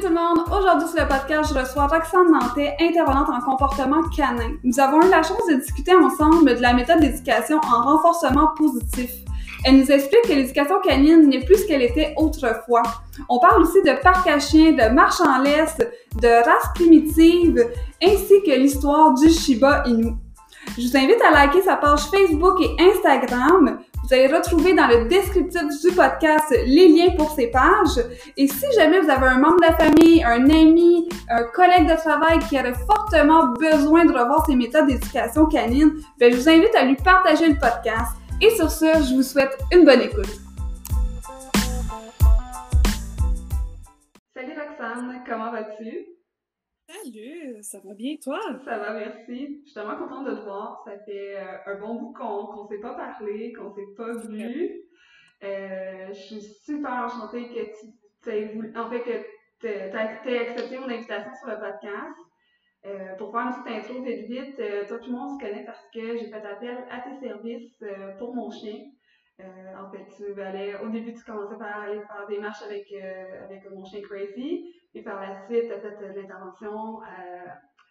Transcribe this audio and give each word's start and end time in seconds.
Salut 0.00 0.14
tout 0.14 0.20
le 0.20 0.20
monde! 0.20 0.44
Aujourd'hui 0.56 0.88
sur 0.88 1.00
le 1.02 1.08
podcast, 1.08 1.52
je 1.52 1.58
reçois 1.58 1.86
Roxane 1.86 2.30
Nantais, 2.30 2.76
intervenante 2.80 3.28
en 3.30 3.40
comportement 3.40 4.02
canin. 4.14 4.50
Nous 4.62 4.78
avons 4.78 5.02
eu 5.02 5.10
la 5.10 5.22
chance 5.22 5.42
de 5.50 5.56
discuter 5.56 5.94
ensemble 5.94 6.54
de 6.54 6.60
la 6.60 6.72
méthode 6.72 7.00
d'éducation 7.00 7.56
en 7.56 7.82
renforcement 7.82 8.48
positif. 8.56 9.10
Elle 9.64 9.78
nous 9.78 9.90
explique 9.90 10.22
que 10.22 10.34
l'éducation 10.34 10.76
canine 10.84 11.28
n'est 11.28 11.44
plus 11.44 11.62
ce 11.62 11.66
qu'elle 11.66 11.82
était 11.82 12.14
autrefois. 12.16 12.82
On 13.28 13.40
parle 13.40 13.62
aussi 13.62 13.82
de 13.82 14.00
parc 14.00 14.28
à 14.28 14.38
chiens, 14.38 14.72
de 14.72 14.94
marche 14.94 15.20
en 15.20 15.38
laisse, 15.42 15.78
de 16.20 16.28
race 16.28 16.68
primitive, 16.74 17.66
ainsi 18.02 18.42
que 18.46 18.56
l'histoire 18.56 19.14
du 19.14 19.28
Shiba 19.30 19.82
Inu. 19.86 20.12
Je 20.76 20.86
vous 20.86 20.96
invite 20.96 21.20
à 21.26 21.30
liker 21.30 21.62
sa 21.62 21.76
page 21.76 22.02
Facebook 22.02 22.60
et 22.60 22.76
Instagram. 22.80 23.78
Vous 24.08 24.14
allez 24.14 24.28
retrouver 24.28 24.72
dans 24.72 24.86
le 24.86 25.06
descriptif 25.06 25.64
du 25.82 25.94
podcast 25.94 26.50
les 26.64 26.88
liens 26.88 27.14
pour 27.14 27.30
ces 27.32 27.48
pages. 27.48 28.02
Et 28.38 28.48
si 28.48 28.64
jamais 28.74 29.00
vous 29.00 29.10
avez 29.10 29.26
un 29.26 29.36
membre 29.36 29.56
de 29.56 29.66
la 29.66 29.76
famille, 29.76 30.24
un 30.24 30.48
ami, 30.48 31.06
un 31.28 31.42
collègue 31.42 31.86
de 31.86 31.94
travail 31.94 32.38
qui 32.38 32.58
aurait 32.58 32.72
fortement 32.72 33.48
besoin 33.48 34.06
de 34.06 34.12
revoir 34.12 34.46
ses 34.46 34.56
méthodes 34.56 34.86
d'éducation 34.86 35.44
canine, 35.44 35.92
ben, 36.18 36.32
je 36.32 36.38
vous 36.38 36.48
invite 36.48 36.74
à 36.74 36.86
lui 36.86 36.96
partager 36.96 37.50
le 37.50 37.56
podcast. 37.56 38.16
Et 38.40 38.48
sur 38.48 38.70
ce, 38.70 38.86
je 38.86 39.14
vous 39.14 39.22
souhaite 39.22 39.58
une 39.72 39.84
bonne 39.84 40.00
écoute. 40.00 40.40
Salut 44.34 44.54
Roxane, 44.56 45.22
comment 45.28 45.52
vas-tu? 45.52 46.17
Salut, 46.90 47.58
ça 47.60 47.80
va 47.84 47.92
bien 47.92 48.16
toi? 48.16 48.40
Ça 48.64 48.78
va, 48.78 48.94
merci. 48.94 49.60
Je 49.60 49.64
suis 49.66 49.74
tellement 49.74 49.98
contente 49.98 50.24
de 50.24 50.34
te 50.36 50.40
voir. 50.40 50.82
Ça 50.86 50.98
fait 51.00 51.36
euh, 51.36 51.58
un 51.66 51.78
bon 51.78 51.96
bout 51.96 52.14
qu'on 52.14 52.64
ne 52.64 52.68
s'est 52.68 52.80
pas 52.80 52.94
parlé, 52.94 53.52
qu'on 53.52 53.74
s'est 53.74 53.94
pas 53.94 54.14
vu. 54.26 54.80
Euh, 55.44 56.06
je 56.08 56.14
suis 56.14 56.40
super 56.40 56.90
enchantée 56.90 57.46
que 57.48 57.60
tu 58.22 58.30
aies 58.30 58.46
voulu, 58.54 58.74
en 58.74 58.88
fait, 58.88 59.00
que 59.00 59.22
tu 59.60 59.66
aies 59.66 60.38
accepté 60.38 60.78
mon 60.78 60.88
invitation 60.88 61.30
sur 61.34 61.48
le 61.48 61.60
podcast. 61.60 62.16
Euh, 62.86 63.14
pour 63.16 63.32
faire 63.32 63.42
une 63.42 63.62
petite 63.62 63.90
intro 63.90 64.02
vite 64.02 64.26
vite, 64.26 64.88
toi 64.88 64.98
tout 64.98 65.10
le 65.10 65.18
monde 65.18 65.38
se 65.38 65.44
connaît 65.44 65.64
parce 65.66 65.84
que 65.92 66.16
j'ai 66.16 66.28
fait 66.28 66.46
appel 66.46 66.86
à 66.90 67.00
tes 67.00 67.26
services 67.26 67.84
pour 68.18 68.34
mon 68.34 68.50
chien. 68.50 68.78
en 69.40 69.90
fait, 69.90 70.06
tu 70.16 70.40
allais, 70.40 70.74
au 70.76 70.88
début, 70.88 71.12
tu 71.12 71.22
commençais 71.22 71.58
par 71.58 71.82
aller 71.82 72.00
faire 72.00 72.26
des 72.30 72.38
marches 72.38 72.62
avec, 72.62 72.90
avec 72.92 73.70
mon 73.70 73.84
chien 73.84 74.00
Crazy. 74.00 74.77
Et 74.94 75.02
par 75.02 75.20
la 75.20 75.46
suite, 75.46 75.66
tu 75.68 75.72
as 75.72 75.80
fait 75.80 76.14
l'intervention 76.14 77.02
euh, 77.02 77.46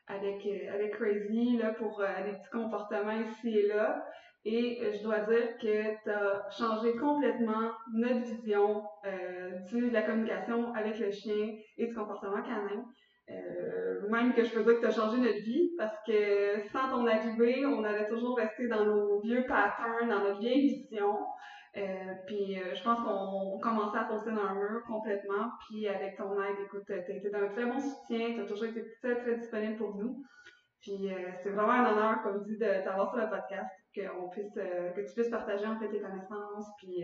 avec, 0.07 0.45
euh, 0.45 0.73
avec 0.73 0.93
Crazy 0.93 1.57
là, 1.57 1.73
pour 1.73 2.01
euh, 2.01 2.05
des 2.25 2.33
petits 2.33 2.49
comportements 2.51 3.11
ici 3.11 3.57
et 3.59 3.67
là. 3.67 4.03
Et 4.45 4.79
je 4.93 5.03
dois 5.03 5.19
dire 5.19 5.57
que 5.57 6.03
tu 6.03 6.09
as 6.09 6.49
changé 6.51 6.95
complètement 6.95 7.71
notre 7.93 8.21
vision 8.21 8.81
de 9.03 9.91
la 9.91 10.03
communication 10.03 10.73
avec 10.73 10.97
le 10.99 11.11
chien 11.11 11.57
et 11.77 11.87
du 11.87 11.93
comportement 11.93 12.41
canin. 12.41 12.85
même 14.09 14.33
que 14.33 14.45
je 14.45 14.53
peux 14.53 14.63
dire 14.63 14.75
que 14.75 14.79
tu 14.79 14.85
as 14.85 14.91
changé 14.91 15.17
notre 15.17 15.43
vie 15.43 15.71
parce 15.77 15.97
que 16.07 16.61
sans 16.71 16.89
ton 16.89 17.05
arrivée, 17.07 17.65
on 17.65 17.83
avait 17.83 18.07
toujours 18.07 18.37
resté 18.37 18.69
dans 18.69 18.85
nos 18.85 19.19
vieux 19.19 19.43
patterns, 19.45 20.07
dans 20.07 20.23
notre 20.23 20.39
vieille 20.39 20.69
vision. 20.69 21.17
Euh, 21.77 22.13
puis 22.25 22.59
euh, 22.59 22.73
je 22.73 22.83
pense 22.83 22.99
qu'on 22.99 23.59
commençait 23.59 23.99
à 23.99 24.05
foncer 24.05 24.31
dans 24.31 24.41
un 24.41 24.55
mur 24.55 24.81
complètement. 24.87 25.51
Puis 25.67 25.87
avec 25.87 26.17
ton 26.17 26.41
aide, 26.41 26.57
écoute, 26.65 26.83
tu 26.85 26.93
as 26.93 26.97
été 26.97 27.29
d'un 27.29 27.47
très 27.49 27.65
bon 27.65 27.79
soutien, 27.79 28.33
tu 28.33 28.41
as 28.41 28.45
toujours 28.45 28.65
été 28.65 28.83
très, 29.01 29.15
très 29.21 29.35
disponible 29.35 29.77
pour 29.77 29.95
nous. 29.95 30.23
Puis 30.81 31.13
euh, 31.13 31.17
c'est 31.43 31.49
vraiment 31.49 31.73
un 31.73 31.91
honneur, 31.91 32.21
comme 32.23 32.43
dit, 32.43 32.57
de 32.57 32.83
t'avoir 32.83 33.09
sur 33.09 33.19
le 33.19 33.29
podcast, 33.29 33.69
puisse, 33.91 34.53
que 34.53 35.07
tu 35.07 35.13
puisses 35.13 35.29
partager 35.29 35.65
tes 35.79 35.99
connaissances. 35.99 36.67
Puis 36.79 37.03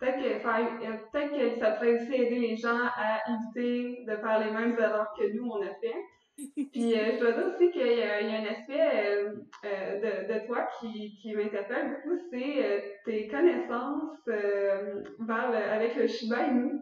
peut-être 0.00 0.18
que, 0.18 1.54
que 1.54 1.60
ça 1.60 1.72
pourrait 1.72 2.00
aussi 2.00 2.14
aider 2.14 2.38
les 2.38 2.56
gens 2.56 2.78
à 2.96 3.20
éviter 3.30 4.04
de 4.04 4.16
faire 4.16 4.38
les 4.40 4.50
mêmes 4.50 4.76
erreurs 4.78 5.12
que 5.16 5.32
nous, 5.32 5.48
on 5.48 5.62
a 5.62 5.74
fait. 5.80 5.96
Puis 6.38 6.94
euh, 6.94 7.12
je 7.14 7.18
dois 7.18 7.32
dire 7.32 7.46
aussi 7.48 7.70
qu'il 7.70 7.98
y, 7.98 8.02
a 8.02 8.18
un 8.18 8.44
aspect 8.44 8.80
euh, 8.80 9.32
euh, 9.64 9.96
de, 9.98 10.32
de, 10.32 10.46
toi 10.46 10.68
qui, 10.78 11.16
qui 11.20 11.34
m'interpelle 11.34 11.96
beaucoup, 11.96 12.16
c'est 12.30 13.00
tes 13.04 13.26
connaissances 13.28 14.28
avec 14.28 15.96
le 15.96 16.06
Shiba 16.06 16.46
Inu, 16.48 16.80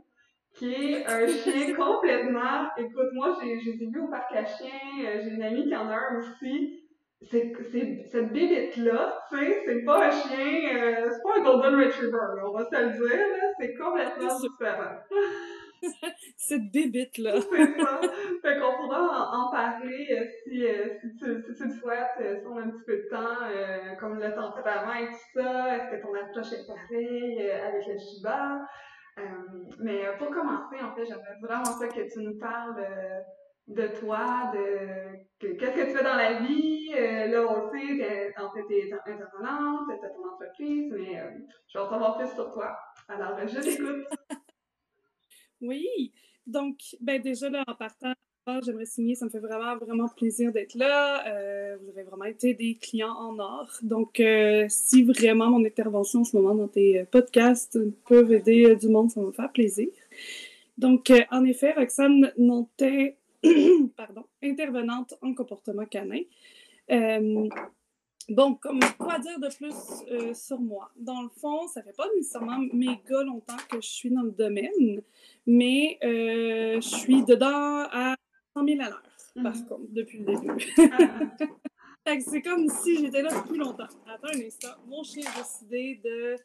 qui 0.55 0.75
est 0.75 1.07
un 1.07 1.27
chien 1.27 1.75
complètement. 1.75 2.69
Écoute, 2.77 3.13
moi, 3.15 3.37
j'ai 3.41 3.73
vu 3.73 4.01
au 4.01 4.09
parc 4.09 4.31
à 4.35 4.45
chiens, 4.45 5.21
j'ai 5.23 5.31
une 5.31 5.43
amie 5.43 5.67
qui 5.67 5.75
en 5.75 5.89
a 5.89 5.97
un 5.97 6.19
aussi. 6.19 6.83
C'est 7.23 7.51
cette 8.13 8.33
bébête-là, 8.35 9.19
tu 9.31 9.39
sais, 9.39 9.63
c'est 9.65 9.85
pas 9.87 10.07
un 10.07 10.11
chien, 10.11 11.09
c'est 11.09 11.23
pas 11.23 11.39
un 11.39 11.43
Golden 11.43 11.81
Retriever, 11.81 12.43
on 12.47 12.53
va 12.53 12.69
se 12.69 12.77
le 12.77 12.91
dire, 12.91 13.27
c'est 13.59 13.75
complètement 13.75 14.39
différent. 14.39 14.97
Cette 16.37 16.71
bébite-là. 16.73 17.41
Fait 18.43 18.61
qu'on 18.61 18.77
pourra 18.77 19.31
en, 19.33 19.51
parler 19.51 20.07
euh, 20.13 20.25
si, 20.45 20.67
euh, 20.67 20.89
si, 21.01 21.17
tu, 21.17 21.43
si, 21.43 21.55
tu, 21.55 21.65
le 21.65 21.71
souhaites, 21.71 22.21
euh, 22.21 22.37
si 22.41 22.47
on 22.47 22.57
a 22.57 22.63
un 22.63 22.71
petit 22.71 22.85
peu 22.85 22.97
de 22.97 23.09
temps, 23.09 23.99
comme 23.99 24.19
le 24.19 24.35
tempérament 24.35 24.95
et 24.95 25.09
tout 25.09 25.41
ça. 25.41 25.77
Est-ce 25.77 25.97
que 25.97 26.03
ton 26.03 26.15
approche 26.15 26.53
est 26.53 26.67
pareille 26.67 27.51
avec 27.51 27.87
le 27.87 27.99
Shiba? 27.99 28.61
mais 29.79 30.03
pour 30.19 30.29
commencer, 30.29 30.77
en 30.83 30.95
fait, 30.95 31.07
j'aimerais 31.07 31.39
vraiment 31.41 31.65
ça 31.65 31.89
que 31.89 32.13
tu 32.13 32.21
nous 32.21 32.39
parles 32.39 32.77
de 33.67 33.87
toi, 33.99 34.53
de 34.53 35.55
qu'est-ce 35.55 35.73
que 35.73 35.87
tu 35.87 35.97
fais 35.97 36.05
dans 36.05 36.17
la 36.17 36.35
vie? 36.41 36.91
là, 36.91 37.47
on 37.49 37.65
le 37.65 37.71
sait, 37.71 38.35
en 38.39 38.51
fait, 38.51 38.63
tu 38.69 38.75
es 38.75 38.93
intervenante, 38.93 39.89
tu 39.89 40.07
as 40.07 40.11
ton 40.11 40.35
entreprise, 40.35 40.93
mais 40.93 41.19
je 41.67 41.79
vais 41.79 41.85
en 41.85 41.89
savoir 41.89 42.19
plus 42.19 42.29
sur 42.29 42.53
toi. 42.53 42.77
Alors, 43.09 43.39
je 43.47 43.59
t'écoute. 43.59 44.07
Oui, 45.61 46.13
donc, 46.47 46.79
ben 47.01 47.21
déjà 47.21 47.51
là, 47.51 47.65
en 47.67 47.75
partant, 47.75 48.13
j'aimerais 48.65 48.87
signer, 48.87 49.17
ça 49.17 49.25
me 49.25 49.31
fait 49.31 49.41
vraiment, 49.41 49.77
vraiment 49.77 50.09
plaisir 50.09 50.53
d'être 50.53 50.75
là. 50.75 51.27
Euh, 51.27 51.77
vous 51.83 51.89
avez 51.91 52.05
vraiment 52.05 52.25
été 52.25 52.55
des 52.55 52.77
clients 52.77 53.15
en 53.15 53.39
or. 53.39 53.69
Donc, 53.83 54.21
euh, 54.21 54.67
si 54.69 55.03
vraiment 55.03 55.51
mon 55.51 55.65
intervention 55.65 56.21
en 56.21 56.25
ce 56.25 56.37
moment 56.37 56.55
dans 56.55 56.69
tes 56.69 57.01
euh, 57.01 57.05
podcasts 57.05 57.79
peuvent 58.07 58.33
aider 58.33 58.77
du 58.77 58.89
monde, 58.89 59.11
ça 59.11 59.21
me 59.21 59.33
faire 59.33 59.51
plaisir. 59.51 59.89
Donc, 60.79 61.11
en 61.31 61.45
effet, 61.45 61.73
Roxane 61.73 62.33
Nantais, 62.39 63.17
pardon, 63.97 64.25
intervenante 64.43 65.15
en 65.23 65.35
comportement 65.35 65.87
canin. 65.87 66.21
Bon, 68.29 68.55
comme 68.55 68.81
quoi 68.99 69.21
dire 69.21 69.39
de 69.39 69.49
plus 69.55 70.03
euh, 70.11 70.35
sur 70.35 70.59
moi? 70.59 70.91
Dans 70.97 71.23
le 71.23 71.29
fond, 71.29 71.69
ça 71.69 71.81
fait 71.83 71.97
pas 71.97 72.09
nécessairement 72.17 72.59
méga 72.73 73.23
longtemps 73.23 73.57
que 73.71 73.81
je 73.81 73.89
suis 73.89 74.11
dans 74.11 74.23
le 74.23 74.33
domaine, 74.33 75.01
mais 75.47 75.97
euh, 76.03 76.81
je 76.81 76.89
suis 76.89 77.25
dedans 77.25 77.87
à 77.93 78.17
100 78.55 78.67
000 78.67 78.81
à 78.81 78.91
l'heure, 78.91 79.03
par 79.43 79.55
mhm. 79.55 79.67
contre, 79.67 79.87
depuis 79.91 80.19
le 80.19 80.25
début. 80.25 80.75
Ah. 80.91 82.17
c'est 82.21 82.43
comme 82.43 82.69
si 82.69 82.99
j'étais 82.99 83.23
là 83.23 83.31
depuis 83.31 83.59
longtemps. 83.59 83.87
Attends 84.09 84.35
un 84.35 84.41
instant, 84.45 84.75
mon 84.89 85.05
chien 85.05 85.23
a 85.33 85.39
décidé 85.39 86.01
de 86.05 86.37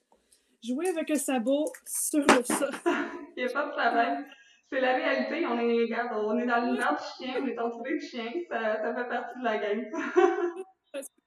jouer 0.63 0.89
avec 0.89 1.09
un 1.09 1.15
sabot 1.15 1.65
sur 1.83 2.19
le 2.19 2.43
sol. 2.43 2.69
Il 3.37 3.43
n'y 3.43 3.49
a 3.49 3.53
pas 3.53 3.65
de 3.65 3.71
problème. 3.71 4.25
C'est 4.71 4.81
la 4.81 4.95
réalité, 4.95 5.45
on 5.47 5.59
est, 5.59 5.89
on 6.13 6.37
est 6.37 6.45
dans 6.45 6.63
l'univers 6.63 6.95
du 6.95 7.25
chien, 7.25 7.41
on 7.41 7.47
est 7.47 7.57
entouré 7.57 7.95
de 7.95 7.99
chiens, 7.99 8.31
ça, 8.49 8.81
ça 8.81 8.95
fait 8.95 9.09
partie 9.09 9.39
de 9.39 9.43
la 9.43 9.57
game. 9.57 9.85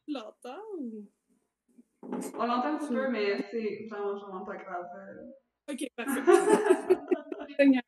tu 0.04 0.12
l'entends 0.12 0.62
ou... 0.78 1.04
On 2.38 2.46
l'entend 2.46 2.74
un 2.74 2.78
petit 2.78 2.88
peu, 2.88 3.08
mais 3.08 3.42
c'est 3.50 3.86
vraiment, 3.90 4.18
vraiment 4.18 4.44
pas 4.44 4.56
grave. 4.56 4.86
Ok, 5.70 5.86
parfait. 5.96 6.20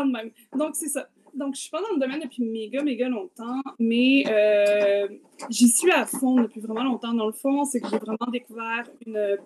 même. 0.00 0.30
Donc, 0.56 0.74
c'est 0.74 0.88
ça. 0.88 1.08
Donc, 1.34 1.54
je 1.54 1.62
suis 1.62 1.70
pas 1.70 1.80
dans 1.80 1.94
le 1.94 2.00
domaine 2.00 2.20
depuis 2.20 2.42
méga, 2.42 2.82
méga 2.82 3.08
longtemps, 3.08 3.60
mais 3.78 4.24
euh, 4.28 5.08
j'y 5.48 5.68
suis 5.68 5.90
à 5.90 6.04
fond 6.04 6.42
depuis 6.42 6.60
vraiment 6.60 6.84
longtemps. 6.84 7.14
Dans 7.14 7.26
le 7.26 7.32
fond, 7.32 7.64
c'est 7.64 7.80
que 7.80 7.88
j'ai 7.88 7.98
vraiment 7.98 8.30
découvert 8.30 8.84
une 9.06 9.38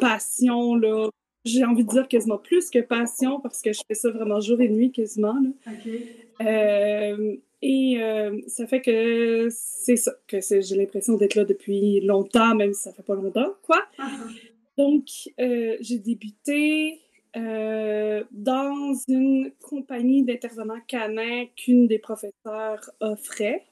passion, 0.00 0.74
là. 0.74 1.08
J'ai 1.44 1.64
envie 1.64 1.84
de 1.84 1.88
dire 1.88 2.08
quasiment 2.08 2.36
plus 2.36 2.68
que 2.68 2.80
passion 2.80 3.40
parce 3.40 3.62
que 3.62 3.72
je 3.72 3.80
fais 3.86 3.94
ça 3.94 4.10
vraiment 4.10 4.40
jour 4.40 4.60
et 4.60 4.68
nuit 4.68 4.90
quasiment. 4.90 5.34
Là. 5.34 5.72
OK. 5.72 5.92
Euh, 6.40 7.36
et 7.60 8.00
euh, 8.00 8.40
ça 8.46 8.66
fait 8.66 8.80
que 8.80 9.48
c'est 9.50 9.96
ça, 9.96 10.12
que 10.28 10.38
j'ai 10.40 10.76
l'impression 10.76 11.16
d'être 11.16 11.34
là 11.34 11.44
depuis 11.44 12.00
longtemps, 12.00 12.54
même 12.54 12.72
si 12.72 12.82
ça 12.82 12.92
fait 12.92 13.02
pas 13.02 13.14
longtemps, 13.14 13.54
quoi. 13.62 13.84
Uh-huh. 13.98 14.36
Donc, 14.76 15.04
euh, 15.40 15.76
j'ai 15.80 15.98
débuté 15.98 17.00
euh, 17.36 18.22
dans 18.30 18.94
une 19.08 19.50
compagnie 19.60 20.22
d'intervenants 20.22 20.80
canins 20.86 21.46
qu'une 21.56 21.88
des 21.88 21.98
professeurs 21.98 22.90
offrait. 23.00 23.64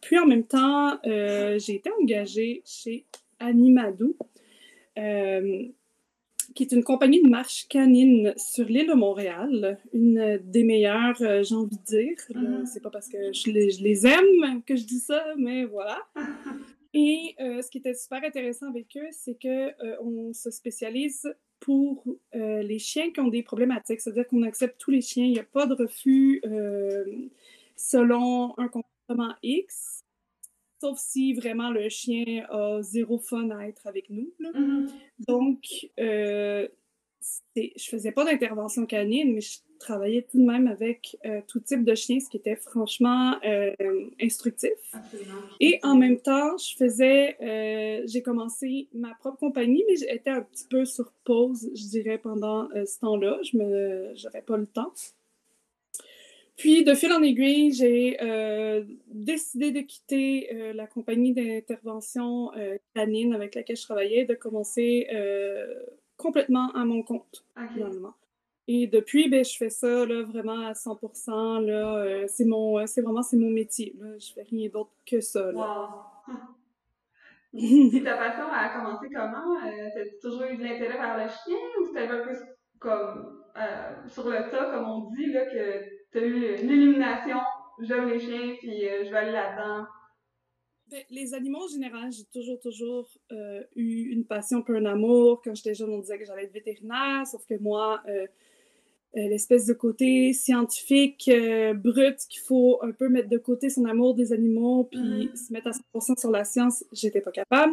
puis 0.00 0.18
en 0.18 0.26
même 0.26 0.44
temps, 0.44 0.98
j'ai 1.04 1.76
été 1.76 1.90
engagée 2.00 2.62
chez 2.64 3.06
Animadou 3.38 4.16
qui 6.54 6.62
est 6.62 6.72
une 6.72 6.84
compagnie 6.84 7.22
de 7.22 7.28
marche 7.28 7.66
canine 7.68 8.34
sur 8.36 8.66
l'île 8.66 8.88
de 8.88 8.94
Montréal, 8.94 9.78
une 9.92 10.40
des 10.44 10.64
meilleures, 10.64 11.20
euh, 11.22 11.42
j'ai 11.42 11.54
envie 11.54 11.76
de 11.76 11.84
dire. 11.84 12.16
Mm-hmm. 12.30 12.66
C'est 12.66 12.82
pas 12.82 12.90
parce 12.90 13.08
que 13.08 13.32
je 13.32 13.50
les, 13.50 14.06
aime 14.06 14.62
que 14.64 14.76
je 14.76 14.84
dis 14.84 15.00
ça, 15.00 15.24
mais 15.36 15.64
voilà. 15.64 15.98
Et 16.94 17.34
euh, 17.40 17.62
ce 17.62 17.70
qui 17.70 17.78
était 17.78 17.94
super 17.94 18.22
intéressant 18.22 18.68
avec 18.68 18.86
eux, 18.96 19.08
c'est 19.12 19.38
que 19.38 19.68
euh, 19.82 19.96
on 20.02 20.34
se 20.34 20.50
spécialise 20.50 21.34
pour 21.58 22.04
les 22.34 22.80
chiens 22.80 23.12
qui 23.12 23.20
ont 23.20 23.28
des 23.28 23.44
problématiques. 23.44 24.00
C'est-à-dire 24.00 24.26
qu'on 24.26 24.42
accepte 24.42 24.80
tous 24.80 24.90
les 24.90 25.00
chiens. 25.00 25.24
Il 25.24 25.32
n'y 25.32 25.38
a 25.38 25.44
pas 25.44 25.64
de 25.64 25.74
refus 25.74 26.42
selon 27.76 28.58
un 28.58 28.66
comportement 28.66 29.32
X, 29.44 30.01
sauf 30.82 30.98
si 30.98 31.32
vraiment 31.32 31.70
le 31.70 31.88
chien 31.88 32.44
a 32.50 32.82
zéro 32.82 33.18
fun 33.18 33.50
à 33.50 33.68
être 33.68 33.86
avec 33.86 34.10
nous. 34.10 34.32
Mm-hmm. 34.40 34.90
Donc, 35.28 35.64
euh, 36.00 36.66
je 37.56 37.88
faisais 37.88 38.10
pas 38.10 38.24
d'intervention 38.24 38.84
canine, 38.84 39.34
mais 39.34 39.40
je 39.40 39.58
travaillais 39.78 40.22
tout 40.22 40.38
de 40.38 40.44
même 40.44 40.66
avec 40.66 41.16
euh, 41.24 41.40
tout 41.46 41.60
type 41.60 41.84
de 41.84 41.94
chien, 41.94 42.18
ce 42.18 42.28
qui 42.28 42.36
était 42.36 42.56
franchement 42.56 43.36
euh, 43.44 43.72
instructif. 44.20 44.70
Et 45.60 45.78
en 45.84 45.94
même 45.94 46.18
temps, 46.18 46.56
je 46.56 46.76
faisais, 46.76 47.36
euh, 47.40 48.02
j'ai 48.06 48.22
commencé 48.22 48.88
ma 48.92 49.14
propre 49.14 49.38
compagnie, 49.38 49.84
mais 49.88 49.96
j'étais 49.96 50.30
un 50.30 50.42
petit 50.42 50.66
peu 50.68 50.84
sur 50.84 51.12
pause, 51.24 51.70
je 51.74 51.86
dirais, 51.90 52.18
pendant 52.18 52.68
ce 52.74 52.98
temps-là. 53.00 53.38
Je 53.42 53.56
me, 53.56 54.10
j'avais 54.14 54.42
pas 54.42 54.56
le 54.56 54.66
temps. 54.66 54.92
Puis, 56.56 56.84
de 56.84 56.94
fil 56.94 57.12
en 57.12 57.22
aiguille, 57.22 57.72
j'ai 57.72 58.18
décidé 59.06 59.72
de 59.72 59.80
quitter 59.80 60.72
la 60.74 60.86
compagnie 60.86 61.32
d'intervention 61.32 62.50
canine 62.94 63.34
avec 63.34 63.54
laquelle 63.54 63.76
je 63.76 63.82
travaillais, 63.82 64.26
de 64.26 64.34
commencer 64.34 65.08
complètement 66.16 66.70
à 66.72 66.84
mon 66.84 67.02
compte, 67.02 67.44
finalement. 67.72 68.14
Et 68.68 68.86
depuis, 68.86 69.28
ben, 69.28 69.44
je 69.44 69.56
fais 69.56 69.70
ça 69.70 70.06
là, 70.06 70.22
vraiment 70.22 70.66
à 70.66 70.74
100 70.74 70.98
là, 71.60 71.96
euh, 71.96 72.24
c'est 72.28 72.44
mon, 72.44 72.78
euh, 72.78 72.86
c'est 72.86 73.02
vraiment 73.02 73.22
c'est 73.22 73.36
mon 73.36 73.50
métier. 73.50 73.94
Là. 73.98 74.16
Je 74.18 74.32
fais 74.32 74.42
rien 74.42 74.68
d'autre 74.68 74.92
que 75.04 75.20
ça. 75.20 75.50
Là. 75.50 75.52
Wow. 75.52 76.34
ta 78.04 78.16
passion 78.16 78.44
a 78.50 78.68
commencé 78.70 79.08
comment? 79.12 79.56
Euh, 79.66 79.88
T'as 79.94 80.28
toujours 80.28 80.44
eu 80.44 80.56
de 80.56 80.62
l'intérêt 80.62 80.96
vers 80.96 81.18
le 81.18 81.28
chien 81.28 81.58
ou 81.80 81.86
c'était 81.86 82.06
un 82.06 82.24
peu 82.24 82.34
comme 82.78 83.42
euh, 83.56 84.08
sur 84.08 84.28
le 84.30 84.50
tas, 84.50 84.70
comme 84.70 84.88
on 84.88 85.10
dit, 85.10 85.26
là, 85.32 85.44
que 85.46 85.91
t'as 86.12 86.20
eu 86.20 86.60
une 86.62 86.70
illumination, 86.70 87.38
j'aime 87.80 88.08
les 88.08 88.20
chiens, 88.20 88.54
puis 88.58 88.80
je 88.80 89.10
vais 89.10 89.16
aller 89.16 89.32
là-dedans? 89.32 89.86
Ben, 90.92 91.02
les 91.08 91.32
animaux 91.32 91.64
en 91.64 91.68
général, 91.68 92.12
j'ai 92.12 92.24
toujours, 92.24 92.60
toujours 92.60 93.08
euh, 93.32 93.62
eu 93.76 94.10
une 94.10 94.26
passion, 94.26 94.58
un 94.58 94.60
peu 94.60 94.76
un 94.76 94.84
amour. 94.84 95.40
Quand 95.42 95.54
j'étais 95.54 95.72
jeune, 95.72 95.88
on 95.88 96.00
disait 96.00 96.18
que 96.18 96.26
j'allais 96.26 96.44
être 96.44 96.52
vétérinaire, 96.52 97.26
sauf 97.26 97.46
que 97.46 97.54
moi, 97.54 98.02
euh, 98.08 98.26
euh, 99.16 99.28
l'espèce 99.28 99.64
de 99.64 99.72
côté 99.72 100.34
scientifique, 100.34 101.30
brut, 101.76 102.18
qu'il 102.28 102.42
faut 102.42 102.78
un 102.82 102.90
peu 102.90 103.08
mettre 103.08 103.30
de 103.30 103.38
côté 103.38 103.70
son 103.70 103.86
amour 103.86 104.14
des 104.14 104.34
animaux, 104.34 104.84
puis 104.84 105.00
mm-hmm. 105.00 105.46
se 105.46 105.52
mettre 105.54 105.68
à 105.68 105.98
100% 105.98 106.20
sur 106.20 106.30
la 106.30 106.44
science, 106.44 106.84
j'étais 106.92 107.22
pas 107.22 107.32
capable. 107.32 107.72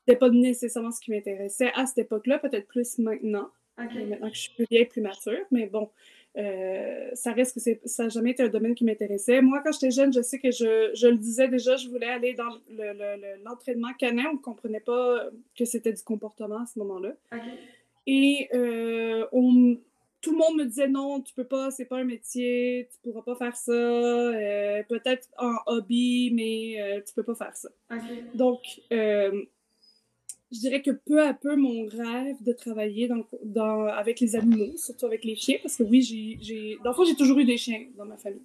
C'était 0.00 0.18
pas 0.18 0.30
nécessairement 0.30 0.90
ce 0.90 1.00
qui 1.00 1.12
m'intéressait 1.12 1.70
à 1.76 1.86
cette 1.86 1.98
époque-là, 1.98 2.40
peut-être 2.40 2.66
plus 2.66 2.98
maintenant. 2.98 3.50
Maintenant 3.78 4.28
que 4.28 4.34
je 4.34 4.40
suis 4.40 4.54
plus 4.54 4.66
vieille, 4.68 4.86
plus 4.86 5.00
mature, 5.00 5.44
mais 5.52 5.66
bon, 5.66 5.90
euh, 6.38 7.10
ça 7.12 7.32
reste 7.32 7.54
que 7.54 7.88
ça 7.88 8.04
n'a 8.04 8.08
jamais 8.08 8.30
été 8.30 8.42
un 8.42 8.48
domaine 8.48 8.74
qui 8.74 8.84
m'intéressait. 8.84 9.42
Moi, 9.42 9.60
quand 9.62 9.72
j'étais 9.72 9.90
jeune, 9.90 10.12
je 10.12 10.22
sais 10.22 10.38
que 10.38 10.50
je, 10.50 10.90
je, 10.94 11.06
le 11.06 11.16
disais 11.16 11.48
déjà, 11.48 11.76
je 11.76 11.88
voulais 11.88 12.06
aller 12.06 12.34
dans 12.34 12.50
l'entraînement 13.44 13.88
le, 13.88 13.98
canin. 13.98 14.24
On 14.30 14.34
ne 14.34 14.38
comprenait 14.38 14.80
pas 14.80 15.28
que 15.56 15.64
c'était 15.64 15.92
du 15.92 16.02
comportement 16.02 16.62
à 16.62 16.66
ce 16.66 16.78
moment-là. 16.78 17.12
Et 18.06 18.48
euh, 18.54 19.26
on, 19.32 19.76
tout 20.22 20.32
le 20.32 20.38
monde 20.38 20.56
me 20.56 20.64
disait 20.64 20.88
non, 20.88 21.20
tu 21.20 21.34
peux 21.34 21.44
pas, 21.44 21.70
c'est 21.70 21.84
pas 21.84 21.98
un 21.98 22.04
métier, 22.04 22.88
tu 22.90 22.98
pourras 23.02 23.22
pas 23.22 23.36
faire 23.36 23.56
ça. 23.56 23.72
Euh, 23.72 24.82
peut-être 24.88 25.28
en 25.36 25.54
hobby, 25.66 26.32
mais 26.34 27.02
tu 27.06 27.12
peux 27.14 27.24
pas 27.24 27.34
faire 27.34 27.54
ça. 27.54 27.68
Donc, 28.34 28.60
je 30.52 30.58
dirais 30.58 30.82
que 30.82 30.90
peu 30.90 31.22
à 31.22 31.32
peu, 31.32 31.56
mon 31.56 31.86
rêve 31.86 32.36
de 32.42 32.52
travailler 32.52 33.08
dans, 33.08 33.24
dans, 33.42 33.86
avec 33.86 34.20
les 34.20 34.36
animaux, 34.36 34.76
surtout 34.76 35.06
avec 35.06 35.24
les 35.24 35.34
chiens, 35.34 35.56
parce 35.62 35.76
que 35.76 35.82
oui, 35.82 36.02
j'ai. 36.02 36.78
Dans 36.84 36.90
le 36.90 36.96
fond, 36.96 37.04
j'ai 37.04 37.16
toujours 37.16 37.38
eu 37.38 37.44
des 37.44 37.56
chiens 37.56 37.86
dans 37.96 38.04
ma 38.04 38.18
famille. 38.18 38.42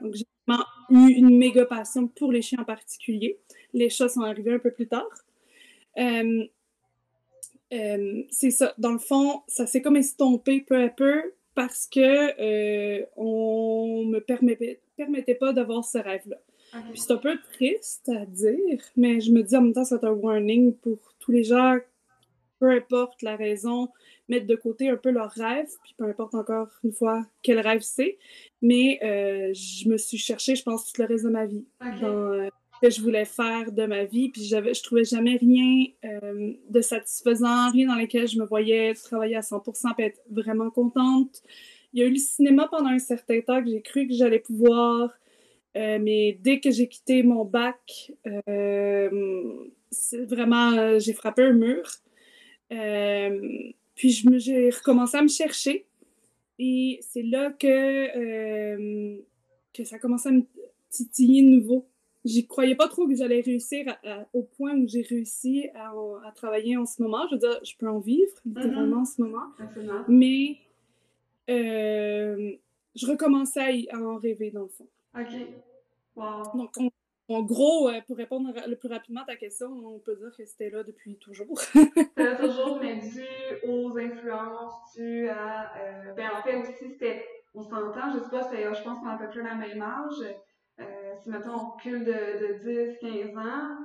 Donc, 0.00 0.14
j'ai 0.14 0.24
vraiment 0.46 0.64
eu 0.90 1.12
une 1.12 1.36
méga 1.36 1.66
passion 1.66 2.08
pour 2.08 2.32
les 2.32 2.40
chiens 2.40 2.60
en 2.60 2.64
particulier. 2.64 3.38
Les 3.74 3.90
chats 3.90 4.08
sont 4.08 4.22
arrivés 4.22 4.54
un 4.54 4.58
peu 4.58 4.70
plus 4.70 4.88
tard. 4.88 5.08
Euh, 5.98 6.44
euh, 7.72 8.22
c'est 8.30 8.50
ça. 8.50 8.74
Dans 8.78 8.92
le 8.92 8.98
fond, 8.98 9.42
ça 9.46 9.66
s'est 9.66 9.82
comme 9.82 9.96
estompé 9.96 10.60
peu 10.62 10.82
à 10.82 10.88
peu 10.88 11.34
parce 11.54 11.86
que 11.86 12.00
euh, 12.00 13.04
on 13.16 14.04
me 14.06 14.20
permettait, 14.20 14.80
permettait 14.96 15.34
pas 15.34 15.52
d'avoir 15.52 15.84
ce 15.84 15.98
rêve-là. 15.98 16.38
Puis 16.90 17.02
c'est 17.02 17.12
un 17.12 17.18
peu 17.18 17.36
triste 17.52 18.08
à 18.08 18.24
dire, 18.24 18.80
mais 18.96 19.20
je 19.20 19.30
me 19.30 19.42
dis 19.42 19.54
en 19.54 19.60
même 19.60 19.74
temps, 19.74 19.84
c'est 19.84 20.02
un 20.04 20.12
warning 20.12 20.74
pour 20.76 21.11
tous 21.22 21.32
les 21.32 21.44
gens, 21.44 21.76
peu 22.58 22.70
importe 22.70 23.22
la 23.22 23.36
raison, 23.36 23.88
mettre 24.28 24.46
de 24.46 24.54
côté 24.54 24.88
un 24.88 24.96
peu 24.96 25.10
leurs 25.10 25.32
rêves, 25.32 25.70
puis 25.82 25.94
peu 25.98 26.04
importe 26.04 26.34
encore 26.34 26.68
une 26.84 26.92
fois 26.92 27.26
quel 27.42 27.58
rêve 27.58 27.80
c'est. 27.80 28.18
Mais 28.60 29.00
euh, 29.02 29.52
je 29.54 29.88
me 29.88 29.96
suis 29.96 30.18
cherchée, 30.18 30.54
je 30.54 30.62
pense, 30.62 30.92
tout 30.92 31.00
le 31.00 31.08
reste 31.08 31.24
de 31.24 31.30
ma 31.30 31.46
vie 31.46 31.64
dans 31.80 32.32
euh, 32.32 32.48
ce 32.74 32.86
que 32.86 32.94
je 32.94 33.00
voulais 33.00 33.24
faire 33.24 33.72
de 33.72 33.84
ma 33.86 34.04
vie, 34.04 34.28
puis 34.28 34.44
j'avais, 34.44 34.74
je 34.74 34.82
trouvais 34.82 35.04
jamais 35.04 35.36
rien 35.36 35.86
euh, 36.04 36.52
de 36.68 36.80
satisfaisant, 36.80 37.70
rien 37.72 37.88
dans 37.88 38.00
lequel 38.00 38.28
je 38.28 38.38
me 38.38 38.44
voyais 38.44 38.94
travailler 38.94 39.36
à 39.36 39.40
100% 39.40 39.94
et 39.98 40.02
être 40.04 40.20
vraiment 40.30 40.70
contente. 40.70 41.42
Il 41.92 42.00
y 42.00 42.04
a 42.04 42.06
eu 42.06 42.12
le 42.12 42.16
cinéma 42.16 42.68
pendant 42.68 42.90
un 42.90 42.98
certain 42.98 43.40
temps 43.40 43.62
que 43.62 43.70
j'ai 43.70 43.82
cru 43.82 44.06
que 44.06 44.14
j'allais 44.14 44.38
pouvoir 44.38 45.10
euh, 45.76 45.98
mais 46.00 46.38
dès 46.40 46.60
que 46.60 46.70
j'ai 46.70 46.88
quitté 46.88 47.22
mon 47.22 47.44
bac, 47.44 48.12
euh, 48.48 49.64
vraiment, 50.12 50.72
euh, 50.72 50.98
j'ai 50.98 51.14
frappé 51.14 51.42
un 51.42 51.52
mur. 51.52 51.88
puis 53.94 54.10
j'ai 54.38 54.70
recommencé 54.70 55.16
à 55.16 55.22
me 55.22 55.28
chercher. 55.28 55.86
Et 56.58 57.00
c'est 57.02 57.22
là 57.22 57.50
que, 57.50 59.16
que 59.72 59.84
ça 59.84 59.96
a 59.96 59.98
commencé 59.98 60.28
à 60.28 60.32
me 60.32 60.42
titiller 60.90 61.42
de 61.42 61.48
nouveau. 61.48 61.88
J'y 62.24 62.46
croyais 62.46 62.76
pas 62.76 62.86
trop 62.86 63.08
que 63.08 63.16
j'allais 63.16 63.40
réussir 63.40 63.96
au 64.32 64.42
point 64.42 64.76
où 64.76 64.86
j'ai 64.86 65.02
réussi 65.02 65.68
à, 65.74 65.92
travailler 66.36 66.76
en 66.76 66.86
ce 66.86 67.02
moment. 67.02 67.26
Je 67.28 67.34
veux 67.34 67.40
dire, 67.40 67.58
je 67.64 67.74
peux 67.78 67.88
en 67.88 67.98
vivre 67.98 68.32
littéralement 68.44 69.00
en 69.00 69.04
ce 69.04 69.22
moment. 69.22 69.46
Mais 70.06 70.58
je 71.48 73.06
recommençais 73.06 73.88
à 73.90 73.98
en 73.98 74.18
rêver 74.18 74.50
dans 74.50 74.62
le 74.62 74.68
fond. 74.68 74.86
OK. 75.14 75.32
Wow. 76.16 76.42
Donc, 76.54 76.76
en 77.28 77.42
gros, 77.42 77.88
euh, 77.88 78.00
pour 78.06 78.16
répondre 78.16 78.52
le 78.66 78.76
plus 78.76 78.88
rapidement 78.88 79.22
à 79.22 79.26
ta 79.26 79.36
question, 79.36 79.68
on 79.68 79.98
peut 79.98 80.16
dire 80.16 80.30
que 80.36 80.44
c'était 80.44 80.70
là 80.70 80.82
depuis 80.82 81.16
toujours. 81.18 81.58
c'était 81.74 82.36
toujours, 82.36 82.78
mais 82.80 82.96
dû 82.96 83.24
aux 83.66 83.96
influences, 83.98 84.94
dû 84.96 85.28
à. 85.28 85.72
Euh, 85.76 86.12
ben, 86.14 86.30
en 86.36 86.42
fait, 86.42 86.56
aussi, 86.56 86.72
c'était. 86.90 87.24
On 87.54 87.62
s'entend, 87.62 88.10
je 88.14 88.18
sais 88.18 88.30
pas, 88.30 88.50
je 88.50 88.82
pense 88.82 88.98
qu'on 89.00 89.08
a 89.08 89.14
à 89.14 89.18
peu 89.18 89.28
près 89.28 89.42
la 89.42 89.54
même 89.54 89.82
âge. 89.82 90.34
Euh, 90.80 91.14
si, 91.22 91.28
mettons, 91.28 91.52
on 91.52 91.70
recule 91.70 92.04
de, 92.04 92.12
de 92.12 92.88
10, 92.94 92.98
15 92.98 93.36
ans, 93.36 93.76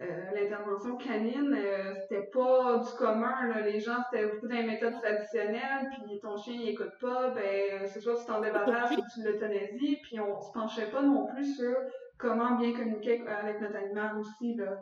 euh, 0.00 0.06
l'intervention 0.34 0.96
canine, 0.96 1.54
euh, 1.54 1.94
c'était 2.00 2.26
pas 2.32 2.78
du 2.78 2.90
commun. 2.96 3.48
Là. 3.48 3.60
Les 3.60 3.80
gens, 3.80 3.96
c'était 4.10 4.26
beaucoup 4.26 4.48
dans 4.48 4.56
les 4.56 4.66
méthodes 4.66 4.94
traditionnelles, 5.00 5.90
puis 5.92 6.18
ton 6.20 6.36
chien, 6.38 6.54
il 6.54 6.70
écoute 6.70 6.92
pas, 7.00 7.30
ben, 7.30 7.86
c'est 7.86 8.00
soit 8.00 8.16
tu 8.16 8.24
t'en 8.24 8.40
débarrasses 8.40 8.96
ou 8.96 9.02
tu 9.14 9.22
l'euthanasies, 9.22 9.98
puis 10.02 10.18
on 10.20 10.40
se 10.40 10.52
penchait 10.52 10.90
pas 10.90 11.02
non 11.02 11.26
plus 11.26 11.54
sur 11.54 11.76
comment 12.16 12.56
bien 12.56 12.72
communiquer 12.72 13.22
avec 13.26 13.60
notre 13.60 13.76
animal 13.76 14.16
aussi. 14.18 14.54
Là. 14.54 14.78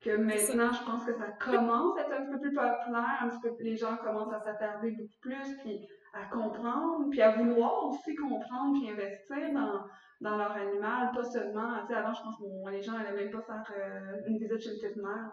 Que 0.00 0.16
maintenant, 0.16 0.72
je 0.72 0.84
pense 0.84 1.04
que 1.04 1.12
ça 1.12 1.26
commence 1.38 1.98
à 1.98 2.02
être 2.02 2.12
un 2.12 2.32
peu 2.32 2.40
plus 2.40 2.54
populaire, 2.54 3.18
un 3.20 3.28
petit 3.28 3.40
peu, 3.42 3.54
les 3.60 3.76
gens 3.76 3.96
commencent 3.98 4.32
à 4.32 4.40
s'attarder 4.40 4.92
beaucoup 4.92 5.20
plus, 5.20 5.58
puis 5.62 5.86
à 6.14 6.24
comprendre, 6.24 7.10
puis 7.10 7.20
à 7.20 7.36
vouloir 7.36 7.84
aussi 7.84 8.14
comprendre, 8.14 8.80
puis 8.80 8.90
investir 8.90 9.52
dans 9.52 9.84
dans 10.20 10.36
leur 10.36 10.52
animal, 10.52 11.12
pas 11.14 11.24
seulement, 11.24 11.80
tu 11.86 11.88
sais, 11.88 11.94
avant, 11.94 12.12
je 12.12 12.22
pense 12.22 12.36
que 12.36 12.70
les 12.70 12.82
gens 12.82 12.92
n'allaient 12.92 13.24
même 13.24 13.30
pas 13.30 13.40
faire 13.42 13.72
euh, 13.76 14.28
une 14.28 14.38
visite 14.38 14.60
chez 14.60 14.70
le 14.70 14.74
vétérinaire. 14.74 15.30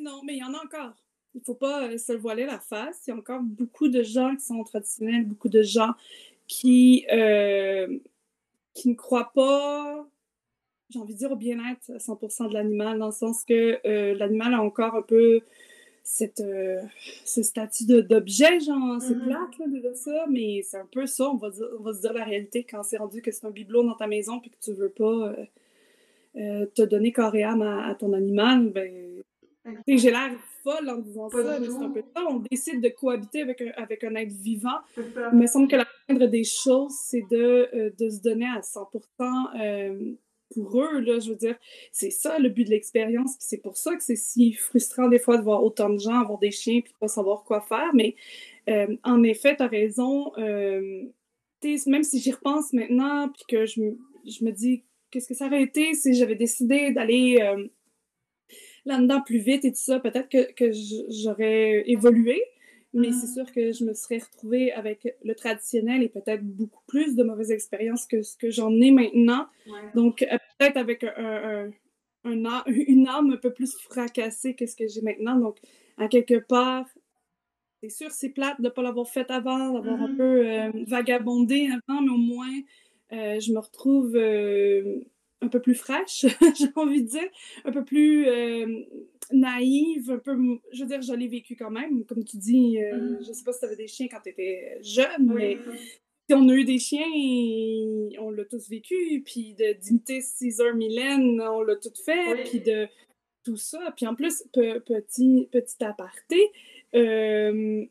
non, 0.00 0.20
mais 0.24 0.34
il 0.34 0.38
y 0.38 0.44
en 0.44 0.54
a 0.54 0.64
encore. 0.64 0.94
Il 1.34 1.38
ne 1.38 1.44
faut 1.44 1.54
pas 1.54 1.88
euh, 1.88 1.98
se 1.98 2.12
voiler 2.12 2.46
la 2.46 2.60
face. 2.60 3.06
Il 3.06 3.10
y 3.10 3.12
a 3.12 3.16
encore 3.16 3.40
beaucoup 3.42 3.88
de 3.88 4.02
gens 4.02 4.36
qui 4.36 4.44
sont 4.44 4.62
traditionnels, 4.62 5.26
beaucoup 5.26 5.48
de 5.48 5.62
gens 5.62 5.94
qui, 6.46 7.06
euh, 7.12 7.98
qui 8.72 8.90
ne 8.90 8.94
croient 8.94 9.32
pas, 9.34 10.06
j'ai 10.90 10.98
envie 10.98 11.14
de 11.14 11.18
dire, 11.18 11.32
au 11.32 11.36
bien-être 11.36 11.90
à 11.90 11.98
100% 11.98 12.48
de 12.48 12.54
l'animal, 12.54 12.98
dans 12.98 13.06
le 13.06 13.12
sens 13.12 13.44
que 13.44 13.80
l'animal 14.14 14.54
a 14.54 14.62
encore 14.62 14.94
un 14.94 15.02
peu 15.02 15.40
cette, 16.04 16.40
euh, 16.40 16.82
ce 17.24 17.42
statut 17.42 17.84
d'objet, 17.86 18.60
genre, 18.60 19.00
c'est 19.00 19.14
mm-hmm. 19.14 19.24
plate 19.24 19.58
là, 19.58 19.66
de 19.66 19.78
dire 19.80 19.96
ça, 19.96 20.26
mais 20.30 20.60
c'est 20.62 20.76
un 20.76 20.86
peu 20.92 21.06
ça, 21.06 21.30
on 21.30 21.36
va, 21.36 21.50
dire, 21.50 21.66
on 21.78 21.82
va 21.82 21.94
se 21.94 22.02
dire 22.02 22.12
la 22.12 22.24
réalité 22.24 22.62
quand 22.62 22.82
c'est 22.82 22.98
rendu 22.98 23.22
que 23.22 23.32
c'est 23.32 23.46
un 23.46 23.50
bibelot 23.50 23.82
dans 23.82 23.94
ta 23.94 24.06
maison 24.06 24.38
puis 24.38 24.50
que 24.50 24.58
tu 24.62 24.74
veux 24.74 24.90
pas 24.90 25.04
euh, 25.04 25.44
euh, 26.36 26.66
te 26.74 26.82
donner 26.82 27.10
corps 27.10 27.34
et 27.34 27.42
âme 27.42 27.62
à, 27.62 27.94
ton 27.98 28.12
animal, 28.12 28.68
ben. 28.68 28.92
J'ai 29.88 30.10
l'air 30.10 30.30
folle 30.62 30.90
en 30.90 30.98
disant 30.98 31.30
ça, 31.30 31.58
mais 31.58 31.66
c'est 31.66 31.82
un 31.82 31.88
peu 31.88 32.02
ça. 32.14 32.22
On 32.28 32.40
décide 32.50 32.82
de 32.82 32.90
cohabiter 32.90 33.40
avec 33.40 33.62
un, 33.62 33.70
avec 33.76 34.04
un 34.04 34.14
être 34.14 34.32
vivant. 34.32 34.76
Il 34.98 35.38
me 35.38 35.46
semble 35.46 35.68
que 35.68 35.76
la 35.76 35.86
moindre 36.06 36.26
des 36.26 36.44
choses, 36.44 36.92
c'est 36.92 37.24
de, 37.30 37.94
de 37.98 38.10
se 38.10 38.20
donner 38.20 38.44
à 38.44 38.60
100% 38.60 40.16
pour 40.54 40.80
eux, 40.80 41.00
là, 41.00 41.18
je 41.18 41.30
veux 41.30 41.36
dire, 41.36 41.56
c'est 41.92 42.10
ça 42.10 42.38
le 42.38 42.48
but 42.48 42.64
de 42.64 42.70
l'expérience, 42.70 43.34
c'est 43.38 43.62
pour 43.62 43.76
ça 43.76 43.94
que 43.96 44.02
c'est 44.02 44.16
si 44.16 44.52
frustrant 44.52 45.08
des 45.08 45.18
fois 45.18 45.36
de 45.36 45.42
voir 45.42 45.62
autant 45.62 45.90
de 45.90 45.98
gens 45.98 46.20
avoir 46.20 46.38
des 46.38 46.50
chiens 46.50 46.80
puis 46.80 46.94
pas 46.98 47.08
savoir 47.08 47.44
quoi 47.44 47.60
faire, 47.60 47.90
mais 47.94 48.14
euh, 48.68 48.96
en 49.02 49.22
effet, 49.22 49.56
tu 49.56 49.62
as 49.62 49.66
raison, 49.66 50.32
euh, 50.38 51.04
même 51.86 52.02
si 52.02 52.20
j'y 52.20 52.32
repense 52.32 52.72
maintenant 52.72 53.28
puis 53.28 53.44
que 53.48 53.66
je, 53.66 53.80
me 53.80 54.50
dis 54.50 54.84
qu'est-ce 55.10 55.28
que 55.28 55.34
ça 55.34 55.46
aurait 55.46 55.62
été 55.62 55.94
si 55.94 56.14
j'avais 56.14 56.34
décidé 56.34 56.92
d'aller 56.92 57.38
euh, 57.40 57.66
là-dedans 58.84 59.22
plus 59.22 59.38
vite 59.38 59.64
et 59.64 59.72
tout 59.72 59.78
ça, 59.78 59.98
peut-être 60.00 60.28
que 60.28 60.70
j'aurais 61.22 61.84
évolué, 61.90 62.42
mais 62.94 63.10
c'est 63.10 63.26
mm-hmm. 63.26 63.34
sûr 63.34 63.52
que 63.52 63.72
je 63.72 63.84
me 63.84 63.92
serais 63.92 64.18
retrouvée 64.18 64.72
avec 64.72 65.16
le 65.24 65.34
traditionnel 65.34 66.02
et 66.02 66.08
peut-être 66.08 66.44
beaucoup 66.44 66.82
plus 66.86 67.16
de 67.16 67.24
mauvaises 67.24 67.50
expériences 67.50 68.06
que 68.06 68.22
ce 68.22 68.36
que 68.36 68.50
j'en 68.50 68.70
ai 68.80 68.92
maintenant. 68.92 69.46
Donc, 69.94 70.22
euh, 70.22 70.38
peut-être 70.58 70.76
avec 70.76 71.02
un, 71.04 71.70
un, 72.24 72.62
une 72.66 73.08
âme 73.08 73.32
un 73.32 73.36
peu 73.36 73.52
plus 73.52 73.76
fracassée 73.76 74.54
que 74.54 74.66
ce 74.66 74.76
que 74.76 74.86
j'ai 74.86 75.02
maintenant. 75.02 75.36
Donc, 75.36 75.58
à 75.98 76.08
quelque 76.08 76.38
part, 76.38 76.86
c'est 77.82 77.90
sûr, 77.90 78.10
c'est 78.12 78.30
plate 78.30 78.60
de 78.60 78.66
ne 78.66 78.70
pas 78.70 78.82
l'avoir 78.82 79.08
fait 79.08 79.30
avant, 79.30 79.72
d'avoir 79.72 80.00
un 80.00 80.08
mm-hmm. 80.08 80.16
peu 80.16 80.48
euh, 80.48 80.84
vagabondé 80.86 81.68
avant, 81.68 82.00
mais 82.00 82.10
au 82.10 82.16
moins, 82.16 82.60
euh, 83.12 83.40
je 83.40 83.52
me 83.52 83.58
retrouve 83.58 84.16
un 85.44 85.48
peu 85.48 85.60
plus 85.60 85.74
fraîche, 85.74 86.26
j'ai 86.58 86.68
envie 86.74 87.02
de 87.02 87.08
dire, 87.08 87.28
un 87.64 87.72
peu 87.72 87.84
plus 87.84 88.26
naïve, 89.32 90.10
un 90.10 90.18
peu. 90.18 90.36
Je 90.72 90.82
veux 90.82 90.88
dire, 90.88 91.02
je 91.02 91.14
l'ai 91.14 91.28
vécu 91.28 91.56
quand 91.56 91.70
même. 91.70 92.04
Comme 92.04 92.24
tu 92.24 92.36
dis, 92.36 92.78
euh, 92.78 92.96
mm-hmm. 92.96 93.26
je 93.26 93.32
sais 93.32 93.44
pas 93.44 93.52
si 93.52 93.60
tu 93.60 93.64
avais 93.66 93.76
des 93.76 93.86
chiens 93.86 94.08
quand 94.10 94.20
tu 94.22 94.30
étais 94.30 94.78
jeune, 94.82 95.32
mais 95.34 95.58
si 96.28 96.34
on 96.34 96.48
a 96.48 96.54
eu 96.54 96.64
des 96.64 96.78
chiens, 96.78 97.06
on 98.20 98.30
l'a 98.30 98.44
tous 98.44 98.68
vécu. 98.68 99.22
Puis 99.24 99.56
d'imiter 99.80 100.20
Caesar 100.20 100.74
Mylène, 100.74 101.40
on 101.40 101.62
l'a 101.62 101.76
tout 101.76 101.92
fait. 102.04 102.44
Puis 102.44 102.60
de 102.60 102.86
tout 103.44 103.56
ça. 103.56 103.92
Puis 103.96 104.06
en 104.06 104.14
plus, 104.14 104.44
petit, 104.52 105.48
petit 105.52 105.84
aparté, 105.84 106.50
euh, 106.94 107.84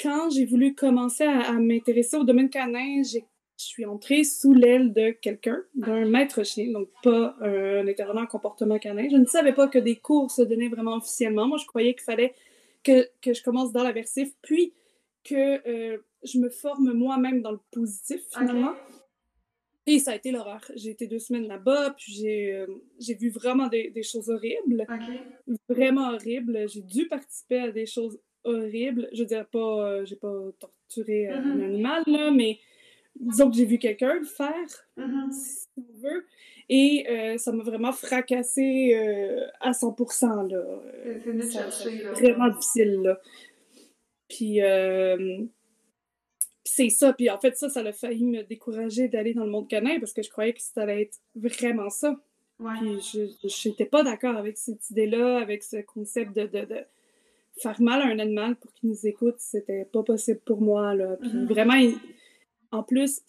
quand 0.00 0.30
j'ai 0.30 0.44
voulu 0.44 0.74
commencer 0.74 1.24
à 1.24 1.52
m'intéresser 1.54 2.16
au 2.16 2.24
domaine 2.24 2.50
canin, 2.50 3.02
j'ai 3.02 3.24
je 3.58 3.64
suis 3.64 3.84
entrée 3.84 4.22
sous 4.22 4.54
l'aile 4.54 4.92
de 4.92 5.10
quelqu'un, 5.10 5.60
d'un 5.74 6.04
maître 6.04 6.44
chien, 6.44 6.70
donc 6.70 6.88
pas 7.02 7.36
un 7.40 7.86
intervenant 7.88 8.22
en 8.22 8.26
comportement 8.26 8.78
canin. 8.78 9.08
Je 9.10 9.16
ne 9.16 9.26
savais 9.26 9.52
pas 9.52 9.66
que 9.66 9.78
des 9.78 9.96
cours 9.96 10.30
se 10.30 10.42
donnaient 10.42 10.68
vraiment 10.68 10.96
officiellement. 10.96 11.48
Moi, 11.48 11.58
je 11.58 11.66
croyais 11.66 11.94
qu'il 11.94 12.04
fallait 12.04 12.34
que, 12.84 13.08
que, 13.20 13.34
je 13.34 13.42
commence 13.42 13.72
dans 13.72 13.82
l'aversif, 13.82 14.30
puis 14.42 14.72
que 15.24 15.68
euh, 15.68 15.98
je 16.22 16.38
me 16.38 16.48
forme 16.50 16.92
moi-même 16.92 17.42
dans 17.42 17.50
le 17.50 17.60
positif, 17.72 18.20
finalement. 18.30 18.74
Et 19.86 19.98
ça 19.98 20.12
a 20.12 20.14
été 20.16 20.30
l'horreur. 20.30 20.60
J'ai 20.76 20.90
été 20.90 21.06
deux 21.06 21.18
semaines 21.18 21.48
là-bas, 21.48 21.94
puis 21.96 22.12
j'ai 22.12 22.52
euh, 22.52 22.66
vu 23.18 23.30
vraiment 23.30 23.66
des, 23.66 23.90
des 23.90 24.02
choses 24.04 24.30
horribles. 24.30 24.86
Vraiment 25.68 26.10
horribles. 26.10 26.68
J'ai 26.68 26.82
dû 26.82 27.08
participer 27.08 27.58
à 27.58 27.72
des 27.72 27.86
choses 27.86 28.20
horribles. 28.44 29.08
Je 29.12 29.20
veux 29.20 29.26
dire, 29.26 29.46
pas, 29.46 29.58
euh, 29.58 30.04
j'ai 30.04 30.16
pas 30.16 30.32
torturé 30.60 31.28
un 31.28 31.40
mm-hmm. 31.40 31.64
animal, 31.64 32.02
là, 32.06 32.30
mais 32.30 32.58
disons 33.20 33.50
que 33.50 33.56
j'ai 33.56 33.64
vu 33.64 33.78
quelqu'un 33.78 34.14
le 34.14 34.24
faire, 34.24 34.86
mm-hmm. 34.96 35.32
si 35.32 35.66
on 35.76 36.00
veut, 36.00 36.24
et 36.68 37.06
euh, 37.08 37.38
ça 37.38 37.52
m'a 37.52 37.62
vraiment 37.62 37.92
fracassé 37.92 38.94
euh, 38.94 39.46
à 39.60 39.70
100%. 39.70 40.50
Là. 40.50 40.62
C'est 42.14 42.32
vraiment 42.32 42.48
difficile. 42.48 43.00
Là. 43.02 43.20
Puis 44.28 44.62
euh, 44.62 45.44
c'est 46.64 46.90
ça. 46.90 47.14
Puis 47.14 47.30
en 47.30 47.38
fait, 47.38 47.56
ça, 47.56 47.70
ça 47.70 47.80
a 47.80 47.92
failli 47.92 48.26
me 48.26 48.42
décourager 48.42 49.08
d'aller 49.08 49.32
dans 49.32 49.44
le 49.44 49.50
monde 49.50 49.68
canin 49.68 49.98
parce 49.98 50.12
que 50.12 50.22
je 50.22 50.28
croyais 50.28 50.52
que 50.52 50.60
ça 50.60 50.82
allait 50.82 51.02
être 51.02 51.18
vraiment 51.34 51.88
ça. 51.88 52.20
Puis 52.58 53.00
je 53.44 53.68
n'étais 53.68 53.86
pas 53.86 54.02
d'accord 54.02 54.36
avec 54.36 54.58
cette 54.58 54.90
idée-là, 54.90 55.38
avec 55.38 55.62
ce 55.62 55.76
concept 55.76 56.34
de, 56.34 56.42
de, 56.42 56.66
de, 56.66 56.80
faire 57.62 57.80
mal 57.80 58.02
à 58.02 58.06
un 58.06 58.18
animal 58.18 58.56
pour 58.56 58.72
qu'il 58.74 58.90
nous 58.90 59.06
écoute. 59.06 59.36
C'était 59.38 59.86
pas 59.86 60.02
possible 60.02 60.40
pour 60.44 60.60
moi. 60.60 60.94
Là. 60.94 61.16
Puis 61.16 61.30
mm-hmm. 61.30 61.46
vraiment, 61.46 61.74
en 62.70 62.82
plus, 62.82 63.20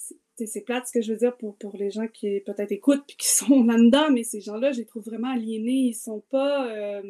c'est 0.45 0.61
plate 0.61 0.87
ce 0.87 0.93
que 0.93 1.01
je 1.01 1.11
veux 1.11 1.17
dire 1.17 1.35
pour, 1.37 1.55
pour 1.57 1.75
les 1.75 1.91
gens 1.91 2.07
qui 2.07 2.41
peut-être 2.41 2.71
écoutent 2.71 3.03
puis 3.07 3.17
qui 3.17 3.27
sont 3.33 3.63
là-dedans, 3.63 4.11
mais 4.11 4.23
ces 4.23 4.41
gens-là, 4.41 4.71
je 4.71 4.79
les 4.79 4.85
trouve 4.85 5.03
vraiment 5.03 5.31
aliénés. 5.31 5.89
Ils 5.89 5.93
sont 5.93 6.23
pas. 6.29 6.67
Euh, 6.71 7.01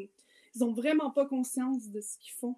ils 0.55 0.63
ont 0.63 0.73
vraiment 0.73 1.11
pas 1.11 1.25
conscience 1.25 1.89
de 1.89 2.01
ce 2.01 2.17
qu'ils 2.17 2.33
font. 2.33 2.55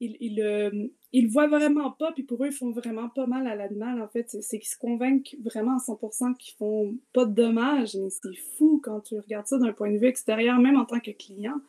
Ils, 0.00 0.16
ils, 0.18 0.42
euh, 0.42 0.88
ils, 1.12 1.28
voient 1.28 1.46
vraiment 1.46 1.92
pas, 1.92 2.10
puis 2.10 2.24
pour 2.24 2.42
eux, 2.42 2.48
ils 2.48 2.52
font 2.52 2.72
vraiment 2.72 3.08
pas 3.08 3.28
mal 3.28 3.46
à 3.46 3.54
l'animal, 3.54 4.02
en 4.02 4.08
fait. 4.08 4.28
C'est 4.28 4.58
qu'ils 4.58 4.68
se 4.68 4.76
convainquent 4.76 5.36
vraiment 5.44 5.76
à 5.76 5.78
100% 5.78 6.36
qu'ils 6.36 6.56
font 6.56 6.98
pas 7.12 7.24
de 7.24 7.32
dommages, 7.32 7.94
mais 7.94 8.10
c'est 8.10 8.34
fou 8.58 8.80
quand 8.82 9.00
tu 9.02 9.16
regardes 9.20 9.46
ça 9.46 9.58
d'un 9.58 9.72
point 9.72 9.92
de 9.92 9.98
vue 9.98 10.08
extérieur, 10.08 10.58
même 10.58 10.76
en 10.76 10.84
tant 10.84 10.98
que 10.98 11.12
client. 11.12 11.60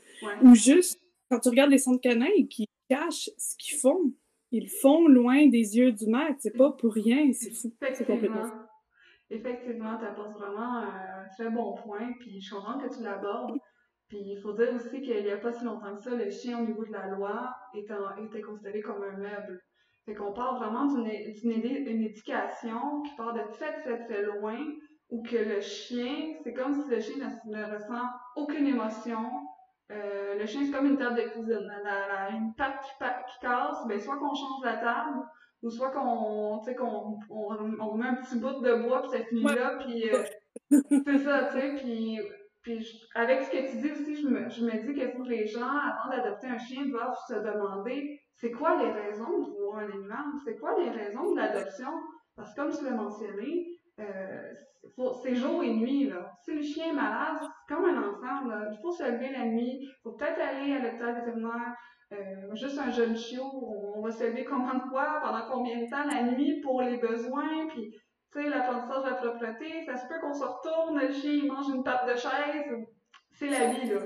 Ou 0.41 0.55
juste 0.55 0.99
quand 1.29 1.39
tu 1.39 1.49
regardes 1.49 1.69
les 1.69 1.77
centres 1.77 2.01
canins 2.01 2.25
qui 2.49 2.67
cachent 2.89 3.29
ce 3.37 3.55
qu'ils 3.55 3.77
font 3.77 4.11
ils 4.53 4.69
font 4.69 5.07
loin 5.07 5.47
des 5.47 5.77
yeux 5.77 5.91
du 5.91 6.05
maître. 6.07 6.37
C'est 6.39 6.55
pas 6.55 6.71
pour 6.71 6.93
rien, 6.93 7.31
c'est 7.33 7.51
fou. 7.51 7.73
Effectivement. 7.81 8.49
Effectivement, 9.29 9.97
tu 9.97 10.05
apportes 10.05 10.37
vraiment 10.37 10.77
un 10.77 11.27
très 11.35 11.49
bon 11.49 11.73
point, 11.73 12.13
puis 12.19 12.39
je 12.39 12.53
comprends 12.53 12.77
que 12.77 12.95
tu 12.95 13.01
l'abordes. 13.03 13.57
Puis 14.07 14.19
il 14.19 14.39
faut 14.41 14.53
dire 14.53 14.71
aussi 14.75 15.01
qu'il 15.01 15.23
n'y 15.23 15.31
a 15.31 15.37
pas 15.37 15.51
si 15.51 15.65
longtemps 15.65 15.95
que 15.95 16.03
ça, 16.03 16.11
le 16.11 16.29
chien 16.29 16.59
au 16.59 16.67
niveau 16.67 16.85
de 16.85 16.91
la 16.91 17.07
loi 17.07 17.51
était, 17.73 17.95
était 18.23 18.41
considéré 18.41 18.81
comme 18.81 19.01
un 19.01 19.17
meuble. 19.17 19.59
Fait 20.05 20.13
qu'on 20.13 20.33
parle 20.33 20.57
vraiment 20.57 20.85
d'une 20.85 21.07
éducation 21.07 23.01
qui 23.01 23.15
part 23.15 23.33
de 23.33 23.41
très 23.53 23.81
très 23.81 24.05
très 24.05 24.21
loin, 24.21 24.59
où 25.09 25.23
que 25.23 25.37
le 25.37 25.61
chien, 25.61 26.35
c'est 26.43 26.53
comme 26.53 26.73
si 26.75 26.89
le 26.89 26.99
chien 26.99 27.15
ne 27.47 27.63
ressent 27.73 28.05
aucune 28.35 28.67
émotion, 28.67 29.25
euh, 29.91 30.35
le 30.39 30.45
chien, 30.45 30.63
c'est 30.65 30.71
comme 30.71 30.87
une 30.87 30.97
table 30.97 31.17
de 31.17 31.29
cuisine. 31.29 31.71
Une 32.31 32.53
patte 32.55 32.83
qui, 32.83 33.39
casse, 33.41 33.87
ben, 33.87 33.99
soit 33.99 34.17
qu'on 34.17 34.33
change 34.33 34.63
la 34.63 34.77
table, 34.77 35.19
ou 35.61 35.69
soit 35.69 35.91
qu'on, 35.91 36.59
qu'on 36.59 37.17
on, 37.29 37.79
on, 37.79 37.95
met 37.95 38.07
un 38.07 38.15
petit 38.15 38.37
bout 38.37 38.61
de 38.61 38.83
bois, 38.83 39.01
puis 39.01 39.11
ça 39.11 39.25
finit 39.25 39.43
là, 39.43 39.77
puis 39.79 40.09
euh, 40.09 40.23
c'est 41.05 41.17
ça, 41.19 41.49
tu 41.51 41.59
sais, 41.59 41.75
puis, 41.77 42.19
puis 42.61 43.01
avec 43.15 43.43
ce 43.43 43.51
que 43.51 43.71
tu 43.71 43.77
dis 43.77 43.91
aussi, 43.91 44.21
je 44.21 44.27
me, 44.27 44.49
je 44.49 44.65
me 44.65 44.71
dis 44.71 44.93
que 44.93 45.15
pour 45.15 45.25
les 45.25 45.47
gens, 45.47 45.61
avant 45.61 46.09
d'adopter 46.09 46.47
un 46.47 46.57
chien, 46.57 46.85
doivent 46.85 47.17
se 47.27 47.35
demander 47.35 48.19
c'est 48.35 48.51
quoi 48.51 48.83
les 48.83 48.91
raisons 48.91 49.39
de 49.39 49.51
vouloir 49.51 49.77
un 49.79 49.89
animal, 49.89 50.25
c'est 50.43 50.57
quoi 50.57 50.77
les 50.79 50.89
raisons 50.89 51.31
de 51.31 51.37
l'adoption, 51.37 51.91
parce 52.35 52.53
que 52.53 52.61
comme 52.61 52.71
je 52.71 52.83
l'ai 52.83 52.95
mentionné, 52.95 53.67
euh, 53.99 54.53
c'est 55.21 55.35
jour 55.35 55.63
et 55.63 55.73
nuit, 55.73 56.09
là. 56.09 56.31
Si 56.43 56.53
le 56.53 56.61
chien 56.61 56.91
est 56.91 56.95
malade, 56.95 57.41
comme 57.73 57.85
un 57.85 57.97
enfant, 57.97 58.47
là. 58.47 58.69
Il 58.71 58.79
faut 58.81 58.91
se 58.91 59.03
lever 59.03 59.31
la 59.31 59.45
nuit, 59.45 59.79
il 59.81 59.95
faut 60.03 60.11
peut-être 60.11 60.39
aller 60.39 60.73
à 60.73 60.79
l'hôpital 60.79 61.15
vétérinaire. 61.15 61.75
Euh, 62.11 62.55
juste 62.55 62.77
un 62.77 62.91
jeune 62.91 63.17
chiot, 63.17 63.49
on, 63.95 64.01
va 64.01 64.11
se 64.11 64.23
lever 64.23 64.43
comment 64.43 64.75
de 64.75 64.89
quoi, 64.89 65.19
pendant 65.23 65.49
combien 65.51 65.81
de 65.81 65.89
temps 65.89 66.05
la 66.05 66.23
nuit 66.23 66.61
pour 66.61 66.81
les 66.83 66.97
besoins, 66.97 67.67
puis 67.69 67.91
tu 68.31 68.41
sais, 68.41 68.49
l'apprentissage 68.49 69.03
de 69.03 69.09
la 69.09 69.15
propreté, 69.15 69.85
ça 69.85 69.97
se 69.97 70.07
peut 70.07 70.19
qu'on 70.21 70.33
se 70.33 70.43
retourne, 70.43 70.99
le 70.99 71.11
chien 71.11 71.31
il 71.31 71.47
mange 71.47 71.69
une 71.73 71.83
patte 71.83 72.07
de 72.07 72.15
chaise, 72.15 72.85
c'est 73.31 73.47
la 73.47 73.73
vie, 73.73 73.89
là. 73.89 73.99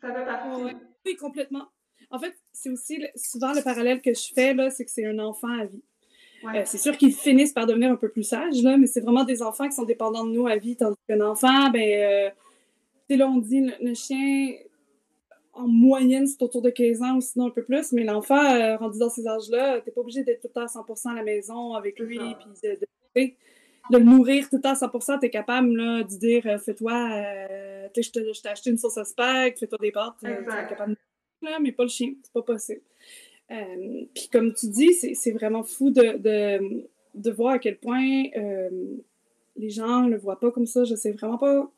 Ça 0.00 0.12
fait 0.12 0.24
partie. 0.24 0.76
Oui, 1.06 1.16
complètement. 1.16 1.66
En 2.10 2.18
fait, 2.18 2.36
c'est 2.52 2.70
aussi 2.70 3.02
souvent 3.14 3.52
le 3.52 3.62
parallèle 3.62 4.02
que 4.02 4.12
je 4.12 4.32
fais, 4.34 4.52
là, 4.52 4.70
c'est 4.70 4.84
que 4.84 4.90
c'est 4.90 5.06
un 5.06 5.18
enfant 5.18 5.48
à 5.58 5.64
vie. 5.64 5.82
Euh, 6.44 6.62
c'est 6.64 6.78
sûr 6.78 6.96
qu'ils 6.96 7.14
finissent 7.14 7.52
par 7.52 7.66
devenir 7.66 7.90
un 7.90 7.96
peu 7.96 8.08
plus 8.08 8.22
sages, 8.22 8.62
là, 8.62 8.76
mais 8.76 8.86
c'est 8.86 9.00
vraiment 9.00 9.24
des 9.24 9.42
enfants 9.42 9.66
qui 9.66 9.74
sont 9.74 9.84
dépendants 9.84 10.24
de 10.24 10.32
nous 10.32 10.46
à 10.46 10.56
vie, 10.56 10.76
tandis 10.76 10.96
qu'un 11.08 11.20
enfant, 11.20 11.70
ben, 11.70 11.80
euh, 11.80 12.30
là, 13.10 13.28
on 13.28 13.38
dit 13.38 13.70
le, 13.80 13.94
chien, 13.94 14.54
en 15.52 15.68
moyenne, 15.68 16.26
c'est 16.26 16.42
autour 16.42 16.62
de 16.62 16.70
15 16.70 17.02
ans 17.02 17.16
ou 17.16 17.20
sinon 17.20 17.46
un 17.46 17.50
peu 17.50 17.62
plus, 17.62 17.92
mais 17.92 18.04
l'enfant, 18.04 18.44
euh, 18.44 18.76
rendu 18.76 18.98
dans 18.98 19.10
ces 19.10 19.26
âges-là, 19.26 19.80
t'es 19.82 19.92
pas 19.92 20.00
obligé 20.00 20.24
d'être 20.24 20.40
tout 20.40 20.48
le 20.48 20.52
temps 20.54 20.62
à 20.62 20.82
100% 20.82 21.10
à 21.10 21.14
la 21.14 21.22
maison 21.22 21.74
avec 21.74 21.98
lui, 22.00 22.18
puis 22.18 22.48
de, 22.64 22.78
de, 23.20 23.30
le 23.90 23.98
nourrir 24.00 24.48
tout 24.50 24.56
le 24.56 24.62
temps 24.62 24.70
à 24.70 24.86
100%, 24.86 25.20
t'es 25.20 25.30
capable 25.30 25.76
là, 25.76 26.02
de 26.02 26.08
dire 26.08 26.42
fais-toi, 26.60 27.20
je 27.94 28.42
t'ai 28.42 28.48
acheté 28.48 28.70
une 28.70 28.78
sauce 28.78 28.98
à 28.98 29.04
spag, 29.04 29.56
fais-toi 29.56 29.78
des 29.80 29.92
pâtes, 29.92 30.14
t'es 30.20 30.36
capable 30.68 30.94
de 30.94 31.48
là, 31.48 31.58
mais 31.60 31.70
pas 31.70 31.84
le 31.84 31.88
chien, 31.88 32.14
c'est 32.22 32.32
pas 32.32 32.42
possible. 32.42 32.80
Euh, 33.50 34.04
puis 34.12 34.28
comme 34.32 34.52
tu 34.54 34.68
dis, 34.68 34.92
c'est 34.92 35.32
vraiment 35.32 35.62
fou 35.62 35.90
de, 35.90 36.18
de, 36.18 36.84
de, 37.14 37.30
voir 37.30 37.54
à 37.54 37.58
quel 37.58 37.78
point 37.78 38.24
euh, 38.36 38.96
les 39.56 39.70
gens 39.70 40.02
ne 40.02 40.10
le 40.10 40.18
voient 40.18 40.40
pas 40.40 40.50
comme 40.50 40.66
ça. 40.66 40.84
Je 40.84 40.94
sais 40.94 41.12
vraiment 41.12 41.38
pas 41.38 41.70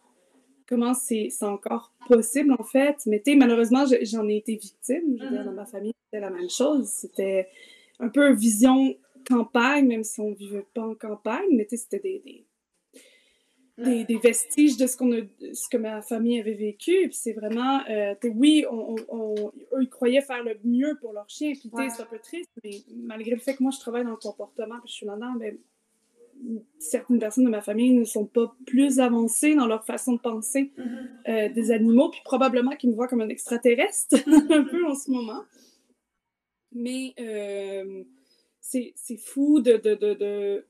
comment 0.69 0.95
c'est 0.95 1.31
encore 1.43 1.93
possible, 2.07 2.55
en 2.59 2.63
fait. 2.63 2.97
Mais 3.07 3.23
tu 3.25 3.35
malheureusement, 3.37 3.85
j'en 4.03 4.29
ai 4.29 4.37
été 4.37 4.55
victime. 4.57 5.17
Je 5.19 5.25
veux 5.25 5.31
dire, 5.31 5.45
dans 5.45 5.53
ma 5.53 5.67
famille, 5.67 5.95
c'était 6.05 6.21
la 6.21 6.31
même 6.31 6.51
chose. 6.51 6.89
C'était 6.89 7.49
un 7.99 8.09
peu 8.09 8.33
vision 8.33 8.95
campagne, 9.27 9.87
même 9.87 10.05
si 10.05 10.21
on 10.21 10.33
vivait 10.33 10.67
pas 10.75 10.83
en 10.83 10.95
campagne, 10.95 11.49
mais 11.53 11.65
tu 11.65 11.77
sais, 11.77 11.83
c'était 11.83 11.99
des, 11.99 12.47
des, 13.77 14.05
des, 14.05 14.19
vestiges 14.19 14.77
de 14.77 14.87
ce, 14.87 14.97
qu'on 14.97 15.13
a, 15.13 15.21
ce 15.53 15.69
que 15.69 15.77
ma 15.77 16.03
famille 16.03 16.41
avait 16.41 16.55
vécu. 16.55 17.09
Puis 17.09 17.15
c'est 17.15 17.33
vraiment, 17.33 17.81
euh, 17.91 18.15
oui, 18.35 18.65
on, 18.71 18.97
on, 19.09 19.53
eux, 19.75 19.83
ils 19.83 19.89
croyaient 19.89 20.23
faire 20.23 20.43
le 20.43 20.59
mieux 20.65 20.97
pour 21.01 21.13
leur 21.13 21.29
chien. 21.29 21.53
Puis 21.53 21.71
c'est 21.73 22.03
un 22.03 22.07
peu 22.07 22.19
triste, 22.19 22.51
mais 22.65 22.71
malgré 22.97 23.33
le 23.33 23.41
fait 23.41 23.55
que 23.55 23.63
moi, 23.63 23.73
je 23.73 23.81
travaille 23.81 24.05
dans 24.05 24.11
le 24.11 24.17
comportement, 24.17 24.79
puis 24.81 24.89
je 24.89 24.95
suis 24.95 25.07
là-dedans, 25.07 25.35
ben, 25.39 25.57
certaines 26.79 27.19
personnes 27.19 27.45
de 27.45 27.51
ma 27.51 27.61
famille 27.61 27.93
ne 27.93 28.05
sont 28.05 28.27
pas 28.27 28.55
plus 28.67 29.01
avancées 29.01 29.55
dans 29.55 29.67
leur 29.67 29.85
façon 29.85 30.15
de 30.15 30.21
penser 30.21 30.73
Mm-hmm. 30.77 31.09
euh, 31.29 31.49
des 31.53 31.71
animaux, 31.71 32.11
puis 32.11 32.21
probablement 32.25 32.77
qu'ils 32.77 32.91
me 32.91 32.95
voient 32.95 33.09
comme 33.09 33.21
un 33.21 33.29
extraterrestre 33.29 34.17
un 34.27 34.65
peu 34.65 34.87
en 34.87 34.95
ce 34.95 35.11
moment. 35.11 35.43
Mais 36.73 37.15
euh, 37.19 38.05
c'est 38.61 38.93
c'est 38.97 39.17
fou 39.17 39.61
de, 39.61 39.77
de, 39.77 39.95
de, 39.95 40.15
de, 40.15 40.67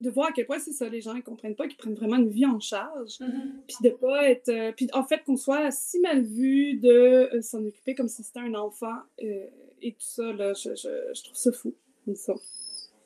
de 0.00 0.10
voir 0.10 0.28
à 0.28 0.32
quel 0.32 0.46
point 0.46 0.58
c'est 0.58 0.72
ça, 0.72 0.88
les 0.88 1.00
gens 1.00 1.14
ne 1.14 1.20
comprennent 1.20 1.54
pas 1.54 1.66
qu'ils 1.68 1.76
prennent 1.76 1.94
vraiment 1.94 2.16
une 2.16 2.28
vie 2.30 2.46
en 2.46 2.60
charge, 2.60 3.18
Mm-hmm. 3.20 3.50
puis 3.66 3.76
de 3.84 3.90
pas 3.90 4.28
être... 4.28 4.48
euh, 4.48 4.72
puis 4.76 4.88
en 4.92 5.04
fait, 5.04 5.22
qu'on 5.24 5.36
soit 5.36 5.70
si 5.70 6.00
mal 6.00 6.22
vu 6.22 6.74
de 6.78 6.88
euh, 7.34 7.40
s'en 7.42 7.64
occuper 7.64 7.94
comme 7.94 8.08
si 8.08 8.22
c'était 8.22 8.40
un 8.40 8.54
enfant 8.54 8.96
et 9.18 9.92
tout 9.92 10.00
ça, 10.00 10.32
là, 10.32 10.52
je, 10.54 10.70
je, 10.70 10.88
je 11.14 11.22
trouve 11.24 11.36
ça 11.36 11.52
fou, 11.52 11.74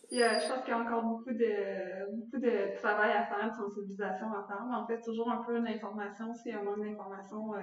disons. 0.09 0.17
Puis, 0.17 0.23
euh, 0.23 0.39
je 0.41 0.49
pense 0.49 0.65
qu'il 0.65 0.75
y 0.75 0.77
a 0.77 0.81
encore 0.81 1.03
beaucoup 1.03 1.33
de, 1.33 2.17
beaucoup 2.17 2.39
de 2.39 2.77
travail 2.77 3.13
à 3.13 3.25
faire, 3.27 3.51
de 3.51 3.57
sensibilisation 3.57 4.27
à 4.33 4.47
faire, 4.47 4.65
mais 4.69 4.77
en 4.77 4.87
fait, 4.87 5.01
toujours 5.01 5.31
un 5.31 5.43
peu 5.45 5.61
d'information, 5.61 6.33
s'il 6.35 6.53
y 6.53 6.55
a 6.55 6.63
manque 6.63 6.81
d'information 6.83 7.55
euh, 7.55 7.59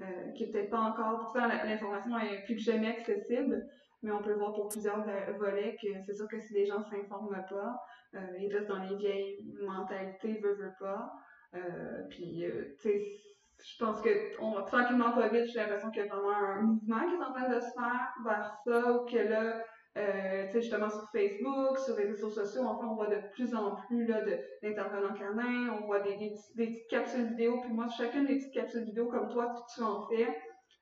euh, 0.00 0.32
qui 0.32 0.44
est 0.44 0.50
peut-être 0.50 0.70
pas 0.70 0.80
encore, 0.80 1.18
pourtant 1.20 1.48
l'information 1.48 2.18
est 2.18 2.44
plus 2.44 2.54
que 2.56 2.60
jamais 2.62 2.88
accessible, 2.88 3.66
mais 4.02 4.10
on 4.10 4.22
peut 4.22 4.34
voir 4.34 4.52
pour 4.54 4.68
plusieurs 4.68 5.04
vo- 5.04 5.38
volets 5.38 5.76
que 5.80 5.88
c'est 6.06 6.14
sûr 6.14 6.28
que 6.28 6.40
si 6.40 6.54
les 6.54 6.66
gens 6.66 6.82
s'informent 6.82 7.44
pas, 7.48 7.80
euh, 8.14 8.18
ils 8.38 8.54
restent 8.54 8.68
dans 8.68 8.82
les 8.82 8.96
vieilles 8.96 9.54
mentalités, 9.62 10.40
veulent, 10.40 10.56
veulent 10.58 10.76
pas, 10.80 11.12
euh, 11.54 12.02
puis, 12.10 12.44
euh, 12.44 12.74
tu 12.80 12.88
sais, 12.88 13.20
je 13.64 13.84
pense 13.84 14.00
que 14.00 14.08
on, 14.40 14.60
tranquillement, 14.64 15.12
pas 15.12 15.28
vite, 15.28 15.46
j'ai 15.46 15.60
l'impression 15.60 15.90
qu'il 15.90 16.04
y 16.04 16.08
a 16.08 16.14
vraiment 16.14 16.34
un 16.36 16.62
mouvement 16.62 17.00
qui 17.06 17.14
est 17.14 17.24
en 17.24 17.32
train 17.32 17.48
de 17.48 17.60
se 17.60 17.70
faire 17.72 18.14
vers 18.24 18.56
ça, 18.64 18.92
ou 18.92 19.04
que 19.06 19.16
là, 19.18 19.62
euh, 19.98 20.46
tu 20.46 20.52
sais, 20.52 20.62
justement 20.62 20.88
sur 20.88 21.06
Facebook, 21.12 21.78
sur 21.78 21.96
les 21.96 22.04
réseaux 22.06 22.30
sociaux, 22.30 22.62
enfin, 22.64 22.86
on 22.88 22.94
voit 22.94 23.08
de 23.08 23.20
plus 23.32 23.54
en 23.54 23.76
plus 23.76 24.06
là, 24.06 24.20
d'intervenants 24.62 25.14
canins, 25.14 25.76
on 25.80 25.86
voit 25.86 26.00
des, 26.00 26.16
des, 26.16 26.30
petits- 26.30 26.54
des 26.56 26.66
petites 26.68 26.88
capsules 26.88 27.26
vidéo, 27.28 27.60
puis 27.60 27.72
moi, 27.72 27.88
chacune 27.88 28.26
des 28.26 28.36
petites 28.36 28.54
capsules 28.54 28.84
vidéo 28.84 29.06
comme 29.08 29.28
toi, 29.28 29.48
que 29.54 29.74
tu 29.74 29.82
en 29.82 30.08
fais, 30.08 30.34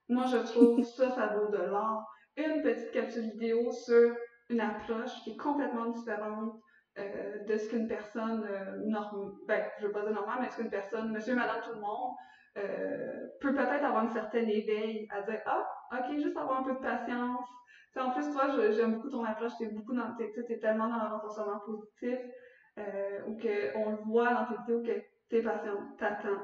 moi, 0.08 0.26
je 0.26 0.36
trouve 0.38 0.82
ça, 0.82 1.10
ça 1.10 1.26
vaut 1.28 1.48
de 1.48 1.58
l'or. 1.58 2.04
Une 2.36 2.62
petite 2.62 2.90
capsule 2.92 3.30
vidéo 3.30 3.70
sur 3.72 4.14
une 4.48 4.60
approche 4.60 5.12
qui 5.22 5.30
est 5.30 5.36
complètement 5.36 5.86
différente 5.86 6.54
euh, 6.98 7.44
de 7.44 7.56
ce 7.56 7.68
qu'une 7.68 7.86
personne 7.86 8.44
euh, 8.44 8.76
normale, 8.86 9.30
ben, 9.46 9.64
je 9.78 9.86
veux 9.86 9.92
pas 9.92 10.02
dire 10.02 10.12
normale, 10.12 10.38
mais 10.40 10.48
ce 10.48 10.56
qu'une 10.56 10.70
personne, 10.70 11.12
monsieur, 11.12 11.34
madame, 11.34 11.60
tout 11.62 11.74
le 11.74 11.80
monde, 11.80 12.14
euh, 12.58 13.26
peut 13.40 13.52
peut-être 13.54 13.84
avoir 13.84 14.04
un 14.04 14.08
certain 14.08 14.40
éveil 14.46 15.06
à 15.10 15.22
dire, 15.22 15.40
ah, 15.46 15.64
ok, 15.92 16.18
juste 16.18 16.36
avoir 16.36 16.60
un 16.60 16.62
peu 16.64 16.72
de 16.74 16.78
patience, 16.80 17.46
en 17.96 18.10
plus, 18.12 18.30
toi, 18.32 18.70
j'aime 18.70 18.94
beaucoup 18.94 19.10
ton 19.10 19.24
approche, 19.24 19.52
t'es 19.58 19.66
beaucoup 19.66 19.94
dans, 19.94 20.14
t'es, 20.16 20.32
t'es 20.46 20.58
tellement 20.58 20.88
dans 20.88 21.04
le 21.04 21.10
renforcement 21.10 21.58
positif, 21.66 22.18
euh, 22.78 23.20
ou 23.26 23.36
que 23.36 23.76
on 23.76 23.90
le 23.90 23.96
voit 24.04 24.32
dans 24.32 24.46
tes 24.46 24.60
vidéos 24.60 24.82
que 24.82 25.02
t'es 25.28 25.42
patiente, 25.42 25.96
t'attends, 25.98 26.42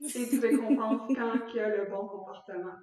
et 0.00 0.28
tu 0.28 0.38
récompenses 0.38 1.08
quand 1.16 1.32
il 1.48 1.56
y 1.56 1.60
a 1.60 1.76
le 1.76 1.90
bon 1.90 2.06
comportement. 2.06 2.74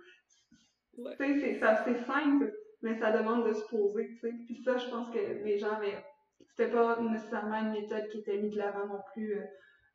Ouais. 0.98 1.16
Tu 1.18 1.40
sais, 1.40 1.40
c'est, 1.40 1.60
ça, 1.60 1.84
c'est 1.86 2.04
simple, 2.06 2.54
mais 2.82 3.00
ça 3.00 3.12
demande 3.12 3.48
de 3.48 3.54
se 3.54 3.66
poser, 3.68 4.10
tu 4.10 4.20
sais. 4.20 4.34
Puis 4.46 4.62
ça, 4.64 4.78
je 4.78 4.90
pense 4.90 5.10
que 5.10 5.20
les 5.20 5.58
gens 5.58 5.72
avaient, 5.72 6.04
c'était 6.50 6.72
pas 6.72 7.00
nécessairement 7.00 7.62
une 7.62 7.72
méthode 7.72 8.10
qui 8.10 8.20
était 8.20 8.38
mise 8.38 8.54
de 8.54 8.58
l'avant 8.58 8.88
non 8.88 9.00
plus, 9.14 9.38
euh, 9.38 9.44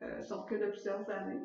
euh, 0.02 0.23
sur 0.23 0.44
que 0.46 0.54
de 0.54 0.70
plusieurs 0.70 1.08
années. 1.11 1.40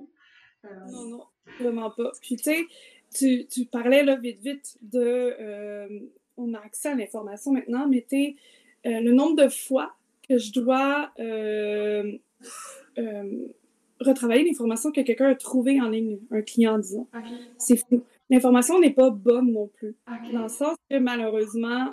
Euh, 0.65 0.69
Non, 0.91 1.05
non, 1.05 1.25
vraiment 1.59 1.89
pas. 1.91 2.11
Puis 2.21 2.35
tu 2.35 2.43
sais, 2.43 2.65
tu, 3.13 3.47
tu 3.47 3.65
parlais 3.65 4.03
là 4.03 4.15
vite 4.15 4.39
vite 4.41 4.77
de 4.81 4.99
euh, 4.99 5.99
on 6.41 6.53
a 6.53 6.59
accès 6.59 6.89
à 6.89 6.95
l'information 6.95 7.51
maintenant, 7.51 7.87
mais 7.87 8.01
tu 8.01 8.15
sais, 8.15 8.35
euh, 8.85 9.01
le 9.01 9.11
nombre 9.11 9.43
de 9.43 9.49
fois 9.49 9.93
que 10.27 10.37
je 10.37 10.51
dois 10.51 11.11
euh, 11.19 12.17
euh, 12.97 13.47
retravailler 13.99 14.43
l'information 14.43 14.91
que 14.91 15.01
quelqu'un 15.01 15.27
a 15.27 15.35
trouvée 15.35 15.79
en 15.81 15.89
ligne, 15.89 16.19
un 16.31 16.41
client 16.41 16.77
disons, 16.79 17.07
c'est 17.57 17.77
fou. 17.77 18.03
L'information 18.29 18.79
n'est 18.79 18.93
pas 18.93 19.09
bonne 19.09 19.51
non 19.51 19.67
plus. 19.67 19.95
Dans 20.33 20.43
le 20.43 20.49
sens 20.49 20.75
que 20.89 20.97
malheureusement, 20.97 21.91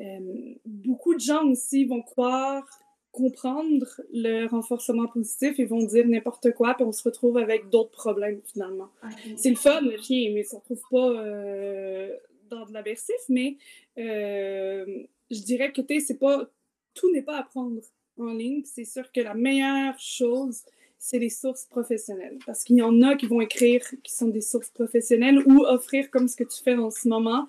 euh, 0.00 0.20
beaucoup 0.66 1.14
de 1.14 1.20
gens 1.20 1.44
aussi 1.46 1.84
vont 1.84 2.02
croire 2.02 2.64
comprendre 3.12 3.86
le 4.12 4.46
renforcement 4.46 5.06
positif 5.06 5.58
et 5.58 5.64
vont 5.64 5.82
dire 5.82 6.06
n'importe 6.06 6.52
quoi, 6.52 6.74
puis 6.74 6.84
on 6.84 6.92
se 6.92 7.02
retrouve 7.02 7.38
avec 7.38 7.70
d'autres 7.70 7.92
problèmes 7.92 8.40
finalement. 8.44 8.90
C'est 9.36 9.48
le 9.48 9.56
fun, 9.56 9.80
le 9.80 9.96
chien, 9.96 10.32
mais 10.34 10.42
ça 10.42 10.58
ne 10.58 10.60
se 10.60 10.68
retrouve 10.74 10.82
pas 10.90 11.22
euh, 11.22 12.14
dans 12.50 12.66
de 12.66 12.72
l'aversif, 12.72 13.20
mais 13.28 13.56
euh, 13.98 15.04
je 15.30 15.40
dirais 15.40 15.72
que 15.72 15.80
c'est 16.00 16.18
pas 16.18 16.48
tout 16.94 17.12
n'est 17.12 17.22
pas 17.22 17.38
à 17.38 17.42
prendre 17.42 17.80
en 18.18 18.32
ligne. 18.32 18.62
C'est 18.64 18.84
sûr 18.84 19.10
que 19.12 19.20
la 19.20 19.34
meilleure 19.34 19.98
chose, 19.98 20.62
c'est 20.98 21.18
les 21.18 21.30
sources 21.30 21.66
professionnelles. 21.66 22.38
Parce 22.46 22.64
qu'il 22.64 22.76
y 22.76 22.82
en 22.82 23.02
a 23.02 23.16
qui 23.16 23.26
vont 23.26 23.40
écrire 23.40 23.82
qui 24.02 24.12
sont 24.12 24.28
des 24.28 24.40
sources 24.40 24.70
professionnelles 24.70 25.38
ou 25.46 25.64
offrir 25.66 26.10
comme 26.10 26.26
ce 26.26 26.36
que 26.36 26.44
tu 26.44 26.62
fais 26.62 26.74
en 26.74 26.90
ce 26.90 27.08
moment, 27.08 27.46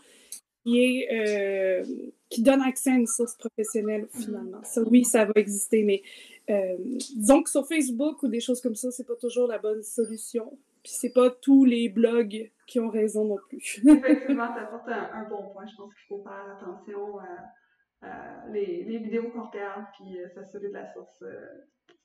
qui, 0.64 0.84
est, 0.84 1.08
euh, 1.12 1.86
qui 2.30 2.42
donne 2.42 2.62
accès 2.62 2.92
à 2.92 2.96
une 2.96 3.08
source 3.08 3.36
professionnelle 3.36 4.08
finalement. 4.14 4.62
Oui, 4.92 5.06
ça 5.06 5.26
va 5.26 5.32
exister, 5.36 5.84
mais 5.84 6.04
euh, 6.50 6.76
disons 7.16 7.42
que 7.42 7.50
sur 7.50 7.66
Facebook 7.66 8.22
ou 8.24 8.28
des 8.28 8.42
choses 8.42 8.62
comme 8.62 8.76
ça, 8.76 8.92
c'est 8.92 9.08
pas 9.08 9.16
toujours 9.16 9.48
la 9.48 9.60
bonne 9.60 9.84
solution. 9.84 10.58
Puis 10.88 10.96
c'est 10.96 11.12
pas 11.12 11.30
tous 11.30 11.66
les 11.66 11.90
blogs 11.90 12.50
qui 12.66 12.80
ont 12.80 12.88
raison 12.88 13.26
non 13.26 13.38
plus. 13.50 13.82
Effectivement, 13.86 14.54
tu 14.54 14.60
apportes 14.60 14.88
un, 14.88 15.10
un 15.16 15.24
bon 15.28 15.50
point. 15.50 15.66
Je 15.66 15.76
pense 15.76 15.94
qu'il 15.94 16.08
faut 16.08 16.24
faire 16.24 16.56
attention 16.56 17.20
à, 17.20 18.08
à 18.08 18.48
les, 18.48 18.86
les 18.86 18.98
vidéos 19.00 19.30
qu'on 19.32 19.48
regarde 19.50 19.84
puis 19.98 20.18
euh, 20.18 20.30
s'assurer 20.30 20.70
de 20.70 20.74
la 20.74 20.86
source. 20.94 21.26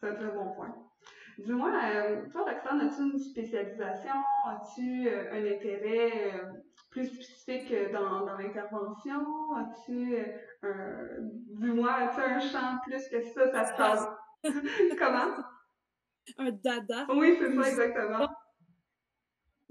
c'est 0.01 0.09
un 0.09 0.15
très 0.17 0.33
bon 0.33 0.53
point. 0.55 0.75
Dis-moi, 1.39 1.71
euh, 1.71 2.29
toi, 2.33 2.43
Roxane, 2.43 2.81
as-tu 2.81 3.03
une 3.03 3.19
spécialisation? 3.21 4.15
As-tu 4.49 5.07
euh, 5.07 5.33
un 5.33 5.47
intérêt 5.47 6.43
plus 6.91 7.07
spécifique 7.07 7.73
dans, 7.93 8.27
dans 8.27 8.37
l'intervention? 8.37 9.21
As-tu 9.59 10.17
un. 10.65 11.07
Dis-moi, 11.21 11.93
as-tu 11.93 12.21
un 12.21 12.41
champ 12.41 12.79
plus 12.85 13.09
que 13.09 13.23
ça? 13.23 13.65
Ça 13.65 14.17
te? 14.43 14.49
Comment? 14.99 15.37
Un 16.39 16.51
dada. 16.51 17.07
Oui, 17.11 17.37
c'est 17.39 17.55
ça, 17.55 17.69
exactement. 17.69 18.29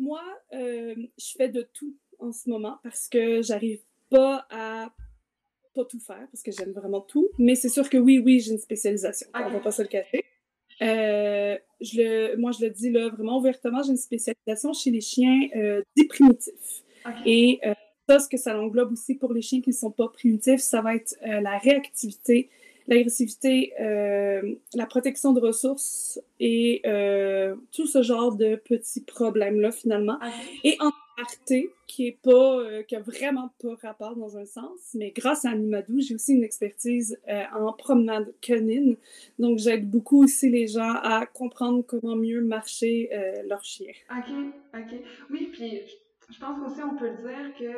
Moi, 0.01 0.23
euh, 0.53 0.95
je 1.17 1.33
fais 1.37 1.47
de 1.49 1.61
tout 1.73 1.95
en 2.17 2.31
ce 2.31 2.49
moment 2.49 2.79
parce 2.83 3.07
que 3.07 3.41
j'arrive 3.41 3.81
pas 4.09 4.47
à 4.49 4.91
pas 5.73 5.85
tout 5.85 5.99
faire 5.99 6.27
parce 6.31 6.43
que 6.43 6.51
j'aime 6.51 6.71
vraiment 6.71 7.01
tout. 7.01 7.29
Mais 7.37 7.55
c'est 7.55 7.69
sûr 7.69 7.89
que 7.89 7.97
oui, 7.97 8.19
oui, 8.19 8.39
j'ai 8.39 8.53
une 8.53 8.57
spécialisation. 8.57 9.27
On 9.33 9.49
va 9.49 9.59
pas 9.59 9.71
se 9.71 9.83
le 9.83 9.87
cacher. 9.87 10.25
Euh, 10.81 11.57
je 11.79 12.01
le, 12.01 12.37
moi, 12.37 12.51
je 12.51 12.65
le 12.65 12.71
dis 12.71 12.89
là 12.89 13.09
vraiment 13.09 13.37
ouvertement, 13.37 13.83
j'ai 13.83 13.91
une 13.91 13.97
spécialisation 13.97 14.73
chez 14.73 14.89
les 14.89 15.01
chiens 15.01 15.47
euh, 15.55 15.83
dits 15.95 16.07
primitifs. 16.07 16.83
Et 17.25 17.59
euh, 17.65 17.73
ça, 18.09 18.19
ce 18.19 18.27
que 18.27 18.37
ça 18.37 18.59
englobe 18.59 18.91
aussi 18.91 19.15
pour 19.15 19.33
les 19.33 19.41
chiens 19.41 19.61
qui 19.61 19.69
ne 19.69 19.75
sont 19.75 19.91
pas 19.91 20.07
primitifs, 20.09 20.61
ça 20.61 20.81
va 20.81 20.95
être 20.95 21.15
euh, 21.23 21.41
la 21.41 21.57
réactivité, 21.59 22.49
l'agressivité, 22.91 23.73
euh, 23.82 24.56
la 24.73 24.86
protection 24.86 25.34
de 25.34 25.39
ressources 25.41 26.19
et 26.39 26.82
euh, 26.86 27.56
tout 27.71 27.88
ce 27.88 28.01
genre 28.04 28.36
de 28.36 28.56
petits 28.56 29.01
problèmes-là, 29.01 29.71
finalement. 29.71 30.15
Ok. 30.15 30.60
Et 30.63 30.77
en 30.80 30.91
aparté, 31.17 31.69
qui 31.88 32.08
est 32.08 32.17
pas, 32.21 32.60
euh, 32.60 32.84
qui 32.84 32.95
a 32.95 32.99
vraiment 32.99 33.49
pas 33.62 33.75
rapport 33.82 34.15
dans 34.15 34.38
un 34.38 34.45
sens, 34.45 34.80
mais 34.95 35.12
grâce 35.12 35.45
à 35.45 35.51
Animadou, 35.51 35.99
j'ai 35.99 36.15
aussi 36.15 36.34
une 36.34 36.43
expertise 36.43 37.19
en 37.54 37.73
promenade 37.73 38.34
canine. 38.41 38.95
Donc, 39.39 39.60
j'aide 39.60 39.89
beaucoup 39.89 40.23
aussi 40.23 40.49
les 40.49 40.67
gens 40.67 40.93
à 41.04 41.25
comprendre 41.25 41.84
comment 41.86 42.15
mieux 42.15 42.41
marcher 42.41 43.10
leur 43.47 43.63
chien. 43.63 43.91
OK, 44.10 44.34
OK. 44.73 44.99
Oui, 45.30 45.49
puis 45.51 45.82
je- 46.30 46.39
pense 46.39 46.60
qu'aussi 46.60 46.82
on 46.82 46.95
peut 46.95 47.10
dire 47.10 47.54
que 47.60 47.71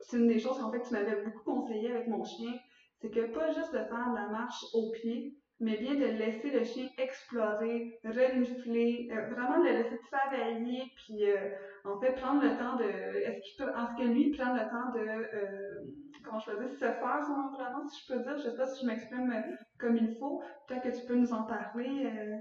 c'est 0.00 0.16
une 0.16 0.28
des 0.28 0.38
choses 0.38 0.58
qu'en 0.58 0.72
fait 0.72 0.80
tu 0.80 0.92
m'avais 0.94 1.22
beaucoup 1.24 1.42
conseillé 1.44 1.90
avec 1.92 2.08
mon 2.08 2.24
chien, 2.24 2.52
c'est 3.00 3.10
que 3.10 3.32
pas 3.32 3.52
juste 3.52 3.72
de 3.72 3.78
faire 3.78 4.10
de 4.10 4.14
la 4.14 4.28
marche 4.28 4.64
au 4.74 4.90
pied, 4.92 5.34
mais 5.62 5.76
bien 5.76 5.94
de 5.94 6.06
laisser 6.18 6.50
le 6.50 6.64
chien 6.64 6.88
explorer, 6.98 8.00
renifler, 8.04 9.08
euh, 9.12 9.28
vraiment 9.34 9.60
de 9.60 9.66
le 9.68 9.82
laisser 9.82 9.98
travailler, 10.10 10.82
puis 10.96 11.24
euh, 11.30 11.50
en 11.84 12.00
fait 12.00 12.12
prendre 12.14 12.42
le 12.42 12.56
temps 12.58 12.76
de, 12.76 12.84
est-ce 12.84 13.40
qu'il 13.42 13.56
peut, 13.64 13.70
est-ce 13.70 13.96
que 14.02 14.08
lui 14.08 14.30
prenne 14.30 14.54
le 14.54 14.68
temps 14.70 14.92
de, 14.94 15.00
euh, 15.00 15.84
comment 16.24 16.38
je 16.40 16.50
peux 16.50 16.58
dire, 16.64 16.70
se 16.72 16.78
faire 16.78 17.20
son 17.26 17.32
environnement, 17.32 17.86
si 17.88 18.02
je 18.06 18.14
peux 18.14 18.22
dire, 18.22 18.36
je 18.38 18.42
sais 18.50 18.56
pas 18.56 18.66
si 18.68 18.82
je 18.82 18.86
m'exprime 18.86 19.30
euh, 19.30 19.54
comme 19.78 19.96
il 19.96 20.14
faut, 20.18 20.42
peut-être 20.66 20.82
que 20.94 21.00
tu 21.00 21.06
peux 21.06 21.16
nous 21.16 21.32
en 21.32 21.42
parler. 21.44 22.06
euh. 22.06 22.36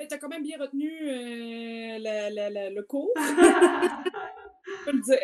Tu 0.00 0.12
as 0.14 0.18
quand 0.18 0.28
même 0.28 0.42
bien 0.42 0.58
retenu 0.58 0.90
la- 2.00 2.30
la- 2.30 2.50
la- 2.50 2.70
le 2.70 2.82
cours, 2.82 3.10
je 3.16 4.84
peux 4.84 4.92
le 4.92 5.02
dire. 5.02 5.18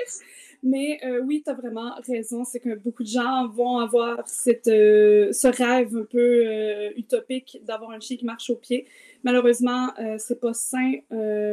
Mais 0.62 1.00
euh, 1.04 1.20
oui, 1.24 1.42
tu 1.42 1.50
as 1.50 1.54
vraiment 1.54 1.94
raison. 2.06 2.44
C'est 2.44 2.60
que 2.60 2.74
beaucoup 2.74 3.02
de 3.02 3.08
gens 3.08 3.48
vont 3.48 3.78
avoir 3.78 4.26
cette, 4.26 4.68
euh, 4.68 5.32
ce 5.32 5.48
rêve 5.48 5.96
un 5.96 6.04
peu 6.04 6.18
euh, 6.46 6.90
utopique 6.96 7.58
d'avoir 7.64 7.90
un 7.92 8.00
chien 8.00 8.16
qui 8.16 8.24
marche 8.24 8.50
au 8.50 8.56
pied. 8.56 8.86
Malheureusement, 9.24 9.88
c'est 10.16 10.40
pas 10.40 10.54
sain 10.54 10.92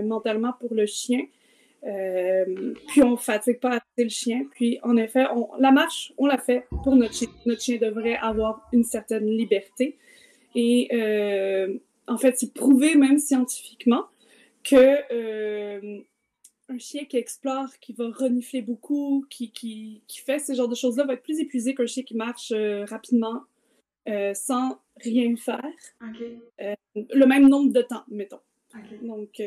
mentalement 0.04 0.54
pour 0.58 0.74
le 0.74 0.86
chien. 0.86 1.26
Puis 1.84 3.04
on 3.04 3.18
fatigue 3.18 3.60
pas 3.60 3.72
assez 3.72 4.04
le 4.04 4.10
chien. 4.10 4.46
Puis 4.52 4.80
en 4.84 4.96
effet, 4.96 5.26
la 5.60 5.72
marche, 5.72 6.14
on 6.18 6.28
la 6.28 6.38
fait 6.38 6.66
pour 6.84 6.96
notre 6.96 7.14
chien. 7.14 7.28
Notre 7.46 7.62
chien 7.62 7.78
devrait 7.78 8.16
avoir 8.16 8.70
une 8.72 8.86
certaine 8.86 9.26
liberté. 9.26 9.98
Et 10.56 10.90
en 12.08 12.18
fait, 12.18 12.38
c'est 12.38 12.54
prouvé 12.54 12.96
même 12.96 13.18
scientifiquement 13.18 14.06
que 14.64 16.06
un 16.70 16.78
chien 16.78 17.06
qui 17.06 17.18
explore, 17.18 17.70
qui 17.80 17.94
va 17.94 18.10
renifler 18.10 18.62
beaucoup, 18.62 19.26
qui, 19.30 19.52
qui, 19.52 20.02
qui 20.08 20.20
fait 20.20 20.40
ce 20.40 20.54
genre 20.54 20.68
de 20.68 20.76
choses-là, 20.76 21.06
va 21.06 21.14
être 21.14 21.24
plus 21.24 21.40
épuisé 21.40 21.74
qu'un 21.76 21.86
chien 21.86 22.04
qui 22.04 22.16
marche 22.16 22.54
rapidement 22.90 23.44
sans 24.34 24.80
rien 25.02 25.36
faire. 25.36 25.64
le 26.96 27.26
même 27.26 27.48
nombre 27.48 27.72
de 27.72 27.82
temps, 27.82 28.04
mettons. 28.10 28.40
Donc, 29.02 29.42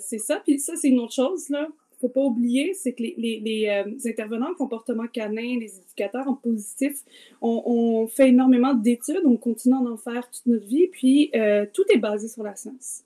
c'est 0.00 0.18
ça. 0.18 0.40
Puis 0.40 0.58
ça, 0.58 0.76
c'est 0.76 0.88
une 0.88 1.00
autre 1.00 1.14
chose, 1.14 1.48
là 1.48 1.68
faut 2.00 2.08
pas 2.08 2.20
oublier, 2.20 2.74
c'est 2.74 2.92
que 2.92 3.02
les, 3.02 3.14
les, 3.16 3.40
les 3.40 3.68
euh, 3.68 4.08
intervenants 4.08 4.50
en 4.50 4.54
comportement 4.54 5.06
canin, 5.06 5.58
les 5.58 5.78
éducateurs 5.78 6.28
en 6.28 6.34
positif, 6.34 7.02
on, 7.40 8.06
fait 8.06 8.28
énormément 8.28 8.74
d'études, 8.74 9.22
on 9.24 9.36
continue 9.36 9.74
à 9.74 9.78
en 9.78 9.96
faire 9.96 10.30
toute 10.30 10.46
notre 10.46 10.66
vie, 10.66 10.88
puis 10.88 11.30
euh, 11.34 11.66
tout 11.72 11.84
est 11.92 11.98
basé 11.98 12.28
sur 12.28 12.42
la 12.42 12.54
science. 12.54 13.02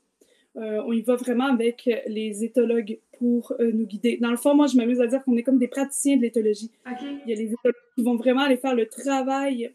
Euh, 0.57 0.83
on 0.85 0.93
y 0.93 1.03
va 1.03 1.17
vraiment 1.17 1.47
avec 1.47 1.89
les 2.07 2.45
éthologues 2.45 2.99
pour 3.19 3.55
nous 3.61 3.87
guider. 3.87 4.19
Dans 4.21 4.31
le 4.31 4.37
fond, 4.37 4.55
moi, 4.55 4.67
je 4.67 4.77
m'amuse 4.77 5.01
à 5.01 5.07
dire 5.07 5.23
qu'on 5.25 5.37
est 5.37 5.43
comme 5.43 5.59
des 5.59 5.69
praticiens 5.69 6.17
de 6.17 6.23
l'éthologie. 6.23 6.71
Il 7.25 7.31
y 7.31 7.33
a 7.33 7.37
les 7.37 7.53
éthologues 7.53 7.77
qui 7.97 8.03
vont 8.03 8.17
vraiment 8.17 8.43
aller 8.43 8.57
faire 8.57 8.75
le 8.75 8.87
travail 8.87 9.73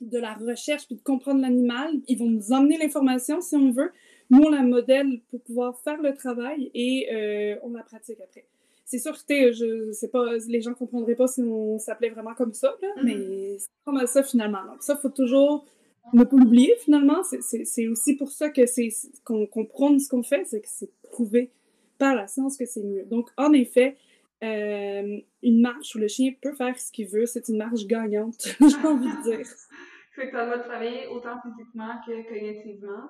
de 0.00 0.18
la 0.18 0.34
recherche 0.34 0.86
puis 0.86 0.96
de 0.96 1.02
comprendre 1.02 1.40
l'animal. 1.40 1.92
Ils 2.08 2.18
vont 2.18 2.28
nous 2.28 2.52
emmener 2.52 2.78
l'information 2.78 3.40
si 3.40 3.56
on 3.56 3.70
veut, 3.70 3.92
nous, 4.30 4.42
on 4.42 4.52
a 4.52 4.58
un 4.58 4.66
modèle 4.66 5.20
pour 5.28 5.40
pouvoir 5.42 5.78
faire 5.80 6.00
le 6.00 6.14
travail 6.14 6.70
et 6.72 7.08
euh, 7.12 7.56
on 7.64 7.70
la 7.70 7.82
pratique 7.82 8.20
après. 8.20 8.44
C'est 8.84 8.98
sûr 8.98 9.12
que, 9.12 9.52
je 9.52 9.92
sais 9.92 10.08
pas, 10.08 10.36
les 10.48 10.62
gens 10.62 10.74
comprendraient 10.74 11.16
pas 11.16 11.26
si 11.26 11.42
on 11.42 11.78
s'appelait 11.78 12.10
vraiment 12.10 12.34
comme 12.34 12.52
ça, 12.52 12.74
mm-hmm. 12.80 13.04
mais 13.04 13.58
c'est 13.58 13.68
comme 13.84 14.06
ça 14.06 14.22
finalement. 14.22 14.64
Donc 14.64 14.82
ça, 14.82 14.94
il 14.96 15.02
faut 15.02 15.10
toujours 15.10 15.64
ne 16.12 16.24
pas 16.24 16.36
l'oublier 16.36 16.74
finalement. 16.80 17.22
C'est 17.22 17.88
aussi 17.88 18.16
pour 18.16 18.30
ça 18.30 18.50
que 18.50 18.66
c'est 18.66 18.88
qu'on 19.24 19.46
comprenne 19.46 19.98
ce 19.98 20.08
qu'on 20.08 20.22
fait, 20.22 20.44
c'est 20.44 20.60
que 20.60 20.68
c'est 20.68 20.90
prouvé 21.02 21.50
par 21.98 22.14
la 22.14 22.26
science 22.26 22.56
que 22.56 22.66
c'est 22.66 22.82
mieux. 22.82 23.04
Donc, 23.04 23.30
en 23.36 23.52
effet, 23.52 23.96
euh, 24.42 25.18
une 25.42 25.60
marche 25.60 25.94
où 25.94 25.98
le 25.98 26.08
chien 26.08 26.32
peut 26.40 26.54
faire 26.54 26.78
ce 26.78 26.90
qu'il 26.90 27.08
veut, 27.08 27.26
c'est 27.26 27.48
une 27.48 27.58
marche 27.58 27.86
gagnante, 27.86 28.48
j'ai 28.60 28.86
envie 28.86 29.08
de 29.08 29.22
dire. 29.22 29.46
fait 30.14 30.26
que 30.26 30.32
ça 30.32 30.46
va 30.46 30.58
travailler 30.58 31.06
autant 31.08 31.36
physiquement 31.42 31.92
que 32.06 32.28
cognitivement. 32.28 33.08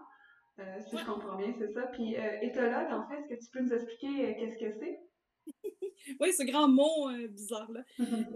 Euh, 0.61 0.81
si 0.89 0.99
je 0.99 1.07
comprends 1.07 1.37
bien, 1.37 1.53
c'est 1.59 1.73
ça. 1.73 1.83
Puis 1.93 2.17
euh, 2.17 2.41
éthologue, 2.43 2.93
en 2.93 3.09
fait, 3.09 3.33
est-ce 3.33 3.41
que 3.41 3.45
tu 3.47 3.51
peux 3.53 3.61
nous 3.61 3.73
expliquer 3.73 4.27
euh, 4.27 4.35
qu'est-ce 4.39 4.59
que 4.59 4.73
c'est? 4.79 5.01
oui, 6.21 6.33
ce 6.33 6.45
grand 6.45 6.69
mot 6.69 7.09
bizarre-là. 7.31 7.81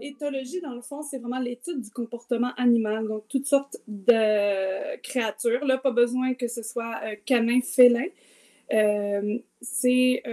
Éthologie, 0.01 0.61
dans 0.61 0.73
le 0.73 0.81
fond, 0.81 1.01
c'est 1.01 1.17
vraiment 1.19 1.39
l'étude 1.39 1.81
du 1.81 1.89
comportement 1.91 2.51
animal, 2.57 3.07
donc 3.07 3.23
toutes 3.29 3.47
sortes 3.47 3.77
de 3.87 4.97
créatures. 5.01 5.65
Là, 5.65 5.77
pas 5.77 5.91
besoin 5.91 6.33
que 6.33 6.47
ce 6.47 6.63
soit 6.63 6.99
canin, 7.25 7.59
félin. 7.61 8.05
c'est 9.61 10.23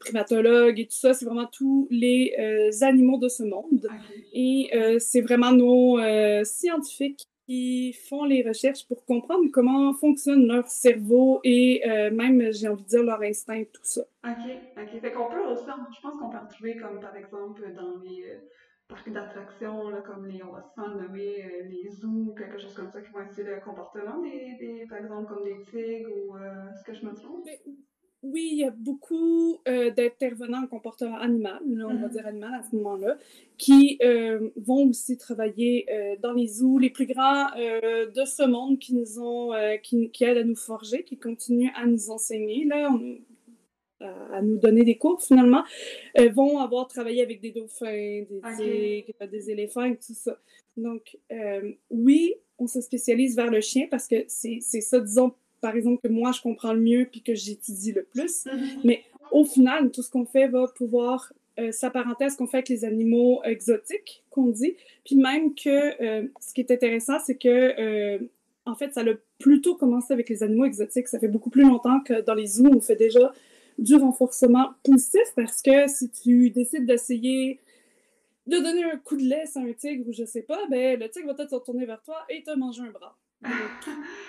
primatologue 0.00 0.80
et 0.80 0.86
tout 0.86 0.96
ça, 0.96 1.14
c'est 1.14 1.24
vraiment 1.24 1.46
tous 1.46 1.86
les 1.90 2.34
animaux 2.82 3.18
de 3.18 3.28
ce 3.28 3.42
monde. 3.42 3.88
Et 4.32 4.70
c'est 4.98 5.20
vraiment 5.20 5.52
nos 5.52 5.98
scientifiques 6.44 7.24
qui 7.46 7.92
font 7.92 8.24
les 8.24 8.42
recherches 8.42 8.86
pour 8.86 9.04
comprendre 9.04 9.50
comment 9.52 9.92
fonctionne 9.94 10.46
leur 10.46 10.66
cerveau 10.68 11.40
et 11.44 11.82
euh, 11.86 12.10
même, 12.10 12.52
j'ai 12.52 12.68
envie 12.68 12.82
de 12.82 12.88
dire, 12.88 13.02
leur 13.02 13.20
instinct, 13.22 13.64
tout 13.72 13.82
ça. 13.84 14.02
OK, 14.26 14.32
OK. 14.78 15.00
Fait 15.00 15.12
qu'on 15.12 15.28
peut 15.28 15.44
aussi, 15.46 15.64
je 15.94 16.00
pense 16.00 16.16
qu'on 16.18 16.30
peut 16.30 16.38
en 16.38 16.46
trouver 16.46 16.76
comme, 16.76 17.00
par 17.00 17.14
exemple, 17.16 17.72
dans 17.74 17.98
les 18.02 18.24
euh, 18.24 18.38
parcs 18.88 19.12
d'attractions, 19.12 19.90
comme 20.06 20.26
les, 20.26 20.42
on 20.42 20.52
va 20.52 20.62
se 20.62 20.80
nommer 20.80 21.44
euh, 21.44 21.62
les 21.68 21.90
zoos, 21.90 22.34
quelque 22.38 22.58
chose 22.58 22.74
comme 22.74 22.90
ça, 22.90 23.02
qui 23.02 23.10
vont 23.12 23.20
étudier 23.20 23.44
le 23.44 23.60
comportement 23.60 24.18
des, 24.22 24.56
des, 24.58 24.86
par 24.88 24.98
exemple, 24.98 25.26
comme 25.28 25.44
des 25.44 25.60
tigres 25.70 26.10
ou, 26.10 26.36
est-ce 26.38 26.84
que 26.84 26.94
je 26.94 27.04
me 27.04 27.14
trompe? 27.14 27.46
Oui, 28.24 28.48
il 28.52 28.58
y 28.58 28.64
a 28.64 28.70
beaucoup 28.70 29.58
euh, 29.68 29.90
d'intervenants 29.90 30.62
en 30.62 30.66
comportement 30.66 31.18
animal, 31.18 31.60
on 31.62 31.76
va 31.76 31.92
mm-hmm. 31.92 32.10
dire 32.10 32.26
animal 32.26 32.54
à 32.54 32.62
ce 32.62 32.74
moment-là, 32.76 33.18
qui 33.58 33.98
euh, 34.02 34.48
vont 34.56 34.88
aussi 34.88 35.18
travailler 35.18 35.86
euh, 35.92 36.16
dans 36.22 36.32
les 36.32 36.46
zoos, 36.46 36.78
les 36.78 36.90
plus 36.90 37.06
grands 37.06 37.46
de 37.54 38.24
ce 38.24 38.46
monde 38.46 38.78
qui 38.78 38.94
nous 38.94 39.18
ont, 39.20 39.52
qui, 39.82 40.10
qui, 40.10 40.24
aident 40.24 40.38
à 40.38 40.44
nous 40.44 40.56
forger, 40.56 41.04
qui 41.04 41.18
continuent 41.18 41.72
à 41.76 41.86
nous 41.86 42.10
enseigner, 42.10 42.64
là, 42.64 42.90
à, 44.00 44.42
nous 44.42 44.58
donner 44.58 44.84
des 44.84 44.96
cours 44.96 45.22
finalement, 45.22 45.62
vont 46.32 46.58
avoir 46.58 46.88
travaillé 46.88 47.22
avec 47.22 47.40
des 47.40 47.50
dauphins, 47.50 48.22
des 48.28 48.40
tigres, 48.56 49.28
des 49.30 49.50
éléphants 49.50 49.84
et 49.84 49.96
tout 49.96 50.14
ça. 50.14 50.38
Donc, 50.76 51.18
oui, 51.90 52.34
on 52.58 52.66
se 52.66 52.80
spécialise 52.80 53.36
vers 53.36 53.50
le 53.50 53.60
chien 53.60 53.86
parce 53.90 54.08
que 54.08 54.24
c'est 54.28 54.60
ça, 54.60 55.00
disons, 55.00 55.34
par 55.64 55.74
exemple, 55.76 56.06
que 56.06 56.12
moi, 56.12 56.30
je 56.30 56.42
comprends 56.42 56.74
le 56.74 56.80
mieux 56.82 57.08
puis 57.10 57.22
que 57.22 57.34
j'étudie 57.34 57.92
le 57.92 58.02
plus. 58.02 58.44
Mhm. 58.44 58.82
Mais 58.84 59.02
au 59.30 59.46
final, 59.46 59.90
tout 59.90 60.02
ce 60.02 60.10
qu'on 60.10 60.26
fait 60.26 60.46
va 60.46 60.68
pouvoir 60.68 61.32
euh, 61.58 61.72
s'apparenter 61.72 62.26
à 62.26 62.28
ce 62.28 62.36
qu'on 62.36 62.46
fait 62.46 62.58
avec 62.58 62.68
les 62.68 62.84
animaux 62.84 63.40
exotiques, 63.44 64.22
qu'on 64.28 64.48
dit. 64.48 64.76
Puis 65.06 65.16
même 65.16 65.54
que 65.54 65.70
euh, 66.02 66.28
ce 66.38 66.52
qui 66.52 66.60
est 66.60 66.70
intéressant, 66.70 67.18
c'est 67.24 67.36
que, 67.36 67.48
euh, 67.48 68.18
en 68.66 68.74
fait, 68.74 68.92
ça 68.92 69.00
a 69.00 69.14
plutôt 69.38 69.74
commencé 69.74 70.12
avec 70.12 70.28
les 70.28 70.42
animaux 70.42 70.66
exotiques. 70.66 71.08
Ça 71.08 71.18
fait 71.18 71.28
beaucoup 71.28 71.48
plus 71.48 71.62
longtemps 71.62 72.00
que 72.00 72.20
dans 72.20 72.34
les 72.34 72.46
zoos, 72.46 72.70
on 72.70 72.82
fait 72.82 72.96
déjà 72.96 73.32
du 73.78 73.94
renforcement 73.94 74.68
positif 74.82 75.32
parce 75.34 75.62
que 75.62 75.88
si 75.88 76.10
tu 76.10 76.50
décides 76.50 76.84
d'essayer 76.84 77.58
de 78.46 78.58
donner 78.58 78.84
un 78.84 78.98
coup 78.98 79.16
de 79.16 79.22
laisse 79.22 79.56
à 79.56 79.60
un 79.60 79.72
tigre 79.72 80.06
ou 80.06 80.12
je 80.12 80.26
sais 80.26 80.42
pas, 80.42 80.60
ben 80.68 81.00
le 81.00 81.08
tigre 81.08 81.28
va 81.28 81.34
peut-être 81.34 81.50
se 81.50 81.54
retourner 81.54 81.86
vers 81.86 82.02
toi 82.02 82.18
et 82.28 82.42
te 82.42 82.54
manger 82.54 82.82
un 82.82 82.90
bras. 82.90 83.16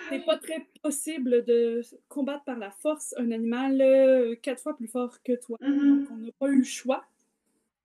C'est 0.08 0.24
pas 0.24 0.36
très 0.38 0.66
possible 0.82 1.44
de 1.44 1.80
combattre 2.08 2.44
par 2.44 2.58
la 2.58 2.70
force 2.70 3.14
un 3.18 3.30
animal 3.30 3.80
euh, 3.80 4.36
quatre 4.36 4.62
fois 4.62 4.76
plus 4.76 4.88
fort 4.88 5.22
que 5.24 5.32
toi. 5.32 5.58
Mm-hmm. 5.60 6.00
Donc, 6.00 6.08
on 6.12 6.16
n'a 6.16 6.32
pas 6.38 6.48
eu 6.48 6.58
le 6.58 6.64
choix 6.64 7.04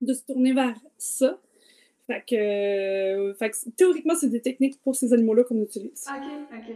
de 0.02 0.13
se 0.13 0.24
tourner 0.26 0.54
vers 0.54 0.78
ça. 0.98 1.39
Fait 2.08 2.24
que, 2.28 2.36
euh, 2.36 3.34
fait 3.36 3.52
que 3.52 3.70
théoriquement, 3.72 4.15
c'est 4.15 4.30
des 4.30 4.41
techniques 4.41 4.82
pour 4.82 4.96
ces 4.96 5.13
animaux-là 5.13 5.44
qu'on 5.44 5.62
utilise. 5.62 6.06
Ok, 6.08 6.24
ok. 6.54 6.76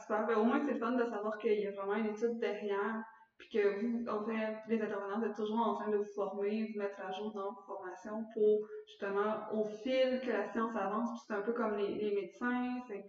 super. 0.00 0.26
Ben, 0.26 0.36
au 0.36 0.44
moins, 0.44 0.60
c'est 0.66 0.78
fun 0.78 0.92
de 0.92 1.04
savoir 1.04 1.38
qu'il 1.38 1.60
y 1.60 1.66
a 1.66 1.70
vraiment 1.72 1.94
une 1.94 2.06
étude 2.06 2.38
derrière 2.38 3.04
puis 3.38 3.48
que 3.48 3.80
vous, 3.80 4.08
en 4.08 4.24
fait, 4.24 4.56
les 4.68 4.80
intervenants, 4.80 5.18
vous 5.18 5.26
êtes 5.26 5.34
toujours 5.34 5.58
en 5.58 5.74
train 5.74 5.90
de 5.90 5.96
vous 5.96 6.04
former, 6.14 6.70
vous 6.72 6.78
mettre 6.78 7.00
à 7.00 7.10
jour 7.12 7.32
dans 7.32 7.52
vos 7.52 7.62
formations 7.66 8.24
pour, 8.32 8.60
justement, 8.86 9.50
au 9.52 9.64
fil 9.64 10.20
que 10.24 10.30
la 10.30 10.50
science 10.52 10.74
avance, 10.76 11.10
puis 11.10 11.22
c'est 11.26 11.34
un 11.34 11.42
peu 11.42 11.52
comme 11.52 11.76
les, 11.76 11.94
les 11.94 12.14
médecins, 12.14 12.80
c'est 12.86 13.04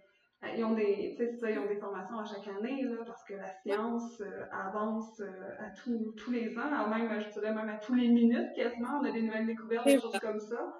ils 0.56 0.64
ont 0.64 0.74
des, 0.74 1.16
ça, 1.40 1.50
ils 1.50 1.58
ont 1.58 1.66
des 1.66 1.76
formations 1.76 2.18
à 2.18 2.24
chaque 2.24 2.46
année, 2.48 2.82
là, 2.82 3.04
parce 3.06 3.24
que 3.24 3.34
la 3.34 3.50
science 3.62 4.20
euh, 4.20 4.44
avance 4.52 5.20
euh, 5.20 5.30
à 5.58 5.70
tous 5.70 6.30
les 6.30 6.56
ans, 6.58 6.88
même, 6.88 7.20
je 7.20 7.30
dirais 7.30 7.54
même 7.54 7.68
à 7.68 7.78
tous 7.78 7.94
les 7.94 8.08
minutes 8.08 8.52
quasiment, 8.54 9.00
on 9.00 9.04
a 9.04 9.10
des 9.10 9.22
nouvelles 9.22 9.46
découvertes, 9.46 9.86
des 9.86 9.98
choses 9.98 10.18
comme 10.20 10.40
ça. 10.40 10.74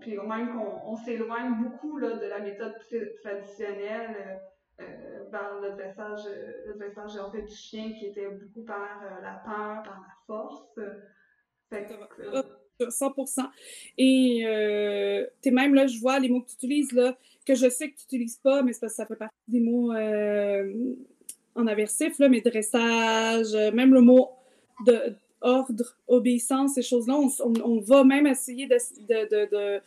puis 0.00 0.16
même 0.16 0.52
qu'on 0.52 0.92
on, 0.92 0.96
s'éloigne 0.96 1.62
beaucoup 1.62 1.98
là, 1.98 2.16
de 2.16 2.26
la 2.26 2.38
méthode 2.38 2.74
traditionnelle 3.22 4.40
vers 4.78 5.60
le 5.60 5.70
dressage, 5.72 6.20
le 6.66 6.74
dressage 6.74 7.18
en 7.18 7.30
fait, 7.32 7.42
du 7.42 7.54
chien 7.54 7.92
qui 7.98 8.06
était 8.06 8.28
beaucoup 8.28 8.64
par 8.64 9.02
la 9.22 9.42
peur, 9.44 9.82
par 9.82 10.00
la 10.00 10.14
force. 10.26 10.78
Fait 11.68 11.84
que, 11.84 11.94
100%. 12.84 13.48
Et 13.98 14.42
euh, 14.44 15.26
es 15.44 15.50
même 15.50 15.74
là, 15.74 15.86
je 15.86 15.98
vois 15.98 16.18
les 16.18 16.28
mots 16.28 16.42
que 16.42 16.48
tu 16.48 16.54
utilises 16.54 16.92
là, 16.92 17.16
que 17.46 17.54
je 17.54 17.68
sais 17.68 17.90
que 17.90 17.96
tu 17.96 18.02
n'utilises 18.04 18.36
pas, 18.36 18.62
mais 18.62 18.72
c'est 18.72 18.80
parce 18.80 18.94
que 18.94 18.96
ça 18.96 19.06
fait 19.06 19.16
partie 19.16 19.34
des 19.48 19.60
mots 19.60 19.92
euh, 19.92 20.94
en 21.54 21.66
aversif, 21.66 22.18
là, 22.18 22.28
mais 22.28 22.40
dressage, 22.40 23.54
euh, 23.54 23.72
même 23.72 23.94
le 23.94 24.00
mot 24.00 24.30
de 24.84 25.14
ordre, 25.40 25.96
obéissance, 26.08 26.74
ces 26.74 26.82
choses-là, 26.82 27.14
on, 27.14 27.80
va 27.80 28.04
même 28.04 28.26
essayer 28.26 28.66
de, 28.66 28.76
de, 28.76 29.50
de, 29.50 29.80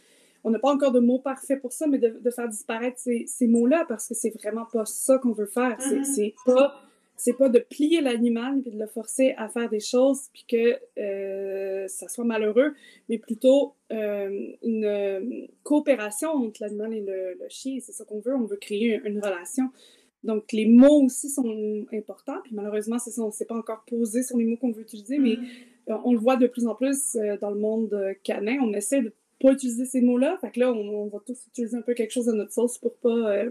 on 0.43 0.51
n'a 0.51 0.59
pas 0.59 0.71
encore 0.71 0.91
de 0.91 0.99
mots 0.99 1.19
parfaits 1.19 1.59
pour 1.59 1.73
ça, 1.73 1.85
mais 1.87 1.97
de, 1.97 2.31
faire 2.31 2.47
disparaître 2.47 2.97
ces, 2.97 3.25
ces 3.27 3.47
mots-là 3.47 3.85
parce 3.87 4.07
que 4.07 4.13
c'est 4.13 4.29
vraiment 4.29 4.65
pas 4.71 4.85
ça 4.85 5.17
qu'on 5.17 5.33
veut 5.33 5.47
faire. 5.47 5.75
C'est 5.81 5.97
mm-hmm. 5.97 6.33
pas 6.45 6.81
c'est 7.19 7.33
pas 7.33 7.49
de 7.49 7.59
plier 7.59 7.99
l'animal 7.99 8.61
puis 8.61 8.71
de 8.71 8.79
le 8.79 8.87
forcer 8.87 9.33
à 9.37 9.49
faire 9.49 9.69
des 9.69 9.81
choses 9.81 10.29
puis 10.31 10.45
que 10.47 10.79
euh, 10.97 11.85
ça 11.89 12.07
soit 12.07 12.23
malheureux, 12.23 12.73
mais 13.09 13.17
plutôt 13.17 13.75
euh, 13.91 14.53
une 14.63 15.47
coopération 15.63 16.29
entre 16.29 16.63
l'animal 16.63 16.93
et 16.93 17.01
le, 17.01 17.35
chien. 17.49 17.77
C'est 17.81 17.91
ça 17.91 18.05
qu'on 18.05 18.21
veut. 18.21 18.33
On 18.33 18.45
veut 18.45 18.55
créer 18.55 19.01
une, 19.03 19.19
relation. 19.19 19.65
Donc, 20.23 20.53
les 20.53 20.65
mots 20.65 21.03
aussi 21.03 21.29
sont 21.29 21.85
importants. 21.93 22.39
Puis 22.45 22.55
malheureusement, 22.55 22.99
c'est 22.99 23.11
ça, 23.11 23.21
on 23.21 23.27
ne 23.27 23.31
s'est 23.31 23.45
pas 23.45 23.57
encore 23.57 23.83
posé 23.85 24.23
sur 24.23 24.37
les 24.37 24.45
mots 24.45 24.57
qu'on 24.57 24.71
veut 24.71 24.83
utiliser, 24.83 25.19
mais 25.19 25.33
mm-hmm. 25.33 25.91
euh, 25.91 25.97
on 26.05 26.13
le 26.13 26.19
voit 26.19 26.37
de 26.37 26.47
plus 26.47 26.67
en 26.67 26.75
plus 26.75 27.17
dans 27.41 27.51
le 27.51 27.59
monde 27.59 28.15
canin. 28.23 28.59
On 28.61 28.71
essaie 28.71 29.01
de 29.01 29.13
pas 29.41 29.51
utiliser 29.51 29.83
ces 29.83 29.99
mots-là. 29.99 30.37
Fait 30.39 30.51
que 30.51 30.61
là, 30.61 30.71
on, 30.71 31.07
va 31.07 31.19
tous 31.25 31.47
utiliser 31.47 31.75
un 31.75 31.81
peu 31.81 31.95
quelque 31.95 32.11
chose 32.11 32.27
de 32.27 32.33
notre 32.33 32.53
sauce 32.53 32.77
pour 32.77 32.95
pas 32.95 33.43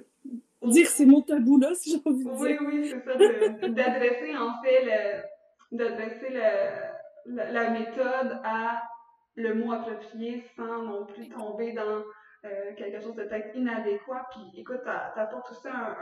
dire 0.62 0.86
ces 0.88 1.06
mots 1.06 1.22
tabous-là, 1.22 1.74
si 1.74 1.90
j'ai 1.90 2.02
envie 2.08 2.24
de 2.24 2.30
dire. 2.30 2.58
Oui, 2.60 2.66
oui, 2.66 2.88
c'est 2.90 3.04
ça, 3.04 3.68
d'adresser 3.68 4.36
en 4.36 4.62
fait 4.62 4.84
le, 4.84 5.76
d'adresser 5.76 6.30
le, 6.30 7.52
la, 7.52 7.70
méthode 7.70 8.40
à 8.44 8.82
le 9.36 9.54
mot 9.54 9.72
approprié 9.72 10.42
sans 10.56 10.82
non 10.82 11.06
plus 11.06 11.28
tomber 11.28 11.72
dans 11.72 12.02
euh, 12.44 12.74
quelque 12.76 13.00
chose 13.00 13.14
de 13.14 13.24
peut-être 13.24 13.54
inadéquat. 13.56 14.26
Puis 14.32 14.60
écoute, 14.60 14.82
t'apportes 14.84 15.50
aussi 15.50 15.68
un, 15.68 15.94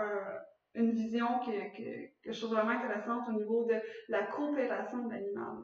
une 0.74 0.92
vision 0.92 1.26
que, 1.40 1.76
que, 1.76 2.06
que, 2.22 2.32
je 2.32 2.40
trouve 2.40 2.54
vraiment 2.54 2.70
intéressante 2.70 3.28
au 3.28 3.32
niveau 3.32 3.64
de 3.64 3.74
la 4.08 4.24
coopération 4.24 5.06
de 5.06 5.12
l'animal. 5.12 5.56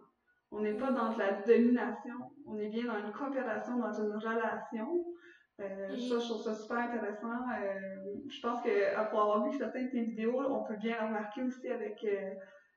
On 0.50 0.60
n'est 0.60 0.76
pas 0.76 0.90
dans 0.90 1.12
de 1.12 1.18
la 1.18 1.32
domination, 1.32 2.14
on 2.46 2.58
est 2.58 2.68
bien 2.68 2.84
dans 2.84 2.98
une 2.98 3.12
coopération, 3.12 3.78
dans 3.78 3.92
une 3.92 4.12
relation. 4.16 5.04
Euh, 5.60 5.88
ça, 5.88 6.18
je 6.18 6.28
trouve 6.28 6.42
ça 6.42 6.54
super 6.54 6.78
intéressant. 6.78 7.28
Euh, 7.28 7.96
je 8.28 8.40
pense 8.40 8.62
que 8.62 9.10
pour 9.10 9.20
avoir 9.20 9.48
vu 9.48 9.56
certaines 9.56 9.86
de 9.86 9.90
tes 9.90 10.02
vidéos, 10.02 10.40
on 10.40 10.64
peut 10.64 10.76
bien 10.76 10.96
remarquer 11.06 11.42
aussi 11.42 11.68
avec, 11.68 12.02
euh, 12.04 12.34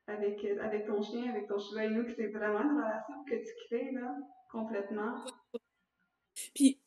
avec, 0.07 0.45
avec 0.61 0.85
ton 0.85 1.01
chien, 1.01 1.29
avec 1.29 1.47
ton 1.47 1.57
cheval 1.57 2.05
que 2.05 2.11
c'est 2.11 2.27
vraiment 2.27 2.61
une 2.61 2.77
relation 2.77 3.23
que 3.27 3.35
tu 3.35 3.53
crées 3.65 3.91
là, 3.91 4.15
complètement. 4.51 5.15
Puis 6.53 6.79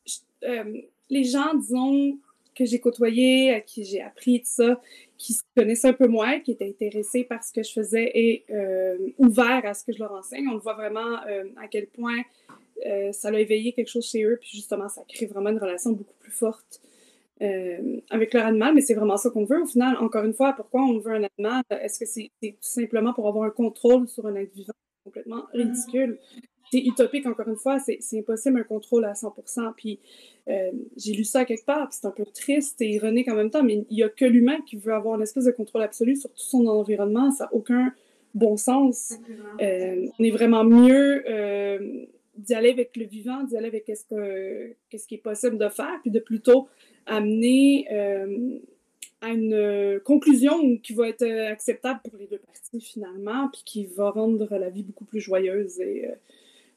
les 1.09 1.23
gens, 1.23 1.53
disons, 1.55 2.19
que 2.59 2.65
j'ai 2.65 2.79
côtoyés, 2.79 3.53
à 3.53 3.61
qui 3.61 3.85
j'ai 3.85 4.01
appris 4.01 4.41
tout 4.41 4.49
ça, 4.49 4.81
qui 5.17 5.33
se 5.33 5.43
connaissaient 5.55 5.87
un 5.87 5.93
peu 5.93 6.07
moins, 6.07 6.41
qui 6.41 6.51
étaient 6.51 6.67
intéressés 6.67 7.23
par 7.23 7.41
ce 7.41 7.53
que 7.53 7.63
je 7.63 7.71
faisais 7.71 8.11
et 8.13 8.43
euh, 8.49 8.97
ouverts 9.17 9.65
à 9.65 9.73
ce 9.73 9.85
que 9.85 9.93
je 9.93 9.99
leur 9.99 10.11
enseigne. 10.11 10.49
On 10.49 10.57
voit 10.57 10.73
vraiment 10.73 11.25
euh, 11.27 11.45
à 11.55 11.69
quel 11.69 11.87
point 11.87 12.21
euh, 12.85 13.11
ça 13.11 13.29
a 13.29 13.39
éveillé 13.39 13.73
quelque 13.73 13.87
chose 13.87 14.05
chez 14.05 14.23
eux, 14.23 14.37
puis 14.39 14.49
justement, 14.53 14.89
ça 14.89 15.01
crée 15.07 15.25
vraiment 15.25 15.49
une 15.49 15.59
relation 15.59 15.91
beaucoup 15.91 16.15
plus 16.19 16.31
forte 16.31 16.81
avec 18.09 18.33
leur 18.33 18.45
animal, 18.45 18.75
mais 18.75 18.81
c'est 18.81 18.95
vraiment 18.95 19.15
ça 19.15 19.29
qu'on 19.29 19.45
veut 19.45 19.61
au 19.61 19.65
final. 19.65 19.95
Encore 20.01 20.25
une 20.25 20.33
fois, 20.33 20.51
pourquoi 20.51 20.81
on 20.81 20.99
veut 20.99 21.13
un 21.13 21.23
animal? 21.37 21.63
Est-ce 21.69 21.97
que 21.97 22.05
c'est 22.05 22.29
tout 22.41 22.53
simplement 22.59 23.13
pour 23.13 23.29
avoir 23.29 23.45
un 23.45 23.49
contrôle 23.49 24.09
sur 24.09 24.27
un 24.27 24.35
être 24.35 24.53
vivant? 24.53 24.73
complètement 25.05 25.45
ridicule 25.53 26.19
c'est 26.71 26.79
utopique, 26.79 27.25
encore 27.25 27.47
une 27.47 27.55
fois, 27.55 27.79
c'est 27.79 27.99
impossible 28.13 28.59
un 28.59 28.63
contrôle 28.63 29.05
à 29.05 29.13
100%. 29.13 29.73
Puis 29.75 29.99
euh, 30.47 30.71
j'ai 30.97 31.13
lu 31.13 31.23
ça 31.23 31.45
quelque 31.45 31.65
part, 31.65 31.91
c'est 31.91 32.05
un 32.05 32.11
peu 32.11 32.25
triste 32.25 32.81
et 32.81 32.89
ironique 32.89 33.27
en 33.27 33.35
même 33.35 33.49
temps, 33.49 33.63
mais 33.63 33.85
il 33.89 33.95
n'y 33.95 34.03
a 34.03 34.09
que 34.09 34.25
l'humain 34.25 34.59
qui 34.65 34.75
veut 34.75 34.93
avoir 34.93 35.15
une 35.15 35.23
espèce 35.23 35.45
de 35.45 35.51
contrôle 35.51 35.81
absolu 35.81 36.15
sur 36.15 36.29
tout 36.29 36.37
son 36.37 36.67
environnement. 36.67 37.31
Ça 37.31 37.45
n'a 37.45 37.53
aucun 37.53 37.93
bon 38.35 38.57
sens. 38.57 39.13
Euh, 39.61 40.05
on 40.19 40.23
est 40.23 40.31
vraiment 40.31 40.63
mieux 40.63 41.23
euh, 41.27 42.05
d'y 42.39 42.53
aller 42.53 42.69
avec 42.69 42.95
le 42.95 43.05
vivant, 43.05 43.43
d'y 43.43 43.57
aller 43.57 43.67
avec 43.67 43.85
que, 43.85 44.73
qu'est-ce 44.89 45.07
qui 45.07 45.15
est 45.15 45.19
possible 45.19 45.57
de 45.57 45.69
faire, 45.69 45.99
puis 46.01 46.11
de 46.11 46.19
plutôt 46.19 46.67
amener 47.05 47.87
à 49.21 49.29
une 49.29 49.99
conclusion 50.05 50.77
qui 50.77 50.93
va 50.93 51.09
être 51.09 51.27
acceptable 51.51 51.99
pour 52.03 52.17
les 52.17 52.27
deux 52.27 52.39
parties 52.39 52.81
finalement, 52.81 53.49
puis 53.49 53.63
qui 53.65 53.85
va 53.85 54.09
rendre 54.11 54.47
la 54.49 54.69
vie 54.69 54.83
beaucoup 54.83 55.05
plus 55.05 55.19
joyeuse 55.19 55.79
et 55.79 56.09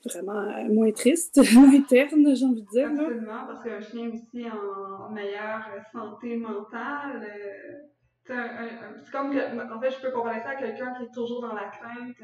vraiment 0.09 0.40
euh, 0.40 0.72
moins 0.72 0.90
triste, 0.92 1.40
moins 1.55 1.81
terne, 1.83 2.35
j'ai 2.35 2.44
envie 2.44 2.62
de 2.62 2.68
dire. 2.68 2.88
Absolument, 2.88 3.46
parce 3.46 3.62
qu'un 3.62 3.81
chien 3.81 4.09
aussi 4.09 4.44
en 4.51 5.11
meilleure 5.11 5.68
santé 5.92 6.37
mentale. 6.37 7.22
Euh, 7.22 7.79
c'est 8.25 9.11
comme 9.11 9.35
que, 9.35 9.75
en 9.75 9.81
fait, 9.81 9.90
je 9.90 10.01
peux 10.01 10.12
comparer 10.12 10.40
ça 10.40 10.51
à 10.51 10.55
quelqu'un 10.55 10.94
qui 10.94 11.05
est 11.05 11.12
toujours 11.12 11.42
dans 11.42 11.55
la 11.55 11.68
crainte, 11.68 12.16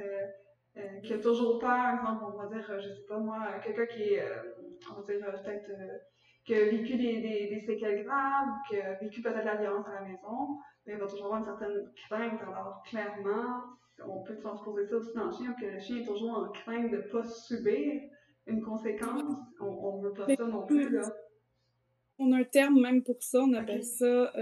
euh, 0.77 1.01
qui 1.03 1.13
a 1.13 1.19
toujours 1.19 1.59
peur, 1.59 1.95
exemple, 1.95 2.25
on 2.33 2.37
va 2.37 2.47
dire, 2.47 2.81
je 2.81 2.89
sais 2.89 3.07
pas 3.09 3.19
moi, 3.19 3.59
quelqu'un 3.65 3.87
qui 3.87 4.15
est, 4.15 4.23
on 4.91 5.01
va 5.01 5.13
dire, 5.13 5.43
peut-être, 5.43 5.71
qui 6.45 6.55
a 6.55 6.65
vécu 6.65 6.97
des, 6.97 7.21
des, 7.21 7.49
des 7.49 7.61
séquelles 7.61 8.05
graves, 8.05 8.49
qui 8.69 8.81
a 8.81 8.95
vécu 8.95 9.21
peut-être 9.23 9.45
la 9.45 9.57
violence 9.57 9.87
à 9.89 10.01
la 10.01 10.09
maison, 10.09 10.59
mais 10.87 10.95
il 10.95 10.99
va 10.99 11.07
toujours 11.07 11.27
avoir 11.27 11.41
une 11.41 11.45
certaine 11.45 11.93
crainte. 12.09 12.41
Alors, 12.43 12.83
clairement, 12.89 13.63
on 14.07 14.23
peut 14.23 14.37
transposer 14.37 14.87
ça 14.87 14.97
aussi 14.97 15.15
dans 15.15 15.27
le 15.27 15.33
chien, 15.33 15.55
que 15.61 15.67
le 15.67 15.81
chien 15.81 15.99
est 15.99 16.07
toujours 16.07 16.39
en 16.39 16.49
crainte 16.53 16.91
de 16.91 16.97
ne 16.99 17.03
pas 17.03 17.25
subir 17.25 18.03
une 18.47 18.63
conséquence. 18.63 19.35
On 19.61 19.99
ne 19.99 20.09
veut 20.09 20.15
pas 20.15 20.27
ça 20.27 20.45
non 20.47 20.65
plus, 20.65 20.89
là. 20.91 21.03
On 22.21 22.33
a 22.33 22.39
un 22.39 22.45
terme 22.45 22.81
même 22.81 23.03
pour 23.03 23.23
ça, 23.23 23.41
on 23.41 23.53
appelle 23.55 23.85
ça 23.85 24.33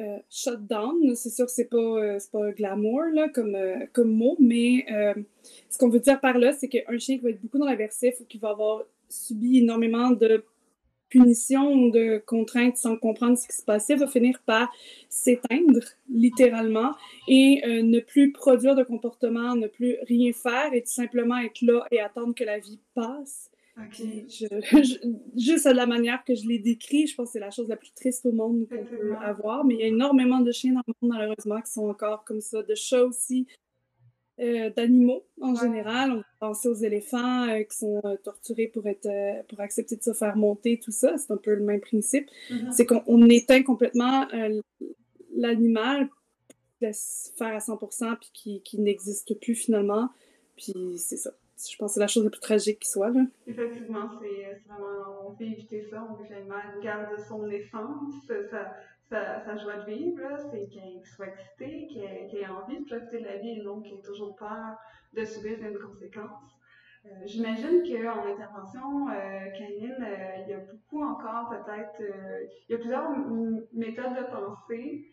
euh, 0.00 0.02
euh, 0.02 0.18
shutdown. 0.30 1.14
C'est 1.14 1.30
sûr 1.30 1.48
c'est 1.48 1.66
pas, 1.66 1.76
euh, 1.76 2.18
pas 2.32 2.52
glamour 2.52 3.02
là, 3.12 3.28
comme, 3.28 3.56
comme 3.92 4.12
mot, 4.12 4.36
mais 4.40 4.86
ce 5.68 5.78
qu'on 5.78 5.88
veut 5.88 6.00
dire 6.00 6.20
par 6.20 6.38
là, 6.38 6.52
c'est 6.52 6.68
qu'un 6.68 6.98
chien 6.98 7.16
qui 7.16 7.24
va 7.24 7.30
être 7.30 7.40
beaucoup 7.40 7.58
dans 7.58 7.66
l'aversif 7.66 8.20
ou 8.20 8.24
qui 8.24 8.38
va 8.38 8.50
avoir 8.50 8.82
subi 9.08 9.58
énormément 9.58 10.10
de 10.10 10.44
punition 11.08 11.72
ou 11.72 11.90
de 11.90 12.22
contraintes 12.26 12.76
sans 12.76 12.96
comprendre 12.96 13.36
ce 13.38 13.48
qui 13.48 13.56
se 13.56 13.64
passait 13.64 13.96
va 13.96 14.06
finir 14.06 14.38
par 14.44 14.70
s'éteindre 15.08 15.80
littéralement 16.10 16.94
et 17.26 17.62
euh, 17.66 17.82
ne 17.82 18.00
plus 18.00 18.32
produire 18.32 18.74
de 18.74 18.82
comportement, 18.82 19.54
ne 19.54 19.66
plus 19.66 19.96
rien 20.06 20.32
faire 20.32 20.72
et 20.72 20.82
tout 20.82 20.92
simplement 20.92 21.38
être 21.38 21.62
là 21.62 21.86
et 21.90 22.00
attendre 22.00 22.34
que 22.34 22.44
la 22.44 22.58
vie 22.58 22.80
passe. 22.94 23.50
Juste 25.36 25.66
à 25.66 25.72
la 25.72 25.86
manière 25.86 26.24
que 26.24 26.34
je 26.34 26.46
l'ai 26.46 26.58
décrit, 26.58 27.06
je 27.06 27.14
pense 27.14 27.28
que 27.28 27.32
c'est 27.34 27.40
la 27.40 27.50
chose 27.50 27.68
la 27.68 27.76
plus 27.76 27.92
triste 27.92 28.26
au 28.26 28.32
monde 28.32 28.66
qu'on 28.68 28.84
peut 28.84 29.14
avoir. 29.20 29.64
Mais 29.64 29.74
il 29.74 29.80
y 29.80 29.82
a 29.84 29.86
énormément 29.86 30.40
de 30.40 30.50
chiens 30.52 30.72
dans 30.72 30.82
le 30.86 30.94
monde, 31.00 31.16
malheureusement, 31.16 31.60
qui 31.60 31.72
sont 31.72 31.88
encore 31.88 32.24
comme 32.24 32.40
ça, 32.40 32.62
de 32.62 32.74
chats 32.74 33.04
aussi, 33.04 33.46
euh, 34.40 34.70
d'animaux 34.70 35.24
en 35.40 35.54
général. 35.54 36.12
On 36.12 36.16
va 36.16 36.24
penser 36.38 36.68
aux 36.68 36.74
éléphants 36.74 37.48
euh, 37.48 37.62
qui 37.62 37.76
sont 37.76 38.00
euh, 38.04 38.16
torturés 38.22 38.68
pour, 38.68 38.86
être, 38.86 39.08
pour 39.48 39.60
accepter 39.60 39.96
de 39.96 40.02
se 40.02 40.12
faire 40.12 40.36
monter, 40.36 40.78
tout 40.78 40.92
ça. 40.92 41.16
C'est 41.18 41.32
un 41.32 41.36
peu 41.36 41.54
le 41.54 41.64
même 41.64 41.80
principe. 41.80 42.28
Mm-hmm. 42.50 42.72
C'est 42.72 42.86
qu'on 42.86 43.28
éteint 43.28 43.62
complètement 43.62 44.28
l'animal, 45.34 46.08
laisse 46.80 47.32
faire 47.36 47.54
à 47.54 47.58
100%, 47.58 48.16
puis 48.18 48.30
qui, 48.32 48.62
qui 48.62 48.80
n'existe 48.80 49.38
plus 49.40 49.54
finalement. 49.54 50.08
Puis 50.56 50.98
c'est 50.98 51.16
ça. 51.16 51.32
Je 51.58 51.76
pense 51.76 51.90
que 51.90 51.94
c'est 51.94 52.00
la 52.00 52.06
chose 52.06 52.24
la 52.24 52.30
plus 52.30 52.40
tragique 52.40 52.78
qui 52.80 52.88
soit. 52.88 53.10
Là. 53.10 53.22
Effectivement, 53.46 54.08
c'est 54.20 54.62
vraiment. 54.68 55.28
On 55.28 55.36
fait 55.36 55.46
éviter 55.46 55.82
ça. 55.82 56.06
On 56.08 56.14
veut 56.14 56.24
que 56.24 56.82
garde 56.82 57.18
son 57.18 57.48
essence. 57.50 58.30
Ça, 58.50 58.72
sa, 59.08 59.56
joie 59.56 59.76
de 59.76 59.90
vivre, 59.90 60.20
c'est 60.50 60.68
qu'il 60.68 61.00
soit 61.04 61.28
excité, 61.28 61.86
qu'il 61.86 62.02
ait, 62.02 62.46
envie 62.46 62.78
de 62.78 62.84
profiter 62.84 63.20
de 63.20 63.24
la 63.24 63.36
vie 63.38 63.60
et 63.60 63.62
non 63.62 63.80
qu'il 63.80 63.98
ait 63.98 64.02
toujours 64.02 64.36
peur 64.36 64.76
de 65.14 65.24
subir 65.24 65.58
une 65.62 65.78
conséquence. 65.78 66.58
Euh, 67.06 67.08
J'imagine 67.24 67.82
qu'en 67.82 68.26
intervention 68.26 69.08
euh, 69.08 69.50
canine, 69.56 69.96
euh, 70.00 70.42
il 70.44 70.50
y 70.50 70.52
a 70.52 70.58
beaucoup 70.58 71.02
encore 71.02 71.48
peut-être, 71.48 72.00
euh, 72.00 72.46
il 72.68 72.72
y 72.72 72.74
a 72.74 72.78
plusieurs 72.78 73.10
méthodes 73.72 74.14
de 74.14 74.30
pensée. 74.30 75.06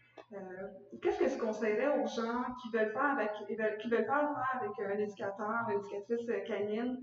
Qu'est-ce 1.01 1.19
que 1.19 1.33
tu 1.33 1.39
conseillerais 1.39 1.99
aux 1.99 2.07
gens 2.07 2.43
qui 2.61 2.69
veulent 2.71 2.91
faire 2.91 3.17
avec, 3.17 3.31
qui 3.79 3.89
veulent 3.89 4.05
faire 4.05 4.33
avec 4.53 4.71
un 4.79 4.97
éducateur, 4.97 5.69
une 5.69 5.79
éducatrice 5.79 6.47
canine, 6.47 6.97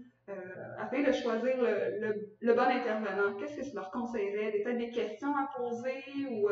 afin 0.78 1.02
de 1.02 1.12
choisir 1.12 1.56
le, 1.60 2.54
bon 2.54 2.62
intervenant? 2.62 3.34
Qu'est-ce 3.36 3.56
que 3.56 3.70
tu 3.70 3.74
leur 3.74 3.90
conseillerais? 3.90 4.62
Des 4.76 4.90
questions 4.90 5.34
à 5.36 5.48
poser 5.56 6.02
ou 6.30 6.50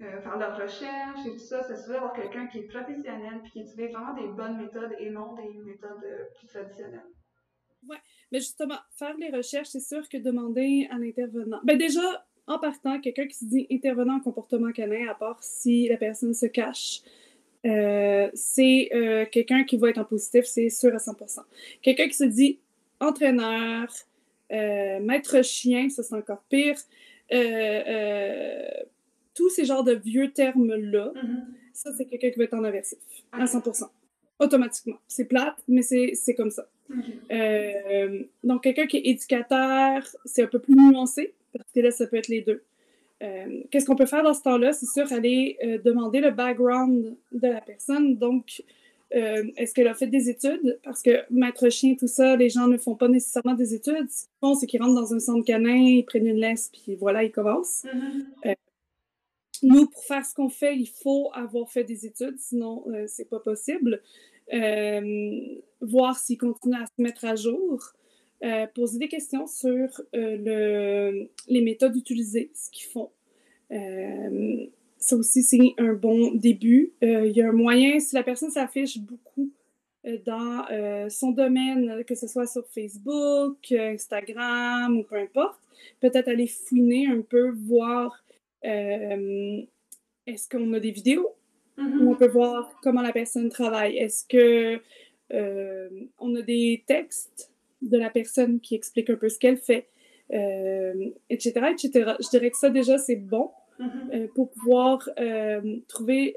euh, 0.00 0.20
faire 0.20 0.36
la 0.38 0.52
recherche 0.52 1.24
et 1.24 1.30
tout 1.30 1.38
ça, 1.38 1.62
c'est 1.62 1.92
d'avoir 1.92 2.12
quelqu'un 2.12 2.48
qui 2.48 2.58
est 2.58 2.66
professionnel 2.66 3.40
puis 3.42 3.52
qui 3.52 3.60
utilise 3.60 3.92
vraiment 3.92 4.12
des 4.14 4.26
bonnes 4.26 4.56
méthodes 4.56 4.92
et 4.98 5.08
non 5.10 5.34
des 5.34 5.48
méthodes 5.64 6.02
euh, 6.04 6.24
plus 6.36 6.48
traditionnelles. 6.48 7.06
Oui, 7.88 7.96
mais 8.32 8.38
justement, 8.38 8.78
faire 8.98 9.14
les 9.16 9.30
recherches, 9.30 9.68
c'est 9.68 9.78
sûr 9.78 10.08
que 10.08 10.16
demander 10.16 10.88
à 10.90 10.98
l'intervenant. 10.98 11.60
Ben 11.62 11.78
déjà, 11.78 12.26
en 12.46 12.58
partant, 12.58 13.00
quelqu'un 13.00 13.26
qui 13.26 13.36
se 13.36 13.44
dit 13.44 13.66
intervenant 13.70 14.16
en 14.16 14.20
comportement 14.20 14.72
canin, 14.72 15.08
à 15.08 15.14
part 15.14 15.42
si 15.42 15.88
la 15.88 15.96
personne 15.96 16.34
se 16.34 16.46
cache, 16.46 17.00
euh, 17.64 18.28
c'est 18.34 18.90
quelqu'un 19.32 19.64
qui 19.64 19.78
va 19.78 19.90
être 19.90 19.98
en 19.98 20.04
positif, 20.04 20.44
c'est 20.44 20.68
sûr 20.68 20.94
à 20.94 20.98
100%. 20.98 21.40
Quelqu'un 21.80 22.08
qui 22.08 22.14
se 22.14 22.24
dit 22.24 22.58
entraîneur, 23.00 23.88
maître 24.50 25.42
chien, 25.42 25.88
ça 25.88 26.02
c'est 26.02 26.14
encore 26.14 26.42
pire 26.50 26.76
tous 29.34 29.50
ces 29.50 29.64
genres 29.64 29.84
de 29.84 29.92
vieux 29.92 30.32
termes-là, 30.32 31.12
mm-hmm. 31.14 31.44
ça, 31.72 31.90
c'est 31.96 32.06
quelqu'un 32.06 32.30
qui 32.30 32.38
va 32.38 32.44
être 32.44 32.54
en 32.54 32.64
aversif, 32.64 32.98
à 33.32 33.44
100%. 33.44 33.88
Automatiquement. 34.40 34.98
C'est 35.06 35.26
plate, 35.26 35.56
mais 35.68 35.82
c'est 35.82 36.34
comme 36.34 36.50
ça. 36.50 36.68
Euh, 37.30 38.24
donc, 38.42 38.62
quelqu'un 38.64 38.86
qui 38.86 38.98
est 38.98 39.06
éducateur, 39.06 40.02
c'est 40.24 40.42
un 40.42 40.46
peu 40.46 40.58
plus 40.58 40.74
nuancé, 40.74 41.34
parce 41.56 41.70
que 41.74 41.80
là, 41.80 41.90
ça 41.90 42.06
peut 42.06 42.16
être 42.16 42.28
les 42.28 42.42
deux. 42.42 42.62
Euh, 43.22 43.62
qu'est-ce 43.70 43.86
qu'on 43.86 43.96
peut 43.96 44.06
faire 44.06 44.22
dans 44.22 44.34
ce 44.34 44.42
temps-là? 44.42 44.72
C'est 44.72 44.86
sûr, 44.86 45.12
aller 45.12 45.56
euh, 45.64 45.78
demander 45.78 46.20
le 46.20 46.30
background 46.30 47.16
de 47.32 47.48
la 47.48 47.60
personne. 47.60 48.16
Donc, 48.16 48.62
est-ce 49.10 49.72
qu'elle 49.74 49.86
a 49.86 49.94
fait 49.94 50.08
des 50.08 50.28
études? 50.28 50.80
Parce 50.82 51.00
que 51.00 51.22
maître 51.30 51.68
chien, 51.68 51.94
tout 51.94 52.08
ça, 52.08 52.34
les 52.34 52.48
gens 52.48 52.66
ne 52.66 52.76
font 52.76 52.96
pas 52.96 53.06
nécessairement 53.06 53.54
des 53.54 53.72
études. 53.72 54.10
Ce 54.10 54.24
qu'ils 54.24 54.38
font, 54.40 54.54
c'est 54.54 54.66
qu'ils 54.66 54.82
rentrent 54.82 55.00
dans 55.00 55.14
un 55.14 55.20
centre 55.20 55.44
canin, 55.44 55.76
ils 55.76 56.04
prennent 56.04 56.26
une 56.26 56.40
laisse, 56.40 56.68
puis 56.72 56.96
voilà, 56.96 57.22
ils 57.22 57.30
commencent. 57.30 57.84
Mm-hmm 57.84 58.56
nous, 59.64 59.86
pour 59.86 60.04
faire 60.04 60.24
ce 60.24 60.34
qu'on 60.34 60.48
fait, 60.48 60.76
il 60.76 60.86
faut 60.86 61.30
avoir 61.34 61.70
fait 61.70 61.84
des 61.84 62.06
études, 62.06 62.38
sinon 62.38 62.84
euh, 62.88 63.04
c'est 63.06 63.28
pas 63.28 63.40
possible. 63.40 64.02
Euh, 64.52 65.40
voir 65.80 66.18
s'ils 66.18 66.38
continuent 66.38 66.82
à 66.82 66.86
se 66.86 67.02
mettre 67.02 67.24
à 67.24 67.34
jour. 67.34 67.92
Euh, 68.44 68.66
poser 68.74 68.98
des 68.98 69.08
questions 69.08 69.46
sur 69.46 69.88
le, 70.12 71.28
les 71.48 71.60
méthodes 71.62 71.96
utilisées, 71.96 72.50
ce 72.54 72.70
qu'ils 72.70 72.90
font. 72.90 73.10
ça 74.98 75.16
aussi, 75.16 75.42
c'est 75.42 75.58
un 75.78 75.94
bon 75.94 76.34
début. 76.34 76.92
Il 77.00 77.32
y 77.34 77.40
a 77.40 77.48
un 77.48 77.52
moyen, 77.52 77.98
si 78.00 78.14
la 78.14 78.22
personne 78.22 78.50
s'affiche 78.50 78.98
beaucoup 78.98 79.50
dans 80.26 80.66
son 81.08 81.30
domaine, 81.30 82.04
que 82.04 82.14
ce 82.14 82.26
soit 82.26 82.46
sur 82.46 82.66
Facebook, 82.66 83.72
Instagram 83.72 84.98
ou 84.98 85.04
peu 85.04 85.16
importe, 85.16 85.58
peut-être 86.00 86.28
aller 86.28 86.46
fouiner 86.46 87.06
un 87.06 87.22
peu, 87.22 87.50
voir 87.50 88.24
euh, 88.64 89.62
est-ce 90.26 90.48
qu'on 90.48 90.72
a 90.72 90.80
des 90.80 90.90
vidéos? 90.90 91.34
mm-hmm. 91.78 91.98
où 91.98 92.12
on 92.12 92.14
peut 92.14 92.28
voir 92.28 92.78
comment 92.82 93.02
la 93.02 93.12
personne 93.12 93.48
travaille. 93.48 93.96
Est-ce 93.98 94.24
que 94.26 94.80
euh, 95.32 95.88
on 96.18 96.34
a 96.34 96.42
des 96.42 96.84
textes? 96.86 97.50
De 97.84 97.98
la 97.98 98.10
personne 98.10 98.60
qui 98.60 98.74
expliquent 98.74 99.10
un 99.10 99.16
peu 99.16 99.28
ce 99.28 99.38
qu'elle 99.38 99.56
fait, 99.56 99.88
etc., 100.30 101.52
etc. 101.70 102.12
Je 102.20 102.28
dirais 102.30 102.50
que 102.50 102.56
ça, 102.56 102.70
déjà, 102.70 102.98
c'est 102.98 103.16
bon. 103.16 103.50
Mm-hmm. 103.80 104.28
pour 104.34 104.52
pouvoir 104.52 105.08
trouver 105.88 106.36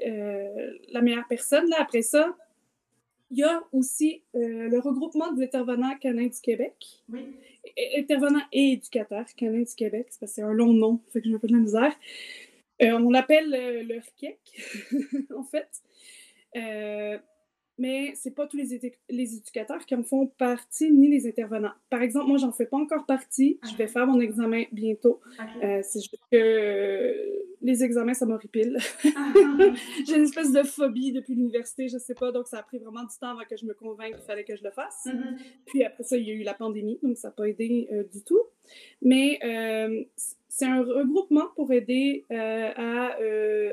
la 0.90 1.02
meilleure 1.02 1.28
personne. 1.28 1.68
Là, 1.68 1.76
après 1.78 2.02
ça, 2.02 2.36
il 3.30 3.38
y 3.38 3.44
a 3.44 3.62
aussi 3.72 4.22
le 4.34 4.78
regroupement 4.80 5.30
des 5.32 5.44
intervenants 5.44 5.96
canadiens 6.00 6.28
du 6.28 6.40
Québec. 6.40 6.74
Oui 7.08 7.20
intervenant 7.96 8.42
et 8.52 8.72
éducateur 8.72 9.24
canadien 9.36 9.62
du 9.62 9.74
Québec, 9.74 10.06
c'est 10.10 10.20
parce 10.20 10.32
que 10.32 10.36
c'est 10.36 10.42
un 10.42 10.52
long 10.52 10.72
nom, 10.72 11.00
fait 11.12 11.20
que 11.20 11.28
j'ai 11.28 11.34
un 11.34 11.38
peu 11.38 11.48
de 11.48 11.52
la 11.52 11.60
misère. 11.60 11.94
Euh, 12.82 12.92
on 12.92 13.10
l'appelle 13.10 13.54
euh, 13.54 13.82
le 13.82 13.98
RKEC, 13.98 14.38
en 15.36 15.42
fait. 15.42 15.68
Euh, 17.78 17.82
mais 17.88 18.12
c'est 18.14 18.34
pas 18.34 18.46
tous 18.46 18.56
les, 18.56 18.92
les, 19.08 19.36
éducateurs 19.36 19.84
qui 19.86 19.94
en 19.94 20.02
font 20.02 20.26
partie, 20.26 20.90
ni 20.90 21.08
les 21.08 21.26
intervenants. 21.26 21.72
Par 21.90 22.02
exemple, 22.02 22.28
moi, 22.28 22.38
j'en 22.38 22.52
fais 22.52 22.66
pas 22.66 22.76
encore 22.76 23.06
partie. 23.06 23.58
Je 23.70 23.76
vais 23.76 23.86
faire 23.86 24.06
mon 24.06 24.20
examen 24.20 24.64
bientôt. 24.72 25.20
Euh, 25.62 25.80
c'est 25.82 26.00
juste 26.00 26.18
que 26.30 27.14
les 27.60 27.84
examens, 27.84 28.14
ça 28.14 28.26
m'horripile. 28.26 28.78
J'ai 30.06 30.16
une 30.16 30.24
espèce 30.24 30.52
de 30.52 30.62
phobie 30.62 31.12
depuis 31.12 31.34
l'université, 31.34 31.88
je 31.88 31.98
sais 31.98 32.14
pas, 32.14 32.30
donc 32.30 32.46
ça 32.46 32.58
a 32.58 32.62
pris 32.62 32.78
vraiment 32.78 33.02
du 33.02 33.16
temps 33.20 33.30
avant 33.30 33.44
que 33.48 33.56
je 33.56 33.66
me 33.66 33.74
convainque 33.74 34.14
qu'il 34.14 34.24
fallait 34.24 34.44
que 34.44 34.54
je 34.54 34.62
le 34.62 34.70
fasse. 34.70 35.06
Mm-hmm. 35.06 35.36
Puis 35.66 35.84
après 35.84 36.04
ça, 36.04 36.16
il 36.16 36.28
y 36.28 36.30
a 36.30 36.34
eu 36.34 36.42
la 36.42 36.54
pandémie, 36.54 36.98
donc 37.02 37.16
ça 37.16 37.28
n'a 37.28 37.32
pas 37.32 37.44
aidé 37.44 37.88
euh, 37.92 38.04
du 38.04 38.22
tout. 38.22 38.42
Mais 39.02 39.38
euh, 39.42 40.04
c'est 40.48 40.66
un 40.66 40.82
regroupement 40.82 41.48
pour 41.56 41.72
aider 41.72 42.26
à 42.30 43.16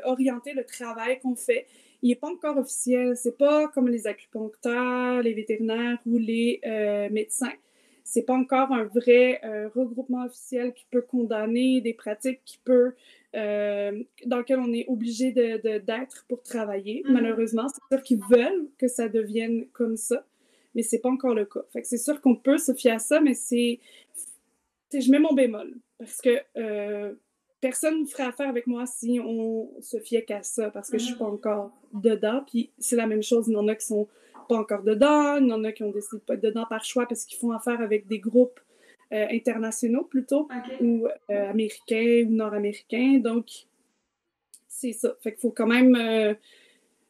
orienter 0.06 0.54
le 0.54 0.64
travail 0.64 1.20
qu'on 1.20 1.36
fait 1.36 1.68
il 2.06 2.10
n'est 2.10 2.16
pas 2.18 2.30
encore 2.30 2.58
officiel. 2.58 3.18
C'est 3.18 3.36
pas 3.36 3.68
comme 3.70 3.88
les 3.88 4.06
acupuncteurs, 4.06 5.24
les 5.24 5.34
vétérinaires 5.34 5.98
ou 6.06 6.20
les 6.20 6.62
euh, 6.64 7.10
médecins. 7.10 7.54
C'est 8.04 8.22
pas 8.22 8.36
encore 8.36 8.72
un 8.72 8.84
vrai 8.84 9.42
euh, 9.44 9.70
regroupement 9.70 10.24
officiel 10.24 10.72
qui 10.74 10.86
peut 10.92 11.02
condamner 11.02 11.82
des 11.82 11.96
pratiques 11.96 12.42
qui 12.46 12.60
peut, 12.60 12.94
euh, 13.36 14.04
dans 14.28 14.38
lesquelles 14.38 14.60
on 14.60 14.72
est 14.72 14.86
obligé 14.88 15.32
d'être 15.32 15.64
de, 15.64 16.28
pour 16.30 16.44
travailler. 16.44 17.02
Mm-hmm. 17.02 17.12
Malheureusement, 17.12 17.68
c'est 17.70 17.96
sûr 17.96 18.04
qu'ils 18.04 18.22
veulent 18.30 18.70
que 18.78 18.88
ça 18.88 19.10
devienne 19.10 19.66
comme 19.74 19.98
ça, 19.98 20.28
mais 20.76 20.84
c'est 20.84 21.00
pas 21.00 21.10
encore 21.10 21.34
le 21.34 21.46
cas. 21.46 21.62
Fait 21.74 21.82
que 21.82 21.88
c'est 21.88 21.98
sûr 21.98 22.22
qu'on 22.22 22.36
peut 22.36 22.60
se 22.60 22.76
fier 22.76 22.92
à 22.92 23.00
ça, 23.00 23.20
mais 23.20 23.34
c'est. 23.34 23.80
Je 24.94 25.10
mets 25.10 25.20
mon 25.20 25.34
bémol 25.34 25.74
parce 25.98 26.22
que 26.22 26.38
personne 27.62 28.02
ne 28.02 28.06
ferait 28.06 28.24
affaire 28.24 28.50
avec 28.50 28.68
moi 28.68 28.86
si 28.86 29.20
on 29.24 29.70
se 29.82 30.00
fiait 30.00 30.24
qu'à 30.24 30.44
ça, 30.44 30.70
parce 30.70 30.90
que 30.90 30.98
je 30.98 31.06
suis 31.06 31.16
pas 31.16 31.26
encore 31.26 31.72
dedans. 31.94 32.44
Puis 32.46 32.72
c'est 32.78 32.96
la 32.96 33.08
même 33.08 33.24
chose, 33.24 33.48
il 33.48 33.54
y 33.54 33.58
en 33.58 33.68
a 33.68 33.76
qui 33.76 33.86
sont 33.86 34.08
pas 34.48 34.58
encore 34.58 34.84
dedans, 34.84 35.38
il 35.38 35.48
y 35.48 35.54
en 35.54 35.64
a 35.64 35.72
qui 35.72 35.84
ont 35.84 35.92
décidé 35.92 36.18
de 36.18 36.22
pas 36.22 36.36
être 36.36 36.44
dedans 36.44 36.66
par 36.70 36.84
choix 36.84 37.08
parce 37.08 37.26
qu'ils 37.26 37.40
font 37.40 37.52
affaire 37.52 37.82
avec 37.82 38.08
des 38.08 38.20
groupes 38.20 38.60
euh, 39.14 39.28
internationaux 39.32 40.04
plutôt, 40.04 40.48
ou 40.82 41.08
euh, 41.30 41.50
américains 41.50 42.26
ou 42.28 42.32
nord-américains. 42.32 43.20
Donc, 43.20 43.48
c'est 44.68 44.94
ça. 44.94 45.16
Fait 45.22 45.32
qu'il 45.32 45.42
faut 45.42 45.52
quand 45.52 45.68
même 45.68 45.96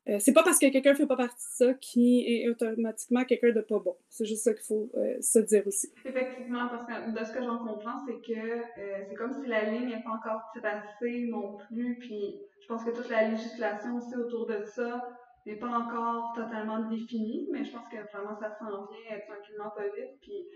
euh, 0.07 0.17
c'est 0.19 0.33
pas 0.33 0.43
parce 0.43 0.59
que 0.59 0.71
quelqu'un 0.71 0.93
fait 0.93 1.07
pas 1.07 1.15
partie 1.15 1.35
de 1.35 1.65
ça 1.65 1.73
qui 1.73 2.23
est 2.27 2.47
automatiquement 2.47 3.23
quelqu'un 3.25 3.51
de 3.51 3.61
pas 3.61 3.79
bon. 3.79 3.95
C'est 4.09 4.25
juste 4.25 4.43
ça 4.43 4.53
qu'il 4.53 4.63
faut 4.63 4.89
euh, 4.95 5.19
se 5.19 5.39
dire 5.39 5.65
aussi. 5.65 5.91
Effectivement, 6.05 6.67
parce 6.67 6.85
que 6.85 7.11
de 7.11 7.25
ce 7.25 7.31
que 7.31 7.43
j'en 7.43 7.57
comprends, 7.57 8.05
c'est 8.05 8.21
que 8.21 8.39
euh, 8.39 9.03
c'est 9.09 9.15
comme 9.15 9.33
si 9.33 9.47
la 9.47 9.63
ligne 9.63 9.89
n'est 9.89 10.03
pas 10.03 10.11
encore 10.11 10.41
tracée 10.55 11.27
non 11.29 11.57
plus. 11.67 11.97
Puis 11.99 12.39
je 12.61 12.67
pense 12.67 12.83
que 12.83 12.91
toute 12.91 13.09
la 13.09 13.29
législation 13.29 13.97
aussi 13.97 14.15
autour 14.15 14.45
de 14.45 14.63
ça 14.63 15.01
n'est 15.47 15.57
pas 15.57 15.69
encore 15.69 16.33
totalement 16.35 16.87
définie, 16.87 17.47
mais 17.51 17.63
je 17.63 17.71
pense 17.71 17.87
que 17.89 17.97
vraiment 18.11 18.35
ça 18.39 18.55
s'en 18.59 18.85
vient 18.85 19.19
tranquillement 19.27 19.71
pas 19.75 19.85
vite. 19.85 20.19
Puis 20.21 20.47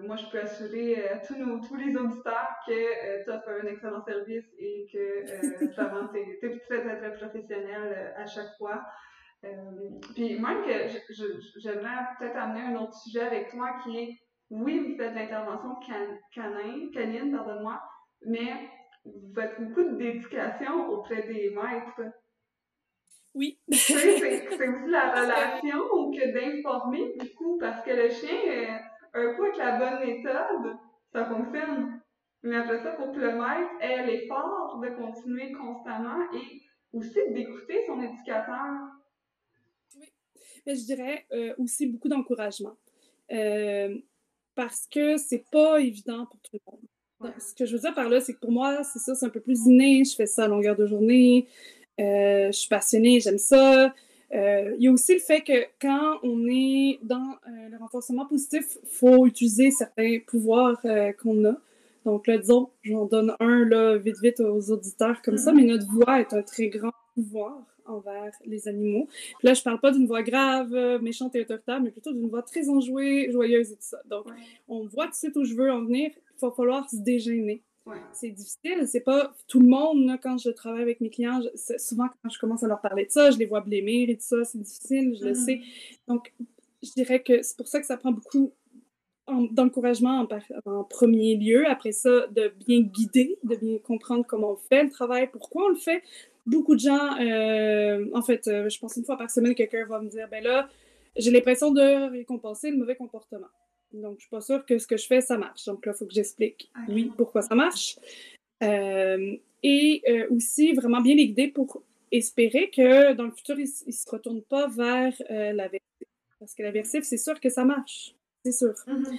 moi, 0.00 0.16
je 0.16 0.26
peux 0.30 0.40
assurer 0.40 0.98
euh, 0.98 1.16
tous, 1.26 1.36
nos, 1.36 1.58
tous 1.60 1.74
les 1.74 1.96
auditeurs 1.96 2.56
que 2.66 2.72
euh, 2.72 3.24
tu 3.24 3.30
offres 3.30 3.48
un 3.62 3.66
excellent 3.66 4.04
service 4.04 4.44
et 4.58 4.86
que 4.92 5.72
vraiment, 5.74 6.08
tu 6.12 6.18
es, 6.20 6.58
très, 6.60 6.82
très, 6.82 6.96
très 6.98 7.16
professionnel 7.16 8.14
à 8.16 8.26
chaque 8.26 8.56
fois. 8.58 8.84
puis 10.14 10.38
même 10.38 10.62
que 10.64 10.70
j'aimerais 11.56 12.04
peut-être 12.18 12.36
amener 12.36 12.60
un 12.60 12.76
autre 12.76 12.94
sujet 12.94 13.22
avec 13.22 13.50
toi 13.50 13.76
qui 13.82 13.98
est, 13.98 14.18
oui, 14.50 14.78
vous 14.78 14.96
faites 14.96 15.14
l'intervention 15.14 15.74
can, 15.84 16.16
canine, 16.32 16.90
canine, 16.92 17.32
pardonne-moi, 17.32 17.82
mais 18.24 18.70
vous 19.04 19.34
faites 19.34 19.60
beaucoup 19.60 19.96
d'éducation 19.96 20.88
auprès 20.90 21.22
des 21.22 21.50
maîtres. 21.50 22.12
Oui. 23.34 23.58
c'est 23.70 24.68
aussi 24.68 24.86
la 24.88 25.10
relation 25.10 25.78
ou 25.92 26.12
que 26.12 26.32
d'informer, 26.32 27.14
du 27.18 27.34
coup, 27.34 27.58
parce 27.58 27.84
que 27.84 27.90
le 27.90 28.08
chien 28.08 28.78
un 29.16 29.34
coup 29.34 29.44
avec 29.44 29.56
la 29.56 29.78
bonne 29.78 30.06
méthode, 30.06 30.76
ça 31.12 31.24
fonctionne. 31.26 32.00
Mais 32.42 32.56
après 32.56 32.82
ça, 32.82 32.92
pour 32.92 33.12
que 33.12 33.18
le 33.18 33.32
maître 33.32 33.72
ait 33.80 34.06
l'effort 34.06 34.80
de 34.80 34.88
continuer 34.90 35.52
constamment 35.52 36.22
et 36.32 36.62
aussi 36.92 37.18
d'écouter 37.30 37.82
son 37.86 38.00
éducateur. 38.00 38.64
Oui. 39.98 40.06
Mais 40.66 40.76
je 40.76 40.84
dirais 40.84 41.26
euh, 41.32 41.54
aussi 41.58 41.86
beaucoup 41.86 42.08
d'encouragement. 42.08 42.76
Euh, 43.32 43.96
parce 44.54 44.86
que 44.86 45.16
c'est 45.16 45.44
pas 45.50 45.80
évident 45.80 46.26
pour 46.26 46.40
tout 46.40 46.52
le 46.54 46.60
monde. 46.70 47.34
Ce 47.38 47.54
que 47.54 47.64
je 47.64 47.74
veux 47.74 47.80
dire 47.80 47.94
par 47.94 48.08
là, 48.08 48.20
c'est 48.20 48.34
que 48.34 48.40
pour 48.40 48.52
moi, 48.52 48.84
c'est 48.84 48.98
ça, 48.98 49.14
c'est 49.14 49.26
un 49.26 49.30
peu 49.30 49.40
plus 49.40 49.66
inné. 49.66 50.04
Je 50.04 50.14
fais 50.14 50.26
ça 50.26 50.44
à 50.44 50.48
longueur 50.48 50.76
de 50.76 50.86
journée. 50.86 51.48
Euh, 51.98 52.46
je 52.46 52.52
suis 52.52 52.68
passionnée, 52.68 53.20
j'aime 53.20 53.38
ça. 53.38 53.94
Euh, 54.34 54.74
il 54.78 54.84
y 54.84 54.88
a 54.88 54.92
aussi 54.92 55.14
le 55.14 55.20
fait 55.20 55.40
que 55.42 55.66
quand 55.80 56.18
on 56.22 56.46
est 56.48 56.98
dans 57.02 57.16
euh, 57.46 57.68
le 57.70 57.76
renforcement 57.78 58.26
positif, 58.26 58.76
il 58.82 58.88
faut 58.88 59.26
utiliser 59.26 59.70
certains 59.70 60.18
pouvoirs 60.26 60.80
euh, 60.84 61.12
qu'on 61.12 61.44
a. 61.44 61.56
Donc 62.04 62.26
là, 62.26 62.38
disons, 62.38 62.70
j'en 62.82 63.04
donne 63.06 63.34
un 63.40 63.64
là, 63.64 63.96
vite 63.96 64.20
vite 64.22 64.40
aux 64.40 64.70
auditeurs 64.70 65.22
comme 65.22 65.38
ça, 65.38 65.52
mm-hmm. 65.52 65.56
mais 65.56 65.64
notre 65.64 65.90
voix 65.90 66.20
est 66.20 66.32
un 66.32 66.42
très 66.42 66.68
grand 66.68 66.92
pouvoir 67.14 67.62
envers 67.84 68.32
les 68.44 68.66
animaux. 68.68 69.06
Puis 69.38 69.46
là, 69.46 69.54
je 69.54 69.62
parle 69.62 69.80
pas 69.80 69.92
d'une 69.92 70.06
voix 70.06 70.22
grave, 70.22 70.72
méchante 71.02 71.34
et 71.36 71.40
autoritaire, 71.40 71.80
mais 71.80 71.90
plutôt 71.90 72.12
d'une 72.12 72.28
voix 72.28 72.42
très 72.42 72.68
enjouée, 72.68 73.30
joyeuse 73.30 73.72
et 73.72 73.76
tout 73.76 73.82
ça. 73.82 73.98
Donc, 74.10 74.26
on 74.68 74.86
voit 74.86 75.04
tout 75.06 75.12
de 75.12 75.16
suite 75.16 75.36
où 75.36 75.44
je 75.44 75.54
veux 75.54 75.70
en 75.70 75.84
venir. 75.84 76.10
Il 76.14 76.40
va 76.40 76.50
falloir 76.50 76.88
se 76.90 76.96
C'est 78.12 78.30
difficile. 78.30 78.86
C'est 78.86 79.00
pas 79.00 79.34
tout 79.46 79.60
le 79.60 79.68
monde, 79.68 80.18
quand 80.22 80.38
je 80.38 80.50
travaille 80.50 80.82
avec 80.82 81.00
mes 81.00 81.10
clients, 81.10 81.40
souvent 81.78 82.06
quand 82.22 82.30
je 82.30 82.38
commence 82.38 82.62
à 82.62 82.68
leur 82.68 82.80
parler 82.80 83.06
de 83.06 83.10
ça, 83.10 83.30
je 83.30 83.38
les 83.38 83.46
vois 83.46 83.60
blêmir 83.60 84.10
et 84.10 84.16
tout 84.16 84.24
ça. 84.24 84.44
C'est 84.44 84.58
difficile, 84.58 85.16
je 85.18 85.24
le 85.24 85.32
mm-hmm. 85.32 85.44
sais. 85.44 85.60
Donc, 86.08 86.32
je 86.82 86.90
dirais 86.92 87.22
que 87.22 87.42
c'est 87.42 87.56
pour 87.56 87.68
ça 87.68 87.80
que 87.80 87.86
ça 87.86 87.96
prend 87.96 88.12
beaucoup 88.12 88.52
d'encouragement 89.50 90.26
en, 90.66 90.84
premier 90.84 91.36
lieu. 91.36 91.68
Après 91.68 91.92
ça, 91.92 92.26
de 92.28 92.52
bien 92.66 92.80
guider, 92.80 93.38
de 93.42 93.56
bien 93.56 93.78
comprendre 93.78 94.24
comment 94.26 94.52
on 94.52 94.56
fait 94.56 94.84
le 94.84 94.90
travail, 94.90 95.28
pourquoi 95.30 95.66
on 95.66 95.68
le 95.68 95.76
fait. 95.76 96.02
Beaucoup 96.46 96.76
de 96.76 96.80
gens, 96.80 97.20
euh, 97.20 98.06
en 98.14 98.22
fait, 98.22 98.46
euh, 98.46 98.68
je 98.68 98.78
pense 98.78 98.96
une 98.96 99.04
fois 99.04 99.16
par 99.16 99.30
semaine, 99.30 99.54
quelqu'un 99.56 99.84
va 99.86 100.00
me 100.00 100.08
dire, 100.08 100.28
ben 100.30 100.44
là, 100.44 100.68
j'ai 101.16 101.32
l'impression 101.32 101.72
de 101.72 102.10
récompenser 102.10 102.70
le 102.70 102.76
mauvais 102.76 102.94
comportement. 102.94 103.48
Donc, 104.00 104.16
je 104.16 104.22
suis 104.22 104.30
pas 104.30 104.40
sûre 104.40 104.64
que 104.64 104.78
ce 104.78 104.86
que 104.86 104.96
je 104.96 105.06
fais, 105.06 105.20
ça 105.20 105.38
marche. 105.38 105.64
Donc 105.64 105.86
là, 105.86 105.92
il 105.94 105.98
faut 105.98 106.06
que 106.06 106.14
j'explique, 106.14 106.70
oui, 106.88 107.10
pourquoi 107.16 107.42
ça 107.42 107.54
marche. 107.54 107.98
Euh, 108.62 109.36
et 109.62 110.02
euh, 110.08 110.26
aussi, 110.30 110.72
vraiment 110.72 111.00
bien 111.00 111.14
les 111.14 111.28
guider 111.28 111.48
pour 111.48 111.82
espérer 112.12 112.70
que 112.70 113.14
dans 113.14 113.24
le 113.24 113.32
futur, 113.32 113.58
ils 113.58 113.68
ne 113.86 113.92
se 113.92 114.10
retournent 114.10 114.42
pas 114.42 114.68
vers 114.68 115.14
euh, 115.30 115.52
l'aversif. 115.52 115.80
Parce 116.38 116.54
que 116.54 116.62
l'aversif, 116.62 117.04
c'est 117.04 117.16
sûr 117.16 117.40
que 117.40 117.48
ça 117.48 117.64
marche. 117.64 118.14
C'est 118.44 118.52
sûr. 118.52 118.74
Mm-hmm. 118.86 119.18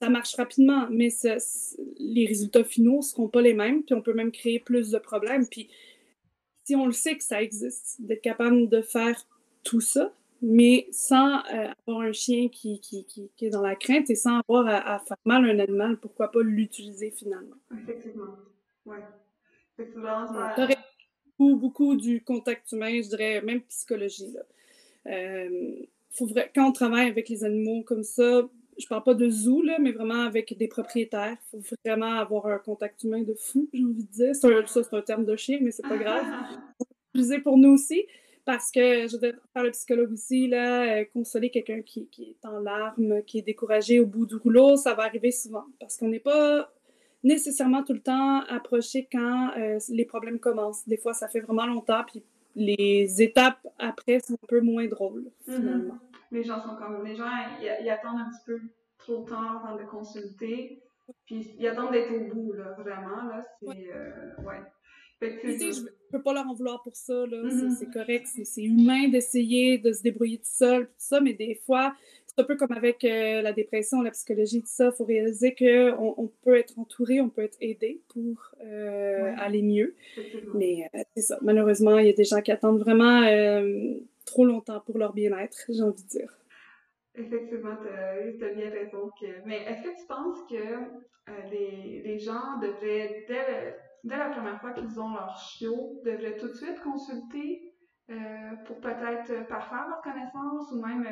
Ça 0.00 0.08
marche 0.08 0.34
rapidement, 0.36 0.88
mais 0.90 1.08
les 1.98 2.26
résultats 2.26 2.64
finaux 2.64 2.98
ne 2.98 3.02
seront 3.02 3.28
pas 3.28 3.42
les 3.42 3.54
mêmes. 3.54 3.82
Puis 3.82 3.94
on 3.94 4.02
peut 4.02 4.14
même 4.14 4.32
créer 4.32 4.60
plus 4.60 4.90
de 4.90 4.98
problèmes. 4.98 5.46
Puis 5.46 5.68
si 6.64 6.76
on 6.76 6.86
le 6.86 6.92
sait 6.92 7.16
que 7.16 7.24
ça 7.24 7.42
existe, 7.42 7.96
d'être 8.00 8.22
capable 8.22 8.68
de 8.68 8.80
faire 8.80 9.26
tout 9.64 9.80
ça, 9.80 10.14
mais 10.42 10.88
sans 10.92 11.38
euh, 11.52 11.68
avoir 11.86 12.00
un 12.06 12.12
chien 12.12 12.48
qui, 12.48 12.80
qui, 12.80 13.04
qui, 13.04 13.30
est 13.46 13.50
dans 13.50 13.62
la 13.62 13.76
crainte 13.76 14.08
et 14.10 14.14
sans 14.14 14.40
avoir 14.40 14.66
à, 14.68 14.98
faire 15.00 15.16
mal 15.24 15.44
à 15.44 15.52
un 15.52 15.58
animal, 15.58 15.98
pourquoi 15.98 16.30
pas 16.30 16.42
l'utiliser 16.42 17.10
finalement? 17.10 17.56
Effectivement. 17.82 18.36
Oui. 18.86 18.96
Effectivement. 19.78 20.26
beaucoup, 21.38 21.56
beaucoup 21.56 21.96
du 21.96 22.22
contact 22.22 22.72
humain, 22.72 23.00
je 23.02 23.08
dirais, 23.08 23.42
même 23.42 23.60
psychologie. 23.62 24.32
Là. 24.32 24.40
Euh, 25.12 25.76
faut 26.10 26.28
quand 26.54 26.68
on 26.68 26.72
travaille 26.72 27.08
avec 27.08 27.28
les 27.28 27.44
animaux 27.44 27.82
comme 27.82 28.02
ça, 28.02 28.48
je 28.78 28.86
parle 28.86 29.04
pas 29.04 29.14
de 29.14 29.28
zoo, 29.28 29.62
là, 29.62 29.78
mais 29.78 29.92
vraiment 29.92 30.22
avec 30.22 30.56
des 30.56 30.68
propriétaires, 30.68 31.36
il 31.52 31.62
faut 31.62 31.76
vraiment 31.84 32.14
avoir 32.14 32.46
un 32.46 32.58
contact 32.58 33.02
humain 33.04 33.22
de 33.22 33.34
fou, 33.34 33.68
j'ai 33.72 33.84
envie 33.84 34.04
de 34.04 34.10
dire. 34.10 34.34
ça, 34.34 34.48
c'est 34.66 34.94
un 34.94 35.02
terme 35.02 35.24
de 35.24 35.36
chien, 35.36 35.58
mais 35.60 35.70
c'est 35.70 35.86
pas 35.86 35.98
grave. 35.98 36.24
utiliser 37.14 37.40
pour 37.40 37.58
nous 37.58 37.70
aussi. 37.70 38.06
Parce 38.50 38.72
que 38.72 39.06
je 39.06 39.16
veux 39.16 39.40
faire 39.52 39.62
le 39.62 39.70
psychologue 39.70 40.10
aussi, 40.12 40.48
là, 40.48 40.82
euh, 40.82 41.04
consoler 41.12 41.50
quelqu'un 41.50 41.82
qui, 41.82 42.08
qui, 42.08 42.30
est 42.30 42.44
en 42.44 42.58
larmes, 42.58 43.22
qui 43.22 43.38
est 43.38 43.42
découragé 43.42 44.00
au 44.00 44.06
bout 44.06 44.26
du 44.26 44.34
rouleau, 44.34 44.74
ça 44.74 44.92
va 44.94 45.04
arriver 45.04 45.30
souvent. 45.30 45.66
Parce 45.78 45.96
qu'on 45.96 46.08
n'est 46.08 46.18
pas 46.18 46.68
nécessairement 47.22 47.84
tout 47.84 47.92
le 47.92 48.00
temps 48.00 48.40
approché 48.48 49.06
quand 49.12 49.52
euh, 49.56 49.78
les 49.90 50.04
problèmes 50.04 50.40
commencent. 50.40 50.84
Des 50.88 50.96
fois, 50.96 51.14
ça 51.14 51.28
fait 51.28 51.38
vraiment 51.38 51.64
longtemps, 51.64 52.02
puis 52.04 52.24
les 52.56 53.22
étapes 53.22 53.64
après 53.78 54.18
sont 54.18 54.34
un 54.34 54.46
peu 54.48 54.60
moins 54.60 54.86
drôles, 54.88 55.30
Mhm. 55.46 55.54
finalement. 55.54 55.98
Les 56.32 56.42
gens 56.42 56.60
sont 56.60 56.74
comme. 56.74 57.04
Les 57.04 57.14
gens, 57.14 57.30
ils, 57.62 57.88
attendent 57.88 58.18
un 58.18 58.30
petit 58.30 58.44
peu 58.46 58.60
trop 58.98 59.22
tard 59.22 59.64
avant 59.64 59.76
de 59.80 59.84
consulter. 59.88 60.80
Puis 61.24 61.54
ils 61.56 61.68
attendent 61.68 61.92
d'être 61.92 62.12
au 62.12 62.34
bout, 62.34 62.52
là, 62.54 62.74
vraiment. 62.78 63.28
Là, 63.28 63.46
c'est. 63.60 63.68
euh, 63.94 64.42
ouais. 64.44 64.60
Tu 65.20 65.26
sais, 65.52 65.58
c'est. 65.58 65.72
je 65.72 65.80
ne 65.82 65.88
peux 66.12 66.22
pas 66.22 66.32
leur 66.32 66.46
en 66.46 66.54
vouloir 66.54 66.82
pour 66.82 66.96
ça, 66.96 67.26
là. 67.26 67.48
C'est- 67.50 67.64
Mhm. 67.66 67.70
C'est 67.78 67.90
correct, 67.90 68.26
c'est 68.26 68.44
c'est 68.44 68.62
humain 68.62 69.08
d'essayer 69.08 69.78
de 69.78 69.92
se 69.92 70.02
débrouiller 70.02 70.38
tout 70.38 70.44
seul, 70.46 70.86
tout 70.86 70.92
ça, 70.98 71.20
mais 71.20 71.34
des 71.34 71.54
fois, 71.66 71.94
c'est 72.26 72.40
un 72.40 72.44
peu 72.44 72.56
comme 72.56 72.72
avec 72.72 73.04
euh, 73.04 73.42
la 73.42 73.52
dépression, 73.52 74.00
la 74.02 74.10
psychologie, 74.12 74.60
tout 74.62 74.68
ça. 74.68 74.86
Il 74.86 74.92
faut 74.96 75.04
réaliser 75.04 75.54
qu'on 75.54 76.14
on 76.16 76.28
peut 76.42 76.56
être 76.56 76.78
entouré, 76.78 77.20
on 77.20 77.28
peut 77.28 77.42
être 77.42 77.58
aidé 77.60 78.00
pour 78.08 78.50
euh, 78.62 79.22
Ouais. 79.24 79.34
aller 79.38 79.62
mieux. 79.62 79.94
Mais 80.54 80.88
euh, 80.94 81.00
c'est 81.16 81.22
ça. 81.22 81.38
Malheureusement, 81.42 81.98
il 81.98 82.06
y 82.06 82.10
a 82.10 82.12
des 82.14 82.24
gens 82.24 82.40
qui 82.40 82.52
attendent 82.52 82.78
vraiment 82.80 83.22
euh, 83.24 83.94
trop 84.24 84.44
longtemps 84.46 84.80
pour 84.80 84.96
leur 84.98 85.12
bien-être, 85.12 85.58
j'ai 85.68 85.82
envie 85.82 86.02
de 86.02 86.08
dire. 86.08 86.36
Effectivement, 87.14 87.76
tu 87.82 88.44
as, 88.44 88.48
bien 88.54 88.70
raison. 88.70 89.10
Que... 89.20 89.26
Mais 89.46 89.58
est-ce 89.68 89.82
que 89.82 90.00
tu 90.00 90.06
penses 90.08 90.38
que 90.48 90.56
euh, 90.56 91.32
les, 91.50 92.02
les 92.04 92.18
gens 92.18 92.58
devraient, 92.62 93.24
dès, 93.28 93.34
le- 93.34 93.74
dès 94.04 94.16
la 94.16 94.30
première 94.30 94.60
fois 94.60 94.72
qu'ils 94.72 94.98
ont 95.00 95.12
leur 95.12 95.36
chiot, 95.36 96.00
devraient 96.04 96.36
tout 96.36 96.48
de 96.48 96.54
suite 96.54 96.80
consulter 96.80 97.74
euh, 98.10 98.56
pour 98.66 98.80
peut-être 98.80 99.46
parfaire 99.48 99.86
leur 99.88 100.00
connaissance 100.02 100.72
ou 100.72 100.80
même 100.84 101.06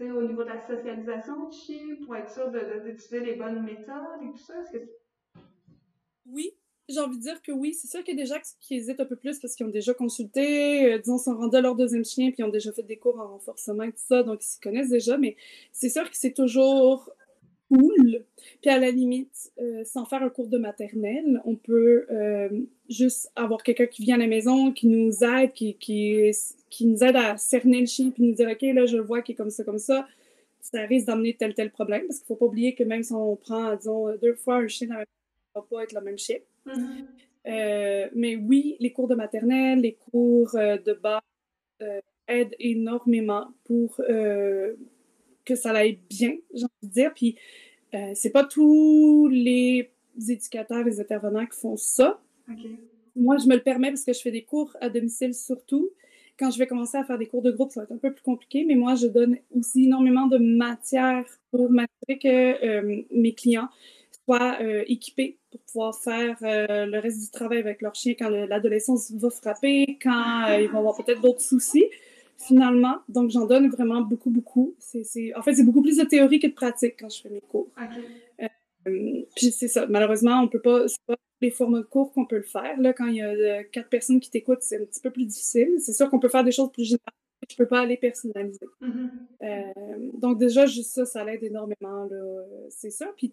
euh, 0.00 0.12
au 0.12 0.22
niveau 0.26 0.42
de 0.44 0.48
la 0.48 0.66
socialisation 0.66 1.48
du 1.48 1.56
chien 1.56 1.96
pour 2.04 2.16
être 2.16 2.30
sûr 2.30 2.50
de- 2.50 2.58
de- 2.58 2.80
d'utiliser 2.84 3.20
les 3.20 3.34
bonnes 3.36 3.62
méthodes 3.64 4.22
et 4.22 4.30
tout 4.30 4.38
ça? 4.38 4.54
Que 4.72 4.78
Oui, 6.26 6.50
j'ai 6.88 7.00
envie 7.00 7.16
de 7.16 7.22
dire 7.22 7.42
que 7.42 7.52
oui. 7.52 7.74
C'est 7.74 7.88
sûr 7.88 8.02
qu'il 8.04 8.16
y 8.16 8.20
a 8.20 8.24
des 8.24 8.28
gens 8.28 8.40
qui 8.60 8.76
hésitent 8.76 9.00
un 9.00 9.04
peu 9.04 9.16
plus 9.16 9.38
parce 9.38 9.54
qu'ils 9.54 9.66
ont 9.66 9.70
déjà 9.70 9.94
consulté, 9.94 10.92
euh, 10.94 10.98
disons, 10.98 11.18
sont 11.18 11.36
rendus 11.36 11.56
à 11.56 11.60
leur 11.60 11.74
deuxième 11.74 12.04
chien, 12.04 12.30
puis 12.30 12.36
ils 12.40 12.44
ont 12.44 12.48
déjà 12.48 12.72
fait 12.72 12.82
des 12.82 12.96
cours 12.98 13.18
en 13.20 13.28
renforcement 13.28 13.82
et 13.84 13.92
tout 13.92 14.02
ça, 14.06 14.22
donc 14.22 14.42
ils 14.42 14.46
s'y 14.46 14.60
connaissent 14.60 14.90
déjà, 14.90 15.16
mais 15.18 15.36
c'est 15.72 15.88
sûr 15.90 16.04
que 16.10 16.16
c'est 16.16 16.32
toujours 16.32 17.10
cool. 17.68 18.24
Puis 18.60 18.70
à 18.70 18.78
la 18.78 18.90
limite, 18.90 19.52
euh, 19.60 19.84
sans 19.84 20.04
faire 20.04 20.22
un 20.22 20.30
cours 20.30 20.48
de 20.48 20.58
maternelle, 20.58 21.40
on 21.44 21.56
peut 21.56 22.06
euh, 22.10 22.48
juste 22.88 23.30
avoir 23.36 23.62
quelqu'un 23.62 23.86
qui 23.86 24.02
vient 24.02 24.16
à 24.16 24.18
la 24.18 24.26
maison, 24.26 24.72
qui 24.72 24.88
nous 24.88 25.22
aide, 25.22 25.52
qui, 25.52 25.74
qui, 25.74 26.30
qui 26.70 26.86
nous 26.86 27.02
aide 27.04 27.16
à 27.16 27.36
cerner 27.36 27.80
le 27.80 27.86
chien, 27.86 28.10
puis 28.10 28.22
nous 28.22 28.34
dire, 28.34 28.48
OK, 28.48 28.62
là, 28.62 28.86
je 28.86 28.96
le 28.96 29.02
vois 29.02 29.22
qui 29.22 29.32
est 29.32 29.34
comme 29.34 29.50
ça, 29.50 29.64
comme 29.64 29.78
ça. 29.78 30.06
Ça 30.60 30.82
risque 30.82 31.06
d'amener 31.06 31.34
tel, 31.34 31.54
tel 31.54 31.70
problème, 31.70 32.06
parce 32.06 32.18
qu'il 32.18 32.24
ne 32.24 32.28
faut 32.28 32.36
pas 32.36 32.46
oublier 32.46 32.74
que 32.74 32.84
même 32.84 33.02
si 33.02 33.12
on 33.12 33.36
prend, 33.36 33.74
disons, 33.76 34.14
deux 34.16 34.34
fois 34.34 34.56
un 34.56 34.68
chien 34.68 34.88
dans 34.88 34.94
la 34.94 35.04
va 35.54 35.62
pas 35.62 35.82
être 35.82 35.92
le 35.92 36.00
même 36.00 36.18
chien. 36.18 36.38
Mhm. 36.66 37.06
Euh, 37.46 38.08
mais 38.14 38.36
oui, 38.36 38.76
les 38.80 38.92
cours 38.92 39.08
de 39.08 39.14
maternelle, 39.14 39.80
les 39.80 39.94
cours 39.94 40.50
de 40.52 40.92
base 40.92 41.22
euh, 41.80 42.00
aident 42.26 42.54
énormément 42.58 43.48
pour 43.64 44.00
que 45.48 45.56
ça 45.56 45.70
aille 45.70 45.98
bien, 46.10 46.32
j'ai 46.54 46.64
envie 46.64 46.88
de 46.88 46.92
dire. 46.92 47.12
Puis, 47.14 47.36
euh, 47.94 48.12
c'est 48.14 48.30
pas 48.30 48.44
tous 48.44 49.28
les 49.28 49.90
éducateurs, 50.28 50.84
les 50.84 51.00
intervenants 51.00 51.46
qui 51.46 51.58
font 51.58 51.76
ça. 51.76 52.20
Moi, 53.16 53.36
je 53.38 53.46
me 53.48 53.54
le 53.56 53.62
permets 53.62 53.88
parce 53.88 54.04
que 54.04 54.12
je 54.12 54.20
fais 54.20 54.30
des 54.30 54.42
cours 54.44 54.76
à 54.80 54.88
domicile 54.90 55.34
surtout. 55.34 55.88
Quand 56.38 56.50
je 56.52 56.58
vais 56.58 56.68
commencer 56.68 56.96
à 56.96 57.04
faire 57.04 57.18
des 57.18 57.26
cours 57.26 57.42
de 57.42 57.50
groupe, 57.50 57.72
ça 57.72 57.80
va 57.80 57.84
être 57.84 57.92
un 57.92 57.96
peu 57.98 58.12
plus 58.12 58.22
compliqué, 58.22 58.64
mais 58.64 58.76
moi, 58.76 58.94
je 58.94 59.08
donne 59.08 59.38
aussi 59.56 59.86
énormément 59.86 60.26
de 60.28 60.38
matière 60.38 61.24
pour 61.50 61.68
m'assurer 61.70 62.18
que 62.22 62.64
euh, 62.64 63.02
mes 63.10 63.34
clients 63.34 63.68
soient 64.24 64.58
euh, 64.60 64.84
équipés 64.86 65.38
pour 65.50 65.60
pouvoir 65.62 65.98
faire 65.98 66.36
euh, 66.42 66.86
le 66.86 66.98
reste 67.00 67.20
du 67.24 67.30
travail 67.30 67.58
avec 67.58 67.82
leur 67.82 67.94
chien 67.94 68.14
quand 68.16 68.28
le- 68.28 68.46
l'adolescence 68.46 69.10
va 69.12 69.30
frapper, 69.30 69.98
quand 70.02 70.46
ils 70.60 70.68
vont 70.68 70.78
avoir 70.78 70.96
peut-être 70.96 71.22
d'autres 71.22 71.40
soucis, 71.40 71.86
finalement. 72.38 72.96
Donc, 73.08 73.30
j'en 73.30 73.46
donne 73.46 73.68
vraiment 73.68 74.00
beaucoup, 74.00 74.30
beaucoup. 74.30 74.74
C'est, 74.78 75.04
c'est- 75.04 75.34
En 75.34 75.42
fait, 75.42 75.54
c'est 75.54 75.64
beaucoup 75.64 75.82
plus 75.82 75.96
de 75.98 76.04
théorie 76.04 76.38
que 76.38 76.46
de 76.46 76.52
pratique 76.54 76.94
quand 76.98 77.08
je 77.10 77.20
fais 77.20 77.28
mes 77.30 77.40
cours. 77.40 77.68
Euh, 78.86 79.22
puis 79.36 79.50
c'est 79.50 79.68
ça, 79.68 79.86
malheureusement, 79.88 80.40
on 80.40 80.48
peut 80.48 80.60
pas, 80.62 80.86
c'est 80.88 81.02
pas 81.06 81.16
les 81.40 81.50
formats 81.50 81.80
de 81.80 81.84
cours 81.84 82.12
qu'on 82.12 82.26
peut 82.26 82.36
le 82.36 82.42
faire. 82.42 82.80
Là, 82.80 82.92
quand 82.92 83.06
il 83.06 83.16
y 83.16 83.20
a 83.22 83.28
euh, 83.28 83.62
quatre 83.70 83.88
personnes 83.88 84.20
qui 84.20 84.30
t'écoutent, 84.30 84.62
c'est 84.62 84.80
un 84.80 84.84
petit 84.84 85.00
peu 85.00 85.10
plus 85.10 85.26
difficile. 85.26 85.74
C'est 85.78 85.92
sûr 85.92 86.08
qu'on 86.08 86.18
peut 86.20 86.28
faire 86.28 86.44
des 86.44 86.52
choses 86.52 86.70
plus 86.72 86.84
générales, 86.84 87.12
mais 87.42 87.48
je 87.50 87.56
peux 87.56 87.66
pas 87.66 87.80
aller 87.80 87.96
personnaliser. 87.96 88.66
Mhm. 88.80 89.10
Euh, 89.42 89.72
donc 90.14 90.38
déjà, 90.38 90.66
juste 90.66 90.90
ça, 90.92 91.04
ça 91.04 91.24
l'aide 91.24 91.42
énormément, 91.42 92.08
c'est 92.70 92.90
ça. 92.90 93.06
Puis 93.16 93.30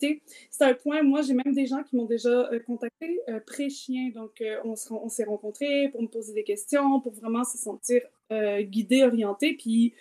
c'est 0.49 0.63
un 0.65 0.73
point, 0.73 1.01
moi, 1.03 1.21
j'ai 1.21 1.33
même 1.33 1.53
des 1.53 1.65
gens 1.67 1.83
qui 1.83 1.95
m'ont 1.95 2.05
déjà 2.05 2.49
contacté 2.65 3.19
pré-chien. 3.45 4.11
Donc, 4.13 4.43
on 4.63 4.75
s'est 5.09 5.23
rencontrés 5.23 5.89
pour 5.91 6.01
me 6.01 6.07
poser 6.07 6.33
des 6.33 6.43
questions, 6.43 6.99
pour 7.01 7.13
vraiment 7.13 7.43
se 7.43 7.57
sentir 7.57 8.01
euh, 8.31 8.61
guidé, 8.63 9.03
orienté. 9.03 9.53
Puis 9.55 9.93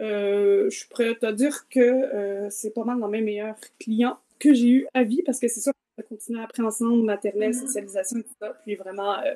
euh, 0.00 0.68
je 0.70 0.76
suis 0.78 0.88
prête 0.88 1.22
à 1.24 1.32
dire 1.32 1.68
que 1.68 1.80
euh, 1.80 2.48
c'est 2.50 2.72
pas 2.74 2.84
mal 2.84 3.00
dans 3.00 3.08
mes 3.08 3.20
meilleurs 3.22 3.56
clients 3.78 4.18
que 4.38 4.54
j'ai 4.54 4.68
eu 4.70 4.86
à 4.94 5.04
vie, 5.04 5.22
parce 5.24 5.38
que 5.40 5.48
c'est 5.48 5.60
sûr 5.60 5.72
qu'on 5.72 6.02
va 6.02 6.08
continuer 6.08 6.42
après 6.42 6.62
ensemble, 6.62 7.02
maternelle, 7.04 7.52
Mhm. 7.52 7.54
socialisation 7.54 8.18
et 8.20 8.22
tout 8.24 8.34
ça. 8.40 8.54
Puis 8.64 8.74
vraiment, 8.76 9.18
euh, 9.20 9.34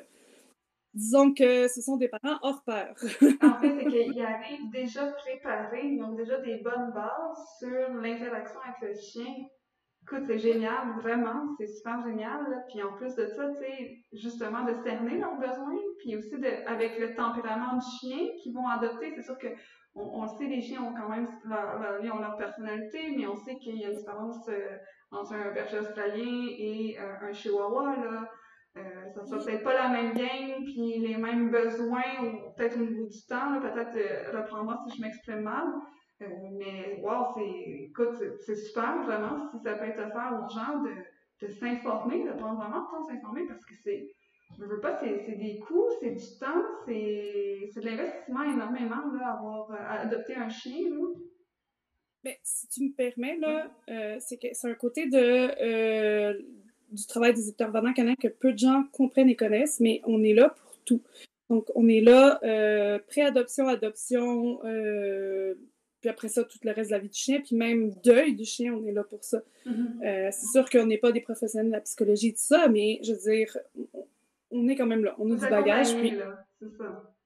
disons 0.93 1.33
que 1.33 1.67
ce 1.67 1.81
sont 1.81 1.97
des 1.97 2.07
parents 2.07 2.39
hors 2.41 2.63
pair. 2.63 2.95
En 3.43 3.59
fait, 3.59 3.73
c'est 3.77 3.87
qu'ils 3.87 4.21
arrivent 4.21 4.71
déjà 4.71 5.07
préparés, 5.13 5.85
ils 5.87 6.03
ont 6.03 6.13
déjà 6.13 6.39
des 6.39 6.57
bonnes 6.57 6.91
bases 6.93 7.37
sur 7.59 7.93
l'interaction 8.01 8.59
avec 8.61 8.95
le 8.95 8.99
chien. 8.99 9.33
Écoute, 10.07 10.25
c'est 10.27 10.37
génial, 10.37 10.99
vraiment, 11.01 11.47
c'est 11.57 11.65
super 11.65 11.99
génial. 12.05 12.63
Puis 12.69 12.83
en 12.83 12.93
plus 12.93 13.15
de 13.15 13.25
ça, 13.25 13.49
tu 13.49 13.57
sais, 13.57 13.97
justement, 14.13 14.63
de 14.63 14.73
cerner 14.83 15.17
leurs 15.17 15.35
besoins, 15.39 15.79
puis 15.97 16.15
aussi 16.15 16.37
de, 16.37 16.47
avec 16.67 16.99
le 16.99 17.15
tempérament 17.15 17.77
du 17.77 17.85
chien 17.99 18.27
qu'ils 18.43 18.53
vont 18.53 18.67
adopter. 18.67 19.11
C'est 19.15 19.23
sûr 19.23 19.35
que 19.39 19.47
on, 19.95 20.21
le 20.21 20.27
sait, 20.27 20.45
les 20.45 20.61
chiens 20.61 20.83
ont 20.83 20.93
quand 20.93 21.09
même 21.09 21.27
leur, 21.45 22.15
ont 22.15 22.19
leur 22.19 22.37
personnalité, 22.37 23.15
mais 23.17 23.25
on 23.25 23.35
sait 23.35 23.57
qu'il 23.57 23.79
y 23.79 23.85
a 23.85 23.89
une 23.89 23.95
différence 23.95 24.47
euh, 24.49 24.77
entre 25.09 25.33
un 25.33 25.51
berger 25.53 25.79
australien 25.79 26.49
et 26.55 26.97
euh, 26.99 27.27
un 27.27 27.33
chihuahua, 27.33 27.95
là. 27.95 28.29
Euh, 28.77 29.09
ça 29.09 29.25
sera 29.25 29.43
peut-être 29.43 29.63
pas 29.63 29.73
la 29.73 29.87
même 29.87 30.13
game, 30.13 30.65
puis 30.65 30.99
les 30.99 31.17
mêmes 31.17 31.49
besoins, 31.49 32.03
ou 32.21 32.53
peut-être 32.55 32.75
au 32.77 32.81
niveau 32.81 33.07
du 33.07 33.25
temps, 33.27 33.59
peut-être 33.59 34.37
reprends-moi 34.37 34.77
si 34.85 34.97
je 34.97 35.01
m'exprime 35.01 35.41
mal. 35.41 35.65
Euh, 36.21 36.25
mais 36.53 37.01
wow, 37.01 37.33
c'est 37.35 37.83
écoute, 37.89 38.15
c'est- 38.45 38.55
super 38.55 39.03
vraiment 39.03 39.49
si 39.51 39.59
ça 39.63 39.73
peut 39.73 39.85
être 39.85 39.99
offert 39.99 40.31
aux 40.33 40.49
gens 40.49 40.81
de, 40.81 41.45
de 41.45 41.51
s'informer, 41.51 42.23
de 42.23 42.31
prendre 42.31 42.57
vraiment 42.59 42.85
le 42.85 42.91
temps 42.91 43.03
de 43.03 43.07
s'informer 43.11 43.45
parce 43.47 43.65
que 43.65 43.73
c'est. 43.83 44.13
Je 44.57 44.63
veux 44.63 44.79
pas, 44.79 44.97
c'est 45.01 45.23
c'est 45.25 45.35
des 45.35 45.59
coûts, 45.59 45.87
c'est 45.99 46.11
du 46.11 46.39
temps, 46.39 46.63
c'est 46.85 47.69
c'est 47.73 47.81
de 47.81 47.85
l'investissement 47.85 48.43
énormément 48.43 49.11
là, 49.19 49.31
avoir 49.33 49.71
euh, 49.71 49.75
à 49.77 50.01
adopter 50.01 50.35
un 50.35 50.47
chien. 50.49 50.89
Là. 50.89 51.07
Ben, 52.23 52.35
si 52.43 52.67
tu 52.69 52.83
me 52.85 52.91
permets, 52.93 53.37
là, 53.37 53.69
euh, 53.89 54.15
c'est 54.19 54.37
que 54.37 54.47
c'est 54.53 54.69
un 54.69 54.73
côté 54.75 55.07
de, 55.07 55.17
euh, 55.61 56.41
du 56.91 57.05
travail 57.07 57.33
des 57.33 57.49
intervenants 57.49 57.93
canadiens 57.93 58.15
que 58.15 58.27
peu 58.33 58.53
de 58.53 58.57
gens 58.57 58.83
comprennent 58.93 59.29
et 59.29 59.35
connaissent, 59.35 59.79
mais 59.79 60.01
on 60.05 60.23
est 60.23 60.33
là 60.33 60.49
pour 60.49 60.77
tout. 60.85 61.01
Donc, 61.49 61.65
on 61.75 61.87
est 61.87 62.01
là, 62.01 62.39
euh, 62.43 62.97
pré-adoption, 63.07 63.67
adoption, 63.67 64.59
euh, 64.65 65.53
puis 66.05 66.09
après 66.11 66.27
ça, 66.27 66.43
tout 66.43 66.59
le 66.63 66.71
reste 66.71 66.91
de 66.91 66.95
la 66.95 66.99
vie 66.99 67.09
du 67.09 67.17
chien, 67.17 67.41
puis 67.41 67.55
même 67.55 67.95
deuil 68.03 68.35
du 68.35 68.45
chien, 68.45 68.75
on 68.75 68.85
est 68.85 68.91
là 68.91 69.03
pour 69.03 69.23
ça. 69.23 69.41
Euh, 69.65 70.29
c'est 70.31 70.51
sûr 70.51 70.69
qu'on 70.69 70.85
n'est 70.85 70.99
pas 70.99 71.11
des 71.11 71.21
professionnels 71.21 71.67
de 71.71 71.71
la 71.71 71.81
psychologie 71.81 72.27
et 72.27 72.33
tout 72.33 72.41
ça, 72.41 72.67
mais 72.67 72.99
je 73.03 73.13
veux 73.13 73.19
dire, 73.35 73.57
on- 74.51 74.67
est 74.67 74.75
quand 74.75 74.85
même 74.85 75.03
là. 75.03 75.15
On 75.17 75.31
a 75.31 75.35
du 75.35 75.49
bagage. 75.49 75.95
Puis 75.97 76.13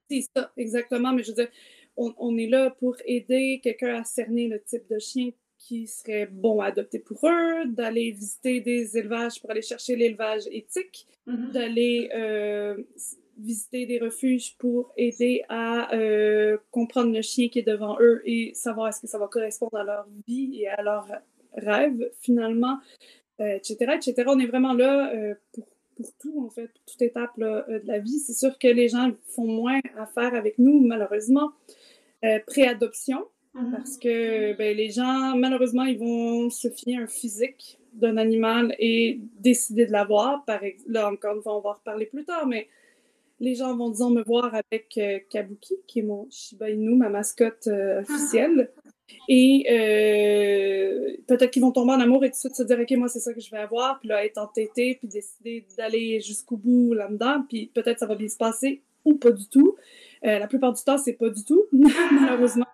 c'est 0.08 0.20
ça. 0.22 0.30
ça, 0.34 0.52
exactement. 0.56 1.12
Mais 1.12 1.22
je 1.22 1.28
veux 1.28 1.34
dire, 1.34 1.48
on, 1.98 2.14
on 2.16 2.38
est 2.38 2.46
là 2.48 2.70
pour 2.70 2.96
aider 3.04 3.60
quelqu'un 3.62 4.00
à 4.00 4.04
cerner 4.04 4.48
le 4.48 4.62
type 4.62 4.88
de 4.88 4.98
chien 4.98 5.30
qui 5.58 5.86
serait 5.86 6.24
bon 6.26 6.60
à 6.60 6.68
adopter 6.68 7.00
pour 7.00 7.20
eux, 7.28 7.66
d'aller 7.66 8.12
visiter 8.12 8.60
des 8.62 8.96
élevages 8.96 9.38
pour 9.42 9.50
aller 9.50 9.60
chercher 9.60 9.94
l'élevage 9.94 10.44
éthique, 10.50 11.06
Mhm. 11.26 11.50
d'aller 11.52 12.08
euh, 12.14 12.78
visiter 13.40 13.86
des 13.86 13.98
refuges 13.98 14.56
pour 14.58 14.92
aider 14.96 15.42
à 15.48 15.94
euh, 15.94 16.56
comprendre 16.70 17.12
le 17.14 17.22
chien 17.22 17.48
qui 17.48 17.58
est 17.60 17.62
devant 17.66 17.96
eux 18.00 18.22
et 18.24 18.52
savoir 18.54 18.88
est-ce 18.88 19.00
que 19.00 19.06
ça 19.06 19.18
va 19.18 19.26
correspondre 19.28 19.76
à 19.76 19.84
leur 19.84 20.06
vie 20.26 20.60
et 20.60 20.68
à 20.68 20.82
leurs 20.82 21.08
rêves 21.54 22.10
finalement, 22.20 22.78
euh, 23.40 23.54
etc., 23.56 23.76
etc. 23.96 24.24
On 24.28 24.38
est 24.38 24.46
vraiment 24.46 24.72
là 24.72 25.12
euh, 25.14 25.34
pour, 25.52 25.66
pour 25.96 26.12
tout, 26.20 26.44
en 26.46 26.50
fait, 26.50 26.68
pour 26.68 26.84
toute 26.86 27.02
étape 27.02 27.36
là, 27.36 27.64
de 27.68 27.86
la 27.86 27.98
vie. 27.98 28.18
C'est 28.18 28.32
sûr 28.34 28.58
que 28.58 28.68
les 28.68 28.88
gens 28.88 29.10
font 29.34 29.46
moins 29.46 29.80
affaire 29.98 30.34
avec 30.34 30.58
nous, 30.58 30.80
malheureusement, 30.80 31.50
pré-adoption, 32.46 33.24
Mhm. 33.52 33.72
parce 33.72 33.98
que 33.98 34.52
ben, 34.56 34.76
les 34.76 34.90
gens, 34.90 35.34
malheureusement, 35.36 35.82
ils 35.82 35.98
vont 35.98 36.50
se 36.50 36.68
fier 36.70 36.98
à 36.98 37.00
un 37.02 37.06
physique 37.08 37.80
d'un 37.94 38.16
animal 38.16 38.76
et 38.78 39.18
décider 39.40 39.86
de 39.86 39.90
l'avoir. 39.92 40.44
Par 40.44 40.62
ex- 40.62 40.84
Là, 40.86 41.10
encore 41.10 41.34
une 41.34 41.42
fois, 41.42 41.56
on 41.56 41.60
va 41.60 41.70
en 41.70 41.72
reparler 41.72 42.06
plus 42.06 42.24
tard, 42.24 42.46
mais 42.46 42.68
les 43.40 43.54
gens 43.54 43.74
vont, 43.74 43.90
disons, 43.90 44.10
me 44.10 44.22
voir 44.22 44.54
avec 44.54 44.96
euh, 44.98 45.18
Kabuki, 45.30 45.74
qui 45.86 46.00
est 46.00 46.02
mon 46.02 46.28
Shiba 46.30 46.70
Inu, 46.70 46.94
ma 46.94 47.08
mascotte 47.08 47.66
euh, 47.66 48.02
officielle. 48.02 48.70
Et 49.28 49.66
euh, 49.70 51.16
peut-être 51.26 51.50
qu'ils 51.50 51.62
vont 51.62 51.72
tomber 51.72 51.92
en 51.92 52.00
amour 52.00 52.22
et 52.24 52.28
tout 52.28 52.34
de 52.34 52.38
suite 52.38 52.54
se 52.54 52.62
dire, 52.62 52.78
OK, 52.78 52.90
moi, 52.92 53.08
c'est 53.08 53.18
ça 53.18 53.32
que 53.32 53.40
je 53.40 53.50
vais 53.50 53.58
avoir. 53.58 53.98
Puis 53.98 54.08
là, 54.08 54.24
être 54.24 54.38
entêté, 54.38 54.96
puis 54.96 55.08
décider 55.08 55.66
d'aller 55.76 56.20
jusqu'au 56.20 56.58
bout 56.58 56.92
là-dedans. 56.92 57.44
Puis 57.48 57.70
peut-être 57.74 57.98
ça 57.98 58.06
va 58.06 58.14
bien 58.14 58.28
se 58.28 58.36
passer. 58.36 58.82
ou 59.04 59.14
pas 59.14 59.32
du 59.32 59.48
tout. 59.48 59.76
la 60.22 60.46
plupart 60.46 60.74
du 60.74 60.82
temps, 60.84 60.98
c'est 60.98 61.14
pas 61.14 61.30
du 61.30 61.42
tout, 61.42 61.64
malheureusement. 61.72 62.66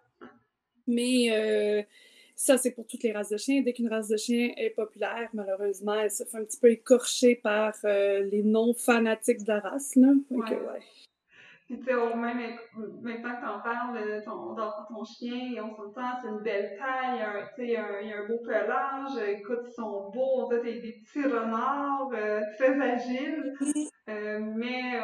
Mais 0.89 1.87
ça, 2.37 2.59
c'est 2.59 2.71
pour 2.71 2.87
toutes 2.87 3.03
les 3.03 3.13
races 3.13 3.31
de 3.31 3.37
chiens. 3.37 3.63
Dès 3.63 3.73
qu'une 3.73 3.89
race 3.89 4.09
de 4.09 4.17
chien 4.17 4.53
est 4.57 4.71
populaire, 4.71 5.29
malheureusement, 5.33 5.95
elle 5.95 6.11
se 6.11 6.23
fait 6.23 6.37
un 6.37 6.45
petit 6.45 6.61
peu 6.61 6.71
écorcher 6.71 7.35
par 7.35 7.75
les 7.85 8.43
non-fanatiques 8.45 9.43
de 9.43 9.49
la 9.49 9.61
race. 9.61 9.97
Là. 9.97 10.09
ouais. 10.31 10.81
Puis, 11.67 11.81
tu 11.81 11.85
sais, 11.85 11.95
même 11.95 12.57
maintenant 13.03 13.35
que 13.35 13.45
t'en 13.45 13.61
parles, 13.61 13.97
euh, 13.97 14.21
ton, 14.25 14.55
ton 14.55 15.05
chien, 15.05 15.65
on 15.65 15.75
s'entend, 15.75 16.13
c'est 16.23 16.29
une 16.29 16.39
belle 16.39 16.79
taille, 16.79 17.27
tu 17.57 17.57
sais, 17.57 17.67
il 17.67 17.71
y 17.73 17.77
a 17.77 18.21
un 18.21 18.27
beau 18.29 18.39
pelage, 18.39 19.19
écoute, 19.27 19.63
ils 19.67 19.73
sont 19.73 20.11
beaux, 20.11 20.45
on 20.45 20.49
des, 20.49 20.81
des 20.81 20.93
petits 20.93 21.25
renards, 21.25 22.11
euh, 22.15 22.41
très 22.57 22.81
agiles. 22.81 23.53
Euh, 24.09 24.39
mais, 24.39 25.01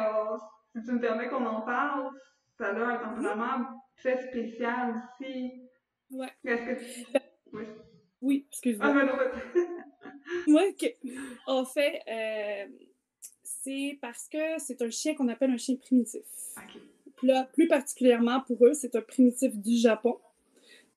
si 0.73 0.83
tu 0.83 0.93
me 0.93 1.01
permets 1.01 1.27
qu'on 1.27 1.45
en 1.45 1.61
parle, 1.63 2.09
ça 2.57 2.67
a 2.67 2.71
un 2.71 2.97
tempérament 2.97 3.83
très 3.97 4.25
spécial 4.29 4.93
aussi. 4.95 5.69
Ouais. 6.11 6.31
Est-ce 6.45 6.63
que 6.63 7.11
tu... 7.11 7.17
Oui. 8.23 8.45
Excuse-moi. 8.49 8.87
Ah, 8.89 8.93
ben 8.93 9.05
non, 9.05 10.55
ouais, 10.55 10.69
ok. 10.81 10.95
En 11.45 11.65
fait, 11.65 12.01
c'est 13.43 13.97
parce 14.01 14.27
que 14.27 14.57
c'est 14.57 14.81
un 14.81 14.89
chien 14.89 15.13
qu'on 15.13 15.27
appelle 15.27 15.51
un 15.51 15.57
chien 15.57 15.75
primitif. 15.75 16.21
Là, 17.21 17.47
plus 17.53 17.67
particulièrement 17.67 18.41
pour 18.41 18.65
eux, 18.65 18.73
c'est 18.73 18.95
un 18.95 19.01
primitif 19.01 19.55
du 19.55 19.77
Japon. 19.77 20.17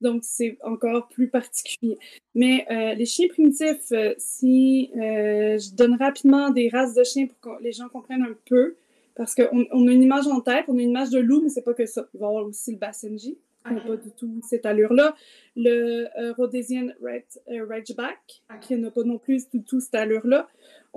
Donc, 0.00 0.24
c'est 0.24 0.58
encore 0.62 1.08
plus 1.08 1.28
particulier. 1.28 1.98
Mais 2.34 2.66
euh, 2.70 2.94
les 2.94 3.06
chiens 3.06 3.28
primitifs, 3.28 3.92
euh, 3.92 4.14
si 4.18 4.90
euh, 4.94 5.58
je 5.58 5.74
donne 5.74 5.96
rapidement 5.96 6.50
des 6.50 6.68
races 6.68 6.94
de 6.94 7.02
chiens 7.04 7.26
pour 7.26 7.40
que 7.40 7.62
les 7.62 7.72
gens 7.72 7.88
comprennent 7.88 8.22
un 8.22 8.36
peu, 8.48 8.76
parce 9.14 9.34
qu'on 9.34 9.66
on 9.72 9.88
a 9.88 9.92
une 9.92 10.02
image 10.02 10.26
en 10.26 10.40
tête, 10.40 10.66
on 10.68 10.76
a 10.76 10.82
une 10.82 10.90
image 10.90 11.10
de 11.10 11.18
loup, 11.18 11.40
mais 11.42 11.48
c'est 11.48 11.62
pas 11.62 11.72
que 11.72 11.86
ça. 11.86 12.06
Il 12.12 12.20
va 12.20 12.26
y 12.26 12.28
avoir 12.28 12.44
aussi 12.44 12.72
le 12.72 12.78
Basenji, 12.78 13.38
pas 13.74 13.96
du 13.96 14.10
tout 14.12 14.40
cette 14.48 14.66
allure-là. 14.66 15.14
Le 15.56 16.32
Rhodesian 16.32 16.88
Red, 17.02 17.24
Ridgeback, 17.46 18.42
qui 18.60 18.76
n'a 18.76 18.90
pas 18.90 19.02
non 19.02 19.18
plus 19.18 19.48
du 19.48 19.62
tout 19.62 19.80
cette 19.80 19.94
allure-là. 19.94 20.48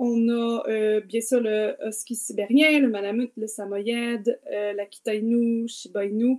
On 0.02 0.30
a 0.30 0.62
euh, 0.66 1.00
bien 1.02 1.20
sûr 1.20 1.42
le 1.42 1.76
husky 1.86 2.14
sibérien, 2.14 2.80
le 2.80 2.88
malamute, 2.88 3.32
le 3.36 3.46
samoyède, 3.46 4.40
euh, 4.50 4.72
l'Akita 4.72 5.14
Inu, 5.14 5.68
Shiba 5.68 6.06
Inu. 6.06 6.38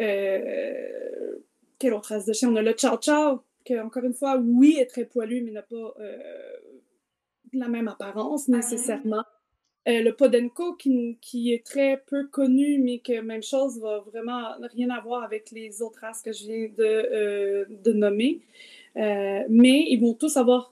Euh, 0.00 1.36
quelle 1.78 1.94
autre 1.94 2.08
race 2.08 2.26
de 2.26 2.32
chien? 2.32 2.50
On 2.50 2.56
a 2.56 2.62
le 2.62 2.74
Chow 2.76 2.98
Chow, 3.00 3.42
qui 3.64 3.78
encore 3.78 4.02
une 4.02 4.12
fois, 4.12 4.36
oui, 4.38 4.78
est 4.80 4.86
très 4.86 5.04
poilu, 5.04 5.40
mais 5.44 5.52
n'a 5.52 5.62
pas 5.62 5.94
la 7.52 7.68
même 7.68 7.86
apparence 7.86 8.48
nécessairement. 8.48 9.22
Le 9.86 10.10
Podenko, 10.10 10.74
qui, 10.74 11.16
qui, 11.20 11.52
est 11.52 11.64
très 11.64 12.02
peu 12.06 12.26
connu, 12.26 12.78
mais 12.78 12.98
que 12.98 13.20
même 13.20 13.42
chose 13.42 13.80
va 13.80 14.00
vraiment 14.00 14.54
rien 14.74 14.90
à 14.90 15.00
voir 15.00 15.22
avec 15.22 15.50
les 15.52 15.80
autres 15.80 16.00
races 16.00 16.22
que 16.22 16.32
je 16.32 16.44
viens 16.44 16.68
de, 16.76 17.66
de 17.84 17.92
nommer. 17.92 18.40
mais 18.96 19.86
ils 19.88 19.98
vont 20.00 20.14
tous 20.14 20.36
avoir 20.36 20.70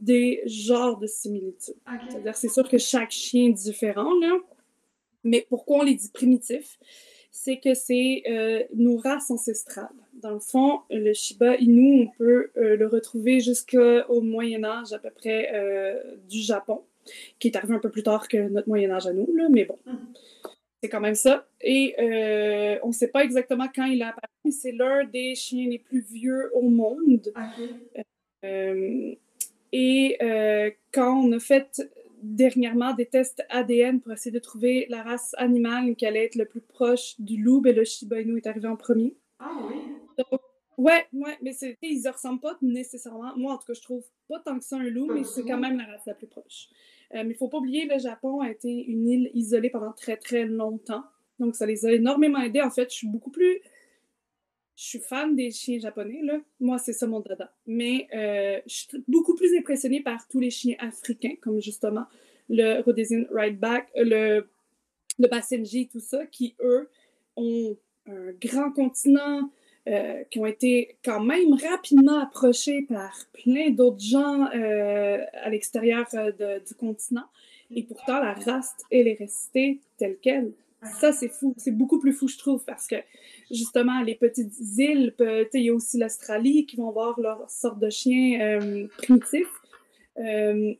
des 0.00 0.42
genres 0.46 0.98
de 0.98 1.06
similitudes. 1.06 1.74
C'est-à-dire, 2.08 2.36
c'est 2.36 2.48
sûr 2.48 2.68
que 2.68 2.78
chaque 2.78 3.10
chien 3.10 3.48
est 3.48 3.52
différent, 3.52 4.12
là. 4.20 4.36
Mais 5.24 5.44
pourquoi 5.48 5.78
on 5.78 5.82
les 5.82 5.94
dit 5.94 6.10
primitifs? 6.10 6.78
C'est 7.32 7.58
que 7.58 7.74
c'est 7.74 8.22
euh, 8.28 8.62
nos 8.74 8.96
races 8.96 9.30
ancestrales. 9.30 9.88
Dans 10.14 10.30
le 10.30 10.40
fond, 10.40 10.80
le 10.88 11.12
Shiba 11.12 11.56
Inu, 11.56 12.02
on 12.02 12.06
peut 12.16 12.50
euh, 12.56 12.76
le 12.76 12.86
retrouver 12.86 13.40
jusqu'au 13.40 14.20
Moyen 14.22 14.64
Âge 14.64 14.92
à 14.92 14.98
peu 14.98 15.10
près 15.10 15.50
euh, 15.52 16.00
du 16.28 16.40
Japon, 16.40 16.82
qui 17.38 17.48
est 17.48 17.56
arrivé 17.56 17.74
un 17.74 17.78
peu 17.78 17.90
plus 17.90 18.02
tard 18.02 18.28
que 18.28 18.48
notre 18.48 18.68
Moyen 18.68 18.90
Âge 18.90 19.06
à 19.06 19.12
nous, 19.12 19.28
là, 19.34 19.48
mais 19.50 19.64
bon. 19.64 19.78
Mhm. 19.86 19.98
C'est 20.82 20.90
quand 20.90 21.00
même 21.00 21.14
ça. 21.14 21.48
Et 21.62 21.94
on 22.82 22.88
ne 22.88 22.92
sait 22.92 23.08
pas 23.08 23.24
exactement 23.24 23.66
quand 23.74 23.86
il 23.86 24.02
a 24.02 24.08
apparu, 24.08 24.32
mais 24.44 24.50
c'est 24.50 24.72
l'un 24.72 25.04
des 25.04 25.34
chiens 25.34 25.68
les 25.68 25.78
plus 25.78 26.00
vieux 26.00 26.50
au 26.54 26.68
monde. 26.68 27.32
Et 29.72 30.16
euh, 30.22 30.70
quand 30.92 31.22
on 31.22 31.32
a 31.32 31.38
fait 31.38 31.82
dernièrement 32.22 32.94
des 32.94 33.06
tests 33.06 33.44
ADN 33.50 34.00
pour 34.00 34.12
essayer 34.12 34.30
de 34.30 34.38
trouver 34.38 34.86
la 34.88 35.02
race 35.02 35.34
animale 35.36 35.94
qui 35.96 36.06
allait 36.06 36.24
être 36.24 36.34
le 36.34 36.46
plus 36.46 36.60
proche 36.60 37.20
du 37.20 37.36
loup, 37.42 37.60
ben 37.60 37.74
le 37.76 37.84
Shiba 37.84 38.20
Inu 38.20 38.38
est 38.38 38.46
arrivé 38.46 38.68
en 38.68 38.76
premier. 38.76 39.14
Ah 39.38 39.50
oui? 39.68 39.76
ouais, 40.78 41.06
ouais, 41.12 41.38
mais 41.42 41.54
ils 41.82 42.02
ne 42.02 42.10
ressemblent 42.10 42.40
pas 42.40 42.56
nécessairement. 42.62 43.36
Moi, 43.36 43.52
en 43.52 43.58
tout 43.58 43.66
cas, 43.66 43.74
je 43.74 43.82
trouve 43.82 44.04
pas 44.28 44.40
tant 44.40 44.58
que 44.58 44.64
ça 44.64 44.76
un 44.76 44.88
loup, 44.88 45.12
mais 45.12 45.24
c'est 45.24 45.44
quand 45.44 45.58
même 45.58 45.76
la 45.76 45.84
race 45.84 46.06
la 46.06 46.14
plus 46.14 46.26
proche. 46.26 46.68
Euh, 47.14 47.22
mais 47.24 47.30
il 47.30 47.36
faut 47.36 47.48
pas 47.48 47.58
oublier, 47.58 47.86
le 47.86 47.98
Japon 47.98 48.40
a 48.40 48.50
été 48.50 48.68
une 48.68 49.08
île 49.08 49.30
isolée 49.34 49.70
pendant 49.70 49.92
très, 49.92 50.16
très 50.16 50.44
longtemps. 50.44 51.04
Donc, 51.38 51.54
ça 51.54 51.66
les 51.66 51.86
a 51.86 51.92
énormément 51.92 52.40
aidés. 52.40 52.62
En 52.62 52.70
fait, 52.70 52.90
je 52.90 52.96
suis 52.96 53.08
beaucoup 53.08 53.30
plus 53.30 53.60
je 54.76 54.84
suis 54.84 54.98
fan 54.98 55.34
des 55.34 55.50
chiens 55.50 55.78
japonais, 55.78 56.20
là. 56.22 56.38
Moi, 56.60 56.78
c'est 56.78 56.92
ça 56.92 57.06
mon 57.06 57.20
dada. 57.20 57.50
Mais 57.66 58.06
euh, 58.14 58.60
je 58.66 58.74
suis 58.74 59.04
beaucoup 59.08 59.34
plus 59.34 59.56
impressionnée 59.56 60.02
par 60.02 60.28
tous 60.28 60.38
les 60.38 60.50
chiens 60.50 60.76
africains, 60.78 61.34
comme 61.40 61.60
justement 61.60 62.04
le 62.50 62.82
Rhodesian 62.82 63.24
Rideback, 63.32 63.88
le, 63.96 64.46
le 65.18 65.28
Basenji, 65.28 65.88
tout 65.88 66.00
ça, 66.00 66.26
qui, 66.26 66.54
eux, 66.60 66.90
ont 67.36 67.76
un 68.06 68.32
grand 68.32 68.70
continent, 68.70 69.50
euh, 69.88 70.24
qui 70.30 70.38
ont 70.38 70.46
été 70.46 70.96
quand 71.04 71.20
même 71.20 71.54
rapidement 71.54 72.20
approchés 72.20 72.82
par 72.82 73.16
plein 73.32 73.70
d'autres 73.70 74.00
gens 74.00 74.46
euh, 74.54 75.18
à 75.42 75.50
l'extérieur 75.50 76.06
du 76.66 76.74
continent. 76.74 77.26
Et 77.70 77.82
pourtant, 77.82 78.20
la 78.20 78.34
race, 78.34 78.74
elle 78.90 79.08
est 79.08 79.18
restée 79.18 79.80
telle 79.98 80.16
qu'elle. 80.18 80.52
Ça, 81.00 81.12
c'est 81.12 81.28
fou. 81.28 81.54
C'est 81.56 81.72
beaucoup 81.72 81.98
plus 81.98 82.12
fou, 82.12 82.28
je 82.28 82.38
trouve, 82.38 82.64
parce 82.64 82.86
que 82.86 82.96
justement, 83.50 84.02
les 84.02 84.14
petites 84.14 84.52
îles, 84.76 85.14
il 85.54 85.62
y 85.62 85.70
a 85.70 85.74
aussi 85.74 85.98
l'Australie 85.98 86.66
qui 86.66 86.76
vont 86.76 86.88
avoir 86.88 87.18
leur 87.20 87.48
sorte 87.50 87.78
de 87.78 87.90
chien 87.90 88.40
euh, 88.40 88.86
primitif. 88.98 89.46
Euh, 90.18 90.74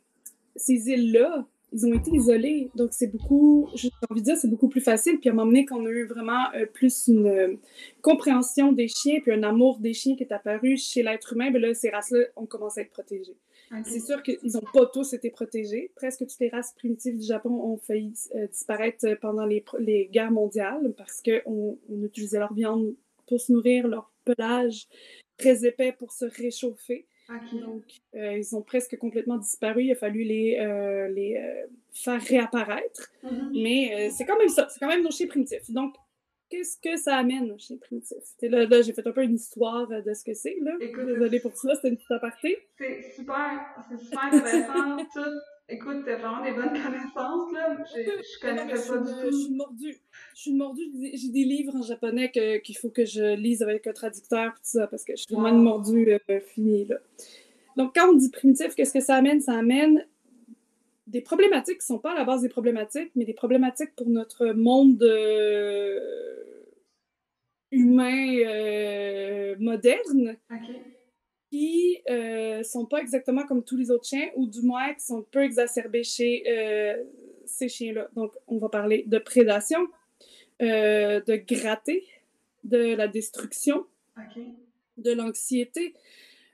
ces 0.54 0.88
îles-là, 0.88 1.46
ils 1.72 1.86
ont 1.86 1.92
été 1.92 2.10
isolés. 2.12 2.70
Donc, 2.74 2.90
c'est 2.92 3.08
beaucoup, 3.08 3.68
j'ai 3.74 3.90
envie 4.10 4.20
de 4.20 4.26
dire, 4.26 4.36
c'est 4.36 4.48
beaucoup 4.48 4.68
plus 4.68 4.80
facile. 4.80 5.18
Puis 5.18 5.28
à 5.28 5.32
un 5.32 5.34
moment 5.34 5.46
donné, 5.46 5.66
qu'on 5.66 5.84
a 5.86 5.90
eu 5.90 6.06
vraiment 6.06 6.52
euh, 6.54 6.66
plus 6.66 7.08
une 7.08 7.58
compréhension 8.02 8.72
des 8.72 8.88
chiens, 8.88 9.20
puis 9.20 9.32
un 9.32 9.42
amour 9.42 9.78
des 9.78 9.92
chiens 9.92 10.16
qui 10.16 10.22
est 10.22 10.32
apparu 10.32 10.76
chez 10.76 11.02
l'être 11.02 11.32
humain, 11.32 11.50
bien 11.50 11.60
là, 11.60 11.74
ces 11.74 11.90
races-là 11.90 12.20
ont 12.36 12.46
commencé 12.46 12.80
à 12.80 12.82
être 12.84 12.90
protégées. 12.90 13.36
C'est 13.84 14.00
sûr 14.00 14.22
qu'ils 14.22 14.38
n'ont 14.54 14.62
pas 14.72 14.86
tous 14.86 15.12
été 15.12 15.30
protégés. 15.30 15.90
Presque 15.96 16.20
toutes 16.20 16.38
les 16.38 16.48
races 16.48 16.72
primitives 16.74 17.18
du 17.18 17.26
Japon 17.26 17.50
ont 17.50 17.76
failli 17.76 18.14
euh, 18.36 18.46
disparaître 18.46 19.06
pendant 19.20 19.44
les, 19.44 19.64
les, 19.80 20.06
guerres 20.06 20.30
mondiales 20.30 20.94
parce 20.96 21.20
qu'on 21.20 21.76
on 21.88 22.04
utilisait 22.04 22.38
leur 22.38 22.54
viande 22.54 22.94
pour 23.26 23.40
se 23.40 23.52
nourrir, 23.52 23.88
leur 23.88 24.12
pelage 24.24 24.86
très 25.36 25.66
épais 25.66 25.92
pour 25.92 26.12
se 26.12 26.26
réchauffer. 26.26 27.06
Donc, 27.52 27.84
euh, 28.14 28.38
ils 28.38 28.56
ont 28.56 28.62
presque 28.62 28.96
complètement 28.98 29.36
disparu. 29.36 29.84
Il 29.84 29.92
a 29.92 29.96
fallu 29.96 30.22
les, 30.22 30.58
euh, 30.60 31.08
les 31.08 31.40
faire 31.92 32.22
réapparaître. 32.22 33.10
Mm-hmm. 33.24 33.62
Mais 33.62 34.10
c'est 34.10 34.24
quand 34.24 34.38
même 34.38 34.48
ça. 34.48 34.68
C'est 34.68 34.80
quand 34.80 34.88
même 34.88 35.02
nos 35.02 35.10
chiens 35.10 35.26
primitifs. 35.26 35.70
Donc, 35.70 35.94
qu'est-ce 36.48 36.78
que 36.78 36.96
ça 36.96 37.16
amène 37.16 37.58
chez 37.58 37.76
Primitif? 37.76 38.18
là, 38.42 38.66
là 38.66 38.82
j'ai 38.82 38.92
fait 38.92 39.06
un 39.06 39.12
peu 39.12 39.22
une 39.22 39.34
histoire 39.34 39.88
de 39.88 40.14
ce 40.14 40.24
que 40.24 40.34
c'est. 40.34 40.56
Désolée 40.78 41.40
pour 41.40 41.56
ça, 41.56 41.74
c'est 41.80 41.88
une 41.88 41.96
petite 41.96 42.10
aparté. 42.10 42.58
C'est 42.78 43.12
super, 43.14 43.60
c'est 43.88 43.98
super 43.98 44.24
intéressant. 44.24 44.96
tout. 45.14 45.55
Écoute, 45.68 46.04
t'as 46.04 46.16
vraiment 46.16 46.42
des 46.44 46.52
bonnes 46.52 46.68
connaissances, 46.82 47.52
là. 47.52 47.76
Je, 47.94 48.02
je 48.02 48.40
connais 48.40 48.66
pas 48.66 48.98
du 48.98 49.12
tout. 49.12 49.30
Je 49.30 49.36
suis 49.36 49.54
mordue. 49.54 49.96
Je 50.34 50.40
suis 50.40 50.52
mordue. 50.54 50.82
J'ai 51.14 51.28
des 51.28 51.44
livres 51.44 51.74
en 51.74 51.82
japonais 51.82 52.30
qu'il 52.30 52.76
faut 52.76 52.90
que 52.90 53.04
je 53.04 53.34
lise 53.34 53.62
avec 53.62 53.86
un 53.86 53.92
traducteur, 53.92 54.52
tout 54.54 54.60
ça, 54.62 54.86
parce 54.86 55.04
que 55.04 55.16
je 55.16 55.22
suis 55.22 55.34
vraiment 55.34 55.48
une 55.48 55.62
mordue 55.62 56.18
euh, 56.30 56.40
finie, 56.40 56.84
là. 56.84 56.96
Donc, 57.76 57.94
quand 57.94 58.08
on 58.08 58.14
dit 58.14 58.30
primitif, 58.30 58.74
qu'est-ce 58.74 58.92
que 58.92 59.00
ça 59.00 59.16
amène? 59.16 59.40
Ça 59.40 59.52
amène 59.52 60.06
des 61.06 61.20
problématiques 61.20 61.78
qui 61.78 61.92
ne 61.92 61.96
sont 61.96 61.98
pas 61.98 62.12
à 62.12 62.14
la 62.14 62.24
base 62.24 62.42
des 62.42 62.48
problématiques, 62.48 63.10
mais 63.14 63.24
des 63.24 63.34
problématiques 63.34 63.94
pour 63.96 64.08
notre 64.08 64.52
monde 64.52 65.02
euh, 65.02 66.00
humain 67.70 68.36
euh, 68.46 69.56
moderne 69.58 70.36
qui 71.56 72.02
ne 72.08 72.14
euh, 72.14 72.62
sont 72.62 72.86
pas 72.86 72.98
exactement 72.98 73.46
comme 73.46 73.64
tous 73.64 73.76
les 73.76 73.90
autres 73.90 74.06
chiens, 74.06 74.28
ou 74.36 74.46
du 74.46 74.62
moins 74.62 74.94
qui 74.94 75.04
sont 75.04 75.22
peu 75.22 75.42
exacerbés 75.42 76.04
chez 76.04 76.44
ces 77.46 77.68
chiens-là. 77.68 78.08
Donc, 78.14 78.32
on 78.46 78.58
va 78.58 78.68
parler 78.68 79.04
de 79.06 79.18
prédation, 79.18 79.86
de 80.60 81.36
gratter, 81.36 82.04
de 82.64 82.94
la 82.94 83.08
destruction, 83.08 83.86
de 84.98 85.12
l'anxiété, 85.12 85.94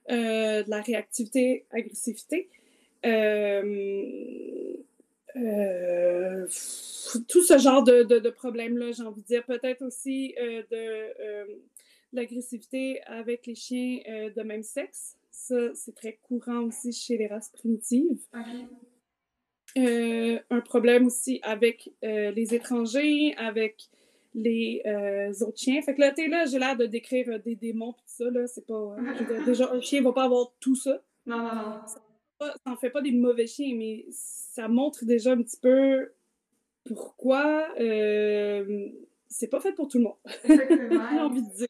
de 0.09 0.71
la 0.71 0.81
réactivité, 0.81 1.65
agressivité. 1.71 2.49
Euh, 3.05 4.77
euh, 5.37 6.47
tout 7.29 7.43
ce 7.43 7.59
genre 7.59 7.83
de, 7.83 8.03
de, 8.03 8.31
problèmes-là, 8.31 8.93
j'ai 8.93 9.03
envie 9.03 9.23
de 9.23 9.27
dire. 9.27 9.45
Peut-être 9.45 9.83
aussi 9.83 10.35
euh, 10.41 10.63
de 10.71 11.63
l'agressivité 12.13 13.03
avec 13.05 13.47
les 13.47 13.55
chiens 13.55 13.99
de 14.35 14.43
même 14.43 14.63
sexe. 14.63 15.17
Ça, 15.31 15.75
c'est 15.75 15.95
très 15.95 16.19
courant 16.23 16.61
aussi 16.65 16.93
chez 16.93 17.17
les 17.17 17.27
races 17.27 17.51
primitives. 17.51 18.21
euh, 19.79 20.39
un 20.51 20.61
problème 20.61 21.07
aussi 21.07 21.41
avec 21.43 21.91
euh, 22.05 22.31
les 22.33 22.55
étrangers, 22.55 23.35
avec 23.37 23.89
les 24.35 24.83
autres 25.41 25.59
chiens. 25.59 25.81
Fait 25.83 25.95
que 25.95 26.01
là, 26.01 26.13
tu 26.13 26.29
là, 26.29 26.45
j'ai 26.47 26.59
l'air 26.59 26.77
de 26.77 26.87
décrire 26.87 27.41
des 27.41 27.57
démons 27.57 27.93
pis 27.95 28.03
tout 28.03 28.25
ça, 28.25 28.31
là. 28.31 28.47
C'est 28.47 28.67
pas. 28.67 28.97
déjà, 29.47 29.73
un 29.73 29.81
chien 29.81 30.03
va 30.03 30.13
pas 30.13 30.25
avoir 30.25 30.53
tout 30.61 30.77
ça. 30.77 31.03
Non, 31.27 31.39
non, 31.39 31.55
non. 31.55 31.87
Ça 31.87 32.55
n'en 32.67 32.77
fait 32.77 32.91
pas 32.91 33.01
des 33.03 33.13
mauvais 33.13 33.47
chiens, 33.47 33.75
mais 33.77 34.05
ça 34.11 34.69
montre 34.69 35.05
déjà 35.05 35.33
un 35.33 35.43
petit 35.43 35.59
peu 35.61 36.13
pourquoi 36.85 37.69
c'est 39.29 39.49
pas 39.49 39.61
fait 39.61 39.73
pour 39.73 39.89
tout 39.89 39.99
le 39.99 40.05
monde. 40.05 40.17
J'ai 40.49 41.21
envie 41.21 41.43
de 41.43 41.55
dire. 41.55 41.67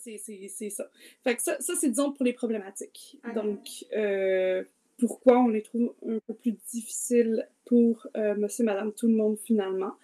C'est 0.00 0.70
ça. 0.70 0.90
Fait 1.24 1.36
que 1.36 1.42
ça, 1.42 1.56
ça 1.60 1.74
c'est 1.76 1.88
disons 1.88 2.12
pour 2.12 2.24
les 2.24 2.32
problématiques. 2.32 3.18
Donc, 3.34 3.84
euh, 3.96 4.64
pourquoi 4.98 5.38
on 5.38 5.48
les 5.48 5.62
trouve 5.62 5.94
un 6.06 6.18
peu 6.26 6.34
plus 6.34 6.56
difficiles 6.70 7.48
pour 7.64 8.06
euh, 8.16 8.34
monsieur, 8.36 8.64
madame, 8.64 8.92
tout 8.92 9.08
le 9.08 9.14
monde 9.14 9.38
finalement. 9.38 9.94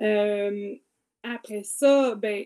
Euh, 0.00 0.74
après 1.22 1.62
ça, 1.62 2.14
ben, 2.14 2.44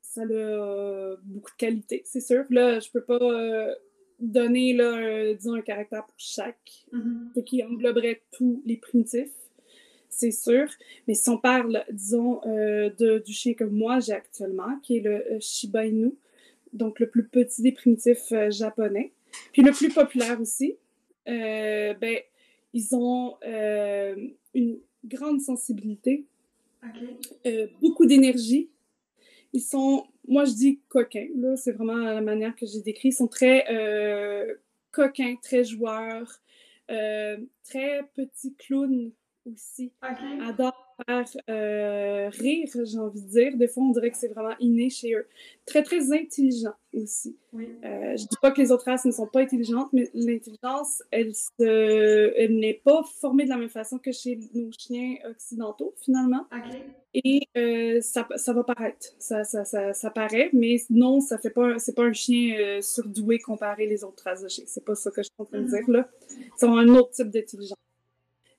ça 0.00 0.22
a 0.22 1.16
beaucoup 1.24 1.50
de 1.50 1.56
qualité, 1.56 2.02
c'est 2.04 2.20
sûr. 2.20 2.44
Là, 2.50 2.78
je 2.80 2.90
peux 2.90 3.02
pas 3.02 3.74
donner, 4.20 4.74
là, 4.74 5.34
disons, 5.34 5.54
un 5.54 5.62
caractère 5.62 6.04
pour 6.06 6.14
chaque, 6.18 6.86
mm-hmm. 6.92 7.44
qui 7.44 7.62
engloberait 7.64 8.22
tous 8.30 8.62
les 8.64 8.76
primitifs 8.76 9.32
c'est 10.14 10.30
sûr. 10.30 10.68
Mais 11.06 11.14
si 11.14 11.28
on 11.28 11.38
parle, 11.38 11.84
disons, 11.90 12.40
euh, 12.46 12.90
de, 12.98 13.18
du 13.18 13.32
chien 13.32 13.54
que 13.54 13.64
moi 13.64 14.00
j'ai 14.00 14.12
actuellement, 14.12 14.78
qui 14.82 14.98
est 14.98 15.00
le 15.00 15.38
Shiba 15.40 15.86
Inu, 15.86 16.14
donc 16.74 17.00
le 17.00 17.08
plus 17.08 17.26
petit 17.26 17.62
des 17.62 17.72
primitifs 17.72 18.32
euh, 18.32 18.50
japonais, 18.50 19.12
puis 19.52 19.62
le 19.62 19.72
plus 19.72 19.88
populaire 19.88 20.40
aussi, 20.40 20.76
ben, 21.26 22.18
ils 22.72 22.94
ont 22.94 23.36
une 24.54 24.78
grande 25.04 25.40
sensibilité, 25.40 26.26
beaucoup 27.80 28.06
d'énergie. 28.06 28.68
Ils 29.52 29.62
sont, 29.62 30.04
moi 30.28 30.44
je 30.44 30.52
dis 30.52 30.80
coquins, 30.88 31.28
là, 31.36 31.56
c'est 31.56 31.72
vraiment 31.72 31.96
la 31.96 32.20
manière 32.20 32.54
que 32.54 32.66
j'ai 32.66 32.80
décrit. 32.80 33.08
Ils 33.08 33.12
sont 33.12 33.28
très 33.28 33.64
coquins, 34.90 35.36
très 35.42 35.64
joueurs, 35.64 36.40
très 36.88 38.02
petits 38.14 38.54
clowns 38.54 39.12
aussi. 39.46 39.92
Adore 40.42 40.83
faire 41.06 41.24
euh, 41.50 42.28
rire, 42.30 42.68
j'ai 42.84 42.98
envie 42.98 43.22
de 43.22 43.28
dire. 43.28 43.56
Des 43.56 43.68
fois, 43.68 43.82
on 43.84 43.90
dirait 43.90 44.10
que 44.10 44.16
c'est 44.16 44.28
vraiment 44.28 44.54
inné 44.60 44.90
chez 44.90 45.14
eux. 45.14 45.26
Très, 45.66 45.82
très 45.82 46.12
intelligent 46.12 46.74
aussi. 46.92 47.36
Oui. 47.52 47.68
Euh, 47.84 48.16
je 48.16 48.26
dis 48.26 48.36
pas 48.40 48.50
que 48.50 48.60
les 48.60 48.70
autres 48.70 48.84
races 48.84 49.04
ne 49.04 49.10
sont 49.10 49.26
pas 49.26 49.40
intelligentes, 49.40 49.88
mais 49.92 50.10
l'intelligence, 50.14 51.02
elle, 51.10 51.34
se... 51.34 52.32
elle 52.36 52.58
n'est 52.58 52.80
pas 52.84 53.02
formée 53.20 53.44
de 53.44 53.50
la 53.50 53.56
même 53.56 53.68
façon 53.68 53.98
que 53.98 54.12
chez 54.12 54.38
nos 54.54 54.70
chiens 54.78 55.16
occidentaux, 55.28 55.94
finalement. 56.00 56.46
Et 57.14 57.42
euh, 57.56 58.00
ça, 58.00 58.26
ça, 58.36 58.52
va 58.52 58.64
paraître. 58.64 59.06
Ça, 59.18 59.44
ça, 59.44 59.64
ça, 59.64 60.10
paraît, 60.10 60.50
mais 60.52 60.76
non, 60.90 61.20
ça 61.20 61.38
fait 61.38 61.50
pas, 61.50 61.78
c'est 61.78 61.94
pas 61.94 62.04
un 62.04 62.12
chien 62.12 62.80
surdoué 62.80 63.38
comparé 63.38 63.86
les 63.86 64.04
autres 64.04 64.24
races 64.24 64.42
de 64.42 64.48
chiens. 64.48 64.64
C'est 64.66 64.84
pas 64.84 64.94
ça 64.94 65.10
que 65.10 65.22
je 65.22 65.28
suis 65.28 65.34
en 65.38 65.44
train 65.44 65.60
de 65.60 65.66
mm-hmm. 65.66 65.84
dire, 65.84 65.90
là. 65.90 66.08
Ils 66.60 66.64
ont 66.66 66.76
un 66.76 66.88
autre 66.88 67.10
type 67.10 67.30
d'intelligence. 67.30 67.78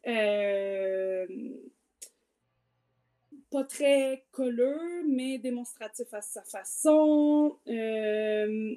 Euh, 0.08 1.26
pas 3.56 3.64
très 3.64 4.26
colleux, 4.34 5.06
mais 5.08 5.38
démonstratif 5.38 6.14
à 6.14 6.20
sa 6.20 6.42
façon, 6.42 7.56
euh, 7.70 8.76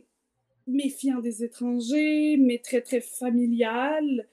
méfiant 0.69 1.19
des 1.19 1.43
étrangers, 1.43 2.37
mais 2.37 2.59
très, 2.59 2.81
très 2.81 3.01
familial. 3.01 4.29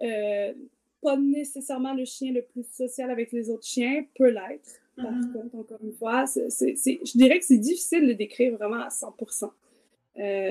Euh, 0.00 0.54
pas 1.02 1.18
nécessairement 1.18 1.92
le 1.92 2.06
chien 2.06 2.32
le 2.32 2.40
plus 2.40 2.64
social 2.72 3.10
avec 3.10 3.30
les 3.32 3.50
autres 3.50 3.66
chiens, 3.66 4.06
peut 4.16 4.30
l'être. 4.30 4.80
Par 4.96 5.12
mm-hmm. 5.12 5.32
contre, 5.32 5.54
encore 5.56 5.84
une 5.84 5.92
fois, 5.92 6.24
je 6.24 7.18
dirais 7.18 7.38
que 7.38 7.44
c'est 7.44 7.58
difficile 7.58 8.06
de 8.06 8.14
décrire 8.14 8.56
vraiment 8.56 8.80
à 8.80 8.88
100%. 8.88 9.50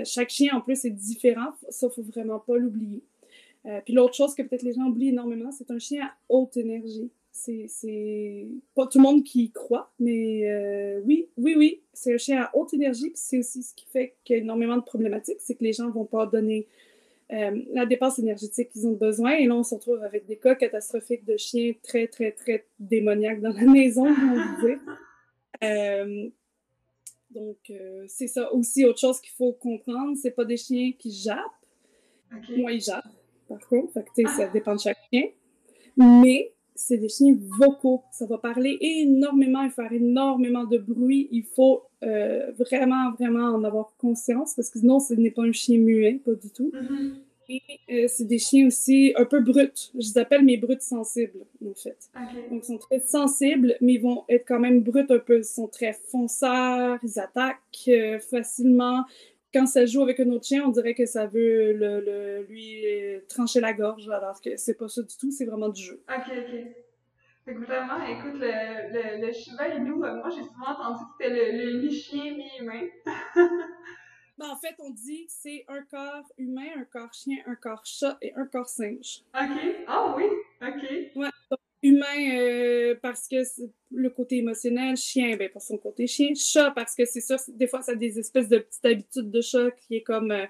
chaque 0.06 0.30
chien, 0.30 0.56
en 0.56 0.62
plus, 0.62 0.86
est 0.86 0.92
différent, 0.92 1.54
ça, 1.70 1.88
il 1.88 1.96
faut 1.96 2.04
vraiment 2.04 2.38
pas 2.38 2.56
l'oublier. 2.56 3.02
Euh, 3.66 3.82
puis 3.84 3.96
l'autre 3.96 4.14
chose 4.14 4.36
que 4.36 4.44
peut-être 4.44 4.62
les 4.62 4.74
gens 4.74 4.86
oublient 4.86 5.10
énormément, 5.10 5.52
c'est 5.52 5.72
un 5.72 5.80
chien 5.80 6.06
à 6.06 6.12
haute 6.30 6.56
énergie. 6.56 7.12
C'est 7.32 8.48
pas 8.76 8.88
tout 8.88 8.98
le 8.98 9.04
monde 9.04 9.24
qui 9.24 9.46
y 9.46 9.52
croit, 9.52 9.92
mais 10.00 10.50
euh, 10.50 11.02
oui, 11.06 11.30
oui, 11.38 11.56
oui, 11.58 11.82
c'est 11.94 12.14
un 12.14 12.18
chien 12.18 12.42
à 12.42 12.52
haute 12.54 12.74
énergie. 12.74 13.12
C'est 13.16 13.40
aussi 13.40 13.64
ce 13.64 13.74
qui 13.74 13.86
fait 13.86 14.16
qu'il 14.24 14.36
y 14.36 14.40
a 14.40 14.42
énormément 14.42 14.76
de 14.76 14.82
problématiques, 14.82 15.40
c'est 15.40 15.56
que 15.56 15.64
les 15.64 15.74
gens 15.74 15.90
vont 15.90 16.06
pas 16.06 16.26
donner 16.26 16.68
euh, 17.32 17.62
la 17.72 17.86
dépense 17.86 18.20
énergétique 18.20 18.70
qu'ils 18.72 18.88
ont 18.88 18.94
besoin. 18.94 19.32
Et 19.34 19.48
là, 19.48 19.56
on 19.56 19.64
se 19.64 19.76
retrouve 19.76 20.04
avec 20.04 20.26
des 20.26 20.38
cas 20.38 20.56
catastrophiques 20.56 21.26
de 21.26 21.38
chiens 21.38 21.74
très, 21.82 22.08
très, 22.08 22.32
très 22.32 22.66
démoniaques 22.80 23.42
dans 23.42 23.54
la 23.54 23.66
maison, 23.72 24.08
on 24.08 24.36
va 24.36 24.58
dire. 24.62 24.80
donc, 27.30 27.72
c'est 28.08 28.28
ça 28.28 28.54
aussi. 28.54 28.86
Autre 28.86 29.00
chose 29.00 29.22
qu'il 29.22 29.34
faut 29.34 29.54
comprendre, 29.54 30.18
c'est 30.22 30.32
pas 30.32 30.46
des 30.46 30.58
chiens 30.58 30.92
qui 30.98 31.12
jappent. 31.12 31.40
Moi, 32.58 32.74
ils 32.74 32.82
jappent 32.82 33.06
par 33.50 33.68
contre. 33.68 33.94
Fait 33.94 34.28
ça 34.28 34.48
dépend 34.48 34.76
de 34.76 34.80
chaque 34.80 35.00
chien. 35.12 35.28
Mais 35.98 36.54
c'est 36.80 36.98
des 36.98 37.10
chiens 37.10 37.38
vocaux. 37.60 38.02
Ça 38.12 38.26
va 38.26 38.38
parler 38.38 38.78
énormément 38.80 39.64
et 39.64 39.70
faire 39.70 39.92
énormément 39.92 40.64
de 40.66 40.78
bruit. 40.78 41.28
Il 41.32 41.44
faut 41.44 41.84
euh, 42.04 42.52
vraiment, 42.58 43.12
vraiment 43.12 43.50
en 43.50 43.64
avoir 43.64 43.94
conscience 43.98 44.56
parce 44.56 44.70
que 44.70 44.80
sinon, 44.80 45.00
ce 45.00 45.14
n'est 45.14 45.32
pas 45.32 45.44
un 45.44 45.52
chien 45.52 45.78
muet, 45.78 46.22
pas 46.26 46.34
du 46.34 46.50
tout. 46.50 46.72
Mm-hmm. 46.74 47.12
Et 47.52 47.62
euh, 47.90 48.06
c'est 48.08 48.26
des 48.26 48.38
chiens 48.38 48.68
aussi 48.68 49.14
un 49.18 49.26
peu 49.26 49.42
bruts. 49.42 49.92
Je 49.96 50.00
les 50.00 50.18
appelle 50.20 50.46
mes 50.46 50.58
bruts 50.58 50.78
sensibles, 50.82 51.46
en 51.66 51.74
fait. 51.74 51.98
Donc, 52.52 52.64
ils 52.64 52.68
sont 52.68 52.78
très 52.78 53.00
sensibles, 53.00 53.76
mais 53.82 53.94
ils 53.94 54.02
vont 54.02 54.24
être 54.30 54.46
quand 54.48 54.60
même 54.60 54.82
bruts 54.82 55.08
un 55.10 55.18
peu. 55.18 55.40
Ils 55.40 55.44
sont 55.44 55.68
très 55.68 55.94
fonceurs, 55.94 57.00
ils 57.04 57.20
attaquent 57.20 57.58
euh, 57.88 58.20
facilement 58.20 59.04
quand 59.54 59.66
ça 59.66 59.86
joue 59.86 60.02
avec 60.04 60.20
un 60.20 60.30
autre 60.30 60.46
chien, 60.46 60.64
on 60.66 60.70
dirait 60.70 60.94
que 60.94 61.06
ça 61.06 61.26
veut 61.26 61.74
le, 61.74 62.46
lui 62.48 62.84
trancher 63.28 63.60
la 63.60 63.74
gorge, 63.74 64.08
alors 64.10 64.40
que 64.42 64.56
c'est 64.58 64.76
pas 64.76 64.88
ça 64.88 65.02
du 65.02 65.16
tout, 65.18 65.32
c'est 65.32 65.46
vraiment 65.46 65.70
du 65.70 65.82
jeu. 65.82 66.02
Ok, 66.10 66.26
ok. 66.28 66.56
Fait 67.46 67.56
que 67.56 67.60
vraiment, 67.66 68.06
écoute, 68.06 68.36
le, 68.36 69.20
le, 69.20 69.26
le 69.26 69.34
Shiba 69.34 69.70
Inu, 69.70 69.92
euh, 69.92 70.16
moi 70.18 70.30
j'ai 70.30 70.44
souvent 70.44 70.68
entendu 70.68 71.04
que 71.06 71.24
c'était 71.26 71.52
le, 71.52 71.80
mi-chien, 71.80 72.36
mi-humain. 72.36 72.84
ben, 74.38 74.50
en 74.50 74.58
fait, 74.58 74.76
on 74.80 74.92
dit 74.92 75.26
que 75.26 75.32
c'est 75.32 75.66
un 75.68 75.82
corps 75.84 76.32
humain, 76.38 76.68
un 76.78 76.84
corps 76.84 77.14
chien, 77.14 77.38
un 77.48 77.56
corps 77.56 77.86
chat 77.86 78.18
et 78.22 78.34
un 78.36 78.46
corps 78.46 78.70
singe. 78.70 79.24
Ok. 79.34 79.58
Ah 79.88 80.14
oui, 80.16 80.26
ok. 80.62 81.16
Ouais 81.16 81.30
humain 81.82 82.38
euh, 82.38 82.96
parce 83.02 83.28
que 83.28 83.38
le 83.92 84.10
côté 84.10 84.38
émotionnel, 84.38 84.98
chien 84.98 85.36
ben, 85.38 85.50
pour 85.50 85.62
son 85.62 85.78
côté 85.78 86.08
chien, 86.08 86.34
chat 86.36 86.72
parce 86.72 86.96
que 86.96 87.06
c'est 87.06 87.22
ça, 87.22 87.38
des 87.50 87.68
fois 87.68 87.82
ça 87.82 87.94
a 87.94 87.96
des 87.96 88.20
espèces 88.20 88.50
de 88.50 88.60
petites 88.60 88.86
habitudes 88.86 89.32
de 89.32 89.42
chat 89.42 89.72
qui 89.72 89.96
est 89.96 90.02
comme 90.02 90.32
euh, 90.32 90.46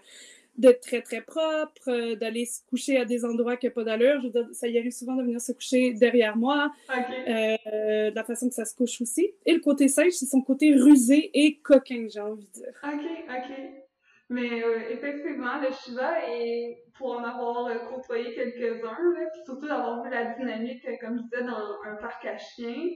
de 0.57 0.71
très 0.71 1.01
très 1.01 1.21
propre, 1.21 1.87
euh, 1.87 2.15
d'aller 2.15 2.45
se 2.45 2.61
coucher 2.67 2.97
à 2.97 3.05
des 3.05 3.23
endroits 3.23 3.55
qui 3.57 3.67
n'ont 3.67 3.73
pas 3.73 3.83
d'allure. 3.83 4.21
ça 4.51 4.67
y 4.67 4.77
arrive 4.77 4.91
souvent 4.91 5.15
de 5.15 5.23
venir 5.23 5.39
se 5.39 5.53
coucher 5.53 5.93
derrière 5.93 6.35
moi, 6.35 6.71
de 6.89 8.13
la 8.13 8.23
façon 8.23 8.49
que 8.49 8.55
ça 8.55 8.65
se 8.65 8.75
couche 8.75 9.01
aussi. 9.01 9.31
Et 9.45 9.53
le 9.53 9.59
côté 9.59 9.87
singe, 9.87 10.13
c'est 10.13 10.25
son 10.25 10.41
côté 10.41 10.73
rusé 10.73 11.29
et 11.33 11.57
coquin, 11.57 12.07
j'ai 12.11 12.19
envie 12.19 12.47
de 12.47 12.51
dire. 12.51 12.73
Ok, 12.83 13.01
ok. 13.29 13.88
Mais 14.29 14.63
euh, 14.63 14.89
effectivement, 14.91 15.59
le 15.59 15.71
Shiva, 15.71 16.29
et 16.29 16.83
pour 16.95 17.17
en 17.17 17.23
avoir 17.23 17.65
euh, 17.65 17.79
côtoyé 17.89 18.35
quelques-uns, 18.35 18.95
puis 19.31 19.41
surtout 19.43 19.67
d'avoir 19.67 20.03
vu 20.03 20.11
la 20.11 20.35
dynamique, 20.35 20.85
euh, 20.85 20.95
comme 21.01 21.17
je 21.17 21.23
disais, 21.23 21.43
dans 21.43 21.81
un 21.83 21.95
parc 21.95 22.23
à 22.25 22.37
chiens, 22.37 22.89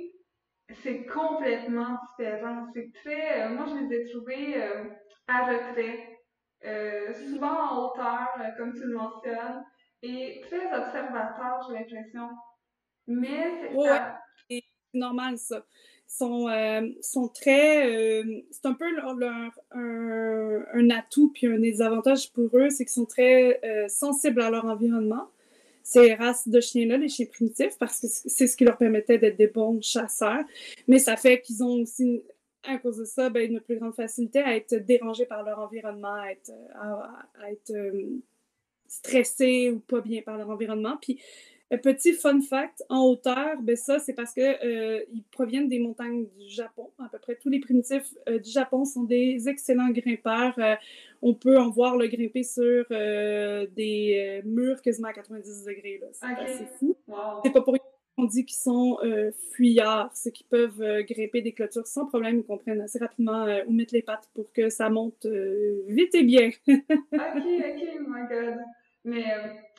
c'est 0.83 1.05
complètement 1.07 1.97
différent. 2.07 2.67
C'est 2.73 2.91
très. 2.93 3.49
moi, 3.49 3.65
je 3.67 3.83
les 3.83 3.95
ai 3.95 4.09
trouvés 4.11 4.61
à 5.27 5.45
retrait, 5.45 6.19
souvent 7.13 7.71
en 7.71 7.85
hauteur, 7.85 8.27
comme 8.57 8.73
tu 8.73 8.85
le 8.85 8.95
mentionnes, 8.95 9.63
et 10.03 10.41
très 10.41 10.67
observateurs, 10.67 11.67
j'ai 11.67 11.73
l'impression. 11.73 12.29
Mais 13.07 13.71
c'est 14.47 14.63
normal, 14.93 15.37
ça 15.37 15.65
sont, 16.07 16.47
euh, 16.47 16.87
sont 17.01 17.27
très. 17.27 17.87
Euh, 17.87 18.41
c'est 18.51 18.65
un 18.65 18.73
peu 18.73 18.89
leur, 18.91 19.51
un, 19.71 20.65
un, 20.73 20.89
atout 20.89 21.31
puis 21.33 21.47
un 21.47 21.59
désavantage 21.59 22.31
pour 22.31 22.49
eux, 22.57 22.69
c'est 22.69 22.85
qu'ils 22.85 22.93
sont 22.93 23.05
très 23.05 23.59
euh, 23.63 23.87
sensibles 23.87 24.41
à 24.41 24.49
leur 24.49 24.65
environnement. 24.65 25.27
Ces 25.83 26.13
races 26.13 26.47
de 26.47 26.61
chiens-là, 26.61 26.97
les 26.97 27.09
chiens 27.09 27.25
primitifs, 27.25 27.77
parce 27.77 27.99
que 27.99 28.07
c'est 28.07 28.47
ce 28.47 28.55
qui 28.55 28.63
leur 28.63 28.77
permettait 28.77 29.17
d'être 29.17 29.37
des 29.37 29.47
bons 29.47 29.81
chasseurs. 29.81 30.43
Mais 30.87 30.99
ça 30.99 31.17
fait 31.17 31.41
qu'ils 31.41 31.61
ont 31.61 31.81
aussi, 31.81 32.23
à 32.63 32.77
cause 32.77 32.97
de 32.97 33.05
ça, 33.05 33.29
ben, 33.29 33.51
une 33.51 33.59
plus 33.59 33.77
grande 33.77 33.93
facilité 33.93 34.39
à 34.39 34.55
être 34.55 34.75
dérangés 34.75 35.25
par 35.25 35.43
leur 35.43 35.59
environnement, 35.59 36.13
à 36.13 36.31
être, 36.31 36.51
à, 36.75 37.51
être 37.51 37.73
stressés 38.87 39.71
ou 39.71 39.79
pas 39.79 39.99
bien 39.99 40.21
par 40.21 40.37
leur 40.37 40.49
environnement. 40.49 40.97
Puis 41.01 41.19
petit 41.77 42.13
fun 42.13 42.41
fact, 42.41 42.83
en 42.89 43.05
hauteur, 43.05 43.61
ben 43.61 43.75
ça, 43.75 43.99
c'est 43.99 44.13
parce 44.13 44.33
qu'ils 44.33 45.23
proviennent 45.31 45.67
des 45.67 45.79
montagnes 45.79 46.25
du 46.39 46.49
Japon. 46.49 46.89
À 46.99 47.09
peu 47.09 47.19
près 47.19 47.35
tous 47.35 47.49
les 47.49 47.59
primitifs 47.59 48.13
du 48.27 48.49
Japon 48.49 48.85
sont 48.85 49.03
des 49.03 49.47
excellents 49.49 49.89
grimpeurs. 49.89 50.57
on 51.21 51.33
peut 51.33 51.57
en 51.57 51.69
voir 51.69 51.97
le 51.97 52.07
grimper 52.07 52.43
sur 52.43 52.85
des 52.89 54.41
murs 54.45 54.81
quasiment 54.81 55.09
à 55.09 55.13
90 55.13 55.65
degrés. 55.65 56.01
C'est 56.11 56.77
fou. 56.77 56.95
C'est 57.43 57.51
pas 57.51 57.61
pour 57.61 57.75
on 58.17 58.25
dit 58.25 58.45
qu'ils 58.45 58.57
sont 58.57 58.99
euh, 59.03 59.31
fuyards, 59.51 60.11
c'est 60.13 60.31
qu'ils 60.31 60.47
peuvent 60.47 60.81
euh, 60.81 61.03
grimper 61.03 61.41
des 61.41 61.51
clôtures 61.51 61.87
sans 61.87 62.05
problème, 62.05 62.39
ils 62.39 62.43
comprennent 62.43 62.81
assez 62.81 62.99
rapidement 62.99 63.45
euh, 63.45 63.63
où 63.67 63.73
mettre 63.73 63.93
les 63.93 64.01
pattes 64.01 64.29
pour 64.33 64.51
que 64.53 64.69
ça 64.69 64.89
monte 64.89 65.25
vite 65.87 66.13
et 66.15 66.23
bien. 66.23 66.49
ok, 66.67 66.79
ok, 67.11 67.99
my 68.07 68.27
god. 68.29 68.59
Mais 69.05 69.25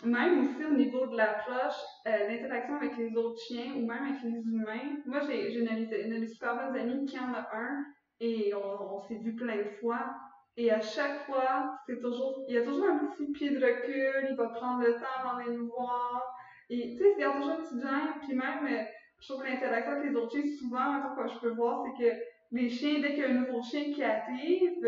même 0.05 0.41
aussi 0.41 0.65
au 0.65 0.75
niveau 0.75 1.07
de 1.07 1.17
l'approche, 1.17 1.81
l'interaction 2.05 2.77
avec 2.77 2.97
les 2.99 3.17
autres 3.17 3.41
chiens 3.41 3.73
ou 3.75 3.87
même 3.87 4.03
avec 4.03 4.23
les 4.23 4.41
humains, 4.43 5.01
moi 5.07 5.21
j'ai 5.27 5.55
une, 5.55 6.13
une, 6.13 6.27
super 6.27 6.57
bonne 6.57 6.77
amie 6.77 7.07
qui 7.07 7.19
en 7.19 7.33
a 7.33 7.49
un 7.55 7.85
et 8.21 8.53
on, 8.55 9.01
s'est 9.01 9.19
vu 9.19 9.35
plein 9.35 9.57
de 9.57 9.71
fois. 9.81 10.15
Et 10.57 10.71
à 10.71 10.81
chaque 10.81 11.25
fois, 11.27 11.75
c'est 11.87 12.01
toujours, 12.01 12.45
il 12.49 12.55
y 12.55 12.59
a 12.59 12.63
toujours 12.63 12.87
un 12.87 13.07
petit 13.07 13.33
pied 13.33 13.51
de 13.51 13.65
recul, 13.65 14.29
il 14.31 14.37
va 14.37 14.49
prendre 14.49 14.83
le 14.83 14.95
temps 14.95 15.25
d'en 15.25 15.39
aller 15.39 15.57
nous 15.57 15.67
voir. 15.67 16.23
Et 16.71 16.91
tu 16.91 16.99
sais, 16.99 17.15
il 17.17 17.21
y 17.21 17.25
a 17.25 17.33
toujours 17.33 17.51
une 17.51 17.57
petite 17.57 17.81
gêne, 17.81 18.21
puis 18.21 18.37
même, 18.37 18.67
euh, 18.67 18.85
je 19.21 19.33
trouve 19.33 19.45
l'interaction 19.45 19.93
avec 19.93 20.11
les 20.11 20.17
autres 20.17 20.31
chiens, 20.31 20.57
souvent, 20.59 20.93
maintenant, 20.93 21.15
quand 21.17 21.27
je 21.27 21.41
peux 21.41 21.55
voir, 21.55 21.83
c'est 21.85 22.05
que 22.05 22.15
les 22.53 22.69
chiens, 22.69 23.01
dès 23.01 23.15
qu'il 23.15 23.19
y 23.19 23.25
a 23.25 23.31
un 23.31 23.41
nouveau 23.41 23.63
chien 23.63 23.93
qui 23.93 24.03
arrive, 24.03 24.87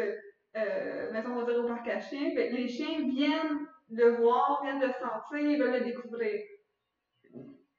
euh, 0.56 1.12
mettons, 1.12 1.32
on 1.32 1.42
va 1.42 1.52
dire 1.52 1.64
au 1.64 1.66
parc 1.66 1.88
à 1.88 2.00
chiens, 2.00 2.30
ben, 2.34 2.54
les 2.54 2.68
chiens 2.68 3.00
viennent 3.08 3.65
le 3.90 4.16
voir, 4.16 4.62
viennent 4.62 4.80
le 4.80 4.92
sentir, 4.92 5.38
ils 5.38 5.58
veulent 5.58 5.78
le 5.78 5.84
découvrir. 5.84 6.40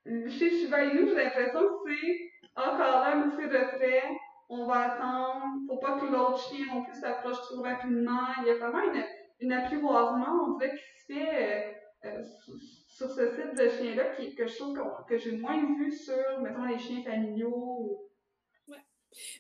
Chez 0.05 0.49
Shiba 0.49 0.85
Inu, 0.85 1.07
j'ai 1.07 1.15
l'impression 1.15 1.59
que 1.59 1.91
c'est 1.91 2.31
encore 2.55 3.01
là 3.01 3.15
un 3.15 3.29
petit 3.29 3.45
retrait, 3.45 4.03
on 4.49 4.65
va 4.65 4.93
attendre, 4.93 5.43
faut 5.67 5.77
pas 5.77 5.99
que 5.99 6.05
l'autre 6.05 6.39
chien 6.39 6.65
non 6.73 6.83
plus 6.83 6.99
s'approche 6.99 7.41
trop 7.41 7.61
rapidement. 7.61 8.27
Il 8.41 8.47
y 8.47 8.51
a 8.51 8.57
vraiment 8.57 8.91
une, 8.93 9.03
une 9.41 9.51
apprivoisement, 9.51 10.47
on 10.47 10.57
dirait, 10.57 10.71
qui 10.71 11.01
se 11.01 11.13
fait 11.13 11.73
euh, 12.05 12.09
euh, 12.09 12.23
sur 12.87 13.09
ce 13.09 13.21
type 13.35 13.55
de 13.57 13.69
chien-là 13.69 14.05
que 14.15 14.47
je 14.47 14.57
trouve 14.57 14.79
que, 15.07 15.17
j'ai 15.17 15.37
moins 15.37 15.57
vu 15.75 15.91
sur, 15.91 16.41
mettons, 16.41 16.63
les 16.63 16.79
chiens 16.79 17.03
familiaux. 17.03 18.09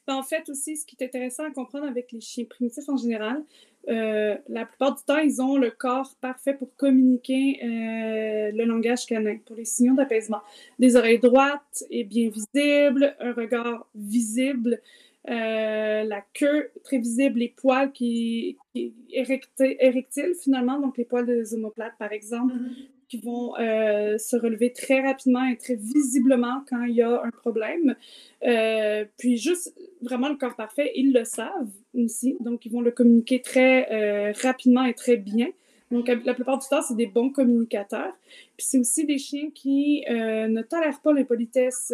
Ben, 0.07 0.15
en 0.15 0.23
fait, 0.23 0.49
aussi, 0.49 0.77
ce 0.77 0.85
qui 0.85 0.95
est 0.99 1.05
intéressant 1.05 1.43
à 1.43 1.51
comprendre 1.51 1.87
avec 1.87 2.11
les 2.11 2.21
chiens 2.21 2.45
primitifs 2.45 2.87
en 2.89 2.97
général, 2.97 3.43
euh, 3.89 4.35
la 4.49 4.65
plupart 4.65 4.95
du 4.95 5.03
temps, 5.03 5.17
ils 5.17 5.41
ont 5.41 5.57
le 5.57 5.71
corps 5.71 6.13
parfait 6.19 6.53
pour 6.53 6.75
communiquer 6.75 7.59
euh, 7.63 8.51
le 8.51 8.65
langage 8.65 9.05
canin, 9.05 9.37
pour 9.45 9.55
les 9.55 9.65
signaux 9.65 9.95
d'apaisement. 9.95 10.41
Des 10.77 10.95
oreilles 10.95 11.19
droites 11.19 11.83
et 11.89 12.03
bien 12.03 12.29
visibles, 12.29 13.15
un 13.19 13.31
regard 13.31 13.87
visible, 13.95 14.81
euh, 15.29 16.03
la 16.03 16.21
queue 16.33 16.69
très 16.83 16.97
visible, 16.97 17.39
les 17.39 17.49
poils 17.49 17.91
qui, 17.91 18.57
qui 18.73 18.93
érectiles 19.09 20.33
finalement, 20.41 20.79
donc 20.79 20.97
les 20.97 21.05
poils 21.05 21.25
des 21.25 21.53
omoplates 21.53 21.97
par 21.97 22.11
exemple, 22.11 22.53
mm-hmm 22.53 22.96
qui 23.09 23.17
vont 23.17 23.55
euh, 23.57 24.17
se 24.17 24.35
relever 24.35 24.73
très 24.73 25.01
rapidement 25.01 25.45
et 25.45 25.57
très 25.57 25.75
visiblement 25.75 26.63
quand 26.69 26.83
il 26.83 26.95
y 26.95 27.01
a 27.01 27.21
un 27.23 27.31
problème. 27.31 27.95
Euh, 28.43 29.05
puis 29.17 29.37
juste 29.37 29.73
vraiment 30.01 30.29
le 30.29 30.35
corps 30.35 30.55
parfait, 30.55 30.91
ils 30.95 31.13
le 31.13 31.23
savent 31.23 31.71
ici, 31.93 32.35
donc 32.39 32.65
ils 32.65 32.71
vont 32.71 32.81
le 32.81 32.91
communiquer 32.91 33.41
très 33.41 33.91
euh, 33.91 34.33
rapidement 34.41 34.83
et 34.83 34.93
très 34.93 35.17
bien. 35.17 35.47
Donc 35.89 36.09
la 36.09 36.33
plupart 36.33 36.57
du 36.57 36.67
temps, 36.67 36.81
c'est 36.81 36.97
des 36.97 37.07
bons 37.07 37.29
communicateurs. 37.29 38.11
Puis 38.57 38.67
c'est 38.67 38.77
aussi 38.77 39.05
des 39.05 39.17
chiens 39.17 39.49
qui 39.55 40.03
ne 40.09 40.61
tolèrent 40.61 40.99
pas 41.01 41.13
l'impolitesse 41.13 41.93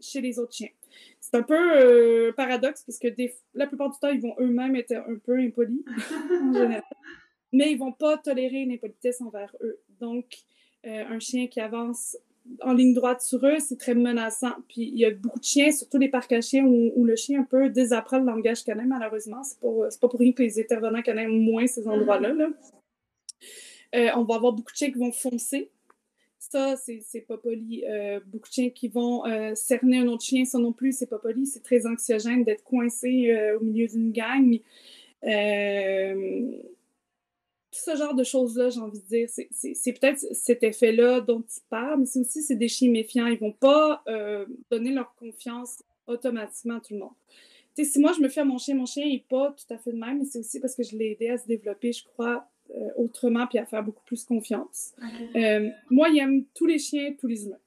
chez 0.00 0.22
les 0.22 0.38
autres 0.38 0.54
chiens. 0.54 0.70
C'est 1.20 1.34
un 1.36 1.42
peu 1.42 2.32
paradoxe 2.34 2.82
parce 2.86 2.98
que 2.98 3.08
la 3.52 3.66
plupart 3.66 3.90
du 3.90 3.98
temps, 3.98 4.08
ils 4.08 4.22
vont 4.22 4.34
eux-mêmes 4.40 4.74
être 4.76 4.92
un 4.92 5.16
peu 5.22 5.38
impolis 5.38 5.84
en 6.30 6.54
général 6.54 6.82
mais 7.54 7.70
ils 7.70 7.78
vont 7.78 7.92
pas 7.92 8.18
tolérer 8.18 8.62
une 8.62 8.72
impolitesse 8.72 9.20
envers 9.20 9.54
eux. 9.62 9.78
Donc, 10.00 10.24
euh, 10.86 11.04
un 11.08 11.18
chien 11.18 11.46
qui 11.46 11.60
avance 11.60 12.16
en 12.60 12.74
ligne 12.74 12.92
droite 12.92 13.22
sur 13.22 13.44
eux, 13.46 13.58
c'est 13.58 13.78
très 13.78 13.94
menaçant. 13.94 14.52
Puis 14.68 14.82
il 14.82 14.98
y 14.98 15.04
a 15.06 15.10
beaucoup 15.10 15.38
de 15.38 15.44
chiens, 15.44 15.70
surtout 15.72 15.98
les 15.98 16.10
parcs 16.10 16.32
à 16.32 16.40
chiens, 16.42 16.64
où, 16.64 17.04
le 17.04 17.16
chien 17.16 17.40
un 17.40 17.44
peu 17.44 17.70
désapprend 17.70 18.18
le 18.18 18.26
langage 18.26 18.64
canin, 18.64 18.84
malheureusement. 18.84 19.42
C'est 19.42 19.58
pas, 19.60 19.68
pas 20.00 20.08
pour 20.08 20.20
rien 20.20 20.32
que 20.32 20.42
les 20.42 20.60
intervenants 20.60 21.02
canins 21.02 21.22
aiment 21.22 21.42
moins 21.42 21.66
ces 21.66 21.88
endroits-là. 21.88 22.34
Euh, 23.94 24.08
on 24.16 24.24
va 24.24 24.34
avoir 24.34 24.52
beaucoup 24.52 24.72
de 24.72 24.76
chiens 24.76 24.90
qui 24.90 24.98
vont 24.98 25.12
foncer. 25.12 25.70
Ça, 26.38 26.76
c'est 26.76 27.24
pas 27.26 27.38
poli. 27.38 27.84
Euh, 27.88 28.20
beaucoup 28.26 28.48
de 28.48 28.52
chiens 28.52 28.70
qui 28.70 28.88
vont 28.88 29.22
cerner 29.54 29.98
un 29.98 30.08
autre 30.08 30.24
chien, 30.24 30.44
ça 30.44 30.58
non 30.58 30.72
plus, 30.72 30.92
c'est 30.92 31.06
pas 31.06 31.18
poli. 31.18 31.46
C'est 31.46 31.62
très 31.62 31.86
anxiogène 31.86 32.44
d'être 32.44 32.62
coincé 32.62 33.34
au 33.58 33.64
milieu 33.64 33.86
d'une 33.86 34.12
gang 34.12 34.58
ce 37.76 37.96
genre 37.96 38.14
de 38.14 38.24
choses-là, 38.24 38.70
j'ai 38.70 38.80
envie 38.80 39.00
de 39.00 39.06
dire, 39.06 39.28
c'est 39.28 39.92
peut-être 39.92 40.18
cet 40.32 40.62
effet-là 40.62 41.20
dont 41.20 41.42
tu 41.42 41.60
parles, 41.68 42.00
mais 42.00 42.06
c'est 42.06 42.20
aussi 42.20 42.42
c'est 42.42 42.56
des 42.56 42.68
chiens 42.68 42.90
méfiants. 42.90 43.26
Ils 43.26 43.38
vont 43.38 43.52
pas 43.52 44.02
euh, 44.08 44.46
donner 44.70 44.92
leur 44.92 45.14
confiance 45.16 45.82
automatiquement 46.06 46.76
à 46.76 46.80
tout 46.80 46.94
le 46.94 47.00
monde. 47.00 47.12
sais, 47.74 47.84
si 47.84 47.98
moi 47.98 48.12
je 48.12 48.20
me 48.20 48.28
fie 48.28 48.40
à 48.40 48.44
mon 48.44 48.58
chien, 48.58 48.74
mon 48.74 48.86
chien 48.86 49.06
n'est 49.06 49.24
pas 49.28 49.52
tout 49.52 49.72
à 49.72 49.78
fait 49.78 49.92
de 49.92 49.98
même, 49.98 50.18
mais 50.18 50.24
c'est 50.24 50.38
aussi 50.38 50.60
parce 50.60 50.74
que 50.74 50.82
je 50.82 50.96
l'ai 50.96 51.12
aidé 51.12 51.28
à 51.30 51.38
se 51.38 51.46
développer, 51.46 51.92
je 51.92 52.04
crois, 52.04 52.46
euh, 52.70 52.90
autrement, 52.96 53.46
puis 53.46 53.58
à 53.58 53.66
faire 53.66 53.82
beaucoup 53.82 54.04
plus 54.04 54.24
confiance. 54.24 54.94
Euh, 55.36 55.68
moi, 55.90 56.08
il 56.08 56.18
aime 56.18 56.44
tous 56.54 56.66
les 56.66 56.78
chiens, 56.78 57.12
tous 57.18 57.26
les 57.26 57.44
humains. 57.44 57.58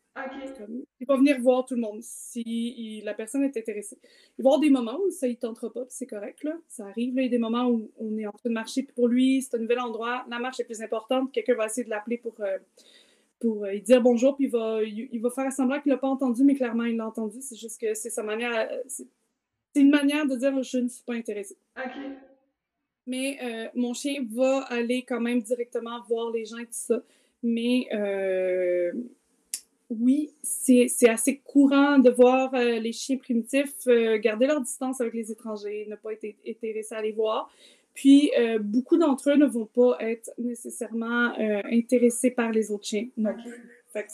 Il 1.00 1.08
va 1.08 1.18
venir 1.18 1.40
voir 1.40 1.66
tout 1.66 1.76
le 1.76 1.82
monde 1.82 2.02
si 2.02 3.02
la 3.04 3.14
personne 3.14 3.44
est 3.44 3.58
intéressée. 3.58 3.98
Il 4.38 4.44
va 4.44 4.50
y 4.50 4.54
avoir 4.54 4.60
des 4.60 4.70
moments 4.70 4.98
où 5.00 5.10
ça 5.10 5.28
ne 5.28 5.34
tentera 5.34 5.72
pas, 5.72 5.86
c'est 5.90 6.08
correct. 6.08 6.44
Là. 6.44 6.54
Ça 6.68 6.86
arrive, 6.88 7.14
il 7.16 7.24
y 7.24 7.26
a 7.26 7.30
des 7.30 7.38
moments 7.38 7.68
où 7.70 7.92
on 7.98 8.18
est 8.18 8.26
en 8.26 8.32
train 8.32 8.50
de 8.50 8.54
marcher, 8.54 8.84
puis 8.84 8.94
pour 8.94 9.08
lui, 9.08 9.42
c'est 9.42 9.56
un 9.56 9.60
nouvel 9.60 9.80
endroit, 9.80 10.26
la 10.30 10.40
marche 10.40 10.60
est 10.60 10.66
plus 10.66 10.82
importante, 10.82 11.32
quelqu'un 11.32 11.56
va 11.56 11.66
essayer 11.66 11.84
de 11.84 11.90
l'appeler 11.90 12.18
pour, 12.18 12.36
euh, 12.40 12.58
pour 13.40 13.66
euh, 13.66 13.72
lui 13.72 13.82
dire 13.82 14.02
bonjour, 14.02 14.36
puis 14.36 14.46
il 14.46 14.52
va, 14.52 14.84
il, 14.84 15.20
va 15.22 15.30
faire 15.30 15.52
semblant 15.52 15.80
qu'il 15.80 15.90
ne 15.90 15.96
l'a 15.96 16.00
pas 16.00 16.10
entendu, 16.10 16.44
mais 16.44 16.56
clairement, 16.56 16.86
il 16.86 16.98
l'a 16.98 17.08
entendu. 17.08 17.38
C'est 17.42 17.58
juste 17.58 17.80
que 17.80 17.94
c'est 17.94 18.10
sa 18.10 18.24
manière. 18.24 18.70
C'est 18.88 19.08
une 19.76 19.92
manière 19.92 20.26
de 20.26 20.36
dire 20.36 20.62
je 20.64 20.78
ne 20.80 20.88
suis 20.88 21.04
pas 21.04 21.14
intéressé. 21.14 21.58
Mais 23.06 23.38
euh, 23.42 23.70
mon 23.74 23.94
chien 23.94 24.26
va 24.30 24.64
aller 24.64 25.04
quand 25.04 25.22
même 25.22 25.42
directement 25.42 26.02
voir 26.10 26.32
les 26.32 26.46
gens 26.46 26.58
et 26.58 26.66
tout 26.66 26.72
ça. 26.72 27.02
Mais 27.44 27.88
oui, 29.90 30.34
c'est 30.44 31.10
assez 31.10 31.38
courant 31.38 31.98
de 32.00 32.10
voir 32.10 32.54
euh, 32.54 32.80
les 32.80 32.92
chiens 32.92 33.18
primitifs 33.18 33.88
euh, 33.88 34.18
garder 34.18 34.46
leur 34.46 34.62
distance 34.62 35.00
avec 35.00 35.14
les 35.14 35.32
étrangers, 35.32 35.88
ne 35.90 35.96
pas 35.96 36.14
être 36.14 36.36
intéressés 36.48 36.96
à 36.96 37.02
les 37.02 37.14
voir. 37.14 37.50
Puis, 37.94 38.32
euh, 38.38 38.60
beaucoup 38.60 38.98
d'entre 38.98 39.32
eux 39.32 39.38
ne 39.38 39.46
vont 39.46 39.66
pas 39.66 39.98
être 40.02 40.30
nécessairement 40.38 41.34
intéressés 41.72 42.32
par 42.32 42.52
les 42.52 42.72
autres 42.72 42.86
chiens 42.86 43.08
non 43.18 43.34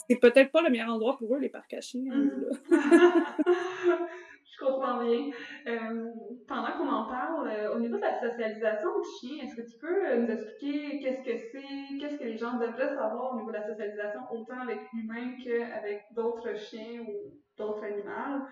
c'est 0.08 0.16
peut-être 0.16 0.50
pas 0.50 0.62
le 0.62 0.70
meilleur 0.70 0.88
endroit 0.88 1.16
pour 1.16 1.34
eux, 1.34 1.38
les 1.38 1.48
parcs 1.48 1.74
à 1.74 1.80
chiens. 1.80 2.04
Hein, 2.10 2.30
Je 4.54 4.64
comprends 4.64 5.02
bien. 5.02 5.30
Euh, 5.66 6.12
pendant 6.46 6.72
qu'on 6.72 6.88
en 6.88 7.06
parle, 7.06 7.48
euh, 7.48 7.74
au 7.74 7.80
niveau 7.80 7.96
de 7.96 8.02
la 8.02 8.20
socialisation 8.20 8.88
du 9.00 9.08
chien, 9.18 9.44
est-ce 9.44 9.56
que 9.56 9.62
tu 9.62 9.78
peux 9.78 10.06
euh, 10.06 10.16
nous 10.18 10.30
expliquer 10.30 11.00
qu'est-ce 11.00 11.22
que 11.22 11.36
c'est, 11.36 11.98
qu'est-ce 11.98 12.16
que 12.16 12.24
les 12.24 12.36
gens 12.36 12.58
devraient 12.58 12.94
savoir 12.94 13.34
au 13.34 13.36
niveau 13.38 13.50
de 13.50 13.56
la 13.56 13.66
socialisation, 13.66 14.20
autant 14.30 14.60
avec 14.60 14.78
l'humain 14.92 15.32
qu'avec 15.42 16.02
d'autres 16.12 16.56
chiens 16.56 17.00
ou 17.00 17.40
d'autres 17.56 17.84
animaux? 17.84 18.46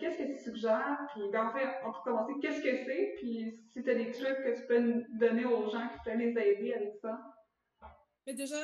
qu'est-ce 0.00 0.18
que 0.18 0.24
tu 0.24 0.38
suggères? 0.38 0.98
Puis, 1.12 1.22
ben, 1.30 1.46
en 1.46 1.52
fait, 1.52 1.68
on 1.86 1.92
peut 1.92 1.98
commencer, 2.04 2.32
qu'est-ce 2.42 2.60
que 2.60 2.84
c'est? 2.84 3.14
Puis, 3.18 3.60
si 3.68 3.82
tu 3.82 3.90
as 3.90 3.94
des 3.94 4.10
trucs 4.10 4.42
que 4.42 4.56
tu 4.56 4.66
peux 4.66 5.04
donner 5.20 5.44
aux 5.44 5.70
gens 5.70 5.86
qui 5.92 5.98
peuvent 6.04 6.18
les 6.18 6.30
aider 6.30 6.74
avec 6.74 6.94
ça. 7.00 7.16
Mais 8.28 8.34
déjà, 8.34 8.60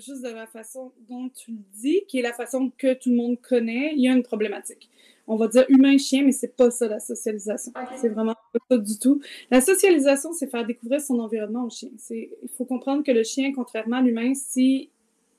juste 0.00 0.24
de 0.24 0.34
la 0.34 0.48
façon 0.48 0.90
dont 1.08 1.28
tu 1.28 1.52
le 1.52 1.58
dis, 1.80 2.02
qui 2.08 2.18
est 2.18 2.22
la 2.22 2.32
façon 2.32 2.72
que 2.76 2.92
tout 2.92 3.08
le 3.10 3.14
monde 3.14 3.40
connaît, 3.40 3.92
il 3.94 4.02
y 4.02 4.08
a 4.08 4.12
une 4.12 4.24
problématique 4.24 4.90
on 5.28 5.36
va 5.36 5.46
dire 5.46 5.66
humain-chien, 5.68 6.24
mais 6.24 6.32
c'est 6.32 6.56
pas 6.56 6.70
ça 6.70 6.88
la 6.88 7.00
socialisation. 7.00 7.70
C'est 8.00 8.08
vraiment 8.08 8.34
pas 8.34 8.58
ça 8.70 8.78
du 8.78 8.98
tout. 8.98 9.20
La 9.50 9.60
socialisation, 9.60 10.32
c'est 10.32 10.46
faire 10.50 10.66
découvrir 10.66 11.02
son 11.02 11.18
environnement 11.18 11.66
au 11.66 11.70
chien. 11.70 11.90
Il 12.10 12.48
faut 12.56 12.64
comprendre 12.64 13.04
que 13.04 13.12
le 13.12 13.22
chien, 13.22 13.52
contrairement 13.54 13.98
à 13.98 14.02
l'humain, 14.02 14.32
si 14.34 14.88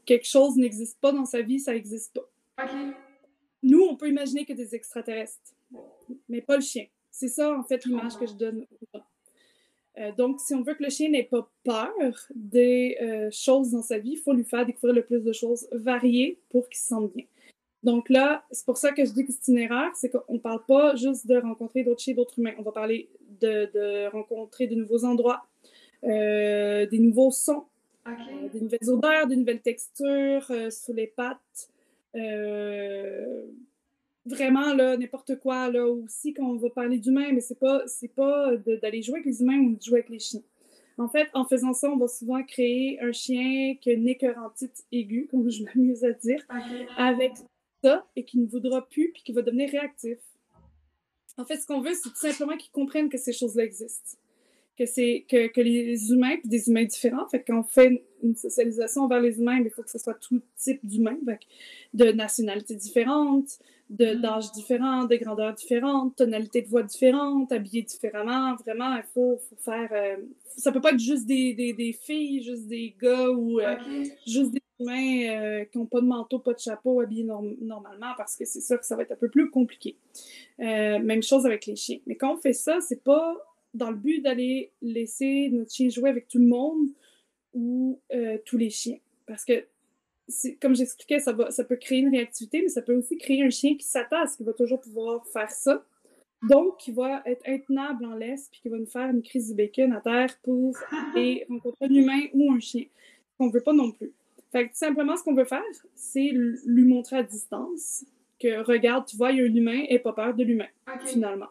quelque 0.05 0.27
chose 0.27 0.57
n'existe 0.57 0.99
pas 1.01 1.11
dans 1.11 1.25
sa 1.25 1.41
vie, 1.41 1.59
ça 1.59 1.73
n'existe 1.73 2.21
pas. 2.55 2.67
Nous, 3.63 3.81
on 3.81 3.95
peut 3.95 4.07
imaginer 4.07 4.45
que 4.45 4.53
des 4.53 4.75
extraterrestres, 4.75 5.55
mais 6.29 6.41
pas 6.41 6.55
le 6.55 6.61
chien. 6.61 6.85
C'est 7.09 7.27
ça, 7.27 7.57
en 7.57 7.63
fait, 7.63 7.83
l'image 7.85 8.15
que 8.19 8.27
je 8.27 8.33
donne 8.33 8.67
euh, 9.99 10.11
donc, 10.13 10.39
si 10.39 10.53
on 10.53 10.61
veut 10.61 10.75
que 10.75 10.83
le 10.83 10.89
chien 10.89 11.09
n'ait 11.09 11.23
pas 11.23 11.49
peur 11.63 11.91
des 12.33 12.97
euh, 13.01 13.29
choses 13.31 13.71
dans 13.71 13.81
sa 13.81 13.97
vie, 13.97 14.11
il 14.11 14.17
faut 14.17 14.33
lui 14.33 14.45
faire 14.45 14.65
découvrir 14.65 14.95
le 14.95 15.03
plus 15.03 15.23
de 15.23 15.33
choses 15.33 15.67
variées 15.71 16.39
pour 16.49 16.69
qu'il 16.69 16.79
se 16.79 16.87
sente 16.87 17.13
bien. 17.13 17.25
Donc 17.83 18.09
là, 18.09 18.45
c'est 18.51 18.65
pour 18.65 18.77
ça 18.77 18.91
que 18.91 19.05
je 19.05 19.11
dis 19.11 19.25
que 19.25 19.31
c'est 19.31 19.51
une 19.51 19.57
erreur, 19.57 19.91
c'est 19.95 20.09
qu'on 20.09 20.33
ne 20.33 20.39
parle 20.39 20.65
pas 20.65 20.95
juste 20.95 21.27
de 21.27 21.37
rencontrer 21.37 21.83
d'autres 21.83 22.01
chiens, 22.01 22.13
d'autres 22.13 22.37
humains. 22.39 22.53
On 22.57 22.61
va 22.61 22.71
parler 22.71 23.09
de, 23.39 24.09
rencontrer 24.09 24.67
de 24.67 24.75
nouveaux 24.75 25.05
endroits, 25.05 25.45
euh, 26.03 26.85
des 26.85 26.99
nouveaux 26.99 27.31
sons, 27.31 27.63
des 28.53 28.59
nouvelles 28.59 28.89
odeurs, 28.89 29.27
des 29.27 29.35
nouvelles 29.35 29.61
textures 29.61 30.51
sous 30.71 30.93
les 30.93 31.07
pattes. 31.07 31.69
Vraiment, 34.25 34.73
là, 34.73 34.97
n'importe 34.97 35.39
quoi, 35.39 35.69
là, 35.71 35.87
aussi, 35.87 36.33
quand 36.33 36.45
on 36.45 36.57
va 36.57 36.69
parler 36.69 36.99
d'humains, 36.99 37.31
mais 37.31 37.41
c'est 37.41 37.59
pas, 37.59 37.83
c'est 37.87 38.13
pas 38.13 38.55
d'aller 38.81 39.01
jouer 39.01 39.19
avec 39.19 39.25
les 39.25 39.41
humains 39.41 39.59
ou 39.59 39.75
de 39.75 39.81
jouer 39.81 39.99
avec 39.99 40.09
les 40.09 40.19
chiens. 40.19 40.43
En 40.97 41.07
fait, 41.07 41.29
en 41.33 41.45
faisant 41.45 41.73
ça, 41.73 41.89
on 41.89 41.97
va 41.97 42.07
souvent 42.07 42.43
créer 42.43 42.99
un 43.01 43.13
chien 43.13 43.75
qui 43.79 43.89
a 43.89 43.93
une 43.93 44.07
écœurantite 44.07 44.83
aiguë, 44.91 45.27
comme 45.31 45.49
je 45.49 45.63
m'amuse 45.63 46.03
à 46.03 46.11
dire, 46.11 46.45
avec 46.97 47.31
ça 47.81 48.05
et 48.17 48.25
qui 48.25 48.37
ne 48.37 48.45
voudra 48.45 48.85
plus 48.85 49.11
puis 49.13 49.23
qui 49.23 49.31
va 49.31 49.41
devenir 49.41 49.69
réactif. 49.69 50.17
En 51.37 51.45
fait, 51.45 51.55
ce 51.55 51.65
qu'on 51.65 51.79
veut, 51.79 51.93
c'est 51.93 52.09
tout 52.09 52.15
simplement 52.15 52.57
qu'ils 52.57 52.71
comprennent 52.71 53.07
que 53.07 53.17
ces 53.17 53.31
choses-là 53.31 53.63
existent. 53.63 54.17
Que, 54.77 54.85
c'est, 54.85 55.25
que, 55.29 55.47
que 55.47 55.61
les 55.61 56.11
humains, 56.11 56.37
puis 56.37 56.49
des 56.49 56.69
humains 56.69 56.85
différents, 56.85 57.27
fait 57.27 57.43
quand 57.43 57.59
on 57.59 57.63
fait 57.63 58.05
une 58.21 58.35
socialisation 58.35 59.07
vers 59.07 59.21
les 59.21 59.37
humains, 59.37 59.59
il 59.59 59.69
faut 59.69 59.83
que 59.83 59.89
ce 59.89 59.99
soit 59.99 60.15
tout 60.15 60.41
type 60.57 60.85
d'humains, 60.85 61.17
de 61.93 62.11
nationalités 62.11 62.75
différentes, 62.75 63.59
de, 63.89 64.05
mm-hmm. 64.05 64.21
d'âge 64.21 64.51
différents, 64.51 65.05
de 65.05 65.15
grandeurs 65.15 65.53
différentes, 65.53 66.15
tonalités 66.15 66.61
de 66.61 66.67
voix 66.67 66.83
différentes, 66.83 67.51
habillés 67.51 67.81
différemment. 67.81 68.55
Vraiment, 68.55 68.95
il 68.95 69.03
faut, 69.13 69.37
faut 69.49 69.55
faire. 69.55 69.89
Euh, 69.91 70.17
ça 70.57 70.71
peut 70.71 70.81
pas 70.81 70.91
être 70.91 70.99
juste 70.99 71.25
des, 71.25 71.53
des, 71.53 71.73
des, 71.73 71.93
filles, 71.93 72.43
juste 72.43 72.67
des 72.67 72.95
gars 73.01 73.29
ou 73.29 73.59
euh, 73.59 73.75
juste 74.27 74.51
des 74.51 74.61
humains 74.79 75.29
euh, 75.29 75.65
qui 75.65 75.77
n'ont 75.77 75.87
pas 75.87 76.01
de 76.01 76.05
manteau, 76.05 76.39
pas 76.39 76.53
de 76.53 76.59
chapeau, 76.59 77.01
habillés 77.01 77.23
normalement, 77.23 78.13
parce 78.17 78.35
que 78.35 78.45
c'est 78.45 78.61
sûr 78.61 78.79
que 78.79 78.85
ça 78.85 78.95
va 78.95 79.03
être 79.03 79.13
un 79.13 79.17
peu 79.17 79.29
plus 79.29 79.49
compliqué. 79.49 79.97
même 80.59 81.23
chose 81.23 81.45
avec 81.45 81.65
les 81.65 81.75
chiens. 81.75 81.99
Mais 82.05 82.15
quand 82.15 82.33
on 82.33 82.37
fait 82.37 82.53
ça, 82.53 82.79
c'est 82.81 83.03
pas 83.03 83.37
dans 83.73 83.91
le 83.91 83.97
but 83.97 84.21
d'aller 84.21 84.71
laisser 84.81 85.49
notre 85.51 85.71
chien 85.71 85.89
jouer 85.89 86.09
avec 86.09 86.27
tout 86.27 86.39
le 86.39 86.47
monde 86.47 86.89
ou 87.53 87.99
tous 88.45 88.57
les 88.57 88.69
chiens. 88.69 88.97
Parce 89.25 89.45
que 89.45 89.65
comme 90.61 90.75
j'expliquais, 90.75 91.19
ça, 91.19 91.35
ça 91.51 91.63
peut 91.63 91.75
créer 91.75 91.99
une 91.99 92.09
réactivité, 92.09 92.61
mais 92.61 92.69
ça 92.69 92.81
peut 92.81 92.95
aussi 92.95 93.17
créer 93.17 93.43
un 93.43 93.49
chien 93.49 93.75
qui 93.75 93.85
s'attache, 93.85 94.31
qui 94.37 94.43
va 94.43 94.53
toujours 94.53 94.79
pouvoir 94.79 95.25
faire 95.27 95.49
ça. 95.49 95.83
Donc, 96.47 96.77
qui 96.77 96.91
va 96.91 97.21
être 97.25 97.43
intenable 97.47 98.05
en 98.05 98.15
laisse, 98.15 98.47
puis 98.49 98.61
qui 98.61 98.69
va 98.69 98.77
nous 98.77 98.85
faire 98.85 99.09
une 99.09 99.21
crise 99.21 99.49
du 99.49 99.55
bacon 99.55 99.91
à 99.91 99.99
terre 99.99 100.37
pour 100.41 100.73
et 101.17 101.45
rencontrer 101.49 101.85
un 101.85 101.93
humain 101.93 102.21
ou 102.33 102.53
un 102.53 102.59
chien. 102.59 102.85
qu'on 103.37 103.47
ne 103.47 103.51
veut 103.51 103.61
pas 103.61 103.73
non 103.73 103.91
plus. 103.91 104.13
Fait 104.51 104.69
que, 104.69 104.77
simplement, 104.77 105.17
ce 105.17 105.23
qu'on 105.23 105.35
veut 105.35 105.45
faire, 105.45 105.61
c'est 105.95 106.31
lui 106.31 106.85
montrer 106.85 107.17
à 107.17 107.23
distance 107.23 108.05
que, 108.39 108.63
regarde, 108.63 109.05
tu 109.05 109.17
vois, 109.17 109.31
il 109.31 109.37
y 109.37 109.41
a 109.41 109.43
un 109.43 109.53
humain 109.53 109.83
et 109.89 109.99
pas 109.99 110.13
peur 110.13 110.33
de 110.33 110.43
l'humain, 110.43 110.69
finalement. 111.05 111.49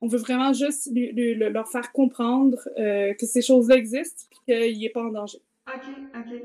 On 0.00 0.08
veut 0.08 0.18
vraiment 0.18 0.52
juste 0.52 0.90
leur 0.94 1.68
faire 1.68 1.92
comprendre 1.92 2.58
euh, 2.78 3.14
que 3.14 3.26
ces 3.26 3.42
choses-là 3.42 3.76
existent 3.76 4.24
et 4.48 4.72
qu'il 4.72 4.80
n'est 4.80 4.88
pas 4.88 5.04
en 5.04 5.10
danger. 5.10 5.38
OK, 5.68 5.84
OK. 6.16 6.42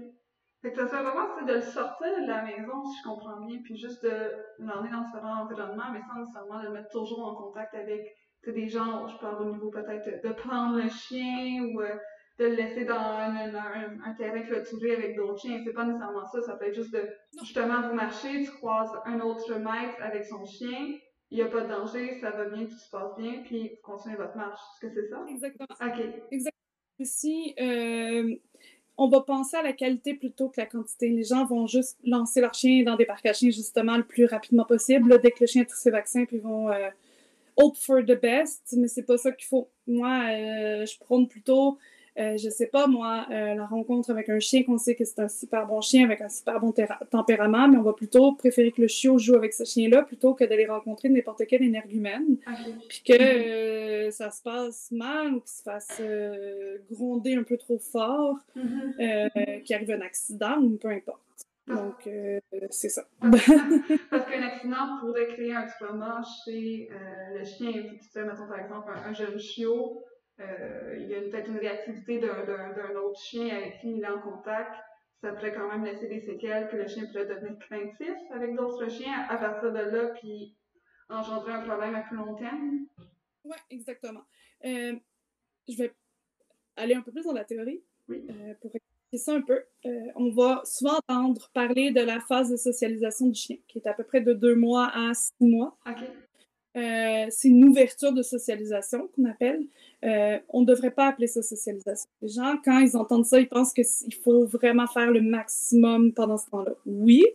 Fait 0.61 0.71
que 0.71 0.77
ça 0.77 0.87
serait 0.87 1.03
vraiment 1.03 1.45
de 1.45 1.53
le 1.53 1.61
sortir 1.61 2.07
de 2.21 2.27
la 2.27 2.41
maison, 2.43 2.83
si 2.85 2.97
je 2.97 3.07
comprends 3.07 3.39
bien, 3.41 3.59
puis 3.63 3.77
juste 3.77 4.03
de 4.03 4.33
l'emmener 4.59 4.89
dans 4.89 5.03
ce 5.03 5.17
environnement, 5.17 5.91
mais 5.93 6.01
sans 6.01 6.19
nécessairement 6.19 6.61
le 6.63 6.71
mettre 6.71 6.89
toujours 6.89 7.27
en 7.27 7.35
contact 7.35 7.75
avec 7.75 8.01
des 8.51 8.67
gens, 8.67 9.07
je 9.07 9.17
parle 9.17 9.47
au 9.47 9.51
niveau 9.51 9.69
peut-être 9.69 10.23
de 10.25 10.33
prendre 10.33 10.81
le 10.81 10.89
chien 10.89 11.63
ou 11.63 11.81
euh, 11.81 11.95
de 12.39 12.45
le 12.45 12.55
laisser 12.55 12.85
dans 12.85 12.95
un, 12.95 13.99
un, 14.03 14.13
terrain 14.13 14.41
clôturé 14.41 14.95
avec 14.95 15.15
d'autres 15.15 15.39
chiens. 15.41 15.61
C'est 15.63 15.73
pas 15.73 15.85
nécessairement 15.85 16.25
ça, 16.25 16.41
ça 16.41 16.55
peut 16.55 16.65
être 16.65 16.75
juste 16.75 16.93
de 16.93 17.07
justement 17.39 17.87
vous 17.87 17.95
marchez, 17.95 18.43
tu 18.43 18.51
croises 18.51 18.91
un 19.05 19.19
autre 19.19 19.53
maître 19.55 19.97
avec 20.01 20.25
son 20.25 20.45
chien, 20.45 20.97
il 21.29 21.37
n'y 21.37 21.41
a 21.41 21.47
pas 21.47 21.61
de 21.61 21.67
danger, 21.67 22.19
ça 22.21 22.31
va 22.31 22.45
bien, 22.45 22.65
tout 22.65 22.77
se 22.77 22.89
passe 22.89 23.15
bien, 23.17 23.43
puis 23.43 23.69
vous 23.69 23.81
continuez 23.91 24.15
votre 24.15 24.37
marche. 24.37 24.59
Est-ce 24.59 24.87
que 24.87 24.93
c'est 24.93 25.09
ça? 25.09 25.25
Exactement. 25.27 25.67
OK. 25.81 26.05
Exactement. 26.31 26.53
Si, 27.03 27.53
euh, 27.59 28.35
on 28.97 29.07
va 29.07 29.21
penser 29.21 29.55
à 29.55 29.61
la 29.61 29.73
qualité 29.73 30.15
plutôt 30.15 30.49
que 30.49 30.59
la 30.59 30.65
quantité. 30.65 31.09
Les 31.09 31.23
gens 31.23 31.45
vont 31.45 31.67
juste 31.67 31.97
lancer 32.03 32.41
leur 32.41 32.53
chien 32.53 32.83
dans 32.83 32.95
des 32.95 33.05
parcs 33.05 33.25
à 33.25 33.33
chiens 33.33 33.51
justement 33.51 33.95
le 33.95 34.03
plus 34.03 34.25
rapidement 34.25 34.65
possible, 34.65 35.19
dès 35.21 35.31
que 35.31 35.37
le 35.41 35.47
chien 35.47 35.61
a 35.61 35.65
tous 35.65 35.77
ses 35.77 35.91
vaccins, 35.91 36.25
puis 36.25 36.37
ils 36.37 36.41
vont 36.41 36.69
euh, 36.71 36.89
hope 37.55 37.77
for 37.77 38.01
the 38.01 38.19
best, 38.19 38.73
mais 38.75 38.87
c'est 38.87 39.03
pas 39.03 39.17
ça 39.17 39.31
qu'il 39.31 39.47
faut. 39.47 39.69
Moi, 39.85 40.09
euh, 40.09 40.85
je 40.85 40.97
prône 40.99 41.27
plutôt 41.27 41.77
euh, 42.19 42.35
je 42.37 42.49
sais 42.49 42.65
pas, 42.65 42.87
moi, 42.87 43.27
euh, 43.29 43.53
la 43.53 43.65
rencontre 43.65 44.09
avec 44.09 44.29
un 44.29 44.39
chien 44.39 44.63
qu'on 44.63 44.79
sait 44.79 44.95
que 44.95 45.05
c'est 45.05 45.19
un 45.19 45.27
super 45.27 45.67
bon 45.67 45.81
chien 45.81 46.03
avec 46.03 46.21
un 46.21 46.29
super 46.29 46.59
bon 46.59 46.73
tempérament, 47.11 47.67
mais 47.67 47.77
on 47.77 47.83
va 47.83 47.93
plutôt 47.93 48.33
préférer 48.33 48.71
que 48.71 48.81
le 48.81 48.87
chiot 48.87 49.19
joue 49.19 49.35
avec 49.35 49.53
ce 49.53 49.63
chien-là 49.63 50.01
plutôt 50.01 50.33
que 50.33 50.43
d'aller 50.43 50.65
rencontrer 50.65 51.09
n'importe 51.09 51.43
quel 51.47 51.61
énergumène. 51.61 52.37
Puis 52.89 53.03
que 53.05 53.13
euh, 53.13 54.11
ça 54.11 54.31
se 54.31 54.41
passe 54.41 54.89
mal 54.91 55.33
ou 55.33 55.41
qu'il 55.41 55.49
se 55.49 55.61
fasse 55.61 56.01
gronder 56.91 57.35
un 57.35 57.43
peu 57.43 57.57
trop 57.57 57.77
fort, 57.77 58.37
mm-hmm. 58.55 59.61
qu'il 59.61 59.75
arrive 59.75 59.91
un 59.91 60.01
accident 60.01 60.57
ou 60.59 60.77
peu 60.77 60.89
importe. 60.89 61.21
Donc, 61.67 62.09
c'est 62.71 62.89
ça. 62.89 63.03
Parce 63.21 64.25
qu'un 64.25 64.41
accident 64.41 64.99
pourrait 65.01 65.27
créer 65.27 65.53
un 65.53 65.67
trauma 65.67 66.21
chez 66.45 66.89
le 67.37 67.43
chien. 67.43 67.71
Tu 67.71 68.09
sais, 68.09 68.23
mettons 68.23 68.47
par 68.47 68.59
exemple 68.59 68.91
un 69.05 69.13
jeune 69.13 69.37
chiot 69.37 70.03
euh, 70.39 70.95
il 70.99 71.07
y 71.07 71.15
a 71.15 71.21
peut-être 71.21 71.49
une 71.49 71.57
réactivité 71.57 72.19
d'un 72.19 72.95
autre 72.95 73.19
chien 73.19 73.55
avec 73.55 73.79
qui 73.79 73.97
il 73.97 74.03
est 74.03 74.07
en 74.07 74.21
contact, 74.21 74.75
ça 75.21 75.31
pourrait 75.31 75.53
quand 75.53 75.67
même 75.67 75.83
laisser 75.83 76.07
des 76.07 76.19
séquelles, 76.19 76.69
que 76.69 76.75
le 76.75 76.87
chien 76.87 77.05
pourrait 77.07 77.25
devenir 77.25 77.57
craintif 77.59 78.15
avec 78.31 78.55
d'autres 78.55 78.87
chiens 78.89 79.25
à 79.29 79.37
partir 79.37 79.71
de 79.71 79.79
là, 79.79 80.09
puis 80.09 80.55
engendrer 81.09 81.53
un 81.53 81.61
problème 81.61 81.95
à 81.95 82.01
plus 82.01 82.17
long 82.17 82.35
terme. 82.35 82.85
Oui, 83.43 83.55
exactement. 83.71 84.23
Euh, 84.65 84.93
je 85.67 85.77
vais 85.77 85.93
aller 86.75 86.93
un 86.93 87.01
peu 87.01 87.11
plus 87.11 87.23
dans 87.23 87.33
la 87.33 87.45
théorie 87.45 87.83
oui. 88.07 88.27
euh, 88.29 88.53
pour 88.61 88.71
expliquer 88.75 89.17
ça 89.17 89.33
un 89.33 89.41
peu. 89.41 89.63
On 90.15 90.29
va 90.29 90.61
souvent 90.65 90.99
entendre 91.07 91.49
parler 91.53 91.91
de 91.91 92.01
la 92.01 92.19
phase 92.19 92.51
de 92.51 92.57
socialisation 92.57 93.27
du 93.27 93.39
chien, 93.39 93.57
qui 93.67 93.79
est 93.79 93.87
à 93.87 93.93
peu 93.93 94.03
près 94.03 94.21
de 94.21 94.33
deux 94.33 94.55
mois 94.55 94.91
à 94.93 95.13
six 95.15 95.33
mois. 95.39 95.77
OK. 95.87 96.03
Euh, 96.77 97.25
c'est 97.29 97.47
une 97.47 97.63
ouverture 97.65 98.13
de 98.13 98.21
socialisation 98.21 99.09
qu'on 99.15 99.25
appelle. 99.25 99.65
Euh, 100.05 100.37
on 100.49 100.61
ne 100.61 100.65
devrait 100.65 100.91
pas 100.91 101.07
appeler 101.07 101.25
ça 101.25 101.41
socialisation. 101.41 102.07
Les 102.21 102.27
gens, 102.27 102.55
quand 102.63 102.79
ils 102.79 102.95
entendent 102.95 103.25
ça, 103.25 103.39
ils 103.39 103.49
pensent 103.49 103.73
qu'il 103.73 104.13
faut 104.23 104.45
vraiment 104.45 104.85
faire 104.85 105.09
le 105.09 105.21
maximum 105.21 106.13
pendant 106.13 106.37
ce 106.37 106.49
temps-là. 106.51 106.75
Oui, 106.85 107.25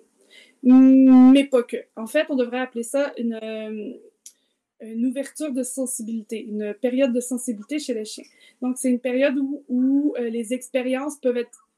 mais 0.62 1.44
pas 1.44 1.64
que. 1.64 1.78
En 1.96 2.06
fait, 2.06 2.26
on 2.28 2.36
devrait 2.36 2.60
appeler 2.60 2.84
ça 2.84 3.12
une, 3.18 3.34
euh, 3.34 5.08
ouverture 5.08 5.52
de 5.52 5.64
sensibilité, 5.64 6.44
une 6.44 6.74
période 6.74 7.12
de 7.12 7.20
sensibilité 7.20 7.80
chez 7.80 7.94
les 7.94 8.04
chiens. 8.04 8.24
Donc, 8.60 8.78
c'est 8.78 8.90
une 8.90 9.00
période 9.00 9.36
où 9.68 10.14
les 10.20 10.52
expériences 10.52 11.18
peuvent 11.18 11.36
être 11.36 11.68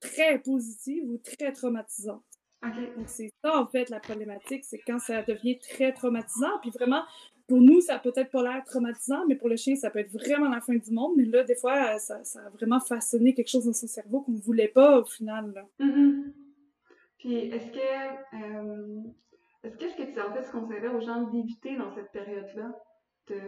très 0.00 0.38
positives 0.38 1.04
ou 1.08 1.18
très 1.18 1.52
traumatisantes. 1.52 2.22
Donc, 2.64 3.08
c'est 3.08 3.30
ça, 3.42 3.58
en 3.58 3.66
fait, 3.66 3.90
la 3.90 4.00
problématique, 4.00 4.64
c'est 4.64 4.78
quand 4.78 4.98
ça 4.98 5.22
devient 5.22 5.58
très 5.58 5.92
traumatisant. 5.92 6.58
Puis 6.60 6.70
vraiment, 6.70 7.02
pour 7.46 7.60
nous, 7.60 7.80
ça 7.80 7.98
peut 7.98 8.12
être 8.16 8.30
pas 8.30 8.42
l'air 8.42 8.64
traumatisant, 8.64 9.26
mais 9.26 9.36
pour 9.36 9.48
le 9.48 9.56
chien, 9.56 9.76
ça 9.76 9.90
peut 9.90 9.98
être 9.98 10.12
vraiment 10.12 10.48
la 10.48 10.60
fin 10.60 10.74
du 10.74 10.90
monde. 10.90 11.14
Mais 11.16 11.24
là, 11.24 11.44
des 11.44 11.56
fois, 11.56 11.98
ça, 11.98 12.16
a 12.16 12.50
vraiment 12.50 12.80
façonné 12.80 13.34
quelque 13.34 13.50
chose 13.50 13.66
dans 13.66 13.72
son 13.72 13.86
cerveau 13.86 14.22
qu'on 14.22 14.32
ne 14.32 14.40
voulait 14.40 14.68
pas 14.68 15.00
au 15.00 15.04
final. 15.04 15.66
Mm-hmm. 15.80 16.32
Puis, 17.18 17.34
est-ce 17.34 17.70
que, 17.70 17.78
euh, 17.78 19.02
est-ce 19.62 19.76
que, 19.76 19.88
ce 19.88 19.96
que 19.96 20.12
tu 20.12 20.20
en 20.20 20.32
fait, 20.32 20.44
ce 20.44 20.56
aux 20.56 21.00
gens 21.00 21.22
d'éviter 21.22 21.76
dans 21.76 21.94
cette 21.94 22.12
période-là? 22.12 22.72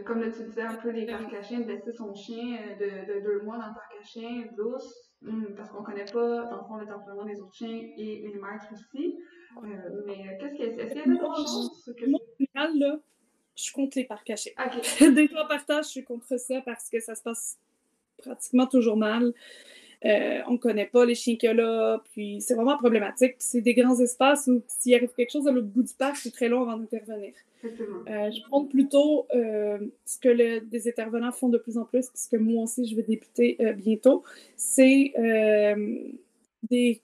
Comme 0.05 0.21
là, 0.21 0.31
tu 0.31 0.43
disais 0.45 0.63
un 0.63 0.75
peu 0.77 0.91
les 0.91 1.07
parcs 1.07 1.33
à 1.35 1.43
chiens, 1.43 1.61
de 1.61 1.67
laisser 1.67 1.93
son 1.93 2.15
chien 2.15 2.59
euh, 2.59 2.75
de, 2.77 3.15
de 3.15 3.21
deux 3.21 3.43
mois 3.43 3.59
dans 3.59 3.69
le 3.69 3.75
parc 3.75 3.93
à 4.01 4.03
chiens, 4.03 4.45
douce, 4.57 5.07
Hmm, 5.23 5.55
parce 5.57 5.71
qu'on 5.71 5.83
connaît 5.83 6.05
pas, 6.05 6.45
dans 6.45 6.59
le 6.59 6.65
fond, 6.65 6.77
le 6.77 6.87
tempérament 6.87 7.25
des 7.25 7.41
autres 7.41 7.55
chiens 7.55 7.69
et 7.97 8.23
les 8.23 8.35
maîtres 8.35 8.67
aussi. 8.73 9.17
Euh, 9.57 10.03
mais 10.07 10.29
euh, 10.29 10.39
qu'est-ce 10.39 10.55
qu'il 10.55 10.67
y 10.67 10.69
a, 10.69 10.85
est-ce 10.85 10.93
qu'il 10.93 11.13
y 11.13 11.17
a 11.17 11.19
d'autres 11.19 11.37
choses 11.37 11.95
que... 11.99 12.07
Moi, 12.07 12.21
là, 12.55 12.99
je 13.57 13.63
suis 13.63 13.73
contre 13.73 13.97
les 13.97 14.05
parcs 14.05 14.25
cachés. 14.25 14.55
Okay. 14.59 15.11
Des 15.15 15.29
fois 15.29 15.49
partage, 15.49 15.87
je 15.87 15.91
suis 15.91 16.05
contre 16.05 16.39
ça 16.39 16.61
parce 16.65 16.91
que 16.91 17.01
ça 17.01 17.15
se 17.15 17.23
passe 17.23 17.59
pratiquement 18.19 18.67
toujours 18.67 18.97
mal. 18.97 19.33
Euh, 20.05 20.41
on 20.47 20.53
ne 20.53 20.59
connaît 20.59 20.87
pas 20.87 21.05
les 21.05 21.15
chiens 21.15 21.37
qu'il 21.37 21.49
y 21.49 21.51
a 21.51 21.55
là, 21.55 22.03
puis 22.13 22.41
c'est 22.41 22.55
vraiment 22.55 22.77
problématique. 22.77 23.37
C'est 23.39 23.61
des 23.61 23.75
grands 23.75 23.99
espaces 23.99 24.47
où 24.47 24.63
s'il 24.67 24.95
arrive 24.95 25.11
quelque 25.17 25.33
chose 25.33 25.47
à 25.49 25.53
l'autre 25.53 25.69
bout 25.69 25.83
du 25.83 25.95
parc, 25.95 26.17
c'est 26.17 26.33
très 26.33 26.49
long 26.49 26.63
avant 26.63 26.77
d'intervenir. 26.77 27.33
Euh, 27.65 28.31
je 28.31 28.43
prends 28.49 28.65
plutôt 28.65 29.27
euh, 29.35 29.79
ce 30.05 30.19
que 30.19 30.29
les 30.29 30.61
des 30.61 30.89
intervenants 30.89 31.33
font 31.33 31.49
de 31.49 31.59
plus 31.59 31.79
en 31.79 31.85
plus, 31.85 32.09
puisque 32.09 32.35
moi 32.35 32.65
aussi 32.65 32.87
je 32.87 32.95
vais 32.95 33.03
débuter 33.03 33.59
bientôt, 33.77 34.23
c'est 34.57 35.13
des 36.69 37.01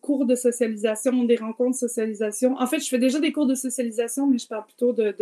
cours 0.00 0.24
de 0.24 0.34
socialisation, 0.34 1.24
des 1.24 1.36
rencontres 1.36 1.72
de 1.72 1.88
socialisation. 1.88 2.56
En 2.58 2.66
fait, 2.66 2.78
je 2.78 2.88
fais 2.88 2.98
déjà 2.98 3.18
des 3.18 3.32
cours 3.32 3.46
de 3.46 3.54
socialisation, 3.54 4.26
mais 4.26 4.38
je 4.38 4.46
parle 4.46 4.64
plutôt 4.64 4.92
de, 4.92 5.14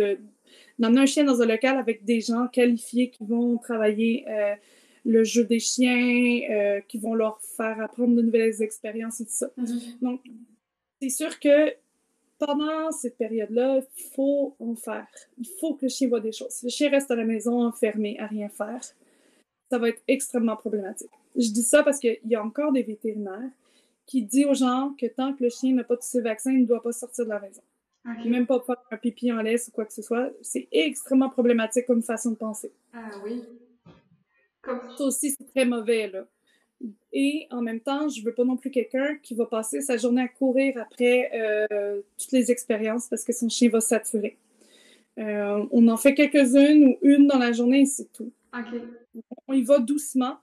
d'emmener 0.79 1.01
un 1.01 1.05
chien 1.05 1.23
dans 1.23 1.41
un 1.41 1.45
local 1.45 1.77
avec 1.77 2.05
des 2.05 2.21
gens 2.21 2.47
qualifiés 2.47 3.09
qui 3.09 3.25
vont 3.25 3.57
travailler 3.57 4.25
le 5.07 5.23
jeu 5.23 5.45
des 5.45 5.59
chiens, 5.59 6.41
euh, 6.49 6.81
qui 6.81 6.99
vont 6.99 7.15
leur 7.15 7.39
faire 7.41 7.79
apprendre 7.79 8.15
de 8.15 8.21
nouvelles 8.21 8.61
expériences 8.61 9.21
et 9.21 9.25
tout 9.25 9.31
ça. 9.31 9.49
Mm-hmm. 9.57 9.99
Donc, 10.01 10.21
c'est 11.01 11.09
sûr 11.09 11.39
que 11.39 11.73
pendant 12.37 12.91
cette 12.91 13.17
période-là, 13.17 13.77
il 13.77 14.11
faut 14.15 14.55
en 14.59 14.75
faire. 14.75 15.07
Il 15.37 15.47
faut 15.59 15.75
que 15.75 15.85
le 15.85 15.89
chien 15.89 16.09
voit 16.09 16.19
des 16.19 16.33
choses. 16.33 16.49
Si 16.49 16.65
le 16.65 16.69
chien 16.69 16.89
reste 16.89 17.09
à 17.09 17.15
la 17.15 17.23
maison 17.23 17.63
enfermé 17.63 18.19
à 18.19 18.27
rien 18.27 18.49
faire, 18.49 18.81
ça 19.71 19.77
va 19.77 19.89
être 19.89 20.01
extrêmement 20.07 20.57
problématique. 20.57 21.09
Je 21.35 21.51
dis 21.51 21.63
ça 21.63 21.83
parce 21.83 21.99
qu'il 21.99 22.19
y 22.25 22.35
a 22.35 22.43
encore 22.43 22.73
des 22.73 22.83
vétérinaires 22.83 23.49
qui 24.05 24.23
disent 24.23 24.45
aux 24.45 24.53
gens 24.53 24.93
que 24.99 25.05
tant 25.05 25.33
que 25.33 25.43
le 25.43 25.49
chien 25.49 25.73
n'a 25.73 25.83
pas 25.83 25.95
tous 25.95 26.07
ses 26.07 26.21
vaccins, 26.21 26.51
il 26.51 26.61
ne 26.61 26.67
doit 26.67 26.83
pas 26.83 26.91
sortir 26.91 27.25
de 27.25 27.29
la 27.29 27.39
maison. 27.39 27.61
Même 28.25 28.47
pas 28.47 28.61
faire 28.61 28.77
un 28.89 28.97
pipi 28.97 29.31
en 29.33 29.41
laisse 29.41 29.67
ou 29.67 29.71
quoi 29.71 29.85
que 29.85 29.91
ce 29.91 30.01
soit. 30.01 30.31
C'est 30.41 30.69
extrêmement 30.71 31.29
problématique 31.29 31.85
comme 31.85 32.01
façon 32.01 32.31
de 32.31 32.35
penser. 32.35 32.71
Ah 32.93 33.09
oui. 33.23 33.43
Comme... 34.67 34.81
Ça 34.97 35.03
aussi, 35.05 35.31
c'est 35.31 35.47
très 35.53 35.65
mauvais, 35.65 36.09
là. 36.09 36.27
Et 37.11 37.47
en 37.49 37.61
même 37.61 37.79
temps, 37.79 38.07
je 38.09 38.23
veux 38.23 38.33
pas 38.33 38.43
non 38.43 38.57
plus 38.57 38.69
quelqu'un 38.69 39.17
qui 39.23 39.33
va 39.33 39.45
passer 39.45 39.81
sa 39.81 39.97
journée 39.97 40.21
à 40.21 40.27
courir 40.27 40.77
après 40.77 41.31
euh, 41.33 42.01
toutes 42.17 42.31
les 42.31 42.51
expériences 42.51 43.07
parce 43.07 43.23
que 43.23 43.33
son 43.33 43.49
chien 43.49 43.69
va 43.69 43.81
saturer. 43.81 44.37
Euh, 45.17 45.65
on 45.71 45.87
en 45.87 45.97
fait 45.97 46.13
quelques-unes 46.13 46.85
ou 46.85 46.97
une 47.01 47.25
dans 47.25 47.39
la 47.39 47.51
journée 47.51 47.81
et 47.81 47.85
c'est 47.85 48.11
tout. 48.13 48.31
On 49.47 49.53
y 49.53 49.63
va 49.63 49.79
doucement 49.79 50.37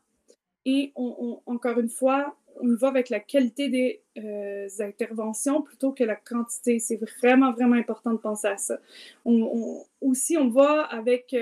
et 0.65 0.91
on, 0.97 1.41
encore 1.47 1.79
une 1.79 1.89
fois, 1.89 2.37
on 2.61 2.73
y 2.73 2.77
va 2.77 2.89
avec 2.89 3.11
la 3.11 3.21
qualité 3.21 3.69
des 3.69 4.03
euh, 4.19 4.67
interventions 4.81 5.63
plutôt 5.63 5.93
que 5.93 6.03
la 6.03 6.17
quantité. 6.17 6.81
C'est 6.81 6.97
vraiment, 6.97 7.53
vraiment 7.53 7.77
important 7.77 8.13
de 8.13 8.19
penser 8.19 8.49
à 8.49 8.57
ça. 8.57 8.81
On, 9.25 9.85
aussi, 10.01 10.37
on 10.37 10.49
va 10.49 10.83
avec 10.83 11.33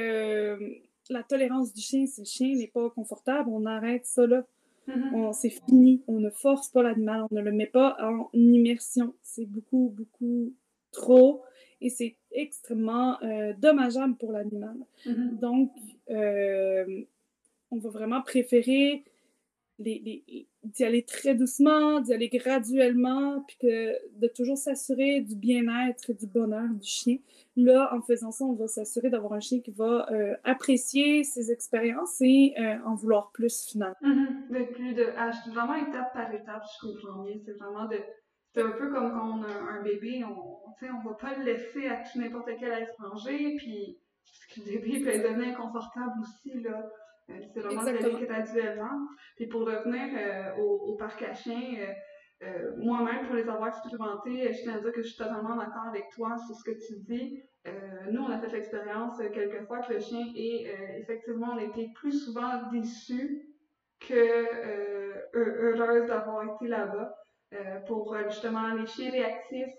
la 1.11 1.23
tolérance 1.23 1.73
du 1.73 1.81
chien. 1.81 2.07
Si 2.07 2.21
le 2.21 2.27
chien 2.27 2.57
n'est 2.57 2.71
pas 2.73 2.91
confortable, 2.91 3.49
on 3.51 3.67
arrête 3.67 4.07
ça 4.07 4.27
là. 4.27 4.45
Mm-hmm. 4.89 5.33
C'est 5.33 5.51
fini. 5.51 6.03
On 6.07 6.21
ne 6.21 6.31
force 6.31 6.69
pas 6.69 6.83
l'animal. 6.83 7.27
On 7.31 7.35
ne 7.35 7.41
le 7.41 7.53
met 7.53 7.67
pas 7.67 7.97
en 8.01 8.29
immersion. 8.33 9.15
C'est 9.23 9.47
beaucoup, 9.47 9.93
beaucoup 9.97 10.53
trop 10.91 11.43
et 11.81 11.89
c'est 11.89 12.17
extrêmement 12.31 13.21
euh, 13.23 13.53
dommageable 13.59 14.17
pour 14.17 14.33
l'animal. 14.33 14.77
Mm-hmm. 15.07 15.39
Donc, 15.39 15.73
on 17.71 17.79
va 17.79 17.91
vraiment 17.91 18.23
préférer 18.23 19.05
d'y 19.83 20.85
aller 20.85 21.05
très 21.05 21.35
doucement, 21.35 22.01
d'y 22.01 22.13
aller 22.13 22.29
graduellement, 22.29 23.45
puis 23.47 23.57
que 23.61 24.19
de 24.19 24.29
toujours 24.29 24.57
s'assurer 24.57 25.21
du 25.21 25.37
bien-être 25.37 26.11
et 26.11 26.15
du 26.15 26.27
bonheur 26.27 26.69
du 26.69 26.87
chien. 26.87 27.19
Là, 27.57 27.91
en 27.93 28.01
faisant 28.01 28.31
ça, 28.31 28.45
on 28.45 28.55
va 28.55 28.67
s'assurer 28.69 29.11
d'avoir 29.11 29.35
un 29.35 29.41
chien 29.41 29.61
qui 29.61 29.73
va 29.73 30.07
euh, 30.11 30.35
apprécier 30.45 31.25
ses 31.25 31.53
expériences 31.53 32.21
et 32.21 32.55
euh, 32.59 32.77
en 32.87 32.95
vouloir 32.95 33.31
plus 33.33 33.67
finalement. 33.71 33.97
Mm-hmm. 34.03 34.73
plus 34.73 34.95
de 34.95 35.07
ah, 35.17 35.31
vraiment 35.53 35.75
étape 35.75 36.13
par 36.15 36.33
étape, 36.33 36.63
comprends 36.81 37.23
bien. 37.25 37.35
C'est 37.45 37.53
vraiment 37.53 37.87
de 37.87 37.99
c'est 38.55 38.63
un 38.63 38.73
peu 38.73 38.91
comme 38.93 39.11
quand 39.13 39.39
on 39.39 39.43
a 39.45 39.79
un 39.79 39.83
bébé, 39.83 40.23
on 40.25 40.63
on 40.83 41.09
va 41.09 41.15
pas 41.15 41.39
le 41.39 41.45
laisser 41.45 41.87
à 41.87 41.97
tout 41.99 42.19
n'importe 42.19 42.51
quel 42.59 42.83
étranger, 42.83 43.55
puis 43.57 43.99
le 44.57 44.79
bébé 44.79 45.01
peut 45.01 45.29
devenir 45.29 45.55
inconfortable 45.55 46.13
aussi 46.21 46.61
là. 46.61 46.91
Euh, 47.31 47.35
c'est 47.55 47.61
vraiment 47.61 47.85
de 47.85 48.25
graduellement. 48.25 49.09
Puis 49.37 49.47
pour 49.47 49.63
revenir 49.63 50.09
euh, 50.17 50.63
au, 50.63 50.97
parc 50.97 51.23
à 51.23 51.35
chiens, 51.35 51.77
euh, 52.43 52.73
moi-même, 52.77 53.27
pour 53.27 53.37
les 53.37 53.49
avoir 53.49 53.69
expérimentés, 53.69 54.53
je 54.53 54.63
tiens 54.63 54.77
à 54.77 54.81
dire 54.81 54.93
que 54.93 55.03
je 55.03 55.09
suis 55.09 55.17
totalement 55.17 55.57
d'accord 55.57 55.87
avec 55.89 56.09
toi 56.15 56.37
sur 56.39 56.55
ce 56.55 56.65
que 56.65 56.77
tu 56.87 56.99
dis. 57.01 57.43
nous, 58.11 58.23
on 58.23 58.31
a 58.31 58.39
fait 58.39 58.51
l'expérience 58.51 59.19
quelques 59.33 59.65
fois 59.67 59.81
que 59.81 59.93
le 59.93 60.01
chien 60.01 60.27
est 60.35 60.99
effectivement, 60.99 61.55
on 61.55 61.59
été 61.59 61.91
plus 61.95 62.25
souvent 62.25 62.69
déçus 62.73 63.49
que 64.01 65.29
heureuse 65.35 66.07
d'avoir 66.07 66.43
été 66.43 66.67
là-bas. 66.67 67.15
pour 67.87 68.17
justement 68.29 68.75
les 68.75 68.87
chiens 68.87 69.13
réactifs, 69.13 69.75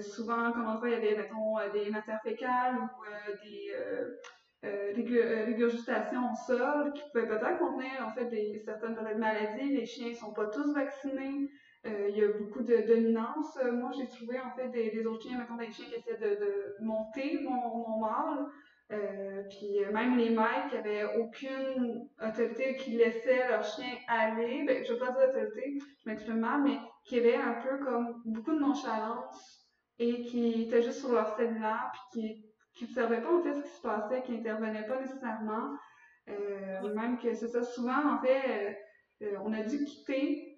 souvent, 0.00 0.50
comme 0.50 0.66
on 0.66 0.78
voit, 0.80 0.88
il 0.88 0.94
y 0.94 0.96
avait, 0.96 1.16
mettons, 1.16 1.54
des 1.72 1.88
matières 1.90 2.20
fécales 2.24 2.74
ou 2.74 2.88
des 3.44 3.72
euh, 4.64 4.92
euh, 4.96 5.44
régurgitation 5.44 6.20
au 6.32 6.36
sol, 6.46 6.92
qui 6.92 7.02
pouvait 7.10 7.26
peut-être 7.26 7.58
contenir 7.58 7.90
en 8.06 8.10
fait 8.10 8.26
des, 8.26 8.62
certaines 8.64 8.96
maladies. 9.18 9.76
Les 9.76 9.86
chiens 9.86 10.10
ne 10.10 10.14
sont 10.14 10.32
pas 10.32 10.46
tous 10.46 10.72
vaccinés. 10.72 11.50
Euh, 11.84 12.08
il 12.08 12.16
y 12.16 12.22
a 12.22 12.28
beaucoup 12.28 12.62
de 12.62 12.76
dominance. 12.86 13.58
moi, 13.72 13.90
j'ai 13.96 14.06
trouvé 14.06 14.38
en 14.38 14.50
fait 14.54 14.68
des, 14.68 15.04
autres 15.04 15.22
chiens, 15.22 15.38
mettons 15.38 15.56
des 15.56 15.72
chiens 15.72 15.86
qui 15.86 15.96
essaient 15.96 16.16
de, 16.16 16.76
monter 16.80 17.40
mon, 17.42 17.88
mon 17.88 17.98
mâle. 17.98 18.46
puis 19.50 19.80
même 19.92 20.16
les 20.16 20.30
maîtres 20.30 20.68
qui 20.70 20.76
n'avaient 20.76 21.16
aucune 21.18 22.08
autorité, 22.24 22.76
qui 22.76 22.92
laissaient 22.92 23.48
leur 23.48 23.64
chien 23.64 23.96
aller, 24.06 24.62
ben, 24.64 24.84
je 24.84 24.92
ne 24.92 24.98
veux 24.98 25.04
pas 25.04 25.10
dire 25.10 25.28
autorité, 25.28 25.78
je 26.04 26.08
m'exprime 26.08 26.38
mal, 26.38 26.62
mais 26.62 26.78
qui 27.04 27.18
avaient 27.18 27.34
un 27.34 27.54
peu 27.54 27.84
comme 27.84 28.22
beaucoup 28.26 28.52
de 28.52 28.60
nonchalance 28.60 29.66
et 29.98 30.22
qui 30.22 30.62
étaient 30.62 30.82
juste 30.82 31.00
sur 31.00 31.12
leur 31.12 31.36
cellulaire, 31.36 31.90
puis 32.12 32.20
qui 32.20 32.51
qui 32.74 32.84
observaient 32.84 33.20
pas 33.20 33.32
en 33.32 33.42
fait 33.42 33.54
ce 33.54 33.62
qui 33.62 33.76
se 33.76 33.82
passait, 33.82 34.22
qui 34.22 34.34
intervenaient 34.34 34.86
pas 34.86 35.00
nécessairement. 35.00 35.76
Euh, 36.28 36.94
même 36.94 37.18
que 37.18 37.34
c'est 37.34 37.48
ça, 37.48 37.62
souvent 37.62 38.14
en 38.14 38.20
fait, 38.20 38.42
euh, 38.48 38.72
euh, 39.22 39.36
on 39.44 39.52
a 39.52 39.62
dû 39.62 39.84
quitter 39.84 40.48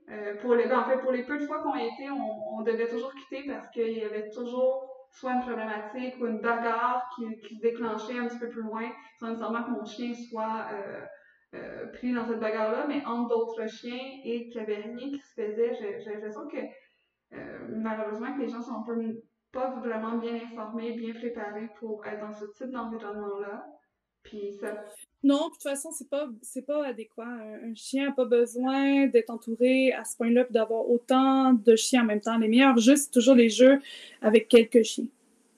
pour 0.42 0.54
les, 0.54 0.66
ben, 0.66 0.80
en 0.80 0.84
fait, 0.84 0.98
pour 0.98 1.12
les 1.12 1.22
peu 1.24 1.38
de 1.38 1.46
fois 1.46 1.62
qu'on 1.62 1.74
été, 1.74 2.10
on, 2.10 2.58
on 2.58 2.60
devait 2.60 2.88
toujours 2.88 3.14
quitter 3.14 3.44
parce 3.48 3.70
qu'il 3.70 3.96
y 3.96 4.04
avait 4.04 4.28
toujours 4.28 5.08
soit 5.10 5.32
une 5.32 5.40
problématique 5.40 6.16
ou 6.20 6.26
une 6.26 6.40
bagarre 6.40 7.08
qui, 7.14 7.40
qui 7.40 7.56
se 7.56 7.62
déclenchait 7.62 8.18
un 8.18 8.26
petit 8.26 8.38
peu 8.38 8.50
plus 8.50 8.62
loin, 8.62 8.90
sans 9.18 9.28
nécessairement 9.28 9.62
que 9.62 9.70
mon 9.70 9.84
chien 9.86 10.12
soit 10.12 10.66
pris 11.94 12.12
dans 12.12 12.26
cette 12.26 12.40
bagarre-là, 12.40 12.86
mais 12.86 13.02
entre 13.06 13.28
d'autres 13.28 13.66
chiens 13.66 14.20
et 14.24 14.50
qu'il 14.50 14.60
n'y 14.60 14.72
avait 14.72 14.82
rien 14.82 15.10
qui 15.10 15.20
se 15.20 15.32
faisait. 15.32 15.72
J'ai 15.74 16.12
l'impression 16.12 16.48
que 16.48 16.58
malheureusement 17.70 18.34
que 18.34 18.42
les 18.42 18.48
gens 18.48 18.60
sont 18.60 18.80
un 18.80 18.82
peu 18.82 18.94
pas 19.54 19.70
vraiment 19.80 20.18
bien 20.18 20.34
informés, 20.34 20.92
bien 20.92 21.14
préparés 21.14 21.70
pour 21.78 22.04
être 22.06 22.20
dans 22.20 22.34
ce 22.34 22.44
type 22.56 22.70
d'environnement-là. 22.70 23.66
Puis 24.24 24.52
ça. 24.60 24.84
Non, 25.22 25.48
de 25.48 25.52
toute 25.52 25.62
façon, 25.62 25.90
c'est 25.92 26.08
pas, 26.08 26.28
c'est 26.42 26.66
pas 26.66 26.86
adéquat. 26.86 27.26
Un, 27.26 27.74
chien 27.74 28.06
n'a 28.08 28.12
pas 28.12 28.24
besoin 28.24 29.06
d'être 29.06 29.30
entouré 29.30 29.92
à 29.92 30.04
ce 30.04 30.16
point-là, 30.16 30.44
d'avoir 30.50 30.88
autant 30.90 31.52
de 31.52 31.76
chiens 31.76 32.02
en 32.02 32.06
même 32.06 32.20
temps. 32.20 32.36
Les 32.38 32.48
meilleurs 32.48 32.76
jeux, 32.78 32.96
c'est 32.96 33.10
toujours 33.10 33.34
les 33.34 33.48
jeux 33.48 33.80
avec 34.20 34.48
quelques 34.48 34.82
chiens. 34.82 35.06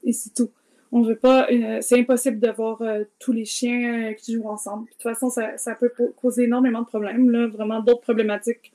Et 0.04 0.12
c'est 0.12 0.34
tout. 0.34 0.50
On 0.92 1.02
veut 1.02 1.16
pas. 1.16 1.48
Euh, 1.50 1.78
c'est 1.80 1.98
impossible 1.98 2.38
d'avoir 2.38 2.80
euh, 2.82 3.04
tous 3.18 3.32
les 3.32 3.44
chiens 3.44 4.10
euh, 4.10 4.12
qui 4.12 4.34
jouent 4.34 4.48
ensemble. 4.48 4.86
de 4.86 4.90
toute 4.92 5.02
façon, 5.02 5.30
ça, 5.30 5.56
ça, 5.58 5.74
peut 5.74 5.90
causer 6.16 6.44
énormément 6.44 6.82
de 6.82 6.86
problèmes, 6.86 7.30
là, 7.30 7.46
vraiment 7.48 7.80
d'autres 7.80 8.02
problématiques 8.02 8.72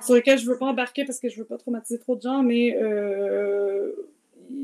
sur 0.00 0.14
lesquelles 0.14 0.38
je 0.38 0.48
veux 0.48 0.56
pas 0.56 0.66
embarquer 0.66 1.04
parce 1.04 1.20
que 1.20 1.28
je 1.28 1.36
veux 1.38 1.44
pas 1.44 1.58
traumatiser 1.58 1.98
trop 1.98 2.16
de 2.16 2.22
gens, 2.22 2.42
mais 2.42 2.74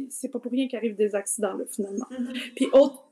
c'est 0.09 0.31
pas 0.31 0.39
pour 0.39 0.53
rien 0.53 0.69
qu'il 0.69 0.77
arrive 0.77 0.97
des 0.97 1.15
accidents, 1.15 1.55
là, 1.55 1.65
finalement. 1.71 2.07
Mm-hmm. 2.11 2.55
Puis, 2.55 2.67
autre 2.73 3.05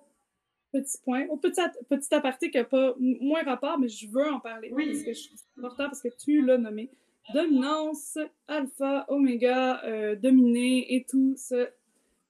petit 0.73 0.99
point, 1.05 1.27
autre 1.29 1.43
petit, 1.43 1.61
petit 1.89 2.14
aparté 2.14 2.51
qui 2.51 2.59
n'a 2.59 2.64
pas 2.64 2.95
moins 2.99 3.43
rapport, 3.43 3.79
mais 3.79 3.89
je 3.89 4.09
veux 4.09 4.31
en 4.31 4.41
parler. 4.41 4.71
Oui. 4.73 4.87
Parce 4.87 5.03
que 5.03 5.12
je 5.12 5.21
c'est 5.35 5.59
important, 5.59 5.85
parce 5.85 6.03
que 6.03 6.09
tu 6.09 6.43
l'as 6.43 6.59
nommé. 6.59 6.91
Dominance, 7.35 8.18
alpha, 8.49 9.05
oméga, 9.09 9.85
euh, 9.85 10.16
dominé 10.16 10.95
et 10.95 11.05
tout 11.09 11.35
ce 11.37 11.68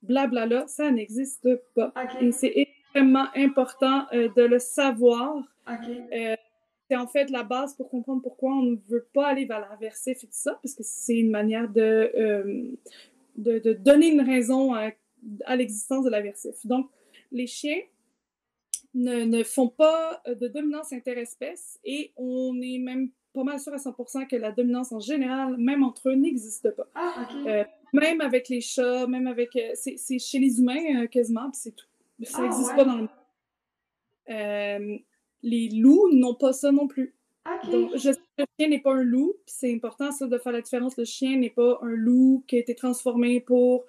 blabla-là, 0.03 0.67
ça 0.67 0.91
n'existe 0.91 1.49
pas. 1.75 1.93
Et 2.21 2.33
c'est 2.33 2.53
extrêmement 2.55 3.27
important 3.35 4.07
euh, 4.13 4.29
de 4.37 4.43
le 4.43 4.59
savoir. 4.59 5.43
Euh, 5.69 6.37
c'est 6.89 6.97
en 6.97 7.07
fait 7.07 7.31
la 7.31 7.45
base 7.45 7.75
pour 7.75 7.89
comprendre 7.89 8.21
pourquoi 8.21 8.53
on 8.53 8.63
ne 8.63 8.77
veut 8.89 9.07
pas 9.15 9.29
aller 9.29 9.45
vers 9.45 9.61
l'aversif 9.61 10.25
et 10.25 10.27
tout 10.27 10.33
ça, 10.33 10.59
parce 10.63 10.75
que 10.75 10.83
c'est 10.83 11.17
une 11.17 11.31
manière 11.31 11.69
de 11.69 12.77
de, 13.43 13.73
donner 13.73 14.09
une 14.09 14.21
raison 14.21 14.75
à, 14.75 14.93
l'existence 15.57 16.05
de 16.05 16.11
l'aversif. 16.11 16.55
Donc, 16.65 16.91
les 17.33 17.47
chiens 17.47 17.81
ne, 18.95 19.43
font 19.43 19.69
pas 19.69 20.23
de 20.27 20.49
dominance 20.49 20.93
interespèce 20.93 21.79
et 21.85 22.13
on 22.17 22.59
est 22.61 22.79
même 22.79 23.11
pas 23.33 23.45
mal 23.45 23.61
sûr 23.61 23.73
à 23.73 23.77
100% 23.77 24.27
que 24.27 24.37
la 24.37 24.51
dominance 24.51 24.93
en 24.93 24.99
général, 24.99 25.57
même 25.57 25.85
entre 25.85 26.09
eux, 26.09 26.15
n'existe 26.15 26.71
pas. 26.75 26.89
Ah, 26.95 27.29
euh, 27.47 27.65
même 27.93 28.21
avec 28.21 28.49
les 28.49 28.61
chats, 28.61 29.07
même 29.07 29.27
avec... 29.27 29.55
Euh, 29.57 29.73
c'est 29.75 30.19
chez 30.19 30.39
les 30.39 30.59
humains 30.59 31.03
euh, 31.03 31.07
quasiment, 31.07 31.51
puis 31.51 31.61
c'est 31.63 31.77
tout. 31.77 31.87
Ça 32.25 32.43
n'existe 32.43 32.71
ah, 32.73 32.77
pas 32.77 32.85
dans 32.85 32.97
le 32.97 33.09
monde. 34.89 35.01
les 35.43 35.69
loups 35.71 36.13
n'ont 36.13 36.35
pas 36.35 36.53
ça 36.53 36.73
non 36.73 36.89
plus. 36.89 37.15
Donc, 37.71 37.93
je 37.95 38.13
sais 38.13 38.21
le 38.41 38.47
chien 38.59 38.69
n'est 38.69 38.81
pas 38.81 38.95
un 38.95 39.03
loup, 39.03 39.35
c'est 39.47 39.73
important 39.73 40.11
ça 40.13 40.27
de 40.27 40.39
faire 40.39 40.53
la 40.53 40.61
différence. 40.61 40.97
Le 40.97 41.05
chien 41.05 41.37
n'est 41.37 41.51
pas 41.51 41.79
un 41.83 41.91
loup 41.91 42.45
qui 42.47 42.57
a 42.57 42.59
été 42.59 42.75
transformé 42.75 43.41
pour 43.41 43.85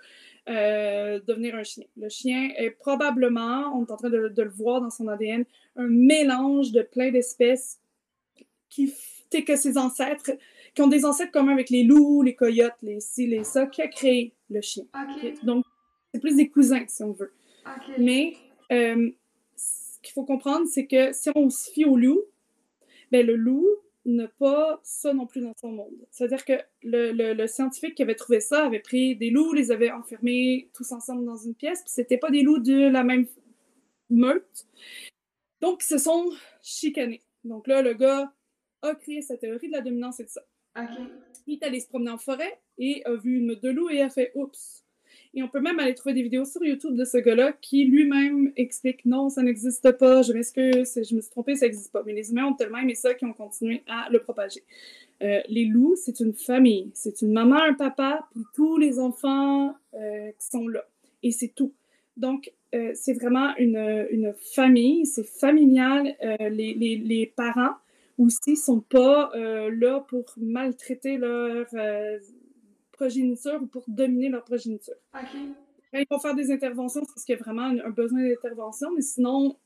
euh, 0.50 1.20
devenir 1.28 1.56
un 1.56 1.64
chien. 1.64 1.86
Le 1.98 2.10
chien 2.10 2.52
est 2.58 2.72
probablement, 2.72 3.76
on 3.78 3.86
est 3.86 3.92
en 3.92 3.98
train 3.98 4.10
de, 4.10 4.18
le 4.18 4.50
voir 4.50 4.82
dans 4.82 4.90
son 4.90 5.08
ADN, 5.08 5.46
un 5.76 5.88
mélange 5.88 6.72
de 6.72 6.82
plein 6.82 7.12
d'espèces 7.12 7.80
qui 8.70 8.94
fait 9.32 9.44
que 9.44 9.56
ses 9.56 9.78
ancêtres, 9.78 10.32
qui 10.74 10.82
ont 10.82 10.88
des 10.88 11.06
ancêtres 11.06 11.32
communs 11.32 11.54
avec 11.54 11.70
les 11.70 11.84
loups, 11.84 12.22
les 12.22 12.36
coyotes, 12.36 12.78
les 12.82 13.00
ci, 13.00 13.28
les 13.28 13.44
ça, 13.44 13.68
qui 13.68 13.82
a 13.82 13.88
créé 13.88 14.34
le 14.50 14.62
chien. 14.62 14.86
Donc, 15.44 15.66
c'est 16.14 16.20
plus 16.20 16.36
des 16.36 16.50
cousins, 16.50 16.86
si 16.88 17.04
on 17.04 17.12
veut. 17.12 17.34
Mais 17.98 18.34
euh, 18.72 19.12
ce 19.56 20.00
qu'il 20.02 20.14
faut 20.14 20.26
comprendre, 20.26 20.68
c'est 20.68 20.88
que 20.88 21.14
si 21.14 21.30
on 21.36 21.50
se 21.50 21.70
fie 21.70 21.86
au 21.86 21.98
loup, 21.98 22.22
ben, 23.12 23.26
le 23.26 23.36
loup 23.36 23.68
n'a 24.06 24.28
pas 24.28 24.80
ça 24.84 25.14
non 25.14 25.28
plus 25.28 25.42
dans 25.42 25.54
son 25.60 25.72
monde. 25.72 25.94
C'est-à-dire 26.10 26.44
que 26.44 26.54
le, 26.84 27.48
scientifique 27.48 27.96
qui 27.96 28.04
avait 28.04 28.16
trouvé 28.16 28.40
ça 28.40 28.66
avait 28.66 28.80
pris 28.80 29.16
des 29.16 29.30
loups, 29.30 29.54
les 29.54 29.72
avait 29.72 29.92
enfermés 29.92 30.70
tous 30.74 30.92
ensemble 30.92 31.26
dans 31.26 31.38
une 31.38 31.56
pièce, 31.56 31.82
puis 31.82 31.92
c'était 31.94 32.18
pas 32.18 32.32
des 32.32 32.42
loups 32.42 32.60
de 32.60 32.88
la 32.90 33.04
même 33.04 33.28
meute. 34.10 34.66
Donc, 35.62 35.84
ils 35.84 35.88
se 35.88 35.98
sont 35.98 36.32
chicanés. 36.62 37.22
Donc 37.44 37.68
là, 37.68 37.82
le 37.82 37.94
gars 37.94 38.34
a 38.82 38.96
créé 38.96 39.22
sa 39.22 39.38
théorie 39.38 39.68
de 39.68 39.74
la 39.74 39.82
dominance 39.82 40.20
et 40.20 40.26
de 40.26 40.30
ça. 40.30 40.42
Il 41.48 41.56
est 41.56 41.64
allé 41.64 41.80
se 41.80 41.88
promener 41.88 42.12
en 42.12 42.18
forêt 42.18 42.62
et 42.78 43.04
a 43.06 43.14
vu 43.16 43.38
une 43.38 43.46
meute 43.48 43.62
de 43.62 43.70
loups 43.70 43.90
et 43.90 44.02
a 44.02 44.10
fait 44.10 44.32
oups. 44.36 44.86
Et 45.34 45.44
on 45.44 45.48
peut 45.48 45.62
même 45.62 45.80
aller 45.80 45.96
trouver 45.96 46.14
des 46.14 46.24
vidéos 46.24 46.44
sur 46.44 46.64
YouTube 46.64 46.96
de 46.96 47.06
ce 47.06 47.18
gars-là 47.18 47.54
qui 47.62 47.86
lui-même 47.86 48.52
explique 48.58 49.06
non, 49.06 49.30
ça 49.30 49.42
n'existe 49.42 49.92
pas, 49.94 50.24
je 50.24 50.34
m'excuse, 50.34 50.94
je 50.94 51.16
me 51.16 51.22
suis 51.22 51.32
trompée, 51.32 51.56
ça 51.56 51.68
n'existe 51.68 51.92
pas. 51.92 52.04
Mais 52.06 52.14
les 52.14 52.32
humains 52.32 52.48
ont 52.48 52.54
tellement 52.54 52.80
aimé 52.80 52.96
ça 52.96 53.14
qu'ils 53.14 53.30
ont 53.30 53.34
continué 53.34 53.82
à 53.88 54.10
le 54.12 54.20
propager. 54.20 54.62
Euh, 55.24 55.40
les 55.48 55.66
loups, 55.66 55.96
c'est 55.96 56.20
une 56.20 56.34
famille. 56.34 56.92
C'est 56.94 57.22
une 57.22 57.32
maman, 57.32 57.62
un 57.62 57.74
papa, 57.74 58.28
puis 58.32 58.44
tous 58.54 58.78
les 58.78 59.00
enfants 59.00 59.74
euh, 59.94 60.32
qui 60.32 60.48
sont 60.48 60.68
là. 60.68 60.86
Et 61.24 61.32
c'est 61.32 61.54
tout. 61.56 61.74
Donc, 62.18 62.52
euh, 62.76 62.92
c'est 62.94 63.14
vraiment 63.14 63.56
une, 63.58 64.08
une 64.12 64.34
famille, 64.54 65.06
c'est 65.06 65.26
familial. 65.26 66.14
Les, 66.40 66.74
les, 66.74 66.98
les, 66.98 67.26
parents 67.26 67.76
aussi 68.18 68.58
sont 68.58 68.82
pas 68.82 69.32
là 69.36 70.02
pour 70.10 70.26
maltraiter 70.38 71.18
leur 71.18 71.68
progéniture 73.02 73.60
ou 73.62 73.68
pour 73.68 73.84
dominer 73.88 74.30
leur 74.30 74.44
progéniture. 74.44 74.96
Ils 75.94 76.06
vont 76.10 76.20
faire 76.20 76.36
des 76.36 76.52
interventions 76.52 77.02
parce 77.02 77.26
qu'il 77.26 77.36
y 77.36 77.40
a 77.40 77.42
vraiment 77.42 77.64
un, 77.64 77.90
besoin 77.90 78.22
d'intervention, 78.24 78.90
mais 78.96 79.02
sinon, 79.02 79.58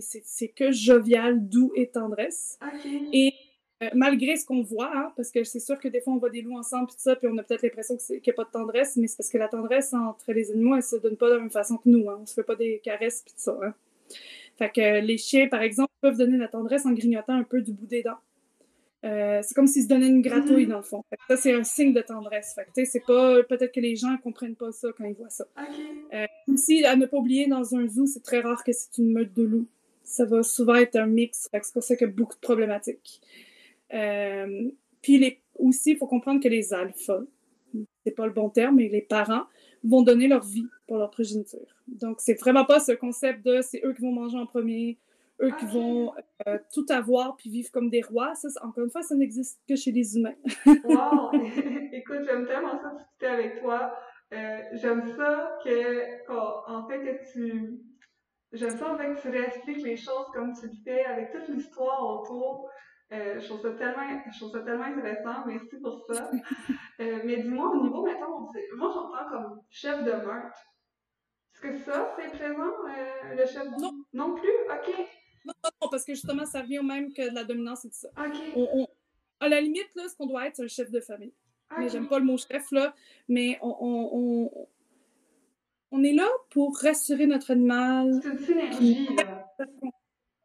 c'est 0.00 0.48
que 0.48 0.70
jovial, 0.70 1.48
doux 1.48 1.72
et 1.74 1.88
tendresse. 1.88 2.58
Et 3.12 3.34
euh, 3.82 3.88
malgré 3.94 4.36
ce 4.36 4.46
qu'on 4.46 4.62
voit, 4.62 4.90
hein, 4.94 5.12
parce 5.16 5.30
que 5.30 5.42
c'est 5.44 5.60
sûr 5.60 5.78
que 5.78 5.88
des 5.88 6.00
fois 6.00 6.12
on 6.12 6.18
voit 6.18 6.30
des 6.30 6.42
loups 6.42 6.58
ensemble 6.58 6.86
puis 6.86 6.96
tout 6.96 7.02
ça, 7.02 7.16
puis 7.16 7.28
on 7.30 7.36
a 7.38 7.42
peut-être 7.42 7.62
l'impression 7.62 7.96
qu'il 7.96 8.20
n'y 8.24 8.30
a 8.30 8.34
pas 8.34 8.44
de 8.44 8.50
tendresse, 8.50 8.96
mais 8.96 9.06
c'est 9.06 9.16
parce 9.16 9.30
que 9.30 9.38
la 9.38 9.48
tendresse 9.48 9.92
entre 9.94 10.32
les 10.32 10.50
animaux, 10.50 10.76
elle 10.76 10.82
se 10.82 10.96
donne 10.96 11.16
pas 11.16 11.28
de 11.28 11.34
la 11.34 11.40
même 11.40 11.50
façon 11.50 11.76
que 11.76 11.88
nous. 11.88 12.08
Hein. 12.08 12.18
On 12.22 12.26
se 12.26 12.34
fait 12.34 12.42
pas 12.42 12.56
des 12.56 12.80
caresses 12.84 13.22
puis 13.24 13.34
tout 13.34 13.40
ça. 13.40 13.58
Hein. 13.62 13.74
Fait 14.58 14.70
que 14.70 15.00
les 15.00 15.16
chiens, 15.16 15.48
par 15.48 15.62
exemple, 15.62 15.92
peuvent 16.02 16.18
donner 16.18 16.36
la 16.36 16.48
tendresse 16.48 16.84
en 16.84 16.92
grignotant 16.92 17.34
un 17.34 17.44
peu 17.44 17.62
du 17.62 17.72
bout 17.72 17.86
des 17.86 18.02
dents. 18.02 18.18
Euh, 19.04 19.40
c'est 19.42 19.54
comme 19.54 19.66
s'ils 19.66 19.84
se 19.84 19.88
donnaient 19.88 20.08
une 20.08 20.20
gratouille, 20.20 20.66
mm-hmm. 20.66 20.68
dans 20.68 20.76
le 20.76 20.82
fond. 20.82 21.04
ça, 21.28 21.36
c'est 21.36 21.54
un 21.54 21.64
signe 21.64 21.92
de 21.92 22.02
tendresse. 22.02 22.54
Fait 22.54 22.84
c'est 22.84 23.04
pas... 23.04 23.42
Peut-être 23.44 23.72
que 23.72 23.80
les 23.80 23.96
gens 23.96 24.16
comprennent 24.22 24.56
pas 24.56 24.72
ça 24.72 24.88
quand 24.96 25.04
ils 25.04 25.14
voient 25.14 25.30
ça. 25.30 25.46
Euh, 26.12 26.26
aussi, 26.48 26.84
à 26.84 26.96
ne 26.96 27.06
pas 27.06 27.16
oublier, 27.16 27.46
dans 27.46 27.74
un 27.74 27.86
zoo, 27.88 28.06
c'est 28.06 28.22
très 28.22 28.40
rare 28.40 28.62
que 28.62 28.72
c'est 28.72 28.98
une 28.98 29.12
meute 29.12 29.32
de 29.34 29.42
loups. 29.42 29.68
Ça 30.04 30.24
va 30.24 30.42
souvent 30.42 30.74
être 30.74 30.96
un 30.96 31.06
mix. 31.06 31.48
c'est 31.52 31.72
pour 31.72 31.82
ça 31.82 31.96
qu'il 31.96 32.08
y 32.08 32.10
a 32.10 32.12
beaucoup 32.12 32.34
de 32.34 32.40
problématiques. 32.40 33.20
Euh, 33.94 34.70
puis 35.02 35.18
les... 35.18 35.40
aussi, 35.58 35.92
il 35.92 35.96
faut 35.96 36.06
comprendre 36.06 36.42
que 36.42 36.48
les 36.48 36.74
alphas, 36.74 37.22
c'est 38.04 38.14
pas 38.14 38.26
le 38.26 38.32
bon 38.32 38.50
terme, 38.50 38.76
mais 38.76 38.88
les 38.88 39.02
parents 39.02 39.44
vont 39.82 40.02
donner 40.02 40.28
leur 40.28 40.44
vie 40.44 40.66
pour 40.86 40.98
leur 40.98 41.10
progéniture. 41.10 41.74
Donc, 41.88 42.18
c'est 42.20 42.38
vraiment 42.38 42.64
pas 42.64 42.80
ce 42.80 42.92
concept 42.92 43.44
de 43.46 43.60
c'est 43.62 43.80
eux 43.84 43.94
qui 43.94 44.02
vont 44.02 44.12
manger 44.12 44.36
en 44.36 44.46
premier, 44.46 44.98
eux 45.42 45.50
qui 45.58 45.66
vont 45.66 46.12
euh, 46.46 46.58
tout 46.72 46.86
avoir 46.90 47.36
puis 47.36 47.50
vivre 47.50 47.70
comme 47.72 47.90
des 47.90 48.02
rois. 48.02 48.34
Ça, 48.34 48.48
encore 48.62 48.84
une 48.84 48.90
fois, 48.90 49.02
ça 49.02 49.14
n'existe 49.14 49.60
que 49.68 49.76
chez 49.76 49.92
les 49.92 50.16
humains. 50.16 50.34
wow! 50.84 51.30
Écoute, 51.92 52.22
j'aime 52.24 52.46
tellement 52.46 52.78
ça 52.80 52.92
discuter 52.96 53.26
avec 53.26 53.60
toi. 53.60 53.94
Euh, 54.32 54.60
j'aime 54.72 55.04
ça 55.16 55.58
que, 55.64 56.30
en 56.30 56.86
fait, 56.86 57.00
que 57.00 57.32
tu. 57.32 57.80
J'aime 58.52 58.76
ça 58.76 58.92
en 58.92 58.96
fait 58.96 59.14
que 59.14 59.20
tu 59.20 59.28
réexpliques 59.28 59.84
les 59.84 59.96
choses 59.96 60.26
comme 60.34 60.52
tu 60.52 60.66
le 60.66 60.72
fais, 60.84 61.04
avec 61.04 61.30
toute 61.30 61.48
l'histoire 61.48 62.02
autour. 62.02 62.68
Euh, 63.12 63.38
je, 63.38 63.46
trouve 63.46 63.60
ça 63.60 63.70
tellement, 63.72 64.22
je 64.32 64.38
trouve 64.38 64.52
ça 64.52 64.60
tellement 64.60 64.84
intéressant. 64.84 65.46
Merci 65.46 65.76
pour 65.80 66.04
ça. 66.08 66.30
mais 66.98 67.36
dis-moi, 67.42 67.70
au 67.70 67.82
niveau, 67.82 68.04
maintenant, 68.04 68.40
moi, 68.76 68.90
j'entends 68.92 69.30
comme 69.30 69.60
chef 69.68 70.02
de 70.02 70.10
meurtre. 70.10 70.58
Est-ce 71.54 71.60
que 71.60 71.76
ça, 71.76 72.12
c'est 72.16 72.30
présent, 72.30 72.72
le 73.30 73.46
chef 73.46 73.64
de... 73.64 73.80
Non. 73.80 73.92
Non 74.12 74.34
plus? 74.34 74.48
OK. 74.48 75.06
Non, 75.44 75.54
non, 75.64 75.88
parce 75.90 76.04
que 76.04 76.14
justement, 76.14 76.44
ça 76.46 76.62
revient 76.62 76.80
au 76.80 76.84
même 76.84 77.12
que 77.12 77.30
de 77.30 77.34
la 77.34 77.44
dominance 77.44 77.84
et 77.84 77.88
tout 77.88 77.96
ça. 77.96 78.08
À 79.40 79.48
la 79.48 79.60
limite, 79.60 79.88
là, 79.94 80.08
ce 80.08 80.16
qu'on 80.16 80.26
doit 80.26 80.46
être, 80.46 80.56
c'est 80.56 80.64
un 80.64 80.68
chef 80.68 80.90
de 80.90 81.00
famille. 81.00 81.32
Mais 81.78 81.88
j'aime 81.88 82.08
pas 82.08 82.18
le 82.18 82.24
mot 82.24 82.36
chef, 82.36 82.70
là. 82.72 82.94
Mais 83.28 83.58
on, 83.62 83.76
on, 83.80 84.68
on, 85.92 86.02
est 86.02 86.12
là 86.12 86.28
pour 86.50 86.76
rassurer 86.78 87.26
notre 87.26 87.52
animal. 87.52 88.20
C'est 88.22 88.28
une 88.30 88.38
synergie. 88.38 89.08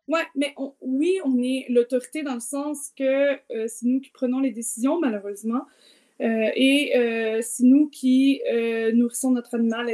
Ouais, 0.08 0.22
mais 0.36 0.54
oui, 0.82 1.20
on 1.26 1.42
est 1.42 1.66
l'autorité 1.70 2.22
dans 2.22 2.36
le 2.36 2.40
sens 2.40 2.92
que 2.96 3.34
euh, 3.52 3.68
c'est 3.68 3.88
nous 3.88 4.00
qui 4.00 4.12
prenons 4.12 4.40
les 4.40 4.52
décisions, 4.52 5.00
malheureusement. 5.00 5.66
Euh, 6.22 6.50
et 6.56 6.96
euh, 6.96 7.40
c'est 7.42 7.64
nous 7.64 7.90
qui 7.90 8.42
nourrissons 8.94 9.32
notre 9.32 9.56
animal 9.56 9.90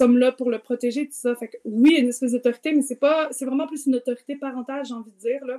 sommes 0.00 0.18
là 0.18 0.32
pour 0.32 0.50
le 0.50 0.58
protéger, 0.58 1.06
tout 1.06 1.12
ça. 1.12 1.34
Fait 1.34 1.48
que 1.48 1.56
oui, 1.64 1.90
il 1.90 1.92
y 1.92 1.96
a 1.96 2.00
une 2.00 2.08
espèce 2.08 2.32
d'autorité, 2.32 2.72
mais 2.72 2.82
c'est 2.82 2.98
pas, 2.98 3.28
c'est 3.30 3.44
vraiment 3.44 3.66
plus 3.66 3.86
une 3.86 3.94
autorité 3.96 4.36
parentale, 4.36 4.84
j'ai 4.84 4.94
envie 4.94 5.12
de 5.12 5.18
dire. 5.18 5.44
Là. 5.44 5.58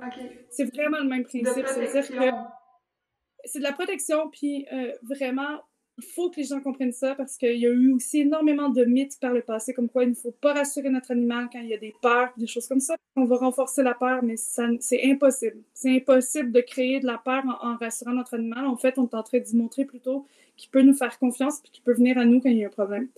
C'est 0.50 0.64
vraiment 0.64 0.98
le 0.98 1.08
même 1.08 1.24
principe. 1.24 1.66
C'est-à-dire 1.66 2.08
que 2.08 2.36
c'est 3.44 3.58
de 3.58 3.64
la 3.64 3.72
protection, 3.72 4.28
puis 4.30 4.66
euh, 4.72 4.92
vraiment, 5.02 5.60
faut 6.00 6.30
que 6.30 6.36
les 6.36 6.44
gens 6.44 6.60
comprennent 6.60 6.92
ça 6.92 7.14
parce 7.14 7.36
qu'il 7.36 7.56
y 7.56 7.66
a 7.66 7.70
eu 7.70 7.92
aussi 7.92 8.20
énormément 8.20 8.68
de 8.68 8.84
mythes 8.84 9.18
par 9.20 9.32
le 9.32 9.40
passé, 9.40 9.72
comme 9.72 9.88
quoi 9.88 10.04
il 10.04 10.10
ne 10.10 10.14
faut 10.14 10.32
pas 10.32 10.52
rassurer 10.52 10.90
notre 10.90 11.12
animal 11.12 11.48
quand 11.50 11.60
il 11.60 11.68
y 11.68 11.74
a 11.74 11.78
des 11.78 11.94
peurs, 12.02 12.28
des 12.36 12.46
choses 12.46 12.68
comme 12.68 12.80
ça. 12.80 12.96
On 13.16 13.24
va 13.24 13.36
renforcer 13.36 13.82
la 13.82 13.94
peur, 13.94 14.22
mais 14.22 14.36
c'est 14.36 15.04
impossible. 15.04 15.56
C'est 15.72 15.96
impossible 15.96 16.52
de 16.52 16.60
créer 16.60 17.00
de 17.00 17.06
la 17.06 17.18
peur 17.18 17.42
en, 17.62 17.76
rassurant 17.76 18.12
notre 18.12 18.34
animal. 18.34 18.66
En 18.66 18.76
fait, 18.76 18.98
on 18.98 19.06
est 19.06 19.14
en 19.14 19.22
train 19.22 19.38
d'y 19.38 19.56
montrer 19.56 19.84
plutôt 19.84 20.26
qu'il 20.56 20.70
peut 20.70 20.82
nous 20.82 20.94
faire 20.94 21.18
confiance 21.18 21.60
et 21.64 21.68
qu'il 21.68 21.82
peut 21.82 21.92
venir 21.92 22.16
à 22.18 22.24
nous 22.24 22.40
quand 22.40 22.48
il 22.48 22.58
y 22.58 22.64
a 22.64 22.66
un 22.66 22.70
problème. 22.70 23.08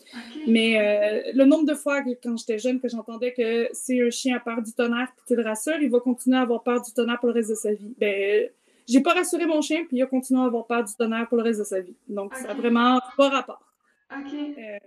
Mais 0.47 0.79
euh, 0.79 1.33
le 1.35 1.45
nombre 1.45 1.67
de 1.67 1.75
fois 1.75 2.03
que, 2.03 2.11
quand 2.23 2.37
j'étais 2.37 2.59
jeune 2.59 2.81
que 2.81 2.89
j'entendais 2.89 3.33
que 3.33 3.69
c'est 3.73 4.01
un 4.01 4.11
chien 4.11 4.37
à 4.37 4.41
peur 4.41 4.61
du 4.63 4.73
tonnerre 4.73 5.13
puis 5.17 5.25
tu 5.27 5.37
le 5.37 5.43
rassures, 5.43 5.81
il 5.81 5.91
va 5.91 6.01
continuer 6.01 6.37
à 6.37 6.43
avoir 6.43 6.63
peur 6.63 6.83
du 6.83 6.93
tonnerre 6.93 7.19
pour 7.21 7.29
le 7.29 7.35
reste 7.35 7.51
de 7.51 7.55
sa 7.55 7.73
vie. 7.73 7.95
Ben, 7.99 8.49
j'ai 8.89 9.03
pas 9.03 9.13
rassuré 9.13 9.45
mon 9.45 9.61
chien, 9.61 9.85
puis 9.85 9.99
il 9.99 10.03
a 10.03 10.07
continué 10.07 10.41
à 10.41 10.45
avoir 10.45 10.67
peur 10.67 10.83
du 10.83 10.95
tonnerre 10.95 11.29
pour 11.29 11.37
le 11.37 11.45
reste 11.45 11.61
de 11.61 11.65
sa 11.65 11.81
vie. 11.81 11.97
Donc, 12.09 12.35
ça 12.35 12.49
n'a 12.49 12.55
vraiment 12.55 12.99
pas 13.17 13.29
rapport. 13.29 13.63
OK. 14.11 14.35
Euh... 14.35 14.79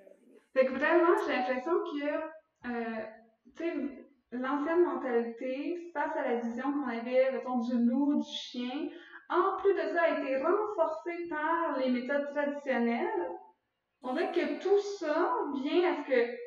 Fait 0.53 0.65
que 0.65 0.71
vraiment, 0.71 1.13
j'ai 1.25 1.33
l'impression 1.33 1.71
que, 1.71 2.67
euh, 2.67 3.03
tu 3.55 3.63
sais, 3.63 3.73
l'ancienne 4.31 4.83
mentalité, 4.83 5.91
face 5.93 6.15
à 6.17 6.27
la 6.27 6.35
vision 6.39 6.73
qu'on 6.73 6.89
avait, 6.89 7.31
mettons, 7.31 7.59
du 7.59 7.77
loup, 7.85 8.15
du 8.15 8.27
chien, 8.27 8.89
en 9.29 9.57
plus 9.61 9.73
de 9.73 9.93
ça, 9.93 10.01
a 10.01 10.19
été 10.19 10.37
renforcée 10.43 11.29
par 11.29 11.77
les 11.77 11.89
méthodes 11.89 12.33
traditionnelles. 12.33 13.29
On 14.01 14.13
dirait 14.13 14.31
que 14.31 14.61
tout 14.61 14.79
ça 14.99 15.31
vient 15.63 15.93
à 15.93 16.03
ce 16.03 16.09
que, 16.09 16.37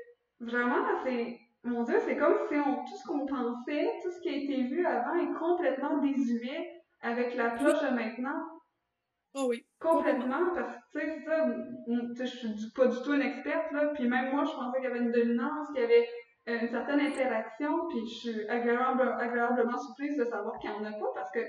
vraiment, 0.41 0.85
c'est, 1.05 1.39
mon 1.63 1.83
Dieu, 1.85 1.97
c'est 2.05 2.17
comme 2.17 2.37
si 2.49 2.57
on, 2.57 2.85
tout 2.85 2.97
ce 2.97 3.07
qu'on 3.07 3.25
pensait, 3.25 3.91
tout 4.03 4.11
ce 4.11 4.21
qui 4.21 4.29
a 4.29 4.37
été 4.37 4.65
vu 4.65 4.85
avant 4.85 5.15
est 5.15 5.39
complètement 5.39 5.99
désuet 5.99 6.74
avec 7.05 7.35
la 7.35 7.51
cloche 7.51 7.83
maintenant? 7.93 8.41
Oh 9.35 9.47
oui. 9.49 9.67
Complètement, 9.81 10.55
parce 10.55 10.77
que, 10.93 10.99
tu 10.99 11.07
sais, 11.07 11.25
ça, 12.15 12.25
je 12.25 12.47
suis 12.57 12.71
pas 12.75 12.87
du 12.87 12.97
tout 13.03 13.15
une 13.15 13.23
experte, 13.23 13.73
là, 13.73 13.89
puis 13.95 14.09
même 14.09 14.33
moi, 14.33 14.45
je 14.45 14.53
pensais 14.53 14.81
qu'il 14.81 14.89
y 14.89 14.93
avait 14.93 15.01
une 15.01 15.13
dominance, 15.13 15.69
qu'il 15.73 15.83
y 15.83 15.85
avait 15.85 16.09
euh, 16.49 16.61
une 16.61 16.69
certaine 16.69 17.01
interaction, 17.01 17.89
puis 17.89 18.07
je 18.07 18.15
suis 18.15 18.49
agréablement 18.49 19.79
surprise 19.79 20.17
de 20.17 20.25
savoir 20.25 20.59
qu'il 20.61 20.71
n'y 20.71 20.77
en 20.77 20.85
a 20.85 20.93
pas, 20.93 21.13
parce 21.15 21.31
que 21.33 21.41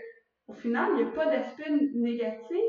au 0.48 0.54
final, 0.54 0.92
il 0.94 1.06
n'y 1.06 1.12
a 1.12 1.14
pas 1.14 1.28
d'aspect 1.28 1.70
négatif 1.94 2.60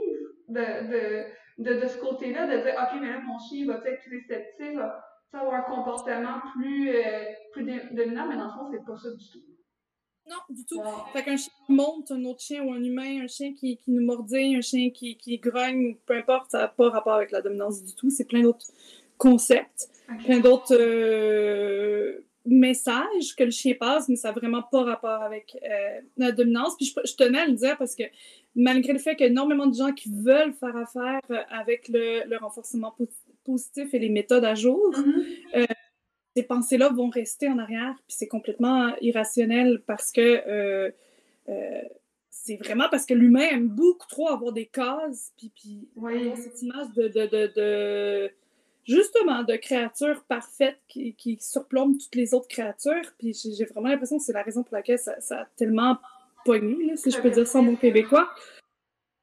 de, 0.49 0.91
de, 0.91 1.25
de, 1.59 1.81
de 1.81 1.87
ce 1.87 1.99
côté-là, 1.99 2.47
de 2.47 2.63
dire, 2.63 2.75
OK, 2.75 3.01
mais 3.01 3.09
là, 3.09 3.21
mon 3.21 3.39
chien 3.39 3.67
va 3.67 3.81
être 3.87 4.03
plus 4.03 4.19
réceptif, 4.19 4.77
va 4.77 5.03
avoir 5.33 5.55
un 5.55 5.63
comportement 5.63 6.41
plus, 6.55 6.91
euh, 6.91 7.25
plus 7.53 7.65
dominant, 7.93 8.27
mais 8.29 8.37
dans 8.37 8.47
le 8.47 8.53
fond, 8.53 8.71
c'est 8.71 8.85
pas 8.85 8.97
ça 8.97 9.11
du 9.11 9.31
tout. 9.31 9.56
Non, 10.29 10.37
du 10.51 10.65
tout. 10.65 10.81
Fait 11.13 11.23
qu'un 11.23 11.37
chien 11.37 11.53
qui 11.67 11.73
monte, 11.73 12.11
un 12.11 12.25
autre 12.25 12.41
chien 12.41 12.65
ou 12.65 12.73
un 12.73 12.83
humain, 12.83 13.23
un 13.23 13.29
chien 13.29 13.53
qui, 13.55 13.77
qui 13.77 13.91
nous 13.91 14.05
mordit, 14.05 14.57
un 14.57 14.61
chien 14.61 14.91
qui, 14.91 15.17
qui 15.17 15.39
grogne, 15.39 15.97
peu 16.05 16.17
importe, 16.17 16.51
ça 16.51 16.59
n'a 16.59 16.69
pas 16.69 16.91
rapport 16.91 17.15
avec 17.15 17.31
la 17.31 17.43
dominance 17.43 17.85
du 17.85 17.95
tout. 17.95 18.11
C'est 18.11 18.25
plein 18.25 18.43
d'autres 18.43 18.67
concepts, 19.19 19.89
plein 20.25 20.41
d'autres 20.41 20.77
euh, 20.77 22.25
messages 22.45 23.37
que 23.37 23.45
le 23.45 23.51
chien 23.51 23.75
passe, 23.79 24.09
mais 24.09 24.17
ça 24.17 24.29
n'a 24.29 24.35
vraiment 24.35 24.63
pas 24.63 24.83
rapport 24.83 25.23
avec 25.23 25.57
euh, 25.63 26.01
la 26.17 26.33
dominance. 26.33 26.77
Puis 26.77 26.93
je, 27.05 27.15
tenais 27.15 27.41
à 27.41 27.47
le 27.47 27.55
dire 27.55 27.77
parce 27.79 27.95
que 27.95 28.05
malgré 28.57 28.93
le 28.93 28.99
fait 28.99 29.15
qu'il 29.15 29.27
y 29.27 29.29
a 29.29 29.31
énormément 29.31 29.67
de 29.67 29.75
gens 29.75 29.93
qui 29.93 30.11
veulent 30.13 30.55
faire 30.55 30.77
affaire 30.77 31.21
avec 31.51 31.89
le, 31.89 32.29
le 32.29 32.37
renforcement 32.39 32.97
positif 33.45 33.95
et 33.95 33.99
les 33.99 34.09
méthodes 34.09 34.45
à 34.45 34.57
jour, 34.57 34.93
mm-hmm. 34.93 35.25
euh, 35.57 35.67
ces 36.37 36.43
pensées-là 36.43 36.91
vont 36.91 37.09
rester 37.09 37.49
en 37.49 37.59
arrière, 37.59 37.95
puis 38.07 38.17
c'est 38.19 38.27
complètement 38.29 38.95
irrationnel 39.01 39.83
parce 39.87 40.13
que 40.13 40.21
euh, 40.21 40.91
euh, 41.49 41.83
c'est 42.29 42.57
vraiment 42.57 42.89
parce 42.91 43.07
que 43.07 43.15
l'humain 43.15 43.49
aime 43.53 43.69
beaucoup 43.69 44.07
trop 44.07 44.29
avoir 44.29 44.53
des 44.53 44.67
cases, 44.67 45.33
puis, 45.39 45.51
puis 45.55 45.89
avoir 45.97 46.37
cette 46.37 46.61
image 46.61 46.89
de, 46.95 47.09
de, 47.09 47.53
de, 47.57 48.31
justement 48.85 49.45
de 49.45 49.57
créatures 49.57 50.23
parfaites 50.29 50.79
qui, 50.89 51.15
qui 51.15 51.39
surplombent 51.41 51.97
toutes 51.97 52.15
les 52.15 52.35
autres 52.35 52.49
créatures, 52.49 53.15
puis 53.19 53.35
j'ai 53.35 53.65
vraiment 53.65 53.89
l'impression 53.89 54.19
que 54.19 54.25
c'est 54.25 54.35
la 54.35 54.43
raison 54.43 54.63
pour 54.63 54.75
laquelle 54.77 54.99
ça, 54.99 55.19
ça 55.23 55.41
a 55.41 55.49
tellement 55.57 55.97
pogné, 56.45 56.99
si 56.99 57.11
je 57.11 57.19
peux 57.19 57.31
dire 57.31 57.47
ça 57.47 57.61
en 57.61 57.63
bon 57.63 57.77
québécois. 57.77 58.29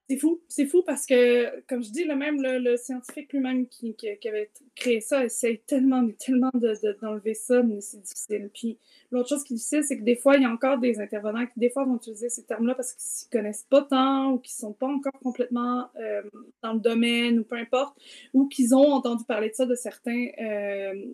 C'est 0.09 0.17
fou, 0.17 0.41
c'est 0.49 0.65
fou 0.65 0.83
parce 0.85 1.05
que, 1.05 1.61
comme 1.61 1.81
je 1.81 1.89
dis, 1.89 2.03
le 2.03 2.15
même 2.15 2.41
le, 2.41 2.75
scientifique 2.75 3.31
lui-même 3.31 3.67
qui, 3.67 3.95
qui, 3.95 4.27
avait 4.27 4.51
créé 4.75 4.99
ça 4.99 5.23
essaye 5.23 5.59
tellement, 5.59 6.05
tellement 6.19 6.51
d'enlever 6.53 7.31
de, 7.31 7.37
ça, 7.37 7.63
mais 7.63 7.79
c'est 7.79 8.01
difficile. 8.01 8.49
Puis 8.53 8.77
l'autre 9.11 9.29
chose 9.29 9.45
qui 9.45 9.53
est 9.53 9.55
difficile, 9.55 9.83
c'est 9.85 9.97
que 9.97 10.03
des 10.03 10.17
fois, 10.17 10.35
il 10.35 10.43
y 10.43 10.45
a 10.45 10.49
encore 10.49 10.77
des 10.77 10.99
intervenants 10.99 11.45
qui, 11.45 11.57
des 11.57 11.69
fois, 11.69 11.85
vont 11.85 11.95
utiliser 11.95 12.27
ces 12.27 12.43
termes-là 12.43 12.75
parce 12.75 12.93
qu'ils 12.93 13.01
ne 13.01 13.15
s'y 13.15 13.29
connaissent 13.29 13.65
pas 13.69 13.81
tant 13.83 14.33
ou 14.33 14.39
qu'ils 14.39 14.55
ne 14.57 14.67
sont 14.67 14.73
pas 14.73 14.87
encore 14.87 15.17
complètement 15.21 15.87
euh, 15.95 16.21
dans 16.61 16.73
le 16.73 16.79
domaine 16.81 17.39
ou 17.39 17.43
peu 17.45 17.55
importe, 17.55 17.97
ou 18.33 18.49
qu'ils 18.49 18.75
ont 18.75 18.91
entendu 18.91 19.23
parler 19.23 19.51
de 19.51 19.55
ça 19.55 19.65
de 19.65 19.75
certains 19.75 20.27
euh, 20.41 21.13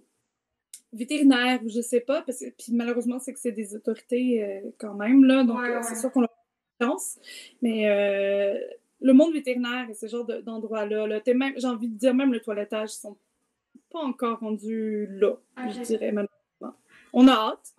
vétérinaires 0.93 1.59
ou 1.63 1.69
je 1.69 1.81
sais 1.81 1.99
pas. 1.99 2.23
Parce 2.23 2.39
que, 2.39 2.49
puis 2.57 2.73
malheureusement, 2.73 3.19
c'est 3.19 3.33
que 3.33 3.39
c'est 3.39 3.51
des 3.51 3.75
autorités 3.75 4.43
euh, 4.43 4.71
quand 4.79 4.95
même, 4.95 5.25
là, 5.25 5.43
donc 5.43 5.59
c'est 5.83 5.95
sûr 5.95 6.11
qu'on 6.11 6.21
leur 6.21 6.38
chance. 6.79 7.19
Mais 7.61 7.85
le 9.01 9.13
monde 9.13 9.33
vétérinaire 9.33 9.89
et 9.89 9.93
ce 9.93 10.07
genre 10.07 10.25
d'endroits-là, 10.25 11.07
là, 11.07 11.19
j'ai 11.25 11.67
envie 11.67 11.87
de 11.87 11.97
dire, 11.97 12.13
même 12.13 12.33
le 12.33 12.39
toilettage, 12.39 12.91
ils 12.93 12.99
sont 12.99 13.17
pas 13.91 13.99
encore 13.99 14.39
rendus 14.39 15.07
là, 15.09 15.35
je 15.69 15.81
dirais 15.81 16.11
malheureusement. 16.11 16.75
On 17.11 17.27
a 17.27 17.31
hâte. 17.31 17.73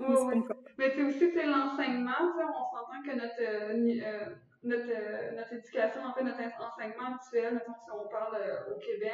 mais 0.78 0.90
c'est 0.90 1.02
aussi 1.05 1.31
c'est 1.32 1.47
l'enseignement, 1.47 2.10
on 2.20 2.77
s'entend 2.77 3.02
que 3.05 3.14
notre, 3.14 3.40
euh, 3.40 4.01
euh, 4.02 4.35
notre, 4.64 4.90
euh, 4.90 5.36
notre, 5.36 5.52
éducation, 5.52 6.01
en 6.02 6.12
fait, 6.14 6.24
notre 6.24 6.40
enseignement 6.40 7.14
actuel, 7.14 7.62
si 7.64 7.90
on 7.93 8.09
parle 8.09 8.36
au 8.74 8.78
Québec, 8.81 9.12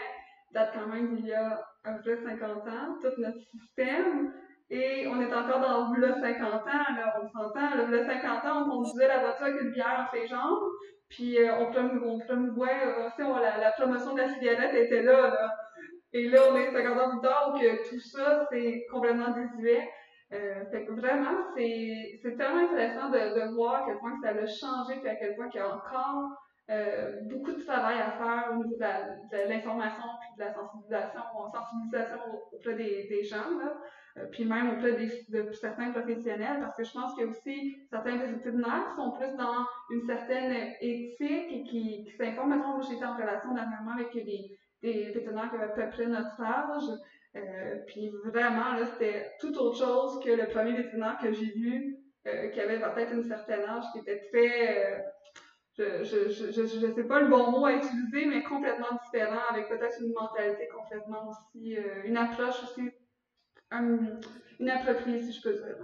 date 0.52 0.72
quand 0.72 0.86
même 0.86 1.16
d'il 1.16 1.26
y 1.26 1.34
a 1.34 1.66
un 1.84 1.98
peu 1.98 2.16
50 2.16 2.66
ans, 2.66 2.98
tout 3.02 3.20
notre 3.20 3.40
système. 3.40 4.32
Et 4.68 5.06
on 5.06 5.20
est 5.20 5.32
encore 5.32 5.60
dans 5.60 5.92
le 5.92 6.12
50 6.12 6.44
ans, 6.44 6.94
là, 6.96 7.20
on 7.22 7.28
s'entend. 7.28 7.86
Le 7.88 8.04
50 8.04 8.44
ans, 8.44 8.62
on 8.62 8.70
conduisait 8.70 9.06
la 9.06 9.20
voiture 9.20 9.46
avec 9.46 9.62
une 9.62 9.70
bière 9.70 10.08
en 10.08 10.16
ses 10.16 10.26
jambes. 10.26 10.64
Puis 11.08 11.38
euh, 11.38 11.54
on, 11.60 11.70
promouvoit, 11.70 12.68
on, 13.20 13.36
la, 13.36 13.58
la, 13.58 13.70
promotion 13.72 14.14
de 14.14 14.22
la 14.22 14.28
cigarette 14.28 14.74
était 14.74 15.02
là, 15.02 15.28
là. 15.28 15.50
Et 16.12 16.28
là, 16.28 16.40
on 16.50 16.56
est 16.56 16.72
50 16.72 16.98
ans 16.98 17.10
plus 17.10 17.20
tard 17.20 17.54
que 17.60 17.88
tout 17.88 18.00
ça, 18.00 18.46
c'est 18.50 18.86
complètement 18.90 19.30
désuet. 19.30 19.88
Euh, 20.32 20.64
fait 20.72 20.84
que 20.84 20.92
vraiment, 20.92 21.36
c'est, 21.56 22.20
tellement 22.36 22.68
intéressant 22.68 23.10
de, 23.10 23.54
voir 23.54 23.82
à 23.82 23.86
quel 23.86 23.98
point 23.98 24.14
ça 24.20 24.30
a 24.30 24.46
changé, 24.46 24.98
puis 25.00 25.08
à 25.08 25.14
quel 25.14 25.36
point 25.36 25.48
il 25.54 25.58
y 25.58 25.60
a 25.60 25.76
encore 25.76 26.30
euh, 26.70 27.20
beaucoup 27.30 27.52
de 27.52 27.62
travail 27.62 28.00
à 28.00 28.10
faire 28.12 28.50
au 28.50 28.56
niveau 28.56 28.76
de, 28.76 29.48
l'information 29.48 30.02
puis 30.20 30.38
de 30.38 30.44
la 30.44 30.52
sensibilisation, 30.52 31.20
sensibilisation 31.52 32.18
auprès 32.52 32.74
des, 32.74 33.06
des 33.08 33.22
gens, 33.22 33.56
là. 33.58 33.72
Euh, 34.18 34.26
puis 34.30 34.44
même 34.44 34.70
auprès 34.70 34.92
des, 34.92 35.26
de 35.28 35.52
certains 35.52 35.90
professionnels, 35.90 36.58
parce 36.60 36.74
que 36.76 36.84
je 36.84 36.92
pense 36.92 37.14
que 37.16 37.24
aussi 37.24 37.76
certains 37.90 38.16
vétérinaires 38.16 38.90
sont 38.96 39.12
plus 39.12 39.34
dans 39.36 39.66
une 39.90 40.06
certaine 40.06 40.72
éthique 40.80 41.20
et 41.50 41.62
qui, 41.64 42.04
qui 42.04 42.16
s'informent. 42.16 42.50
Maintenant, 42.50 42.80
j'étais 42.80 43.04
en 43.04 43.16
relation 43.16 43.54
dernièrement 43.54 43.92
avec 43.92 44.14
des, 44.14 44.56
des 44.82 45.12
vétérinaires 45.12 45.50
qui 45.50 45.56
avaient 45.56 45.64
à 45.64 45.68
peu 45.68 45.90
près 45.90 46.06
notre 46.06 46.40
âge. 46.40 46.98
Euh, 47.36 47.76
puis 47.86 48.10
vraiment, 48.24 48.72
là, 48.72 48.86
c'était 48.86 49.32
tout 49.40 49.54
autre 49.58 49.76
chose 49.78 50.24
que 50.24 50.30
le 50.30 50.46
premier 50.48 50.72
vétérinaire 50.72 51.18
que 51.20 51.32
j'ai 51.32 51.52
vu, 51.52 51.98
euh, 52.26 52.48
qui 52.48 52.60
avait 52.60 52.80
peut-être 52.80 53.12
une 53.12 53.24
certaine 53.24 53.64
âge, 53.64 53.84
qui 53.92 53.98
était 53.98 54.20
très... 54.30 54.94
Euh, 54.94 54.98
je, 55.78 56.04
je, 56.04 56.30
je, 56.52 56.62
je, 56.62 56.94
sais 56.94 57.04
pas 57.04 57.20
le 57.20 57.28
bon 57.28 57.50
mot 57.50 57.66
à 57.66 57.74
utiliser, 57.74 58.24
mais 58.24 58.42
complètement 58.42 58.98
différent, 59.04 59.42
avec 59.50 59.68
peut-être 59.68 60.00
une 60.00 60.14
mentalité 60.14 60.68
complètement 60.68 61.28
aussi, 61.28 61.76
une 62.06 62.16
approche 62.16 62.62
aussi 62.62 62.90
inappropriée, 64.60 65.22
si 65.22 65.32
je 65.32 65.42
peux 65.42 65.52
dire. 65.54 65.76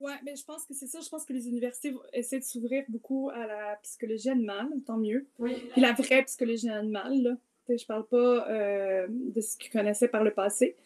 Ouais, 0.00 0.14
mais 0.24 0.36
je 0.36 0.44
pense 0.44 0.64
que 0.64 0.74
c'est 0.74 0.86
ça. 0.86 1.00
Je 1.00 1.08
pense 1.08 1.24
que 1.24 1.32
les 1.32 1.48
universités 1.48 1.92
essaient 2.12 2.38
de 2.38 2.44
s'ouvrir 2.44 2.84
beaucoup 2.88 3.30
à 3.30 3.46
la 3.46 3.76
psychologie 3.82 4.30
animale, 4.30 4.68
tant 4.86 4.96
mieux. 4.96 5.26
Oui. 5.38 5.54
Puis 5.72 5.80
la 5.80 5.92
vraie 5.92 6.22
psychologie 6.24 6.68
animale, 6.68 7.22
là. 7.22 7.36
Je 7.76 7.84
parle 7.84 8.06
pas 8.06 8.48
euh, 8.48 9.06
de 9.10 9.40
ce 9.42 9.58
qu'ils 9.58 9.70
connaissaient 9.70 10.08
par 10.08 10.24
le 10.24 10.32
passé. 10.32 10.76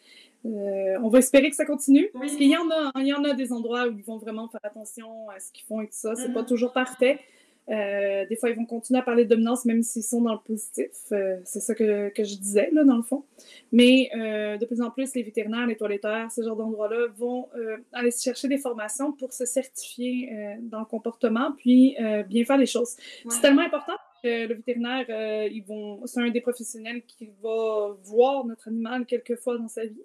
Euh, 0.45 0.97
on 1.01 1.07
va 1.07 1.19
espérer 1.19 1.49
que 1.49 1.55
ça 1.55 1.65
continue. 1.65 2.09
Parce 2.11 2.35
qu'il 2.35 2.49
y 2.49 2.57
en 2.57 2.69
a, 2.69 2.91
il 2.99 3.07
y 3.07 3.13
en 3.13 3.23
a 3.23 3.33
des 3.33 3.53
endroits 3.53 3.87
où 3.87 3.97
ils 3.97 4.03
vont 4.03 4.17
vraiment 4.17 4.49
faire 4.49 4.59
attention 4.63 5.29
à 5.29 5.39
ce 5.39 5.51
qu'ils 5.53 5.65
font 5.65 5.79
et 5.79 5.85
tout 5.85 5.93
ça. 5.93 6.15
C'est 6.15 6.33
pas 6.33 6.41
mm-hmm. 6.41 6.47
toujours 6.47 6.73
parfait. 6.73 7.19
Euh, 7.69 8.25
des 8.25 8.35
fois, 8.35 8.49
ils 8.49 8.55
vont 8.55 8.65
continuer 8.65 8.99
à 8.99 9.03
parler 9.03 9.23
de 9.23 9.29
dominance 9.29 9.65
même 9.65 9.83
s'ils 9.83 10.03
sont 10.03 10.21
dans 10.21 10.33
le 10.33 10.39
positif. 10.39 10.91
Euh, 11.11 11.37
c'est 11.45 11.59
ça 11.59 11.73
que, 11.73 12.09
que, 12.09 12.23
je 12.23 12.35
disais, 12.35 12.69
là, 12.71 12.83
dans 12.83 12.97
le 12.97 13.03
fond. 13.03 13.23
Mais 13.71 14.09
euh, 14.15 14.57
de 14.57 14.65
plus 14.65 14.81
en 14.81 14.91
plus, 14.91 15.13
les 15.15 15.23
vétérinaires, 15.23 15.65
les 15.65 15.77
toiletteurs, 15.77 16.31
ce 16.31 16.41
genre 16.41 16.57
d'endroits-là 16.57 17.07
vont 17.17 17.47
aller 17.91 18.11
chercher 18.11 18.47
des 18.47 18.57
formations 18.57 19.13
pour 19.13 19.33
se 19.33 19.45
certifier 19.45 20.29
dans 20.61 20.79
le 20.79 20.85
comportement, 20.85 21.51
puis 21.57 21.95
bien 22.27 22.43
faire 22.45 22.57
les 22.57 22.65
choses. 22.65 22.95
C'est 23.29 23.41
tellement 23.41 23.61
important 23.61 23.93
que 24.23 24.47
le 24.47 24.55
vétérinaire, 24.55 25.05
ils 25.49 25.63
vont, 25.63 26.05
c'est 26.05 26.21
un 26.21 26.29
des 26.29 26.41
professionnels 26.41 27.03
qui 27.05 27.29
va 27.41 27.95
voir 28.03 28.45
notre 28.45 28.67
animal 28.67 29.05
quelques 29.05 29.35
fois 29.35 29.57
dans 29.57 29.67
sa 29.67 29.85
vie. 29.85 30.03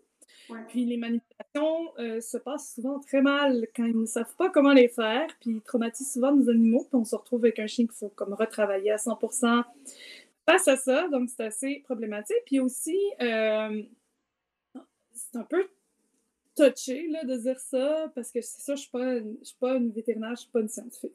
Puis 0.68 0.84
les 0.84 0.96
manipulations 0.96 1.92
euh, 1.98 2.20
se 2.20 2.38
passent 2.38 2.74
souvent 2.74 3.00
très 3.00 3.22
mal 3.22 3.66
quand 3.74 3.84
ils 3.84 3.98
ne 3.98 4.06
savent 4.06 4.34
pas 4.36 4.50
comment 4.50 4.72
les 4.72 4.88
faire, 4.88 5.28
puis 5.40 5.50
ils 5.50 5.60
traumatisent 5.60 6.12
souvent 6.12 6.34
nos 6.34 6.48
animaux, 6.48 6.86
puis 6.88 6.96
on 6.98 7.04
se 7.04 7.16
retrouve 7.16 7.44
avec 7.44 7.58
un 7.58 7.66
chien 7.66 7.86
qu'il 7.86 7.94
faut 7.94 8.08
comme 8.08 8.34
retravailler 8.34 8.90
à 8.90 8.96
100% 8.96 9.64
face 10.48 10.68
à 10.68 10.76
ça, 10.76 11.08
donc 11.08 11.28
c'est 11.28 11.44
assez 11.44 11.82
problématique. 11.84 12.42
Puis 12.46 12.60
aussi, 12.60 12.98
euh, 13.20 13.82
c'est 15.12 15.36
un 15.36 15.44
peu 15.44 15.66
touché 16.56 17.08
là, 17.08 17.24
de 17.24 17.36
dire 17.36 17.60
ça, 17.60 18.10
parce 18.14 18.32
que 18.32 18.40
c'est 18.40 18.60
ça, 18.62 18.74
je 18.74 18.88
ne 18.94 19.20
suis, 19.20 19.38
suis, 19.44 19.56
pas 19.60 19.74
une 19.74 19.90
vétérinaire, 19.90 20.30
je 20.30 20.32
ne 20.32 20.36
suis 20.36 20.50
pas 20.50 20.60
une 20.60 20.68
scientifique. 20.68 21.14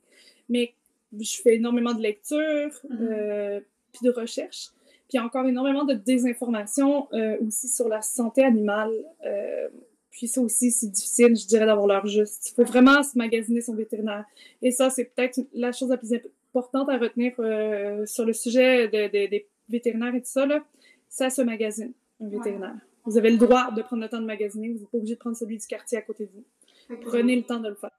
Mais 0.49 0.73
je 1.19 1.41
fais 1.41 1.55
énormément 1.55 1.93
de 1.93 2.01
lecture, 2.01 2.38
mm-hmm. 2.38 3.01
euh, 3.01 3.60
puis 3.91 4.05
de 4.05 4.11
recherche. 4.11 4.69
Puis 5.14 5.19
il 5.19 5.22
y 5.22 5.23
a 5.23 5.27
encore 5.27 5.45
énormément 5.45 5.85
de 5.85 5.94
désinformation 5.94 7.07
euh, 7.14 7.38
aussi 7.45 7.68
sur 7.68 7.88
la 7.88 8.02
santé 8.02 8.44
animale. 8.44 8.91
Euh, 9.23 9.69
puis 10.10 10.27
ça 10.27 10.41
aussi, 10.41 10.72
c'est 10.72 10.90
difficile, 10.90 11.35
je 11.35 11.45
dirais, 11.45 11.68
d'avoir 11.68 11.85
l'heure 11.85 12.07
juste. 12.07 12.49
Il 12.49 12.56
faut 12.56 12.64
vraiment 12.64 13.03
se 13.03 13.15
magasiner 13.15 13.61
son 13.61 13.76
vétérinaire. 13.76 14.26
Et 14.64 14.72
ça, 14.72 14.90
c'est 14.90 15.06
peut-être 15.06 15.40
la 15.53 15.72
chose 15.72 15.90
la 15.90 15.98
plus 15.98 16.15
importante 16.49 16.90
à 16.90 16.98
retenir 16.98 17.35
euh, 17.38 18.07
sur 18.07 18.26
le 18.26 18.34
sujet 18.34 18.88
des 18.88 19.48
vétérinaires 19.69 20.15
et 20.15 20.22
tout 20.22 20.31
ça. 20.31 20.48
Là. 20.48 20.65
Ça 21.10 21.30
se 21.30 21.44
magasine, 21.44 21.94
un 22.19 22.30
vétérinaire. 22.30 22.76
Vous 23.06 23.15
avez 23.15 23.30
le 23.30 23.38
droit 23.38 23.69
de 23.69 23.84
prendre 23.84 24.02
le 24.02 24.10
temps 24.10 24.19
de 24.19 24.26
magasiner. 24.26 24.69
Vous 24.69 24.80
n'êtes 24.80 24.90
pas 24.90 24.98
obligé 24.98 25.14
de 25.14 25.19
prendre 25.19 25.38
celui 25.38 25.60
du 25.60 25.68
quartier 25.68 25.99
à 25.99 26.02
côté 26.02 26.26
de 26.26 26.31
vous. 26.31 26.98
Prenez 27.02 27.35
le 27.35 27.44
temps 27.44 27.60
de 27.60 27.69
le 27.69 27.76
faire. 27.76 27.91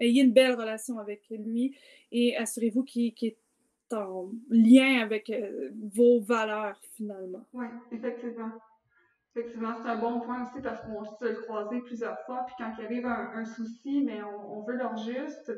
Ayez 0.00 0.22
une 0.22 0.34
belle 0.34 0.52
relation 0.52 0.98
avec 0.98 1.22
lui 1.30 1.74
et 2.10 2.36
assurez-vous 2.36 2.82
qu'il 2.82 3.14
est 3.22 3.36
en 3.92 4.30
lien 4.48 5.00
avec 5.02 5.30
euh, 5.30 5.70
vos 5.94 6.20
valeurs, 6.20 6.78
finalement. 6.96 7.46
Oui, 7.52 7.66
effectivement. 7.90 8.50
Effectivement, 9.34 9.74
c'est 9.74 9.88
un 9.88 9.96
bon 9.96 10.20
point 10.20 10.42
aussi 10.42 10.60
parce 10.60 10.80
qu'on 10.82 11.04
se 11.04 11.24
le 11.24 11.40
croiser 11.42 11.80
plusieurs 11.80 12.18
fois, 12.26 12.44
puis 12.46 12.54
quand 12.58 12.72
il 12.78 12.84
arrive 12.84 13.06
un, 13.06 13.44
souci, 13.44 14.02
mais 14.04 14.20
on, 14.22 14.62
veut 14.62 14.76
leur 14.76 14.96
juste. 14.96 15.50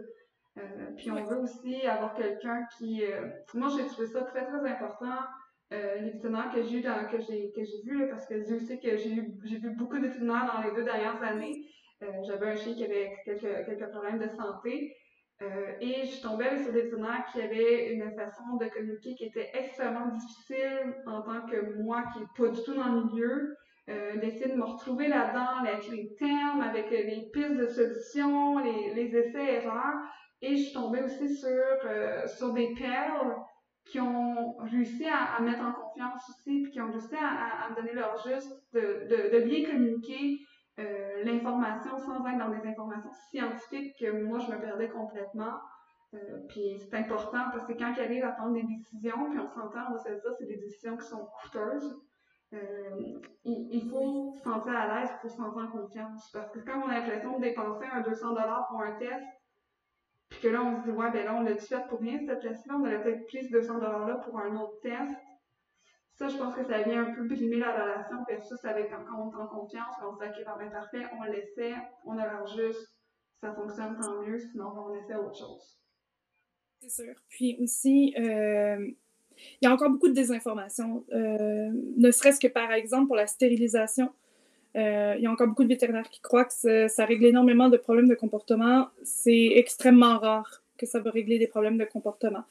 Euh, 0.56 0.62
puis 0.96 1.10
on 1.10 1.24
veut 1.24 1.38
aussi 1.38 1.84
avoir 1.86 2.14
quelqu'un 2.14 2.66
qui. 2.78 3.04
Euh, 3.04 3.28
moi, 3.54 3.68
j'ai 3.76 3.86
trouvé 3.86 4.06
ça 4.06 4.22
très, 4.22 4.46
très 4.46 4.70
important. 4.70 5.18
les 5.72 6.10
vétérinaires 6.10 6.52
que 6.54 6.62
j'ai 6.62 6.80
que 6.80 7.18
j'ai 7.18 7.50
que 7.50 7.64
j'ai 7.64 7.82
vu 7.84 8.08
parce 8.08 8.26
que 8.26 8.38
je 8.44 8.58
sais 8.58 8.78
que 8.78 8.96
j'ai 8.96 9.26
j'ai 9.44 9.58
vu 9.58 9.70
beaucoup 9.76 9.96
de 9.96 10.06
vétérinaires 10.06 10.52
dans 10.54 10.62
les 10.62 10.72
deux 10.76 10.84
dernières 10.84 11.20
années. 11.22 11.66
J'avais 12.22 12.48
un 12.50 12.56
chien 12.56 12.74
qui 12.74 12.84
avait 12.84 13.10
quelques, 13.24 13.66
quelques 13.66 13.90
problèmes 13.90 14.20
de 14.20 14.28
santé. 14.28 14.94
Euh, 15.42 15.72
et 15.80 16.06
je 16.06 16.22
tombée 16.22 16.56
sur 16.62 16.72
des 16.72 16.82
vétérinaires 16.82 17.26
qui 17.32 17.42
avaient 17.42 17.92
une 17.92 18.14
façon 18.14 18.56
de 18.60 18.66
communiquer 18.66 19.14
qui 19.16 19.24
était 19.24 19.50
extrêmement 19.54 20.06
difficile 20.06 20.94
en 21.06 21.22
tant 21.22 21.46
que 21.46 21.82
moi 21.82 22.04
qui 22.12 22.20
n'ai 22.20 22.26
pas 22.36 22.54
du 22.54 22.62
tout 22.62 22.74
dans 22.74 22.92
le 22.92 23.04
milieu. 23.04 23.56
Euh, 23.90 24.16
d'essayer 24.16 24.48
de 24.48 24.56
me 24.56 24.64
retrouver 24.64 25.08
là-dedans 25.08 25.58
avec 25.62 25.86
les 25.90 26.14
termes, 26.14 26.62
avec 26.62 26.90
les 26.90 27.28
pistes 27.34 27.56
de 27.56 27.66
solutions, 27.66 28.58
les, 28.58 28.94
les 28.94 29.14
essais-erreurs. 29.14 30.00
Et 30.40 30.56
je 30.56 30.72
tombée 30.72 31.02
aussi 31.02 31.36
sur, 31.36 31.50
euh, 31.84 32.26
sur 32.26 32.54
des 32.54 32.72
perles 32.74 33.36
qui 33.84 34.00
ont 34.00 34.56
réussi 34.58 35.06
à, 35.06 35.34
à, 35.34 35.40
mettre 35.42 35.62
en 35.62 35.72
confiance 35.72 36.22
aussi, 36.30 36.62
puis 36.62 36.72
qui 36.72 36.80
ont 36.80 36.90
réussi 36.90 37.14
à, 37.14 37.66
à, 37.66 37.70
me 37.70 37.76
donner 37.76 37.92
leur 37.92 38.16
juste 38.26 38.50
de, 38.72 39.38
de 39.38 39.44
bien 39.44 39.70
communiquer, 39.70 40.38
euh, 40.80 41.22
l'information 41.24 41.96
sans 41.98 42.26
être 42.26 42.38
dans 42.38 42.48
des 42.48 42.68
informations 42.68 43.12
scientifiques 43.30 43.96
que 43.98 44.10
moi 44.10 44.40
je 44.40 44.50
me 44.50 44.58
perdais 44.58 44.88
complètement. 44.88 45.60
Euh, 46.14 46.38
puis 46.48 46.78
c'est 46.80 46.96
important 46.96 47.50
parce 47.52 47.64
que 47.66 47.72
quand 47.72 47.92
il 47.96 48.02
arrive 48.02 48.24
à 48.24 48.32
prendre 48.32 48.54
des 48.54 48.62
décisions, 48.62 49.30
puis 49.30 49.38
on 49.38 49.48
s'entend, 49.48 49.90
on 49.90 49.92
va 49.94 49.98
se 49.98 50.08
dire, 50.08 50.34
c'est 50.38 50.46
des 50.46 50.56
décisions 50.56 50.96
qui 50.96 51.06
sont 51.06 51.28
coûteuses. 51.42 51.96
Euh, 52.52 53.18
il, 53.44 53.88
faut 53.88 54.32
se 54.36 54.42
sentir 54.42 54.76
à 54.76 55.00
l'aise 55.00 55.10
pour 55.20 55.30
se 55.30 55.36
sentir 55.36 55.62
en 55.62 55.66
confiance. 55.68 56.30
Parce 56.32 56.50
que 56.50 56.60
quand 56.60 56.82
on 56.84 56.88
a 56.88 57.00
l'impression 57.00 57.36
de 57.38 57.42
dépenser 57.42 57.86
un 57.92 58.00
200 58.02 58.34
pour 58.68 58.82
un 58.82 58.92
test, 58.92 59.26
puis 60.28 60.40
que 60.40 60.48
là 60.48 60.62
on 60.62 60.76
se 60.76 60.82
dit, 60.82 60.90
ouais, 60.90 61.10
ben 61.10 61.24
là 61.24 61.34
on 61.34 61.42
l'a 61.42 61.56
fait 61.56 61.86
pour 61.88 62.00
rien 62.00 62.18
cette 62.26 62.40
test-là, 62.40 62.74
on 62.76 62.82
aurait 62.82 63.02
peut-être 63.02 63.26
pris 63.26 63.44
ce 63.44 63.52
200 63.52 63.78
$-là 63.78 64.16
pour 64.24 64.38
un 64.38 64.56
autre 64.56 64.80
test 64.82 65.16
ça, 66.14 66.28
je 66.28 66.36
pense 66.36 66.54
que 66.54 66.64
ça 66.64 66.82
vient 66.82 67.06
un 67.06 67.14
peu 67.14 67.24
brimer 67.24 67.56
la 67.56 67.72
relation 67.72 68.24
versus 68.28 68.64
avec 68.64 68.90
quand 68.90 69.02
on 69.18 69.32
est 69.32 69.42
en 69.42 69.46
confiance, 69.48 69.94
on 70.02 70.14
se 70.14 70.24
dit, 70.24 70.42
OK, 70.42 70.58
ben, 70.58 70.70
parfait, 70.70 71.04
on 71.18 71.24
l'essaie, 71.24 71.74
on 72.04 72.16
a 72.18 72.24
l'air 72.24 72.46
juste, 72.46 72.94
ça 73.40 73.52
fonctionne 73.52 73.98
tant 74.00 74.22
mieux, 74.22 74.38
sinon 74.38 74.72
on 74.76 74.94
essaie 74.94 75.16
autre 75.16 75.36
chose. 75.36 75.78
C'est 76.80 77.02
sûr. 77.02 77.14
Puis 77.28 77.56
aussi, 77.60 78.14
euh, 78.18 78.86
il 79.36 79.64
y 79.64 79.66
a 79.66 79.72
encore 79.72 79.90
beaucoup 79.90 80.08
de 80.08 80.14
désinformation, 80.14 81.04
euh, 81.12 81.70
ne 81.96 82.10
serait-ce 82.10 82.38
que 82.38 82.48
par 82.48 82.70
exemple 82.72 83.08
pour 83.08 83.16
la 83.16 83.26
stérilisation. 83.26 84.12
Euh, 84.76 85.14
il 85.16 85.22
y 85.22 85.26
a 85.26 85.30
encore 85.30 85.46
beaucoup 85.46 85.62
de 85.62 85.68
vétérinaires 85.68 86.08
qui 86.10 86.20
croient 86.20 86.44
que 86.44 86.88
ça 86.88 87.04
règle 87.04 87.26
énormément 87.26 87.68
de 87.68 87.76
problèmes 87.76 88.08
de 88.08 88.14
comportement. 88.14 88.88
C'est 89.04 89.52
extrêmement 89.54 90.18
rare 90.18 90.62
que 90.76 90.86
ça 90.86 90.98
va 91.00 91.10
régler 91.10 91.38
des 91.38 91.46
problèmes 91.46 91.78
de 91.78 91.84
comportement. 91.84 92.44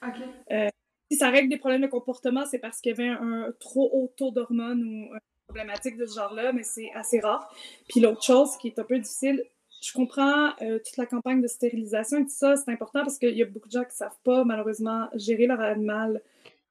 Si 1.14 1.19
ça 1.19 1.30
règle 1.30 1.49
des 1.49 1.57
problèmes 1.57 1.81
de 1.81 1.88
comportement, 1.88 2.44
c'est 2.45 2.57
parce 2.57 2.81
qu'il 2.81 2.90
y 2.90 2.99
avait 2.99 3.10
un, 3.10 3.53
trop 3.60 3.88
haut 3.94 4.11
taux 4.18 4.31
d'hormones 4.31 4.84
ou 4.84 5.14
une 5.14 5.19
problématique 5.45 5.95
de 5.95 6.07
ce 6.07 6.15
genre-là, 6.15 6.52
mais 6.52 6.64
c'est 6.64 6.90
assez 6.95 7.19
rare. 7.19 7.53
Puis 7.88 7.99
l'autre 7.99 8.23
chose 8.23 8.57
qui 8.57 8.69
est 8.69 8.80
un 8.80 8.84
peu 8.84 8.98
difficile, 8.98 9.44
je 9.84 9.94
comprends 9.94 10.53
euh, 10.64 10.80
toute 10.80 10.98
la 10.98 11.06
campagne 11.06 11.40
de 11.40 11.48
stérilisation 11.48 12.18
et 12.18 12.23
tout 12.23 12.30
ça, 12.30 12.56
c'est 12.56 12.72
important 12.72 13.02
parce 13.02 13.19
qu'il 13.19 13.38
y 13.38 13.44
a 13.44 13.45
beaucoup 13.45 13.68
de 13.68 13.73
gens 13.73 13.81
qui 13.81 13.90
ne 13.90 14.07
savent 14.07 14.19
pas, 14.23 14.44
malheureusement, 14.44 15.07
gérer 15.14 15.45
leur 15.45 15.61
animal 15.61 16.22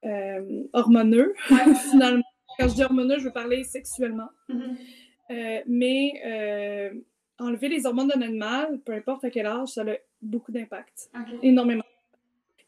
euh, 0.04 0.64
hormoneux. 0.72 1.34
Finalement, 1.90 2.24
quand 2.58 2.68
je 2.68 2.74
dis 2.74 2.82
hormoneux, 2.82 3.18
je 3.20 3.24
veux 3.26 3.32
parler 3.32 3.62
sexuellement. 3.62 4.28
Mm-hmm. 4.48 4.76
Euh, 5.30 5.60
mais 5.68 6.92
enlever 7.38 7.68
les 7.68 7.86
hormones 7.86 8.08
d'un 8.08 8.22
animal, 8.22 8.80
peu 8.84 8.92
importe 8.92 9.24
à 9.24 9.30
quel 9.30 9.46
âge, 9.46 9.68
ça 9.68 9.82
a 9.82 9.94
beaucoup 10.20 10.50
d'impact. 10.50 11.10
Énormément. 11.42 11.84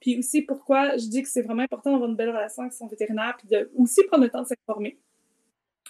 Puis 0.04 0.18
aussi, 0.18 0.42
pourquoi 0.42 0.98
je 0.98 1.06
dis 1.06 1.22
que 1.22 1.28
c'est 1.30 1.40
vraiment 1.40 1.62
important 1.62 1.90
d'avoir 1.90 2.10
une 2.10 2.14
belle 2.14 2.28
relation 2.28 2.60
avec 2.60 2.74
son 2.74 2.86
vétérinaire, 2.88 3.38
puis 3.38 3.48
de 3.48 3.70
aussi 3.74 4.04
prendre 4.04 4.22
le 4.24 4.28
temps 4.28 4.42
de 4.42 4.48
s'informer. 4.48 4.98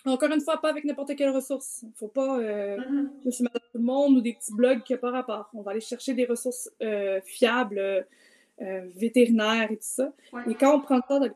Encore 0.05 0.31
une 0.31 0.41
fois, 0.41 0.61
pas 0.61 0.71
avec 0.71 0.85
n'importe 0.85 1.17
quelle 1.17 1.31
ressource. 1.31 1.81
Il 1.83 1.89
ne 1.89 1.95
faut 1.95 2.07
pas 2.21 2.39
euh, 2.39 2.77
mm 2.77 3.11
-hmm. 3.25 3.43
tout 3.43 3.79
le 3.79 3.81
monde 3.81 4.19
ou 4.19 4.21
des 4.21 4.35
petits 4.35 4.55
blogs 4.55 4.85
qui 4.85 4.93
n'ont 4.93 5.01
pas 5.01 5.11
rapport. 5.11 5.51
On 5.53 5.63
va 5.63 5.73
aller 5.73 5.81
chercher 5.81 6.15
des 6.15 6.27
ressources 6.27 6.71
euh, 6.81 7.21
fiables, 7.25 7.81
euh, 7.81 8.89
vétérinaires 8.95 9.69
et 9.73 9.79
tout 9.79 9.93
ça. 9.99 10.13
Et 10.49 10.55
quand 10.55 10.73
on 10.77 10.81
prend 10.81 10.99
le 11.03 11.07
temps 11.09 11.19
de, 11.19 11.33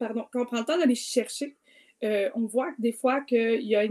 pardon, 0.00 0.24
quand 0.32 0.42
on 0.42 0.46
prend 0.46 0.58
le 0.58 0.64
temps 0.64 0.78
d'aller 0.78 0.96
chercher, 0.96 1.56
euh, 2.02 2.30
on 2.34 2.46
voit 2.46 2.72
que 2.72 2.80
des 2.88 2.96
fois 3.00 3.20
qu'il 3.20 3.66
y 3.74 3.76
a 3.76 3.84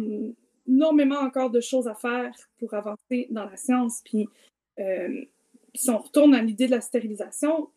énormément 0.68 1.22
encore 1.28 1.50
de 1.50 1.62
choses 1.62 1.88
à 1.88 1.96
faire 1.96 2.34
pour 2.60 2.74
avancer 2.74 3.20
dans 3.30 3.46
la 3.52 3.56
science. 3.56 4.02
Puis 4.04 4.28
si 5.82 5.90
on 5.96 6.00
retourne 6.08 6.34
à 6.40 6.42
l'idée 6.42 6.68
de 6.72 6.76
la 6.80 6.82
stérilisation, 6.82 7.70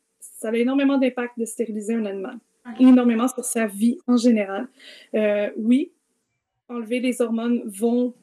ça 0.45 0.51
a 0.51 0.57
énormément 0.57 0.99
d'impact 0.99 1.39
de 1.39 1.47
stériliser 1.47 1.95
un 1.95 2.05
animal. 2.05 2.39
Énormément 2.79 3.29
sur 3.29 3.45
sa 3.45 3.67
vie 3.67 3.99
en 4.07 4.19
général. 4.19 4.69
oui, 5.57 5.93
enlever 6.69 7.01
les 7.01 7.23
hormones 7.23 7.63
vont 7.67 8.15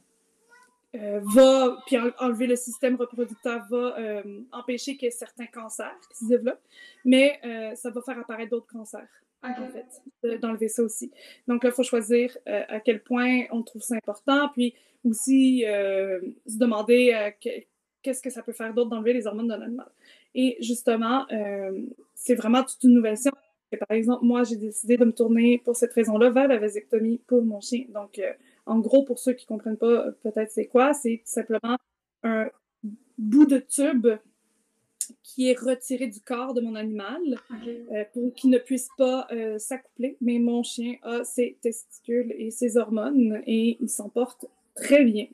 euh, 0.94 1.22
va, 1.24 1.78
puis 1.86 1.98
enlever 2.20 2.48
le 2.48 2.58
système 2.58 2.96
reproducteur 2.96 3.66
va 3.70 3.98
euh, 3.98 4.42
empêcher 4.52 4.98
qu'il 4.98 5.06
y 5.06 5.08
ait 5.08 5.12
certains 5.12 5.46
cancers 5.46 5.98
qui 6.12 6.26
se 6.26 6.30
développent, 6.30 6.62
mais 7.06 7.40
euh, 7.46 7.74
ça 7.76 7.92
va 7.92 8.02
faire 8.02 8.20
apparaître 8.20 8.52
d'autres 8.52 8.68
cancers, 8.68 9.08
en 9.42 9.54
fait, 9.70 10.38
d'enlever 10.40 10.68
ça 10.68 10.84
aussi. 10.84 11.10
Donc 11.48 11.64
là, 11.64 11.70
il 11.70 11.74
faut 11.74 11.84
choisir 11.84 12.38
à 12.46 12.82
quel 12.82 13.02
point 13.02 13.44
on 13.52 13.64
trouve 13.64 13.82
ça 13.82 13.96
important, 13.96 14.50
puis 14.50 14.76
aussi 15.06 15.62
se 15.62 16.58
demander 16.58 17.34
qu'est-ce 17.40 18.22
que 18.22 18.30
ça 18.30 18.44
peut 18.44 18.52
faire 18.52 18.74
d'autre 18.74 18.90
d'enlever 18.90 19.14
les 19.14 19.28
hormones 19.28 19.48
d'un 19.48 19.62
animal. 19.62 19.90
Et 20.36 20.58
justement, 20.60 21.26
c'est 22.16 22.36
vraiment 22.36 22.64
toute 22.64 22.84
une 22.84 22.94
nouvelle 22.94 23.18
science 23.18 23.36
par 23.78 23.92
exemple, 23.96 24.26
moi, 24.26 24.44
j'ai 24.44 24.58
décidé 24.58 24.98
de 24.98 25.06
me 25.06 25.14
tourner 25.14 25.60
pour 25.64 25.76
cette 25.76 25.94
raison-là 25.94 26.30
vers 26.30 26.48
la 26.48 26.58
vasectomie 26.58 27.22
pour 27.28 27.44
mon 27.44 27.62
chien. 27.62 27.86
Donc, 27.90 28.20
euh, 28.20 28.34
en 28.66 28.80
gros, 28.80 29.04
pour 29.04 29.20
ceux 29.20 29.34
qui 29.34 29.46
ne 29.46 29.48
comprennent 29.48 29.78
pas 29.78 30.08
euh, 30.08 30.12
peut-être 30.24 30.52
c'est 30.52 30.68
quoi, 30.68 30.94
c'est 30.94 31.22
tout 31.24 31.32
simplement 31.32 31.78
un 32.24 32.50
bout 33.18 33.46
de 33.46 33.58
tube 33.58 34.08
qui 35.24 35.50
est 35.50 35.60
retiré 35.60 36.08
du 36.08 36.22
corps 36.22 36.54
de 36.54 36.62
mon 36.62 36.76
animal 36.76 37.22
euh, 37.68 38.04
pour 38.14 38.34
qu'il 38.34 38.50
ne 38.50 38.58
puisse 38.58 38.90
pas 38.98 39.28
s'accoupler. 39.58 40.18
Mais 40.22 40.40
mon 40.40 40.64
chien 40.64 40.96
a 41.04 41.24
ses 41.24 41.58
testicules 41.62 42.34
et 42.38 42.52
ses 42.52 42.78
hormones 42.78 43.42
et 43.46 43.78
il 43.80 43.90
s'en 43.90 44.10
porte 44.10 44.46
très 44.76 45.04
bien. 45.04 45.28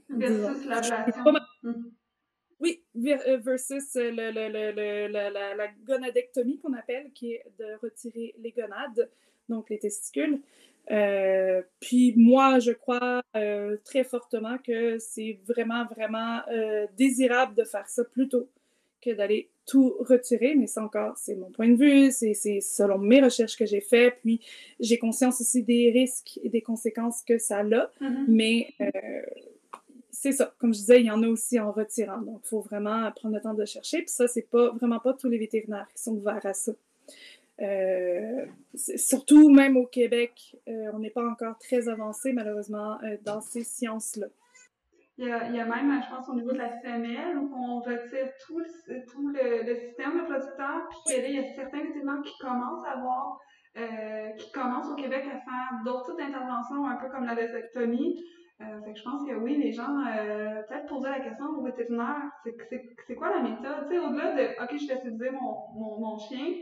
Oui, 2.59 2.81
euh, 2.95 3.37
versus 3.37 3.95
euh, 3.95 4.11
le, 4.11 5.11
la, 5.11 5.67
gonadectomie 5.85 6.57
qu'on 6.57 6.73
appelle, 6.73 7.11
qui 7.13 7.33
est 7.33 7.43
de 7.59 7.65
retirer 7.81 8.33
les 8.39 8.51
gonades, 8.51 9.09
donc 9.47 9.69
les 9.69 9.79
testicules. 9.79 10.41
Euh, 10.89 11.61
puis 11.79 12.13
moi, 12.15 12.59
je 12.59 12.71
crois 12.71 13.21
très 13.83 14.03
fortement 14.03 14.57
que 14.57 14.97
c'est 14.99 15.39
vraiment, 15.47 15.85
vraiment 15.85 16.41
désirable 16.97 17.55
de 17.55 17.63
faire 17.63 17.87
ça 17.87 18.03
plutôt 18.03 18.49
que 19.01 19.11
d'aller 19.11 19.51
tout 19.67 19.95
retirer, 19.99 20.55
mais 20.55 20.65
c'est 20.65 20.79
encore, 20.79 21.17
c'est 21.17 21.35
mon 21.35 21.51
point 21.51 21.67
de 21.67 21.75
vue, 21.75 22.11
c'est 22.11 22.33
selon 22.61 22.97
mes 22.97 23.21
recherches 23.21 23.57
que 23.57 23.65
j'ai 23.65 23.81
faites, 23.81 24.15
puis 24.21 24.39
j'ai 24.79 24.97
conscience 24.97 25.41
aussi 25.41 25.61
des 25.61 25.91
risques 25.91 26.39
et 26.41 26.49
des 26.49 26.61
conséquences 26.61 27.21
que 27.21 27.37
ça 27.37 27.59
a, 27.59 27.63
mm-hmm. 27.63 28.25
mais 28.29 28.73
c'est 30.19 30.31
ça. 30.31 30.51
Comme 30.57 30.73
je 30.73 30.79
disais, 30.79 30.99
il 30.99 31.05
y 31.05 31.11
en 31.11 31.21
a 31.21 31.27
aussi 31.27 31.59
en 31.59 31.71
retirant. 31.71 32.17
Donc, 32.17 32.41
il 32.43 32.47
faut 32.47 32.61
vraiment 32.61 33.11
prendre 33.11 33.35
le 33.35 33.41
temps 33.41 33.53
de 33.53 33.65
chercher. 33.65 33.99
Puis 33.99 34.09
ça, 34.09 34.27
c'est 34.27 34.49
pas 34.49 34.71
vraiment 34.71 34.99
pas 34.99 35.13
tous 35.13 35.29
les 35.29 35.37
vétérinaires 35.37 35.87
qui 35.95 36.01
sont 36.01 36.15
ouverts 36.15 36.45
à 36.45 36.53
ça. 36.53 36.71
Euh, 37.61 38.45
surtout, 38.73 39.49
même 39.49 39.77
au 39.77 39.85
Québec, 39.85 40.55
euh, 40.67 40.91
on 40.93 40.99
n'est 40.99 41.11
pas 41.11 41.23
encore 41.23 41.57
très 41.59 41.87
avancé, 41.87 42.33
malheureusement, 42.33 42.97
euh, 43.03 43.17
dans 43.23 43.41
ces 43.41 43.63
sciences-là. 43.63 44.27
Il 45.19 45.25
y, 45.25 45.31
a, 45.31 45.65
même, 45.65 45.99
je 46.03 46.15
pense, 46.15 46.29
au 46.29 46.35
niveau 46.35 46.51
de 46.51 46.59
la 46.59 46.79
femelle, 46.79 47.37
où 47.39 47.51
on 47.55 47.79
retire 47.79 48.29
tout, 48.45 48.59
le, 48.59 49.03
tout 49.05 49.29
le, 49.29 49.63
le 49.63 49.75
système 49.75 50.19
reproducteur, 50.19 50.87
puis 51.07 51.15
il 51.17 51.35
y 51.35 51.39
a 51.39 51.55
certains 51.55 51.83
vétérinaires 51.83 52.21
qui 52.23 52.37
commencent 52.39 52.85
à 52.85 52.99
voir, 53.01 53.39
qui 54.37 54.51
commencent 54.51 54.91
au 54.91 54.95
Québec 54.95 55.23
à 55.25 55.39
faire 55.39 55.83
d'autres 55.83 56.05
types 56.05 56.19
d'interventions, 56.19 56.85
un 56.85 56.97
peu 56.97 57.09
comme 57.09 57.25
la 57.25 57.33
vasectomie, 57.33 58.23
euh, 58.59 58.81
fait 58.81 58.93
que 58.93 58.99
je 58.99 59.03
pense 59.03 59.27
que 59.27 59.35
oui, 59.35 59.57
les 59.57 59.71
gens, 59.71 59.99
euh, 60.05 60.63
peut-être 60.63 60.87
poser 60.87 61.09
la 61.09 61.19
question 61.19 61.45
au 61.45 61.63
vétérinaire, 61.63 62.31
c'est 62.43 63.15
quoi 63.15 63.29
la 63.29 63.41
méthode? 63.41 63.87
Tu 63.87 63.93
sais, 63.93 63.99
au-delà 63.99 64.33
de, 64.33 64.63
OK, 64.63 64.79
je 64.79 64.87
vais 64.87 64.99
utiliser 64.99 65.29
mon, 65.29 65.55
mon, 65.75 65.99
mon 65.99 66.17
chien, 66.17 66.55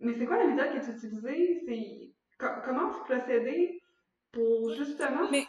mais 0.00 0.12
c'est 0.12 0.26
quoi 0.26 0.36
la 0.36 0.46
méthode 0.48 0.72
qui 0.72 0.76
est 0.78 0.94
utilisée? 0.94 1.62
C'est 1.66 2.12
comment 2.38 2.90
vous 2.90 3.04
procédez 3.04 3.80
pour 4.30 4.74
justement. 4.74 5.30
Mais, 5.30 5.44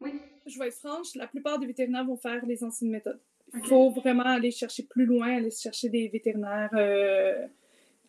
oui. 0.00 0.20
Je 0.46 0.58
vais 0.58 0.68
être 0.68 0.74
franche, 0.74 1.14
la 1.14 1.26
plupart 1.26 1.58
des 1.58 1.66
vétérinaires 1.66 2.04
vont 2.04 2.16
faire 2.16 2.44
les 2.44 2.62
anciennes 2.62 2.90
méthodes. 2.90 3.20
Il 3.54 3.64
faut 3.64 3.90
vraiment 3.90 4.24
aller 4.24 4.50
chercher 4.50 4.82
plus 4.82 5.06
loin, 5.06 5.36
aller 5.36 5.50
chercher 5.50 5.88
des 5.88 6.08
vétérinaires 6.08 6.70
euh, 6.74 7.46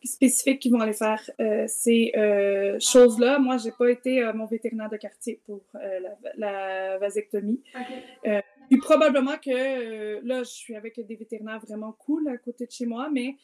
spécifiques 0.04 0.60
qui 0.60 0.70
vont 0.70 0.80
aller 0.80 0.94
faire 0.94 1.22
euh, 1.40 1.66
ces 1.68 2.12
euh, 2.16 2.80
choses-là. 2.80 3.40
Moi, 3.40 3.58
j'ai 3.58 3.72
pas 3.72 3.90
été 3.90 4.24
euh, 4.24 4.34
mon 4.34 4.46
vétérinaire 4.46 4.90
de 4.90 4.98
quartier 4.98 5.42
pour 5.46 5.62
la, 5.74 6.18
la, 6.38 6.98
vasectomie. 7.00 7.62
puis 8.70 8.78
probablement 8.80 9.38
que 9.38 10.26
là, 10.26 10.44
je 10.44 10.50
suis 10.50 10.76
avec 10.76 11.00
des 11.00 11.16
vétérinaires 11.16 11.60
vraiment 11.60 11.92
cool 11.92 12.28
à 12.30 12.38
côté 12.38 12.66
de 12.66 12.72
chez 12.72 12.86
moi, 12.86 13.10
mais 13.12 13.36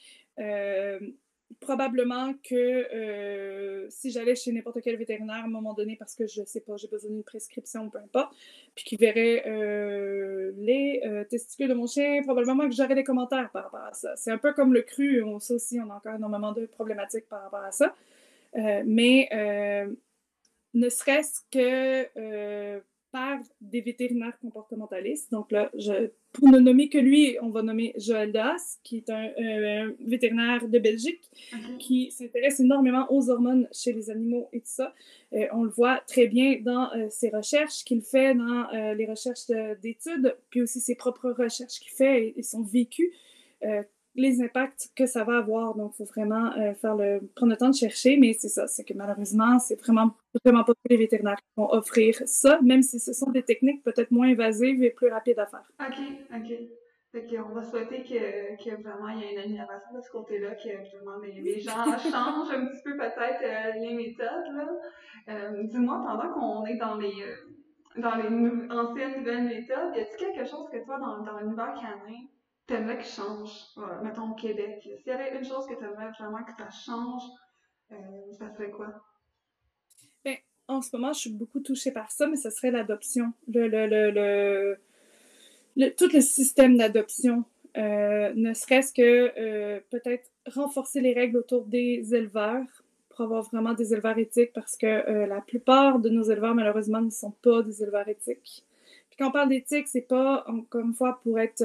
probablement 1.59 2.34
que 2.43 2.55
euh, 2.55 3.88
si 3.89 4.11
j'allais 4.11 4.35
chez 4.35 4.51
n'importe 4.51 4.81
quel 4.84 4.97
vétérinaire 4.97 5.38
à 5.38 5.43
un 5.43 5.47
moment 5.47 5.73
donné, 5.73 5.95
parce 5.95 6.15
que 6.15 6.27
je 6.27 6.43
sais 6.43 6.61
pas, 6.61 6.76
j'ai 6.77 6.88
besoin 6.88 7.11
d'une 7.11 7.23
prescription 7.23 7.85
ou 7.85 7.89
peu 7.89 7.99
importe, 7.99 8.35
puis 8.76 8.84
qu'il 8.84 8.99
verrait 8.99 9.43
euh, 9.47 10.51
les 10.57 11.01
euh, 11.05 11.23
testicules 11.23 11.67
de 11.67 11.73
mon 11.73 11.88
chien, 11.88 12.22
probablement 12.23 12.67
que 12.67 12.76
j'aurais 12.76 12.95
des 12.95 13.03
commentaires 13.03 13.49
par 13.51 13.65
rapport 13.65 13.84
à 13.84 13.93
ça. 13.93 14.15
C'est 14.15 14.31
un 14.31 14.38
peu 14.38 14.53
comme 14.53 14.73
le 14.73 14.81
cru, 14.81 15.23
on, 15.23 15.39
ça 15.39 15.55
aussi, 15.55 15.80
on 15.80 15.89
a 15.91 15.95
encore 15.95 16.15
énormément 16.15 16.51
de 16.51 16.65
problématiques 16.65 17.27
par 17.30 17.43
rapport 17.43 17.63
à 17.63 17.72
ça. 17.72 17.95
mais 18.85 19.30
ne 20.73 20.89
serait-ce 20.89 21.41
que 21.51 22.81
par 23.16 23.40
des 23.62 23.80
vétérinaires 23.80 24.38
comportementalistes. 24.42 25.32
Donc 25.32 25.50
là, 25.50 25.72
je, 25.78 26.10
pour 26.34 26.50
ne 26.50 26.60
nommer 26.60 26.90
que 26.90 26.98
lui, 26.98 27.38
on 27.42 27.50
va 27.50 27.62
nommer 27.62 27.94
Joël 27.96 28.34
Das, 28.34 28.78
qui 28.84 28.98
est 28.98 29.10
un, 29.10 29.94
vétérinaire 30.06 30.68
de 30.68 30.80
Belgique, 30.80 31.24
qui 31.80 32.12
s'intéresse 32.12 32.60
énormément 32.60 33.06
aux 33.10 33.30
hormones 33.30 33.70
chez 33.72 33.94
les 33.94 34.10
animaux 34.10 34.50
et 34.52 34.60
tout 34.60 34.68
ça. 34.82 34.94
Euh, 35.32 35.48
on 35.54 35.64
le 35.64 35.70
voit 35.70 36.02
très 36.06 36.28
bien 36.28 36.60
dans 36.62 36.92
euh, 36.92 37.08
ses 37.10 37.30
recherches 37.30 37.86
qu'il 37.86 38.02
fait, 38.02 38.36
dans 38.36 38.70
euh, 38.74 38.94
les 38.96 39.06
recherches 39.06 39.48
d'études, 39.82 40.36
puis 40.50 40.62
aussi 40.62 40.82
ses 40.82 40.96
propres 40.96 41.32
recherches 41.32 41.80
qu'il 41.80 41.94
fait 41.94 42.22
et, 42.22 42.40
et 42.40 42.44
son 42.44 42.64
vécu 42.64 43.14
les 44.16 44.42
impacts 44.42 44.90
que 44.96 45.06
ça 45.06 45.24
va 45.24 45.38
avoir. 45.38 45.76
Donc, 45.76 45.94
il 45.94 45.98
faut 45.98 46.12
vraiment 46.12 46.52
euh, 46.58 46.74
faire 46.74 46.96
le, 46.96 47.20
prendre 47.36 47.52
le 47.52 47.58
temps 47.58 47.70
de 47.70 47.76
chercher, 47.76 48.18
mais 48.18 48.34
c'est 48.34 48.50
ça, 48.50 48.68
c'est 48.68 48.84
que 48.84 48.94
malheureusement, 48.94 49.60
c'est 49.60 49.80
vraiment, 49.80 50.12
vraiment 50.44 50.64
pas 50.64 50.74
tous 50.74 50.90
les 50.90 50.98
vétérinaires 50.98 51.38
qui 51.38 51.54
vont 51.58 51.70
offrir 51.72 52.16
ça, 52.26 52.60
même 52.62 52.82
si 52.82 53.00
ce 53.00 53.14
sont 53.14 53.32
des 53.32 53.44
techniques 53.44 53.84
peut-être 53.84 54.12
moins 54.12 54.28
invasives 54.30 54.84
et 54.84 54.92
plus 54.92 55.10
rapides 55.10 55.40
à 55.40 55.46
faire. 55.46 55.70
OK, 55.80 55.98
OK. 56.36 56.58
Fait 57.12 57.26
qu'on 57.28 57.54
va 57.54 57.64
souhaiter 57.64 58.04
que, 58.04 58.62
que 58.62 58.82
vraiment 58.82 59.08
il 59.10 59.22
y 59.22 59.24
ait 59.24 59.34
une 59.34 59.40
amélioration 59.40 59.96
de 59.96 60.02
ce 60.02 60.12
côté-là, 60.12 60.56
que 60.56 60.70
vraiment 60.70 61.18
les, 61.24 61.60
gens 61.60 61.86
changent 61.98 62.52
un 62.52 62.66
petit 62.68 62.82
peu 62.84 62.98
peut-être 62.98 63.42
euh, 63.42 63.80
les 63.80 63.94
méthodes. 63.94 64.54
Là. 64.54 64.68
Euh, 65.30 65.64
dis-moi, 65.64 66.04
pendant 66.06 66.34
qu'on 66.34 66.66
est 66.66 66.76
dans 66.76 66.96
les 66.96 67.14
dans 67.98 68.16
les 68.16 68.28
anciennes 68.70 69.20
nouvelles 69.20 69.46
méthodes, 69.46 69.96
y 69.96 70.02
a-t-il 70.02 70.18
quelque 70.18 70.46
chose 70.46 70.68
que 70.70 70.84
toi, 70.84 71.00
dans, 71.00 71.24
dans 71.24 71.40
l'univers 71.40 71.74
canin, 71.76 72.26
t'aimerais 72.68 72.98
qu'il 72.98 73.12
change, 73.12 73.52
mettons 74.04 74.32
au 74.32 74.36
Québec? 74.36 74.80
S'il 74.82 75.08
y 75.08 75.12
avait 75.12 75.38
une 75.38 75.46
chose 75.46 75.66
que 75.68 75.76
t'aimerais 75.76 76.12
vraiment 76.20 76.44
que 76.44 76.52
ça 76.58 76.70
change, 76.70 77.24
euh, 77.92 77.96
ça 78.38 78.50
serait 78.54 78.72
quoi? 78.72 78.88
Ben, 80.24 80.36
en 80.68 80.82
ce 80.82 80.96
moment, 80.96 81.14
je 81.14 81.20
suis 81.20 81.30
beaucoup 81.32 81.60
touchée 81.60 81.92
par 81.92 82.12
ça, 82.12 82.28
mais 82.28 82.38
ce 82.38 82.50
serait 82.50 82.72
l'adoption. 82.72 83.34
Le, 83.48 83.68
le, 83.68 83.88
le, 83.88 84.78
le, 85.76 85.90
tout 85.96 86.10
le 86.12 86.22
système 86.22 86.78
d'adoption. 86.78 87.46
Euh, 87.78 88.32
ne 88.36 88.54
serait-ce 88.54 88.94
que 88.94 89.34
euh, 89.38 89.82
peut-être 89.90 90.32
renforcer 90.48 91.02
les 91.02 91.14
règles 91.14 91.36
autour 91.36 91.66
des 91.66 92.16
éleveurs 92.16 92.66
pour 93.10 93.20
avoir 93.20 93.44
vraiment 93.44 93.74
des 93.74 93.94
éleveurs 93.94 94.18
éthiques 94.18 94.54
parce 94.54 94.78
que 94.78 94.86
la 95.26 95.42
plupart 95.42 96.00
de 96.00 96.10
nos 96.10 96.24
éleveurs, 96.24 96.56
malheureusement, 96.56 97.02
ne 97.02 97.10
sont 97.10 97.32
pas 97.32 97.64
des 97.64 97.84
éleveurs 97.84 98.08
éthiques. 98.08 98.64
Puis 99.10 99.18
quand 99.20 99.28
on 99.28 99.32
parle 99.32 99.50
d'éthique, 99.50 99.90
c'est 99.90 100.08
pas, 100.08 100.46
encore 100.48 100.82
une 100.82 100.94
fois, 100.94 101.20
pour 101.22 101.38
être 101.38 101.64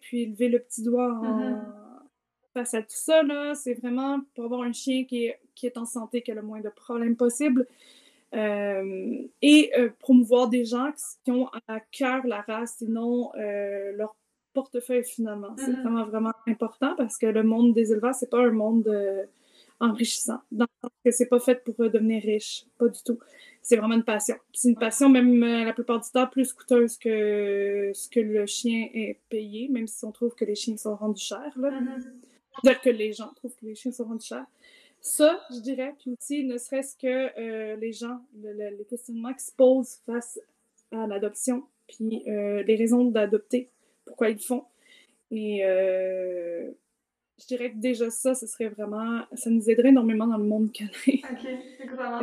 puis 0.00 0.26
lever 0.26 0.48
le 0.48 0.58
petit 0.58 0.82
doigt 0.82 1.12
en, 1.12 1.40
mm-hmm 1.40 1.88
face 2.58 2.74
à 2.74 2.82
tout 2.82 2.88
ça, 2.90 3.22
là, 3.22 3.54
c'est 3.54 3.74
vraiment 3.74 4.20
pour 4.34 4.44
avoir 4.44 4.62
un 4.62 4.72
chien 4.72 5.04
qui 5.04 5.26
est, 5.26 5.40
qui 5.54 5.66
est 5.66 5.76
en 5.76 5.84
santé, 5.84 6.22
qui 6.22 6.32
a 6.32 6.34
le 6.34 6.42
moins 6.42 6.60
de 6.60 6.68
problèmes 6.68 7.16
possible. 7.16 7.66
Euh, 8.34 9.26
et 9.40 9.72
euh, 9.78 9.88
promouvoir 10.00 10.48
des 10.48 10.66
gens 10.66 10.90
qui 11.24 11.30
ont 11.30 11.48
à 11.66 11.80
cœur 11.80 12.26
la 12.26 12.42
race, 12.42 12.74
sinon 12.78 13.30
euh, 13.36 13.92
leur 13.92 14.16
portefeuille 14.52 15.04
finalement. 15.04 15.54
C'est 15.56 15.70
mm-hmm. 15.70 15.82
vraiment, 15.82 16.04
vraiment 16.04 16.32
important 16.46 16.94
parce 16.96 17.16
que 17.16 17.26
le 17.26 17.42
monde 17.42 17.72
des 17.72 17.92
éleveurs, 17.92 18.14
c'est 18.14 18.30
pas 18.30 18.40
un 18.40 18.50
monde 18.50 18.92
enrichissant. 19.80 20.40
Dans 20.50 20.66
le 20.66 20.88
sens 20.88 20.90
que 21.04 21.10
c'est 21.10 21.28
pas 21.28 21.40
fait 21.40 21.62
pour 21.64 21.76
devenir 21.88 22.22
riche, 22.22 22.66
pas 22.76 22.88
du 22.88 23.02
tout. 23.02 23.18
C'est 23.68 23.76
vraiment 23.76 23.96
une 23.96 24.04
passion. 24.04 24.36
C'est 24.54 24.70
une 24.70 24.78
passion, 24.78 25.10
même 25.10 25.40
la 25.40 25.74
plupart 25.74 26.00
du 26.00 26.10
temps, 26.10 26.26
plus 26.26 26.54
coûteuse 26.54 26.96
que 26.96 27.90
ce 27.92 28.08
que 28.08 28.20
le 28.20 28.46
chien 28.46 28.88
est 28.94 29.20
payé, 29.28 29.68
même 29.68 29.86
si 29.86 30.04
on 30.06 30.10
trouve 30.12 30.34
que 30.34 30.46
les 30.46 30.54
chiens 30.54 30.76
sont 30.78 30.96
rendus 30.96 31.22
chers. 31.22 31.52
Là. 31.56 31.70
Mm-hmm 31.70 32.28
dire 32.64 32.80
que 32.80 32.90
les 32.90 33.12
gens 33.12 33.32
trouvent 33.34 33.54
que 33.54 33.66
les 33.66 33.74
chiens 33.74 33.92
sont 33.92 34.04
rendus 34.04 34.26
chers. 34.26 34.46
Ça, 35.00 35.40
je 35.50 35.60
dirais, 35.60 35.94
puis 35.98 36.14
aussi, 36.18 36.44
ne 36.44 36.58
serait-ce 36.58 36.96
que 36.96 37.06
euh, 37.38 37.76
les 37.76 37.92
gens, 37.92 38.20
les 38.34 38.84
questionnements 38.88 39.32
qui 39.32 39.44
se 39.44 39.52
posent 39.52 40.00
face 40.06 40.40
à 40.90 41.06
l'adoption, 41.06 41.64
puis 41.86 42.24
euh, 42.28 42.62
les 42.64 42.76
raisons 42.76 43.04
d'adopter, 43.04 43.70
pourquoi 44.04 44.30
ils 44.30 44.40
font. 44.40 44.64
Et 45.30 45.64
euh, 45.64 46.70
je 47.38 47.46
dirais 47.46 47.70
que 47.70 47.76
déjà 47.76 48.10
ça, 48.10 48.34
ce 48.34 48.46
serait 48.46 48.68
vraiment, 48.68 49.22
ça 49.34 49.50
nous 49.50 49.70
aiderait 49.70 49.90
énormément 49.90 50.26
dans 50.26 50.38
le 50.38 50.44
monde 50.44 50.72
canin. 50.72 50.88
OK, 50.96 51.48
c'est 51.78 51.86
vraiment 51.86 52.20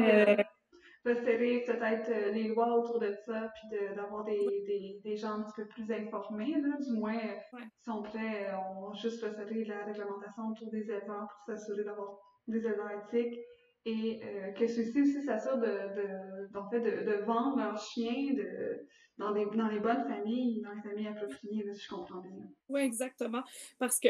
resserrer 1.05 1.63
peut-être 1.65 2.09
euh, 2.09 2.31
les 2.31 2.47
lois 2.47 2.77
autour 2.77 2.99
de 2.99 3.11
ça, 3.25 3.51
puis 3.53 3.77
d'avoir 3.95 4.23
des, 4.25 4.63
des, 4.65 5.01
des, 5.03 5.15
gens 5.15 5.39
un 5.39 5.43
petit 5.43 5.61
peu 5.61 5.67
plus 5.67 5.91
informés, 5.91 6.59
là, 6.59 6.77
du 6.79 6.91
moins, 6.93 7.17
euh, 7.17 7.59
si 7.81 7.89
on 7.89 8.01
pourrait, 8.01 8.49
euh, 8.49 8.57
on 8.75 8.93
juste 8.93 9.23
resserrer 9.23 9.65
la 9.65 9.85
réglementation 9.85 10.49
autour 10.49 10.71
des 10.71 10.89
éleveurs 10.89 11.27
pour 11.27 11.55
s'assurer 11.55 11.83
d'avoir 11.83 12.17
des 12.47 12.65
éleveurs 12.65 12.91
éthiques 13.03 13.39
et 13.87 14.19
que 14.57 14.65
ceux-ci 14.65 14.99
aussi 14.99 15.21
s'assurent 15.23 15.59
de, 15.59 15.67
de, 15.67 16.57
en 16.57 16.67
fait, 16.71 16.79
de, 16.79 17.05
de, 17.05 17.23
vendre 17.23 17.57
leurs 17.57 17.77
chiens 17.77 18.33
de, 18.33 18.83
dans, 19.19 19.31
des, 19.31 19.45
dans 19.45 19.67
les 19.67 19.79
bonnes 19.79 20.07
familles, 20.07 20.63
dans 20.63 20.73
les 20.73 20.81
familles 20.81 21.07
appropriées, 21.09 21.63
là, 21.63 21.71
si 21.75 21.83
je 21.83 21.89
comprends 21.89 22.19
bien. 22.19 22.31
Oui, 22.67 22.81
exactement. 22.81 23.43
Parce 23.77 23.99
que 23.99 24.07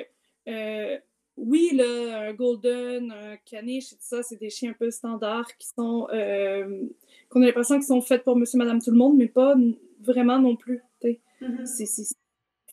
oui, 1.37 1.71
là, 1.73 2.29
un 2.29 2.33
golden, 2.33 3.11
un 3.11 3.37
caniche 3.37 3.91
et 3.93 3.95
tout 3.95 4.01
ça, 4.01 4.23
c'est 4.23 4.37
des 4.37 4.49
chiens 4.49 4.71
un 4.71 4.73
peu 4.73 4.89
standards 4.89 5.55
qui 5.57 5.67
sont, 5.67 6.07
euh, 6.13 6.87
qu'on 7.29 7.41
a 7.41 7.45
l'impression 7.45 7.75
qu'ils 7.75 7.85
sont 7.85 8.01
faits 8.01 8.23
pour 8.23 8.35
monsieur, 8.35 8.57
madame, 8.57 8.81
tout 8.81 8.91
le 8.91 8.97
monde, 8.97 9.17
mais 9.17 9.27
pas 9.27 9.55
vraiment 9.99 10.39
non 10.39 10.55
plus. 10.55 10.81
Il 11.03 11.19
mm-hmm. 11.41 12.13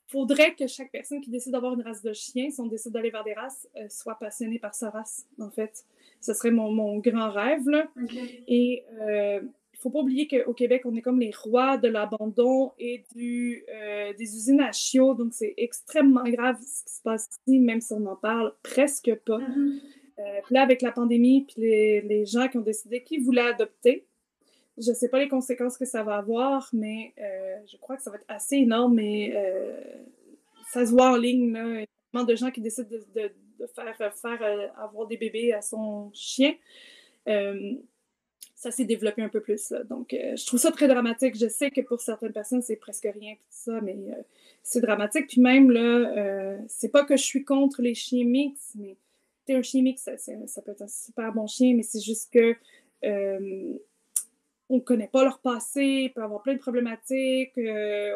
faudrait 0.07 0.55
que 0.55 0.69
chaque 0.69 0.93
personne 0.93 1.21
qui 1.21 1.31
décide 1.31 1.53
d'avoir 1.53 1.75
une 1.75 1.83
race 1.83 2.03
de 2.03 2.13
chien, 2.13 2.51
si 2.51 2.61
on 2.61 2.67
décide 2.67 2.93
d'aller 2.93 3.11
vers 3.11 3.25
des 3.25 3.35
races, 3.35 3.69
euh, 3.77 3.87
soit 3.89 4.15
passionnée 4.15 4.61
par 4.61 4.75
sa 4.75 4.91
race, 4.91 5.27
en 5.41 5.51
fait. 5.51 5.85
Ce 6.21 6.33
serait 6.33 6.53
mon, 6.53 6.71
mon 6.71 6.99
grand 6.99 7.31
rêve, 7.31 7.69
là. 7.69 7.91
Et 8.47 8.85
euh, 9.01 9.41
faut 9.83 9.91
pas 9.91 10.01
oublier 10.01 10.29
qu'au 10.29 10.55
Québec, 10.55 10.83
on 10.85 10.95
est 10.95 11.03
comme 11.03 11.19
les 11.19 11.33
rois 11.37 11.77
de 11.77 11.89
l'abandon 11.89 12.73
et 12.79 13.05
du, 13.15 13.65
euh, 13.69 14.13
des 14.15 14.37
usines 14.37 14.61
à 14.61 14.71
chiots. 14.71 15.15
Donc, 15.15 15.33
c'est 15.33 15.55
extrêmement 15.57 16.23
grave 16.25 16.57
ce 16.61 16.85
qui 16.85 16.95
se 16.95 17.03
passe 17.03 17.29
ici, 17.47 17.59
même 17.59 17.81
si 17.81 17.93
on 17.93 18.01
n'en 18.01 18.17
parle 18.17 18.55
presque 18.63 19.13
pas. 19.27 19.39
Mm-hmm. 19.39 19.81
Euh, 20.19 20.41
puis 20.45 20.55
là, 20.55 20.63
avec 20.63 20.83
la 20.83 20.93
pandémie, 20.93 21.45
puis 21.45 21.63
les, 21.63 22.01
les 22.03 22.25
gens 22.25 22.49
qui 22.49 22.59
ont 22.59 22.63
décidé 22.63 23.03
qu'ils 23.03 23.25
voulaient 23.25 23.41
adopter, 23.49 24.07
je 24.79 24.91
ne 24.91 24.95
sais 24.95 25.09
pas 25.09 25.19
les 25.19 25.29
conséquences 25.29 25.77
que 25.77 25.85
ça 25.85 26.03
va 26.03 26.17
avoir, 26.17 26.71
mais 26.73 27.13
euh, 27.19 27.57
je 27.71 27.77
crois 27.79 27.97
que 27.97 28.03
ça 28.03 28.11
va 28.11 28.17
être 28.17 28.27
assez 28.29 28.57
énorme. 28.57 28.95
Mais 28.95 29.35
ça 30.71 30.87
se 30.87 30.93
voit 30.93 31.11
en 31.11 31.17
ligne, 31.17 31.53
là. 31.53 31.65
Il 31.67 31.81
y 31.81 31.83
a 31.83 31.87
tellement 32.13 32.27
de 32.27 32.37
gens 32.37 32.51
qui 32.51 32.61
décident 32.61 32.89
de, 32.89 33.05
de, 33.21 33.33
de 33.59 33.67
faire, 33.67 34.15
faire 34.15 34.73
avoir 34.77 35.07
des 35.09 35.17
bébés 35.17 35.53
à 35.53 35.61
son 35.61 36.11
chien 36.15 36.55
ça 38.63 38.71
s'est 38.71 38.85
développé 38.85 39.23
un 39.23 39.29
peu 39.29 39.41
plus. 39.41 39.75
Donc, 39.91 40.15
euh, 40.15 40.37
je 40.37 40.47
trouve 40.47 40.61
ça 40.61 40.71
très 40.71 40.87
dramatique. 40.87 41.37
Je 41.37 41.49
sais 41.49 41.73
que 41.73 41.81
pour 41.81 42.01
certaines 42.01 42.33
personnes, 42.33 42.63
c'est 42.63 42.77
presque 42.77 43.09
rien, 43.13 43.35
tout 43.35 43.43
ça, 43.51 43.81
mais 43.81 43.97
euh, 44.11 44.23
c'est 44.63 44.81
dramatique. 44.81 45.27
Puis 45.27 45.41
même, 45.41 45.73
là, 45.73 45.81
euh, 45.81 46.59
c'est 46.69 46.91
pas 46.91 47.05
que 47.05 47.17
je 47.17 47.25
suis 47.25 47.45
contre 47.45 47.83
les 47.83 47.97
chiens 47.97 48.25
mix, 48.25 48.77
mais 48.77 48.97
un 49.49 49.63
chien 49.63 49.83
mix, 49.83 50.03
ça, 50.03 50.17
ça, 50.17 50.63
peut 50.63 50.71
être 50.71 50.83
un 50.83 50.87
super 50.87 51.33
bon 51.33 51.49
chien, 51.49 51.75
mais 51.75 51.83
c'est 51.83 52.01
juste 52.01 52.33
que 52.33 52.55
on 54.69 54.81
connaît 54.81 55.09
pas 55.09 55.25
leur 55.25 55.41
passé, 55.41 56.05
il 56.05 56.13
peut 56.13 56.23
avoir 56.23 56.41
plein 56.41 56.55
de 56.55 56.61
problématiques, 56.61 57.59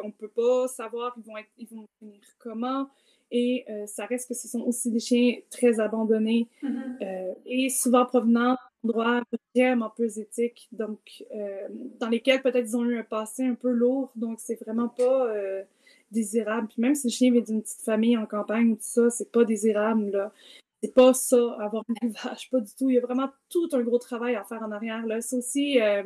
on 0.04 0.12
peut 0.12 0.28
pas 0.28 0.68
savoir 0.68 1.12
ils 1.18 1.24
vont, 1.24 1.36
être, 1.36 1.50
ils 1.58 1.66
vont 1.66 1.86
finir 1.98 2.20
comment. 2.38 2.88
Et 3.32 3.66
ça 3.86 4.06
reste 4.06 4.28
que 4.28 4.34
ce 4.34 4.46
sont 4.46 4.60
aussi 4.60 4.92
des 4.92 5.00
chiens 5.00 5.34
très 5.50 5.80
abandonnés 5.80 6.48
mm-hmm. 6.62 7.34
et 7.44 7.68
souvent 7.68 8.06
provenant 8.06 8.56
endroits 8.84 9.22
vraiment 9.54 9.90
peu 9.90 10.06
éthiques, 10.18 10.68
donc 10.72 11.24
euh, 11.34 11.68
dans 11.98 12.08
lesquels 12.08 12.42
peut-être 12.42 12.68
ils 12.68 12.76
ont 12.76 12.84
eu 12.84 12.98
un 12.98 13.04
passé 13.04 13.44
un 13.44 13.54
peu 13.54 13.70
lourd, 13.70 14.12
donc 14.16 14.38
c'est 14.40 14.60
vraiment 14.62 14.88
pas 14.88 15.26
euh, 15.28 15.62
désirable. 16.10 16.68
Puis 16.68 16.80
même 16.80 16.94
si 16.94 17.08
le 17.08 17.12
chien 17.12 17.32
vient 17.32 17.42
d'une 17.42 17.62
petite 17.62 17.82
famille 17.82 18.16
en 18.16 18.26
campagne, 18.26 18.76
tout 18.76 18.82
ça, 18.82 19.10
c'est 19.10 19.30
pas 19.30 19.44
désirable, 19.44 20.10
là. 20.10 20.32
C'est 20.82 20.94
pas 20.94 21.14
ça, 21.14 21.56
avoir 21.58 21.84
un 21.88 22.06
élevage, 22.06 22.50
pas 22.50 22.60
du 22.60 22.74
tout. 22.74 22.90
Il 22.90 22.94
y 22.94 22.98
a 22.98 23.00
vraiment 23.00 23.30
tout 23.48 23.68
un 23.72 23.80
gros 23.80 23.98
travail 23.98 24.36
à 24.36 24.44
faire 24.44 24.62
en 24.62 24.70
arrière, 24.70 25.04
là. 25.06 25.20
Ça 25.20 25.36
aussi, 25.36 25.80
euh, 25.80 26.04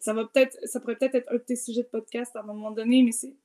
ça 0.00 0.12
va 0.12 0.24
peut-être, 0.24 0.58
ça 0.64 0.80
pourrait 0.80 0.96
peut-être 0.96 1.14
être 1.14 1.32
un 1.32 1.36
de 1.36 1.38
tes 1.38 1.56
sujets 1.56 1.82
de 1.82 1.88
podcast 1.88 2.34
à 2.36 2.40
un 2.40 2.44
moment 2.44 2.72
donné, 2.72 3.02
mais 3.02 3.12
c'est 3.12 3.36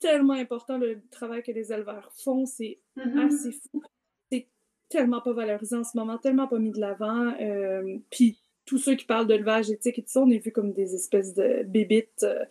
tellement 0.00 0.34
important 0.34 0.76
le 0.76 1.00
travail 1.10 1.42
que 1.42 1.52
les 1.52 1.72
éleveurs 1.72 2.10
font, 2.16 2.44
c'est 2.44 2.80
mm-hmm. 2.96 3.26
assez 3.26 3.52
fou 3.52 3.82
tellement 4.92 5.20
pas 5.20 5.32
valorisé 5.32 5.76
en 5.76 5.84
ce 5.84 5.96
moment, 5.96 6.18
tellement 6.18 6.46
pas 6.46 6.58
mis 6.58 6.70
de 6.70 6.80
l'avant. 6.80 7.32
Euh, 7.40 7.96
puis 8.10 8.38
tous 8.66 8.78
ceux 8.78 8.94
qui 8.94 9.06
parlent 9.06 9.26
d'élevage 9.26 9.70
éthique 9.70 9.98
et 9.98 10.02
tout 10.02 10.10
ça, 10.10 10.20
on 10.20 10.30
est 10.30 10.38
vu 10.38 10.52
comme 10.52 10.72
des 10.72 10.94
espèces 10.94 11.34
de 11.34 11.64
bébites 11.64 12.22
euh, 12.22 12.44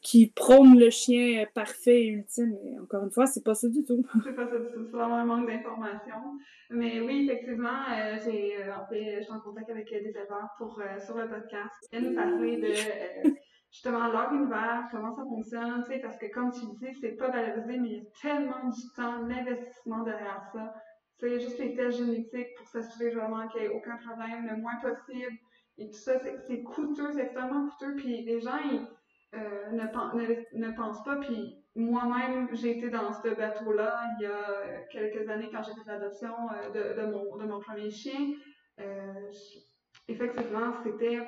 qui 0.00 0.28
prônent 0.28 0.78
le 0.78 0.88
chien 0.88 1.44
parfait 1.52 2.02
et 2.02 2.06
ultime. 2.06 2.56
Mais 2.64 2.78
encore 2.78 3.04
une 3.04 3.10
fois, 3.10 3.26
c'est 3.26 3.44
pas 3.44 3.54
ça 3.54 3.68
du 3.68 3.84
tout. 3.84 4.06
c'est 4.24 4.34
pas 4.34 4.46
ça 4.46 4.58
du 4.58 4.66
tout. 4.72 4.84
C'est 4.86 4.96
vraiment 4.96 5.16
un 5.16 5.24
manque 5.24 5.48
d'informations. 5.48 6.38
Mais 6.70 7.00
oui, 7.00 7.28
effectivement, 7.28 7.82
euh, 7.90 8.16
j'ai 8.24 8.56
en 8.72 8.86
fait, 8.86 9.16
je 9.18 9.24
suis 9.24 9.32
en 9.32 9.40
contact 9.40 9.68
avec 9.68 9.90
des 9.90 10.08
éleveurs 10.08 10.50
pour, 10.56 10.80
sur 11.04 11.16
le 11.16 11.28
podcast. 11.28 11.88
Ils 11.92 12.00
nous 12.00 12.14
parler 12.14 12.56
de 12.56 13.30
justement 13.72 14.08
leur 14.08 14.32
univers, 14.32 14.88
comment 14.90 15.12
ça 15.12 15.22
fonctionne, 15.22 15.84
tu 15.84 15.92
sais, 15.92 15.98
parce 16.00 16.16
que 16.16 16.26
comme 16.32 16.50
tu 16.50 16.60
dis, 16.80 16.92
c'est 17.00 17.16
pas 17.16 17.30
valorisé, 17.30 17.78
mais 17.78 17.88
il 17.88 17.96
y 17.96 18.00
a 18.00 18.02
tellement 18.20 18.68
du 18.68 18.80
temps, 18.96 19.22
l'investissement 19.28 20.02
derrière 20.02 20.42
ça 20.52 20.74
c'est 21.20 21.38
juste 21.38 21.58
les 21.58 21.74
tests 21.76 21.98
génétiques 21.98 22.54
pour 22.56 22.66
s'assurer 22.66 23.10
vraiment 23.10 23.46
qu'il 23.48 23.60
n'y 23.60 23.66
ait 23.66 23.70
aucun 23.70 23.96
problème 23.98 24.46
le 24.46 24.56
moins 24.56 24.76
possible. 24.76 25.36
Et 25.78 25.86
tout 25.90 25.98
ça, 25.98 26.18
c'est 26.46 26.62
coûteux, 26.62 27.12
c'est 27.12 27.22
extrêmement 27.22 27.68
coûteux. 27.68 27.94
Puis 27.96 28.22
les 28.24 28.40
gens, 28.40 28.58
ils, 28.64 28.86
euh, 29.34 29.70
ne, 29.70 30.58
ne, 30.58 30.76
pensent 30.76 31.02
pas. 31.04 31.16
Puis 31.16 31.56
moi-même, 31.76 32.48
j'ai 32.52 32.78
été 32.78 32.88
dans 32.90 33.12
ce 33.12 33.28
bateau-là 33.28 34.02
il 34.18 34.24
y 34.24 34.26
a 34.26 34.82
quelques 34.90 35.28
années 35.28 35.50
quand 35.52 35.62
j'ai 35.62 35.72
fait 35.72 35.86
l'adoption 35.86 36.34
euh, 36.52 36.94
de, 36.94 37.00
de, 37.00 37.06
mon, 37.06 37.36
de 37.36 37.44
mon 37.44 37.60
premier 37.60 37.90
chien. 37.90 38.32
Euh, 38.80 39.30
effectivement, 40.08 40.72
c'était 40.82 41.20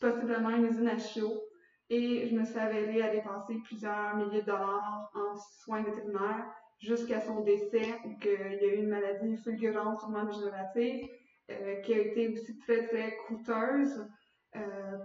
possiblement 0.00 0.50
une 0.50 0.66
usine 0.66 0.88
à 0.88 0.98
chiots. 0.98 1.42
Et 1.90 2.26
je 2.28 2.34
me 2.34 2.44
suis 2.44 2.58
avérée 2.58 3.02
à 3.02 3.10
dépenser 3.10 3.56
plusieurs 3.64 4.16
milliers 4.16 4.40
de 4.40 4.46
dollars 4.46 5.10
en 5.14 5.36
soins 5.36 5.82
vétérinaires 5.82 6.46
jusqu'à 6.80 7.20
son 7.20 7.40
décès 7.40 7.86
qu'il 8.20 8.32
y 8.32 8.64
a 8.64 8.74
eu 8.74 8.78
une 8.78 8.88
maladie 8.88 9.36
fulgurante, 9.38 10.00
sûrement 10.00 10.24
dégénérative, 10.24 11.08
euh, 11.50 11.76
qui 11.82 11.94
a 11.94 11.98
été 11.98 12.28
aussi 12.28 12.58
très, 12.58 12.86
très 12.86 13.16
coûteuse 13.26 14.06
euh, 14.56 14.60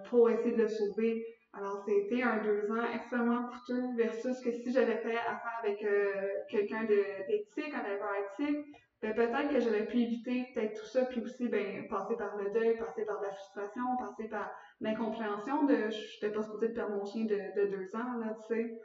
pour 0.09 0.29
essayer 0.29 0.51
de 0.51 0.61
le 0.61 0.67
sauver. 0.67 1.25
Alors, 1.53 1.83
c'était 1.85 2.21
un 2.21 2.37
deux 2.43 2.71
ans 2.71 2.83
extrêmement 2.93 3.47
coûteux 3.47 3.95
versus 3.97 4.39
que 4.41 4.51
si 4.51 4.71
j'avais 4.71 4.97
fait 4.97 5.17
affaire 5.17 5.59
avec 5.63 5.83
euh, 5.83 6.11
quelqu'un 6.49 6.83
d'éthique, 6.83 7.73
un 7.73 7.85
éleveur 7.85 8.13
éthique, 8.39 8.65
ben, 9.01 9.13
peut-être 9.15 9.49
que 9.49 9.59
j'aurais 9.59 9.85
pu 9.85 10.01
éviter 10.01 10.45
peut-être 10.53 10.79
tout 10.79 10.85
ça, 10.85 11.05
puis 11.05 11.21
aussi 11.21 11.47
ben, 11.47 11.87
passer 11.87 12.15
par 12.17 12.35
le 12.37 12.51
deuil, 12.51 12.77
passer 12.77 13.05
par 13.05 13.21
la 13.21 13.31
frustration, 13.31 13.81
passer 13.97 14.27
par 14.27 14.51
l'incompréhension 14.81 15.63
de 15.63 15.89
je 15.89 16.25
n'étais 16.25 16.35
pas 16.35 16.43
supposée 16.43 16.69
de 16.69 16.73
perdre 16.73 16.95
mon 16.95 17.05
chien 17.05 17.23
de, 17.23 17.35
de 17.35 17.75
deux 17.75 17.95
ans, 17.95 18.17
là, 18.19 18.35
tu 18.47 18.53
sais. 18.53 18.79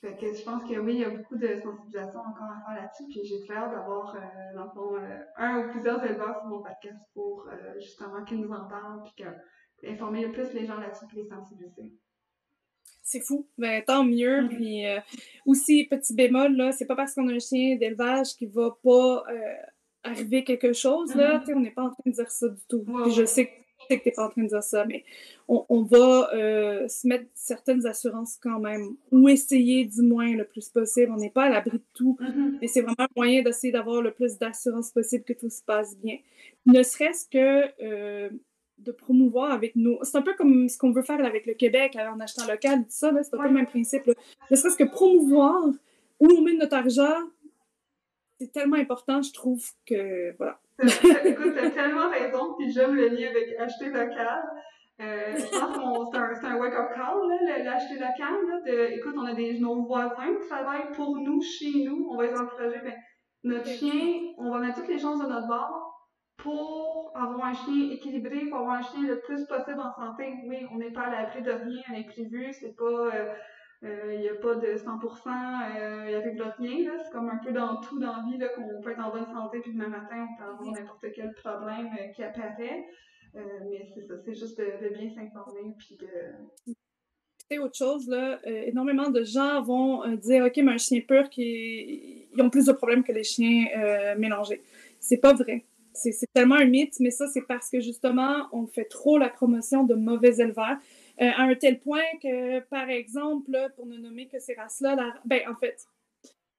Fait 0.00 0.16
que 0.16 0.32
je 0.32 0.42
pense 0.42 0.62
que 0.64 0.78
oui, 0.78 0.94
il 0.94 1.00
y 1.00 1.04
a 1.04 1.10
beaucoup 1.10 1.36
de 1.36 1.60
sensibilisation 1.62 2.20
encore 2.20 2.50
à 2.50 2.62
faire 2.66 2.82
là-dessus, 2.82 3.04
puis 3.08 3.20
j'ai 3.24 3.46
très 3.46 3.56
hâte 3.56 3.72
d'avoir, 3.72 4.14
euh, 4.14 4.18
euh, 4.18 5.18
un 5.36 5.58
ou 5.58 5.70
plusieurs 5.70 6.04
éleveurs 6.04 6.38
sur 6.38 6.46
mon 6.46 6.62
podcast 6.62 6.98
pour 7.14 7.46
euh, 7.48 7.78
justement 7.78 8.24
qu'ils 8.24 8.40
nous 8.40 8.50
en 8.50 8.66
parlent, 8.68 9.02
puis 9.04 9.24
que, 9.24 9.88
informer 9.88 10.26
le 10.26 10.32
plus 10.32 10.52
les 10.52 10.66
gens 10.66 10.78
là-dessus, 10.78 11.06
puis 11.06 11.18
les 11.18 11.28
sensibiliser. 11.28 11.92
C'est 13.02 13.20
fou. 13.20 13.48
Ben, 13.58 13.82
tant 13.84 14.04
mieux. 14.04 14.42
Mm-hmm. 14.42 14.48
Puis 14.48 14.84
aussi, 15.46 15.86
petit 15.86 16.14
bémol, 16.14 16.54
là, 16.54 16.72
c'est 16.72 16.86
pas 16.86 16.96
parce 16.96 17.14
qu'on 17.14 17.28
a 17.28 17.32
un 17.32 17.38
chien 17.38 17.76
d'élevage 17.76 18.34
qu'il 18.36 18.50
va 18.50 18.76
pas 18.84 19.24
arriver 20.02 20.44
quelque 20.44 20.72
chose, 20.72 21.14
là. 21.14 21.38
Mm-hmm. 21.38 21.54
On 21.56 21.60
n'est 21.60 21.72
pas 21.72 21.84
en 21.84 21.90
train 21.90 22.02
de 22.06 22.12
dire 22.12 22.30
ça 22.30 22.48
du 22.48 22.62
tout. 22.68 22.84
Puis 22.84 23.12
je 23.12 23.24
sais 23.24 23.46
que 23.46 23.59
que 23.98 24.02
tu 24.02 24.08
n'es 24.08 24.14
pas 24.14 24.26
en 24.26 24.30
train 24.30 24.42
de 24.42 24.48
dire 24.48 24.62
ça, 24.62 24.84
mais 24.84 25.04
on, 25.48 25.82
va 25.82 26.30
euh, 26.34 26.86
se 26.88 27.06
mettre 27.06 27.26
certaines 27.34 27.86
assurances 27.86 28.36
quand 28.40 28.60
même, 28.60 28.96
ou 29.10 29.28
essayer 29.28 29.84
du 29.84 30.02
moins 30.02 30.34
le 30.34 30.44
plus 30.44 30.68
possible. 30.68 31.12
On 31.12 31.16
n'est 31.16 31.30
pas 31.30 31.44
à 31.44 31.50
l'abri 31.50 31.78
de 31.78 31.84
tout, 31.94 32.16
mm-hmm. 32.20 32.58
mais 32.60 32.66
c'est 32.68 32.82
vraiment 32.82 32.96
un 33.00 33.08
moyen 33.16 33.42
d'essayer 33.42 33.72
d'avoir 33.72 34.02
le 34.02 34.12
plus 34.12 34.38
d'assurance 34.38 34.90
possible 34.90 35.24
que 35.24 35.32
tout 35.32 35.50
se 35.50 35.62
passe 35.62 35.96
bien. 35.98 36.18
Ne 36.66 36.82
serait-ce 36.82 37.28
que 37.28 37.70
euh, 37.82 38.30
de 38.78 38.92
promouvoir 38.92 39.52
avec 39.52 39.76
nous. 39.76 39.98
C'est 40.02 40.16
un 40.16 40.22
peu 40.22 40.34
comme 40.34 40.68
ce 40.68 40.78
qu'on 40.78 40.92
veut 40.92 41.02
faire 41.02 41.22
avec 41.24 41.46
le 41.46 41.54
Québec 41.54 41.96
en 41.96 42.18
achetant 42.20 42.46
local, 42.46 42.80
tout 42.80 42.86
ça, 42.88 43.12
c'est 43.22 43.34
un 43.34 43.38
peu 43.38 43.48
le 43.48 43.54
même 43.54 43.66
principe. 43.66 44.06
Ne 44.50 44.56
serait-ce 44.56 44.76
que 44.76 44.84
promouvoir 44.84 45.68
où 46.20 46.26
on 46.26 46.42
met 46.42 46.54
notre 46.54 46.76
argent, 46.76 47.16
c'est 48.40 48.52
tellement 48.52 48.76
important, 48.76 49.22
je 49.22 49.32
trouve 49.32 49.64
que 49.86 50.34
voilà. 50.36 50.58
Écoute, 51.24 51.52
t'as 51.54 51.70
tellement 51.70 52.08
raison, 52.08 52.54
puis 52.58 52.70
j'aime 52.70 52.94
le 52.94 53.08
lien 53.08 53.28
avec 53.28 53.54
acheter 53.58 53.86
local. 53.86 54.42
Euh, 55.00 55.32
je 55.34 55.58
pense 55.58 56.10
que 56.10 56.34
c'est 56.40 56.46
un, 56.46 56.52
un 56.52 56.58
wake-up 56.58 56.90
call, 56.94 57.64
l'acheter 57.64 57.94
local. 57.94 58.34
Là, 58.48 58.60
de, 58.66 58.92
écoute, 58.92 59.14
on 59.16 59.26
a 59.26 59.34
des, 59.34 59.58
nos 59.58 59.84
voisins 59.84 60.34
qui 60.40 60.48
travaillent 60.48 60.90
pour 60.94 61.16
nous, 61.16 61.40
chez 61.40 61.84
nous, 61.84 62.08
on 62.10 62.16
va 62.16 62.26
les 62.26 62.38
encourager. 62.38 62.80
Mais 62.84 62.96
notre 63.44 63.68
chien, 63.68 64.32
on 64.38 64.50
va 64.50 64.58
mettre 64.58 64.80
toutes 64.80 64.88
les 64.88 64.98
chances 64.98 65.22
de 65.22 65.28
notre 65.28 65.48
bord 65.48 65.86
pour 66.36 67.12
avoir 67.14 67.46
un 67.46 67.52
chien 67.52 67.90
équilibré, 67.90 68.46
pour 68.48 68.60
avoir 68.60 68.76
un 68.76 68.82
chien 68.82 69.02
le 69.06 69.20
plus 69.20 69.46
possible 69.46 69.80
en 69.80 69.92
santé. 69.92 70.34
Oui, 70.46 70.66
on 70.72 70.78
n'est 70.78 70.92
pas 70.92 71.02
à 71.02 71.10
l'abri 71.10 71.42
de 71.42 71.50
rien, 71.50 71.82
un 71.90 72.00
imprévu, 72.00 72.52
c'est 72.52 72.74
pas... 72.76 72.84
Euh, 72.84 73.32
il 73.82 73.88
euh, 73.88 74.18
n'y 74.18 74.28
a 74.28 74.34
pas 74.34 74.56
de 74.56 74.66
100%, 74.66 74.78
euh, 74.84 76.06
il 76.10 76.14
arrive 76.14 76.36
là 76.36 76.54
rien. 76.58 76.98
C'est 77.02 77.10
comme 77.12 77.30
un 77.30 77.38
peu 77.38 77.50
dans 77.50 77.80
tout 77.80 77.98
dans 77.98 78.14
la 78.14 78.24
vie 78.24 78.38
qu'on 78.54 78.82
peut 78.82 78.90
être 78.90 79.00
en 79.00 79.10
bonne 79.10 79.26
santé, 79.26 79.60
puis 79.60 79.72
demain 79.72 79.88
matin, 79.88 80.28
on 80.30 80.36
peut 80.36 80.50
avoir 80.50 80.70
n'importe 80.70 81.06
quel 81.14 81.32
problème 81.32 81.88
euh, 81.98 82.08
qui 82.08 82.22
apparaît. 82.22 82.84
Euh, 83.36 83.40
mais 83.70 83.88
c'est 83.94 84.02
ça, 84.02 84.14
c'est 84.22 84.34
juste 84.34 84.58
de, 84.58 84.88
bien 84.92 85.08
s'informer, 85.08 85.74
puis 85.78 85.96
de... 85.96 86.06
Autre 87.58 87.76
chose, 87.76 88.08
là. 88.08 88.38
énormément 88.44 89.10
de 89.10 89.24
gens 89.24 89.60
vont 89.62 90.06
dire, 90.14 90.44
OK, 90.44 90.56
mais 90.58 90.72
un 90.72 90.78
chien 90.78 91.00
pur, 91.00 91.28
qui... 91.28 92.28
ils 92.32 92.42
ont 92.42 92.48
plus 92.48 92.66
de 92.66 92.72
problèmes 92.72 93.02
que 93.02 93.10
les 93.10 93.24
chiens 93.24 93.66
mélangés. 94.16 94.62
C'est 95.00 95.16
pas 95.16 95.32
vrai. 95.32 95.64
C'est 95.92 96.14
tellement 96.32 96.54
un 96.54 96.66
mythe, 96.66 97.00
mais 97.00 97.10
ça, 97.10 97.26
c'est 97.26 97.42
parce 97.42 97.68
que 97.68 97.80
justement, 97.80 98.46
on 98.52 98.66
fait 98.68 98.84
trop 98.84 99.18
la 99.18 99.28
promotion 99.28 99.82
de 99.82 99.94
mauvais 99.94 100.36
éleveurs. 100.36 100.76
Euh, 101.20 101.30
à 101.36 101.42
un 101.42 101.54
tel 101.54 101.80
point 101.80 102.02
que, 102.22 102.60
par 102.60 102.88
exemple, 102.88 103.50
pour 103.76 103.86
ne 103.86 103.98
nommer 103.98 104.26
que 104.26 104.38
ces 104.38 104.54
races-là, 104.54 104.96
ben, 105.26 105.42
en 105.50 105.54
fait, 105.54 105.86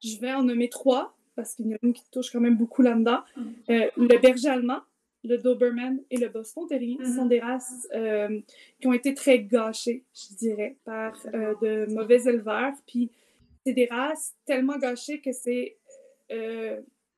je 0.04 0.20
vais 0.20 0.32
en 0.34 0.44
nommer 0.44 0.70
trois, 0.70 1.18
parce 1.36 1.56
qu'il 1.56 1.68
y 1.68 1.74
en 1.74 1.78
a 1.78 1.80
une 1.82 1.94
qui 1.94 2.04
touche 2.12 2.32
quand 2.32 2.40
même 2.40 2.58
beaucoup 2.58 2.84
là-dedans. 2.84 3.22
Mm. 3.36 3.42
Euh, 3.72 3.90
le 3.98 4.20
berger 4.20 4.50
allemand, 4.50 4.82
le 5.24 5.38
Doberman 5.38 6.00
et 6.12 6.18
le 6.18 6.30
Boston 6.30 6.68
Terrier 6.68 6.98
mm-hmm. 6.98 7.16
sont 7.16 7.26
des 7.26 7.40
races 7.40 7.88
euh, 7.96 8.40
qui 8.80 8.88
ont 8.88 8.94
été 8.94 9.16
très 9.16 9.40
gâchées, 9.40 10.04
je 10.14 10.36
dirais, 10.36 10.78
par 10.84 11.14
de 11.34 11.92
mauvais 11.94 12.24
éleveurs. 12.24 12.74
Puis 12.88 13.12
c'est 13.66 13.74
des 13.74 13.86
races 13.86 14.36
tellement 14.46 14.78
gâchées 14.78 15.22
que 15.22 15.32
c'est 15.32 15.78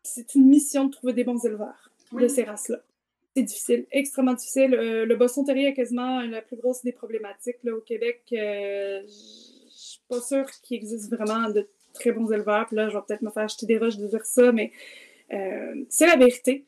c'est 0.02 0.34
une 0.34 0.48
mission 0.48 0.86
de 0.86 0.92
trouver 0.92 1.14
des 1.14 1.24
bons 1.24 1.46
éleveurs 1.46 1.92
de 2.12 2.28
ces 2.28 2.44
races-là 2.44 2.80
c'est 3.36 3.44
difficile, 3.44 3.86
extrêmement 3.92 4.34
difficile. 4.34 4.76
Euh, 4.76 5.06
le 5.06 5.16
Boston 5.16 5.44
Terrier 5.44 5.70
est 5.70 5.74
quasiment 5.74 6.22
la 6.22 6.42
plus 6.42 6.56
grosse 6.56 6.84
des 6.84 6.92
problématiques 6.92 7.58
là, 7.64 7.74
au 7.76 7.82
Québec. 7.82 8.22
Euh, 8.32 9.02
je 9.06 9.88
suis 9.90 10.02
pas 10.08 10.22
sûre 10.22 10.46
qu'il 10.62 10.78
existe 10.78 11.12
vraiment 11.12 11.50
de 11.50 11.68
très 11.94 12.12
bons 12.12 12.32
éleveurs. 12.32 12.68
Puis 12.68 12.76
là, 12.76 12.90
je 12.90 12.96
vais 12.96 13.04
peut-être 13.08 13.24
me 13.24 13.32
faire 13.32 13.44
acheter 13.44 13.66
des 13.66 13.78
roches 13.78 13.98
de 13.98 14.08
dire 14.08 14.26
ça, 14.26 14.52
mais 14.52 14.72
euh, 15.32 15.84
c'est 15.90 16.06
la 16.06 16.16
vérité. 16.16 16.66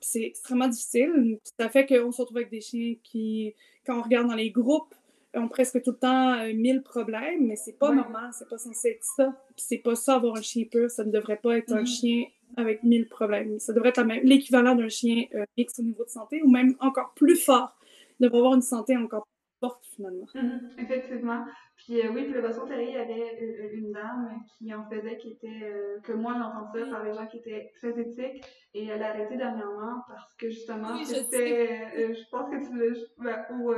c'est 0.00 0.22
extrêmement 0.22 0.68
difficile. 0.68 1.38
Ça 1.58 1.68
fait 1.70 1.86
qu'on 1.86 2.12
se 2.12 2.20
retrouve 2.20 2.38
avec 2.38 2.50
des 2.50 2.60
chiens 2.60 2.94
qui, 3.02 3.54
quand 3.86 3.98
on 3.98 4.02
regarde 4.02 4.28
dans 4.28 4.34
les 4.34 4.50
groupes, 4.50 4.94
ont 5.34 5.48
presque 5.48 5.82
tout 5.82 5.90
le 5.90 5.98
temps 5.98 6.46
mille 6.54 6.82
problèmes, 6.82 7.46
mais 7.46 7.56
c'est 7.56 7.78
pas 7.78 7.92
normal, 7.92 8.30
c'est 8.32 8.48
pas 8.48 8.56
censé 8.56 8.90
être 8.90 9.04
ça. 9.04 9.34
C'est 9.56 9.78
pas 9.78 9.94
ça 9.94 10.14
avoir 10.14 10.36
un 10.36 10.42
chien 10.42 10.64
pur, 10.64 10.90
ça 10.90 11.04
ne 11.04 11.10
devrait 11.10 11.36
pas 11.36 11.58
être 11.58 11.72
un 11.72 11.82
mm-hmm. 11.82 12.00
chien 12.00 12.24
avec 12.56 12.82
mille 12.82 13.08
problèmes. 13.08 13.58
Ça 13.58 13.72
devrait 13.72 13.90
être 13.90 14.02
l'équivalent 14.22 14.74
d'un 14.74 14.88
chien 14.88 15.24
euh, 15.34 15.44
X 15.56 15.78
au 15.78 15.82
niveau 15.82 16.04
de 16.04 16.10
santé 16.10 16.42
ou 16.42 16.50
même 16.50 16.74
encore 16.80 17.12
plus 17.14 17.36
fort. 17.36 17.76
Il 18.18 18.24
devrait 18.24 18.38
avoir 18.38 18.54
une 18.54 18.62
santé 18.62 18.96
encore 18.96 19.24
plus 19.26 19.68
forte 19.68 19.84
finalement. 19.94 20.26
Mm-hmm. 20.34 20.82
effectivement. 20.82 21.44
Puis 21.76 22.00
euh, 22.00 22.10
oui, 22.12 22.24
puis 22.24 22.32
le 22.32 22.42
basson 22.42 22.66
terrier, 22.66 22.90
il 22.90 22.94
y 22.94 22.98
avait 22.98 23.38
euh, 23.42 23.76
une, 23.76 23.92
dame 23.92 24.40
qui 24.58 24.72
en 24.74 24.88
faisait, 24.88 25.16
qui 25.18 25.32
était, 25.32 25.72
que 26.02 26.12
moi 26.12 26.34
j'entendais 26.38 26.90
par 26.90 27.04
les 27.04 27.14
gens 27.14 27.26
qui 27.26 27.38
étaient 27.38 27.70
très 27.78 27.98
éthiques 27.98 28.44
et 28.74 28.86
elle 28.86 29.02
a 29.02 29.10
arrêté 29.10 29.36
dernièrement 29.36 30.02
parce 30.08 30.34
que 30.38 30.48
justement, 30.48 30.96
c'était, 31.04 32.14
je, 32.14 32.30
pense 32.30 32.50
que 32.50 32.66
tu 32.66 32.74
le. 32.74 32.92
ou, 33.54 33.74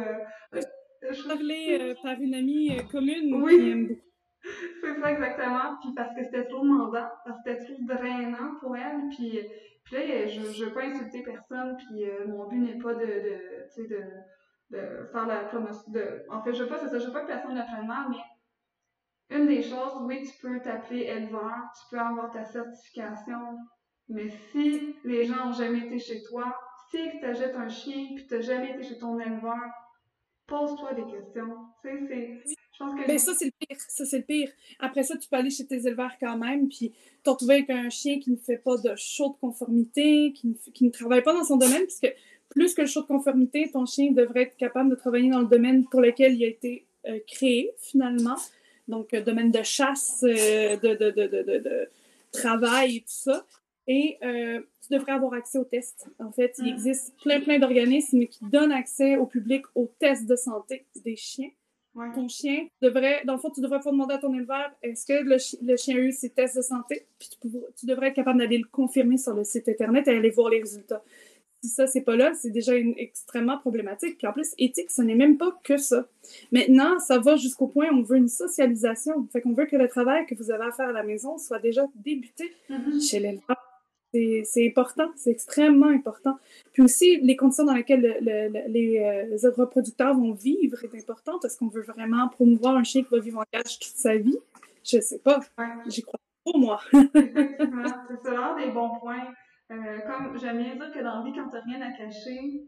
je 1.10 1.28
parlais 1.28 1.94
par 2.02 2.20
une 2.20 2.34
amie 2.34 2.76
commune 2.90 3.42
oui. 3.42 3.56
qui 3.56 3.70
aime 3.70 3.86
beaucoup 3.86 4.07
c'est 4.80 5.00
ça 5.00 5.12
exactement. 5.12 5.76
Puis 5.80 5.92
parce 5.94 6.14
que 6.14 6.24
c'était 6.24 6.44
trop 6.46 6.62
demandant, 6.62 7.08
parce 7.24 7.36
que 7.44 7.54
c'était 7.54 7.64
trop 7.64 7.82
drainant 7.84 8.54
pour 8.60 8.76
elle. 8.76 9.08
Puis, 9.10 9.40
puis 9.84 9.96
là, 9.96 10.26
je, 10.26 10.40
je 10.52 10.64
veux 10.64 10.72
pas 10.72 10.84
insulter 10.84 11.22
personne, 11.22 11.76
puis 11.76 12.04
euh, 12.04 12.26
mon 12.26 12.46
but 12.46 12.58
n'est 12.58 12.78
pas 12.78 12.94
de, 12.94 13.06
de, 13.06 13.86
de, 13.88 14.04
de 14.70 15.06
faire 15.12 15.26
la 15.26 15.44
promotion. 15.44 15.90
De... 15.92 16.24
En 16.28 16.42
fait, 16.42 16.52
je 16.52 16.62
veux 16.62 16.68
pas, 16.68 16.78
c'est 16.78 16.88
ça, 16.88 16.98
je 16.98 17.06
veux 17.06 17.12
pas 17.12 17.22
que 17.22 17.28
personne 17.28 17.54
le 17.54 17.64
prenne 17.64 17.86
mal, 17.86 18.06
mais 18.10 19.36
une 19.36 19.46
des 19.46 19.62
choses, 19.62 19.92
oui, 20.02 20.22
tu 20.22 20.40
peux 20.40 20.60
t'appeler 20.60 21.02
éleveur, 21.02 21.54
tu 21.78 21.90
peux 21.90 22.00
avoir 22.00 22.30
ta 22.30 22.44
certification, 22.44 23.58
mais 24.08 24.28
si 24.28 24.96
les 25.04 25.24
gens 25.24 25.48
ont 25.48 25.52
jamais 25.52 25.80
été 25.80 25.98
chez 25.98 26.22
toi, 26.22 26.54
si 26.90 27.10
tu 27.18 27.24
achètes 27.24 27.56
un 27.56 27.68
chien 27.68 28.14
puis 28.14 28.26
tu 28.26 28.42
jamais 28.42 28.70
été 28.70 28.82
chez 28.82 28.98
ton 28.98 29.18
éleveur, 29.18 29.70
pose-toi 30.46 30.94
des 30.94 31.04
questions. 31.04 31.54
Tu 31.82 32.06
sais, 32.08 32.40
c'est. 32.44 32.57
Ben, 33.06 33.18
ça, 33.18 33.34
c'est 33.34 33.46
le 33.46 33.52
pire. 33.58 33.76
Ça, 33.88 34.04
c'est 34.04 34.18
le 34.18 34.24
pire. 34.24 34.50
Après 34.78 35.02
ça, 35.02 35.16
tu 35.16 35.28
peux 35.28 35.36
aller 35.36 35.50
chez 35.50 35.66
tes 35.66 35.86
éleveurs 35.86 36.12
quand 36.20 36.36
même, 36.36 36.68
puis 36.68 36.92
te 37.24 37.30
retrouver 37.30 37.54
avec 37.54 37.70
un 37.70 37.90
chien 37.90 38.20
qui 38.20 38.30
ne 38.30 38.36
fait 38.36 38.58
pas 38.58 38.76
de 38.76 38.94
show 38.96 39.30
de 39.30 39.40
conformité, 39.40 40.32
qui 40.32 40.48
ne, 40.48 40.72
qui 40.72 40.84
ne 40.84 40.90
travaille 40.90 41.22
pas 41.22 41.32
dans 41.32 41.44
son 41.44 41.56
domaine, 41.56 41.82
puisque 41.82 42.12
plus 42.48 42.74
que 42.74 42.82
le 42.82 42.86
show 42.86 43.02
de 43.02 43.06
conformité, 43.06 43.70
ton 43.72 43.86
chien 43.86 44.12
devrait 44.12 44.42
être 44.42 44.56
capable 44.56 44.90
de 44.90 44.94
travailler 44.94 45.30
dans 45.30 45.40
le 45.40 45.46
domaine 45.46 45.84
pour 45.86 46.00
lequel 46.00 46.34
il 46.34 46.44
a 46.44 46.48
été 46.48 46.86
euh, 47.06 47.18
créé, 47.26 47.72
finalement. 47.78 48.36
Donc, 48.86 49.12
euh, 49.12 49.22
domaine 49.22 49.50
de 49.50 49.62
chasse, 49.62 50.20
euh, 50.22 50.76
de, 50.76 50.94
de, 50.94 51.10
de, 51.10 51.58
de, 51.58 51.88
travail 52.32 52.96
et 52.96 53.00
tout 53.00 53.06
ça. 53.08 53.44
Et 53.86 54.18
tu 54.20 54.92
devrais 54.92 55.12
avoir 55.12 55.32
accès 55.32 55.56
aux 55.56 55.64
tests. 55.64 56.08
En 56.18 56.30
fait, 56.30 56.54
il 56.58 56.64
mm. 56.64 56.74
existe 56.74 57.14
plein, 57.22 57.40
plein 57.40 57.58
d'organismes 57.58 58.26
qui 58.26 58.44
donnent 58.44 58.72
accès 58.72 59.16
au 59.16 59.24
public 59.24 59.64
aux 59.74 59.90
tests 59.98 60.26
de 60.26 60.36
santé 60.36 60.84
des 61.04 61.16
chiens. 61.16 61.48
Ton 62.14 62.28
chien 62.28 62.66
devrait, 62.80 63.22
dans 63.24 63.34
le 63.34 63.38
fond, 63.38 63.50
tu 63.50 63.60
devrais 63.60 63.78
pouvoir 63.78 63.92
demander 63.92 64.14
à 64.14 64.18
ton 64.18 64.32
éleveur 64.34 64.70
est-ce 64.82 65.06
que 65.06 65.22
le, 65.22 65.76
chien 65.76 65.96
a 65.96 65.98
eu 65.98 66.12
ses 66.12 66.30
tests 66.30 66.56
de 66.56 66.62
santé, 66.62 67.06
puis 67.18 67.30
tu, 67.76 67.86
devrais 67.86 68.08
être 68.08 68.14
capable 68.14 68.38
d'aller 68.38 68.58
le 68.58 68.68
confirmer 68.70 69.16
sur 69.16 69.34
le 69.34 69.44
site 69.44 69.68
Internet 69.68 70.06
et 70.08 70.16
aller 70.16 70.30
voir 70.30 70.50
les 70.50 70.60
résultats. 70.60 71.02
Si 71.62 71.70
ça, 71.70 71.88
c'est 71.88 72.02
pas 72.02 72.14
là, 72.14 72.34
c'est 72.34 72.50
déjà 72.50 72.76
une, 72.76 72.94
extrêmement 72.96 73.58
problématique. 73.58 74.18
Puis 74.18 74.28
en 74.28 74.32
plus, 74.32 74.54
éthique, 74.58 74.92
ce 74.92 75.02
n'est 75.02 75.16
même 75.16 75.38
pas 75.38 75.58
que 75.64 75.76
ça. 75.76 76.06
Maintenant, 76.52 77.00
ça 77.00 77.18
va 77.18 77.34
jusqu'au 77.34 77.66
point 77.66 77.90
où 77.90 77.96
on 77.96 78.02
veut 78.02 78.16
une 78.16 78.28
socialisation. 78.28 79.26
Fait 79.32 79.40
qu'on 79.40 79.54
veut 79.54 79.66
que 79.66 79.74
le 79.74 79.88
travail 79.88 80.24
que 80.26 80.36
vous 80.36 80.52
avez 80.52 80.66
à 80.66 80.70
faire 80.70 80.90
à 80.90 80.92
la 80.92 81.02
maison 81.02 81.36
soit 81.36 81.58
déjà 81.58 81.84
débuté 81.96 82.52
mm-hmm. 82.70 83.10
chez 83.10 83.18
l'éleveur. 83.18 83.67
C'est 84.12 84.66
important, 84.66 85.10
c'est 85.16 85.30
extrêmement 85.30 85.88
important. 85.88 86.38
Puis 86.72 86.82
aussi, 86.82 87.20
les 87.20 87.36
conditions 87.36 87.64
dans 87.64 87.74
lesquelles 87.74 88.18
les, 88.68 88.98
euh, 88.98 89.50
reproducteurs 89.56 90.14
vont 90.14 90.32
vivre 90.32 90.82
est 90.82 90.98
importante. 90.98 91.44
Est-ce 91.44 91.58
qu'on 91.58 91.68
veut 91.68 91.82
vraiment 91.82 92.26
promouvoir 92.28 92.76
un 92.76 92.84
chien 92.84 93.02
qui 93.02 93.10
va 93.10 93.20
vivre 93.20 93.40
en 93.40 93.44
cage 93.52 93.78
toute 93.78 93.96
sa 93.96 94.16
vie? 94.16 94.38
Je 94.82 95.00
sais 95.00 95.18
pas. 95.18 95.40
J'y 95.86 96.02
crois 96.02 96.20
pas, 96.44 96.58
moi. 96.58 96.80
C'est 96.92 98.22
ça, 98.24 98.56
des 98.58 98.70
bons 98.70 98.98
points. 98.98 99.28
Euh, 99.70 99.98
comme 100.06 100.38
j'aime 100.38 100.58
bien 100.58 100.76
dire 100.76 100.90
que 100.92 101.00
dans 101.00 101.18
la 101.18 101.22
vie, 101.24 101.32
quand 101.34 101.48
tu 101.50 101.56
n'as 101.56 101.62
rien 101.62 101.82
à 101.82 101.92
cacher, 101.92 102.64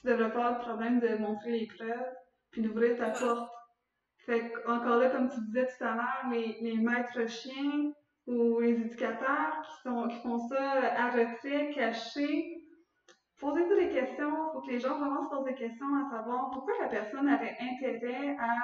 tu 0.00 0.06
devrais 0.06 0.32
pas 0.32 0.46
avoir 0.46 0.58
de 0.58 0.64
problème 0.64 1.00
de 1.00 1.16
montrer 1.16 1.58
les 1.58 1.66
preuves 1.66 2.14
puis 2.52 2.62
d'ouvrir 2.62 2.96
ta 2.96 3.10
porte. 3.10 3.50
Fait 4.18 4.52
encore 4.66 4.98
là, 4.98 5.10
comme 5.10 5.28
tu 5.28 5.40
disais 5.46 5.66
tout 5.66 5.84
à 5.84 5.96
l'heure, 5.96 6.30
les, 6.30 6.56
les 6.60 6.76
maîtres 6.76 7.28
chiens, 7.28 7.92
ou 8.26 8.60
les 8.60 8.72
éducateurs 8.72 9.62
qui, 9.62 9.82
sont, 9.82 10.08
qui 10.08 10.20
font 10.20 10.38
ça 10.48 10.72
à 10.96 11.10
retrait, 11.10 11.70
caché. 11.74 12.60
Posez-vous 13.38 13.74
des 13.74 13.90
questions, 13.90 14.30
il 14.30 14.52
faut 14.52 14.60
que 14.60 14.70
les 14.70 14.78
gens 14.78 14.98
vraiment 14.98 15.22
se 15.22 15.28
posent 15.28 15.44
des 15.44 15.54
questions 15.54 15.86
à 15.86 16.10
savoir 16.10 16.50
pourquoi 16.50 16.74
la 16.80 16.88
personne 16.88 17.28
avait 17.28 17.56
intérêt 17.60 18.36
à 18.38 18.54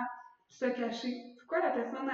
se 0.49 0.67
cacher? 0.67 1.35
Pourquoi 1.39 1.61
la 1.61 1.71
personne, 1.71 2.09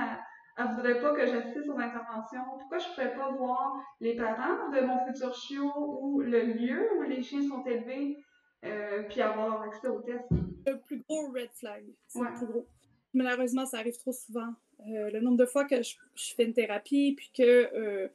elle, 0.59 0.64
ne 0.64 0.74
voudrait 0.74 1.01
pas 1.01 1.12
que 1.12 1.27
j'assiste 1.27 1.68
aux 1.68 1.78
interventions? 1.78 2.43
Pourquoi 2.59 2.78
je 2.78 2.89
ne 2.89 2.94
pourrais 2.94 3.14
pas 3.14 3.31
voir 3.32 3.77
les 4.01 4.16
parents 4.16 4.70
de 4.70 4.81
mon 4.81 5.06
futur 5.06 5.35
chiot 5.35 5.73
ou 5.77 6.20
le 6.20 6.44
lieu 6.44 6.89
où 6.98 7.02
les 7.02 7.23
chiens 7.23 7.47
sont 7.47 7.64
élevés, 7.64 8.16
euh, 8.64 9.02
puis 9.09 9.20
avoir 9.20 9.62
accès 9.62 9.89
aux 9.89 10.01
tests? 10.01 10.31
Le 10.66 10.81
plus 10.81 11.02
gros 11.02 11.31
red 11.31 11.51
flag, 11.52 11.85
c'est 12.09 12.20
le 12.20 12.35
plus 12.35 12.47
gros. 12.47 12.66
Malheureusement, 13.14 13.66
ça 13.66 13.78
arrive 13.78 13.97
trop 13.98 14.12
souvent. 14.12 14.52
Euh, 14.80 15.10
le 15.10 15.20
nombre 15.20 15.36
de 15.36 15.46
fois 15.46 15.64
que 15.64 15.82
je, 15.82 15.94
fais 16.14 16.44
une 16.44 16.52
thérapie, 16.52 17.14
puis 17.16 17.30
que 17.36 17.42
euh, 17.74 18.08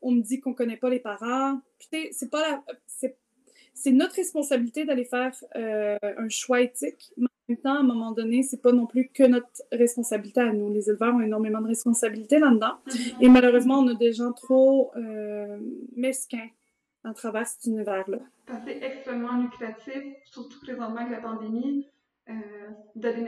on 0.00 0.10
me 0.10 0.20
dit 0.20 0.40
qu'on 0.40 0.54
connaît 0.54 0.76
pas 0.76 0.90
les 0.90 1.00
parents. 1.00 1.60
c'est 2.10 2.30
pas 2.30 2.64
c'est 3.74 3.92
notre 3.92 4.16
responsabilité 4.16 4.84
d'aller 4.84 5.06
faire 5.06 5.32
euh, 5.56 5.96
un 6.02 6.28
choix 6.28 6.60
éthique, 6.60 7.10
mais 7.16 7.26
en 7.26 7.52
même 7.52 7.58
temps, 7.58 7.74
à 7.74 7.78
un 7.78 7.84
moment 7.84 8.12
donné, 8.12 8.42
c'est 8.42 8.60
pas 8.60 8.72
non 8.72 8.86
plus 8.86 9.08
que 9.08 9.22
notre 9.22 9.48
responsabilité 9.72 10.40
à 10.40 10.52
nous. 10.52 10.72
Les 10.72 10.90
éleveurs 10.90 11.14
ont 11.14 11.20
énormément 11.20 11.60
de 11.62 11.68
responsabilités 11.68 12.38
là-dedans. 12.38 12.76
Et 13.20 13.28
malheureusement, 13.30 13.78
on 13.78 13.88
a 13.88 13.94
des 13.94 14.12
gens 14.12 14.32
trop 14.32 14.92
mesquins 15.96 16.48
à 17.02 17.14
travers 17.14 17.46
cet 17.46 17.64
univers-là. 17.64 18.18
C'est 18.66 18.82
extrêmement 18.82 19.40
lucratif, 19.40 20.02
surtout 20.26 20.60
présentement 20.60 21.00
avec 21.00 21.12
la 21.12 21.20
pandémie, 21.20 21.86
euh. 22.28 22.32
C'est 22.94 23.18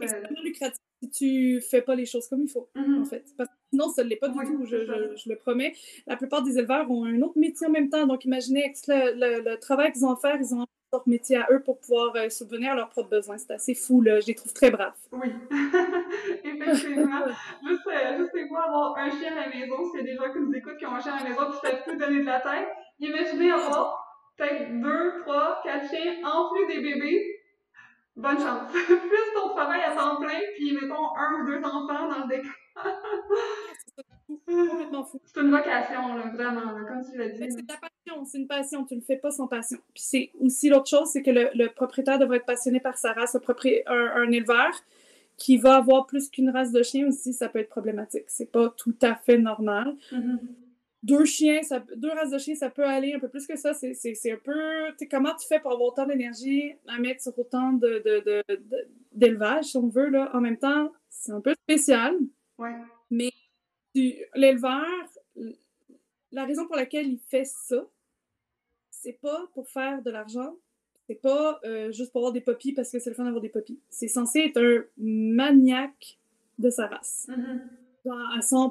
extrêmement 0.00 0.42
lucratif 0.44 0.82
si 1.02 1.10
tu 1.10 1.60
fais 1.60 1.82
pas 1.82 1.94
les 1.94 2.06
choses 2.06 2.28
comme 2.28 2.42
il 2.42 2.48
faut, 2.48 2.68
mm-hmm. 2.74 3.00
en 3.00 3.04
fait. 3.04 3.24
Parce 3.36 3.48
que 3.48 3.54
sinon, 3.70 3.88
ça 3.88 4.04
ne 4.04 4.08
l'est 4.08 4.16
pas 4.16 4.28
du 4.28 4.38
tout, 4.38 4.64
je, 4.64 4.76
je, 5.16 5.28
le 5.28 5.36
promets. 5.36 5.74
La 6.06 6.16
plupart 6.16 6.42
des 6.42 6.58
éleveurs 6.58 6.90
ont 6.90 7.04
un 7.04 7.20
autre 7.22 7.38
métier 7.38 7.66
en 7.66 7.70
même 7.70 7.88
temps. 7.88 8.06
Donc, 8.06 8.24
imaginez 8.24 8.72
le, 8.88 9.42
le, 9.42 9.56
travail 9.58 9.92
qu'ils 9.92 10.04
ont 10.04 10.12
à 10.12 10.16
faire, 10.16 10.36
ils 10.40 10.54
ont 10.54 10.66
leur 10.92 11.06
métier 11.06 11.36
à 11.36 11.46
eux 11.50 11.60
pour 11.60 11.78
pouvoir 11.78 12.16
euh, 12.16 12.30
subvenir 12.30 12.72
à 12.72 12.74
leurs 12.74 12.88
propres 12.88 13.10
besoins. 13.10 13.36
C'est 13.38 13.52
assez 13.52 13.74
fou, 13.74 14.00
là. 14.00 14.20
Je 14.20 14.26
les 14.26 14.34
trouve 14.34 14.52
très 14.52 14.70
braves. 14.70 14.94
Oui, 15.12 15.28
effectivement. 16.44 17.26
juste, 17.66 17.86
euh, 17.86 18.18
juste 18.18 18.50
moi, 18.50 18.64
avoir 18.64 18.96
un 18.96 19.10
chien 19.10 19.36
à 19.36 19.46
la 19.46 19.48
maison, 19.48 19.76
s'il 19.90 20.00
y 20.00 20.02
a 20.02 20.06
des 20.06 20.16
gens 20.16 20.32
qui 20.32 20.40
nous 20.40 20.54
écoutent 20.54 20.78
qui 20.78 20.86
ont 20.86 20.94
un 20.94 21.00
chien 21.00 21.14
à 21.14 21.22
la 21.22 21.28
maison 21.28 21.50
qui 21.50 21.66
savent 21.66 21.82
plus 21.86 21.96
donner 21.96 22.20
de 22.20 22.26
la 22.26 22.40
tête, 22.40 22.68
imaginez 23.00 23.50
avoir 23.50 24.02
peut-être 24.36 24.80
deux, 24.80 25.20
trois, 25.22 25.60
quatre 25.62 25.88
chiens 25.90 26.14
en 26.24 26.50
plus 26.50 26.66
des 26.66 26.80
bébés 26.80 27.37
bonne 28.18 28.38
chance. 28.38 28.72
Plus 28.72 29.34
ton 29.34 29.48
travail 29.54 29.80
à 29.82 29.94
temps 29.94 30.16
plein, 30.16 30.40
puis 30.56 30.72
mettons 30.72 31.16
un 31.16 31.40
ou 31.40 31.46
deux 31.46 31.58
enfants 31.58 32.08
dans 32.08 32.26
le 32.26 32.28
décor. 32.28 32.52
C'est 34.46 35.40
une 35.40 35.50
vocation, 35.50 36.16
là, 36.16 36.30
vraiment, 36.32 36.74
comme 36.86 37.02
tu 37.10 37.16
l'as 37.16 37.28
dit. 37.28 37.46
C'est 37.50 37.66
ta 37.66 37.76
passion, 37.76 38.24
c'est 38.24 38.38
une 38.38 38.46
passion, 38.46 38.84
tu 38.84 38.94
le 38.94 39.00
fais 39.00 39.16
pas 39.16 39.30
sans 39.30 39.46
passion. 39.46 39.78
Puis 39.94 40.02
c'est 40.04 40.30
aussi 40.40 40.68
l'autre 40.68 40.88
chose, 40.88 41.08
c'est 41.10 41.22
que 41.22 41.30
le, 41.30 41.68
propriétaire 41.68 42.18
devrait 42.18 42.38
être 42.38 42.46
passionné 42.46 42.80
par 42.80 42.98
sa 42.98 43.12
race. 43.12 43.36
Un, 43.36 43.40
un, 43.90 44.30
éleveur 44.30 44.70
qui 45.36 45.56
va 45.56 45.76
avoir 45.76 46.06
plus 46.06 46.28
qu'une 46.28 46.50
race 46.50 46.72
de 46.72 46.82
chien 46.82 47.06
aussi, 47.08 47.32
ça 47.32 47.48
peut 47.48 47.60
être 47.60 47.68
problématique. 47.68 48.24
C'est 48.26 48.50
pas 48.50 48.68
tout 48.76 48.96
à 49.02 49.14
fait 49.14 49.38
normal. 49.38 49.96
Mm-hmm 50.12 50.38
deux 51.02 51.24
chiens, 51.24 51.62
ça, 51.62 51.84
deux 51.96 52.10
races 52.10 52.30
de 52.30 52.38
chiens, 52.38 52.54
ça 52.54 52.70
peut 52.70 52.84
aller 52.84 53.14
un 53.14 53.18
peu 53.18 53.28
plus 53.28 53.46
que 53.46 53.56
ça. 53.56 53.72
C'est, 53.74 54.32
un 54.32 54.38
peu. 54.42 54.94
Comment 55.10 55.34
tu 55.36 55.46
fais 55.46 55.60
pour 55.60 55.72
avoir 55.72 55.88
autant 55.88 56.06
d'énergie 56.06 56.74
à 56.86 56.98
mettre 56.98 57.22
sur 57.22 57.38
autant 57.38 57.72
de, 57.72 58.02
de, 58.04 58.42
d'élevage, 59.12 59.66
si 59.66 59.76
on 59.76 59.88
veut, 59.88 60.08
là? 60.08 60.30
En 60.34 60.40
même 60.40 60.58
temps, 60.58 60.92
c'est 61.08 61.32
un 61.32 61.40
peu 61.40 61.54
spécial. 61.62 62.16
Ouais. 62.58 62.74
Mais 63.10 63.30
l'éleveur, 64.34 64.84
la 66.32 66.44
raison 66.44 66.66
pour 66.66 66.76
laquelle 66.76 67.06
il 67.06 67.18
fait 67.18 67.44
ça, 67.44 67.86
c'est 68.90 69.20
pas 69.20 69.48
pour 69.54 69.68
faire 69.68 70.02
de 70.02 70.10
l'argent. 70.10 70.56
C'est 71.06 71.22
pas 71.22 71.58
euh, 71.64 71.90
juste 71.90 72.12
pour 72.12 72.20
avoir 72.20 72.32
des 72.32 72.42
poppies 72.42 72.72
parce 72.72 72.90
que 72.90 72.98
c'est 72.98 73.10
le 73.10 73.16
fun 73.16 73.24
d'avoir 73.24 73.40
des 73.40 73.48
poppies. 73.48 73.80
C'est 73.88 74.08
censé 74.08 74.40
être 74.40 74.60
un 74.60 74.84
maniaque 74.98 76.18
de 76.58 76.68
sa 76.68 76.86
race. 76.86 77.28
Mm-hmm. 77.30 78.38
À 78.38 78.42
100 78.42 78.70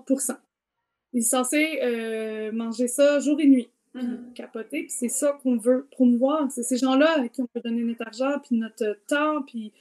il 1.13 1.19
est 1.19 1.21
censé 1.21 1.79
euh, 1.84 2.51
manger 2.51 2.88
ça 2.88 3.19
jour 3.19 3.39
et 3.39 3.47
nuit. 3.47 3.69
Mm-hmm. 3.95 4.34
Capoter, 4.34 4.81
puis 4.84 4.91
c'est 4.91 5.09
ça 5.09 5.38
qu'on 5.41 5.57
veut 5.57 5.88
promouvoir. 5.91 6.51
C'est 6.51 6.63
ces 6.63 6.77
gens-là 6.77 7.21
à 7.21 7.27
qui 7.27 7.41
on 7.41 7.47
peut 7.47 7.61
donner 7.61 7.84
notre 7.84 8.05
argent, 8.05 8.39
puis 8.39 8.57
notre 8.57 8.97
temps, 9.07 9.41
puis, 9.41 9.73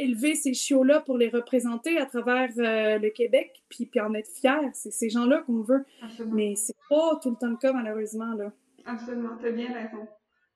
élever 0.00 0.36
ces 0.36 0.54
chiots-là 0.54 1.00
pour 1.00 1.18
les 1.18 1.28
représenter 1.28 1.98
à 1.98 2.06
travers 2.06 2.50
euh, 2.58 2.98
le 2.98 3.10
Québec, 3.10 3.64
puis, 3.68 3.84
puis 3.86 4.00
en 4.00 4.14
être 4.14 4.30
fiers. 4.30 4.70
C'est 4.72 4.92
ces 4.92 5.10
gens-là 5.10 5.42
qu'on 5.42 5.62
veut. 5.62 5.84
Mais 6.28 6.54
c'est 6.54 6.76
pas 6.88 7.18
tout 7.20 7.30
le 7.30 7.36
temps 7.36 7.50
le 7.50 7.56
cas, 7.56 7.72
malheureusement. 7.72 8.32
Là. 8.34 8.52
Absolument, 8.86 9.36
t'as 9.42 9.50
bien 9.50 9.72
raison. 9.72 10.06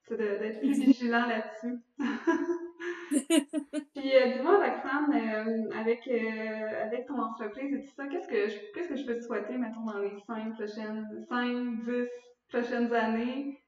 C'est 0.08 0.16
d'être 0.16 0.60
plus 0.60 0.72
vigilant 0.86 1.26
là-dessus. 1.26 1.80
Puis 3.94 4.16
euh, 4.16 4.32
dis-moi, 4.32 4.58
Roxane, 4.58 5.12
euh, 5.14 5.78
avec, 5.78 6.06
euh, 6.08 6.84
avec 6.84 7.06
ton 7.06 7.20
entreprise 7.20 7.74
et 7.74 7.80
tout 7.82 7.94
ça, 7.94 8.06
qu'est-ce 8.06 8.28
que 8.28 8.48
je, 8.48 8.56
qu'est-ce 8.72 8.88
que 8.88 8.96
je 8.96 9.06
peux 9.06 9.16
te 9.16 9.22
souhaiter, 9.22 9.56
mettons, 9.58 9.84
dans 9.84 9.98
les 9.98 10.12
5 10.26 10.54
prochaines, 10.54 11.26
5, 11.28 11.84
10 11.84 12.08
prochaines 12.48 12.92
années? 12.92 13.58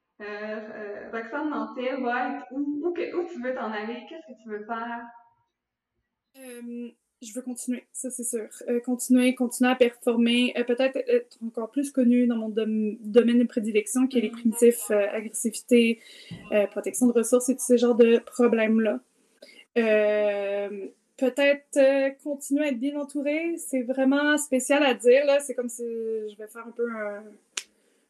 Roxane 1.12 1.50
Nantel 1.50 2.02
va 2.02 2.36
être 2.36 2.46
où, 2.52 2.82
où, 2.84 2.92
tu 2.94 3.42
veux 3.42 3.54
t'en 3.54 3.70
aller? 3.72 4.06
Qu'est-ce 4.08 4.32
que 4.32 4.42
tu 4.42 4.48
veux 4.48 4.64
faire? 4.64 5.02
Je 7.24 7.34
veux 7.34 7.42
continuer, 7.42 7.84
ça 7.92 8.10
c'est 8.10 8.24
sûr. 8.24 8.48
continuer, 8.84 9.34
continuer 9.34 9.70
à 9.70 9.76
performer, 9.76 10.54
peut-être 10.66 10.96
être 11.08 11.38
encore 11.46 11.70
plus 11.70 11.90
connue 11.90 12.26
dans 12.26 12.36
mon 12.36 12.48
domaine 12.48 13.38
de 13.38 13.44
prédilection 13.44 14.06
qui 14.06 14.18
est 14.18 14.20
les 14.22 14.28
mm-hmm. 14.28 14.32
primitifs, 14.32 14.90
agressivité, 14.90 16.00
protection 16.70 17.06
de 17.06 17.12
ressources 17.12 17.48
et 17.48 17.56
tous 17.56 17.64
ces 17.64 17.78
genres 17.78 17.96
de 17.96 18.18
problèmes-là. 18.18 19.00
Euh, 19.76 20.86
peut-être 21.16 21.76
euh, 21.76 22.10
continuer 22.22 22.64
à 22.64 22.68
être 22.68 22.78
bien 22.78 22.98
entourée, 22.98 23.56
c'est 23.56 23.82
vraiment 23.82 24.36
spécial 24.36 24.82
à 24.82 24.94
dire. 24.94 25.24
Là. 25.26 25.40
C'est 25.40 25.54
comme 25.54 25.68
si 25.68 25.82
je 25.82 26.36
vais 26.36 26.46
faire 26.46 26.66
un 26.66 26.70
peu 26.70 26.88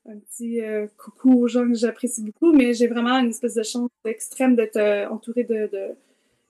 un, 0.07 0.19
petit 0.31 0.61
euh, 0.61 0.87
coucou 0.99 1.43
aux 1.43 1.49
gens 1.49 1.67
que 1.67 1.75
j'apprécie 1.75 2.23
beaucoup, 2.23 2.53
mais 2.53 2.75
j'ai 2.75 2.87
vraiment 2.87 3.19
une 3.19 3.31
espèce 3.31 3.55
de 3.55 3.63
chance 3.63 3.91
extrême 4.05 4.55
d'être 4.55 4.79
entourée 5.11 5.45
de, 5.45 5.71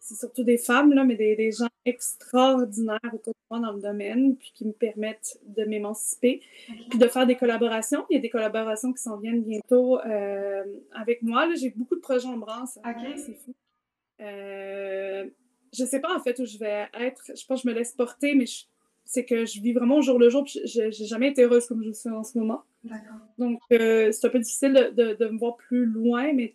c'est 0.06 0.16
surtout 0.16 0.44
des 0.44 0.58
femmes, 0.58 0.92
là, 0.92 1.02
mais 1.04 1.16
des, 1.16 1.34
des, 1.34 1.50
gens 1.50 1.68
extraordinaires 1.86 3.00
autour 3.12 3.32
de 3.32 3.38
moi 3.50 3.60
dans 3.60 3.72
le 3.72 3.80
domaine, 3.80 4.36
puis 4.36 4.52
qui 4.54 4.66
me 4.66 4.72
permettent 4.72 5.38
de 5.46 5.64
m'émanciper, 5.64 6.42
puis 6.90 6.98
de 6.98 7.08
faire 7.08 7.26
des 7.26 7.36
collaborations. 7.36 8.04
Il 8.10 8.14
y 8.14 8.18
a 8.18 8.20
des 8.20 8.28
collaborations 8.28 8.92
qui 8.92 9.02
s'en 9.02 9.16
viennent 9.16 9.42
bientôt 9.42 9.98
avec 10.92 11.22
moi. 11.22 11.48
J'ai 11.54 11.70
beaucoup 11.70 11.96
de 11.96 12.00
projets 12.00 12.28
en 12.28 12.36
branche. 12.36 12.70
C'est 13.16 13.34
fou. 13.34 13.54
Euh, 14.20 15.28
je 15.72 15.84
sais 15.84 16.00
pas 16.00 16.14
en 16.14 16.20
fait 16.20 16.38
où 16.38 16.44
je 16.44 16.58
vais 16.58 16.86
être. 16.94 17.22
Je 17.28 17.46
pense 17.46 17.62
que 17.62 17.68
je 17.68 17.72
me 17.72 17.78
laisse 17.78 17.92
porter, 17.92 18.34
mais 18.34 18.44
c'est 19.04 19.24
que 19.24 19.44
je 19.44 19.60
vis 19.60 19.72
vraiment 19.72 19.96
au 19.96 20.02
jour 20.02 20.18
le 20.18 20.28
jour. 20.28 20.46
Je 20.46 20.82
n'ai 20.82 21.06
jamais 21.06 21.30
été 21.30 21.42
heureuse 21.42 21.66
comme 21.66 21.82
je 21.82 21.92
suis 21.92 22.10
en 22.10 22.22
ce 22.22 22.38
moment. 22.38 22.62
Donc, 23.38 23.58
euh, 23.72 24.12
c'est 24.12 24.26
un 24.26 24.30
peu 24.30 24.38
difficile 24.38 24.92
de, 24.94 25.14
de, 25.14 25.28
me 25.28 25.38
voir 25.38 25.56
plus 25.56 25.86
loin, 25.86 26.32
mais 26.32 26.52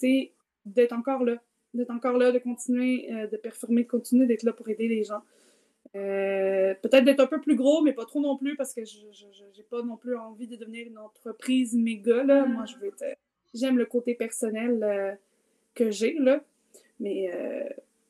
d'être 0.66 0.94
encore 0.94 1.24
là. 1.24 1.36
D'être 1.74 1.92
encore 1.92 2.18
là, 2.18 2.32
de 2.32 2.40
continuer, 2.40 3.12
euh, 3.12 3.28
de 3.28 3.38
performer, 3.38 3.84
de 3.84 3.90
continuer 3.90 4.26
d'être 4.26 4.44
là 4.44 4.54
pour 4.54 4.68
aider 4.70 4.88
les 4.88 5.04
gens. 5.04 5.22
Peut-être 5.94 7.04
d'être 7.04 7.20
un 7.20 7.28
peu 7.28 7.42
plus 7.42 7.56
gros, 7.56 7.82
mais 7.82 7.94
pas 7.94 8.06
trop 8.06 8.20
non 8.20 8.38
plus, 8.38 8.56
parce 8.56 8.74
que 8.74 8.86
je 8.86 8.98
n'ai 9.00 9.64
pas 9.70 9.82
non 9.82 9.98
plus 9.98 10.16
envie 10.16 10.48
de 10.48 10.56
devenir 10.56 10.86
une 10.88 10.98
entreprise 10.98 11.74
méga. 11.74 12.24
Là. 12.24 12.46
Moi, 12.46 12.66
je 12.66 12.76
veux 12.78 12.88
être. 12.88 13.18
J'aime 13.54 13.78
le 13.78 13.86
côté 13.86 14.14
personnel 14.14 15.18
que 15.74 15.90
j'ai. 15.90 16.14
là. 16.20 16.42
Mais 17.00 17.32
euh, 17.34 17.64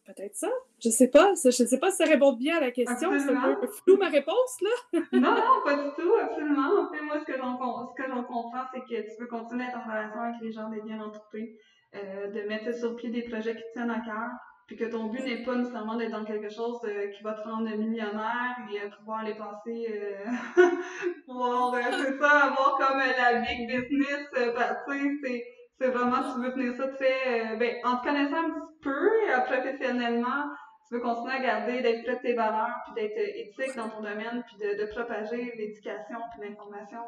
peut-être 0.05 0.35
ça. 0.35 0.49
Je 0.79 0.89
sais 0.89 1.07
pas. 1.07 1.33
Je 1.43 1.51
sais 1.51 1.79
pas 1.79 1.91
si 1.91 1.97
ça 1.97 2.05
répond 2.05 2.33
bien 2.33 2.57
à 2.57 2.61
la 2.61 2.71
question. 2.71 3.11
C'est 3.19 3.31
un 3.31 3.55
peu 3.55 3.67
flou 3.67 3.97
ma 3.97 4.09
réponse, 4.09 4.61
là. 4.61 4.99
non, 5.13 5.31
non, 5.31 5.61
pas 5.63 5.75
du 5.75 5.89
tout, 5.95 6.13
absolument. 6.21 6.81
En 6.81 6.91
fait, 6.91 7.01
moi, 7.01 7.19
ce 7.19 7.25
que 7.25 7.37
j'en, 7.37 7.55
comprends, 7.57 8.63
c'est 8.73 8.81
que 8.81 9.15
tu 9.15 9.21
veux 9.21 9.27
continuer 9.27 9.65
à 9.65 9.69
être 9.69 9.77
en 9.77 9.91
relation 9.91 10.21
avec 10.21 10.41
les 10.41 10.51
gens, 10.51 10.69
d'être 10.69 10.85
bien 10.85 11.01
entouré, 11.01 11.57
euh, 11.95 12.27
de 12.27 12.47
mettre 12.47 12.73
sur 12.73 12.95
pied 12.95 13.09
des 13.09 13.23
projets 13.23 13.55
qui 13.55 13.63
tiennent 13.73 13.91
à 13.91 13.99
cœur, 13.99 14.29
puis 14.67 14.77
que 14.77 14.85
ton 14.85 15.05
but 15.05 15.23
n'est 15.23 15.43
pas 15.43 15.55
nécessairement 15.55 15.95
d'être 15.95 16.11
dans 16.11 16.25
quelque 16.25 16.49
chose 16.49 16.79
euh, 16.85 17.07
qui 17.07 17.23
va 17.23 17.33
te 17.33 17.47
rendre 17.47 17.69
millionnaire 17.75 18.57
et 18.71 18.89
pouvoir 18.97 19.23
les 19.23 19.35
passer, 19.35 19.87
pouvoir, 21.25 21.75
c'est 21.75 22.19
ça, 22.19 22.45
avoir 22.45 22.77
comme 22.77 22.99
la 22.99 23.41
big 23.41 23.67
business, 23.67 24.27
bah, 24.55 24.77
c'est 24.87 25.43
c'est 25.79 25.87
vraiment, 25.87 26.17
tu 26.33 26.41
veux 26.41 26.51
tenir 26.51 26.75
ça 26.75 26.89
très, 26.89 27.53
euh, 27.53 27.55
ben, 27.55 27.77
en 27.85 27.97
te 27.97 28.03
connaissant 28.03 28.37
un 28.37 28.49
petit 28.49 28.79
peu, 28.81 29.11
euh, 29.31 29.39
professionnellement, 29.45 30.51
tu 30.87 30.95
veux 30.95 30.99
continuer 30.99 31.35
à 31.35 31.39
garder, 31.39 31.81
d'être 31.81 32.03
près 32.03 32.15
de 32.17 32.21
tes 32.21 32.33
valeurs, 32.33 32.75
puis 32.83 33.01
d'être 33.01 33.17
euh, 33.17 33.39
éthique 33.39 33.75
dans 33.77 33.87
ton 33.87 34.01
domaine, 34.01 34.43
puis 34.45 34.57
de, 34.57 34.81
de 34.81 34.91
propager 34.91 35.53
l'éducation 35.55 36.17
puis 36.33 36.49
l'information. 36.49 36.99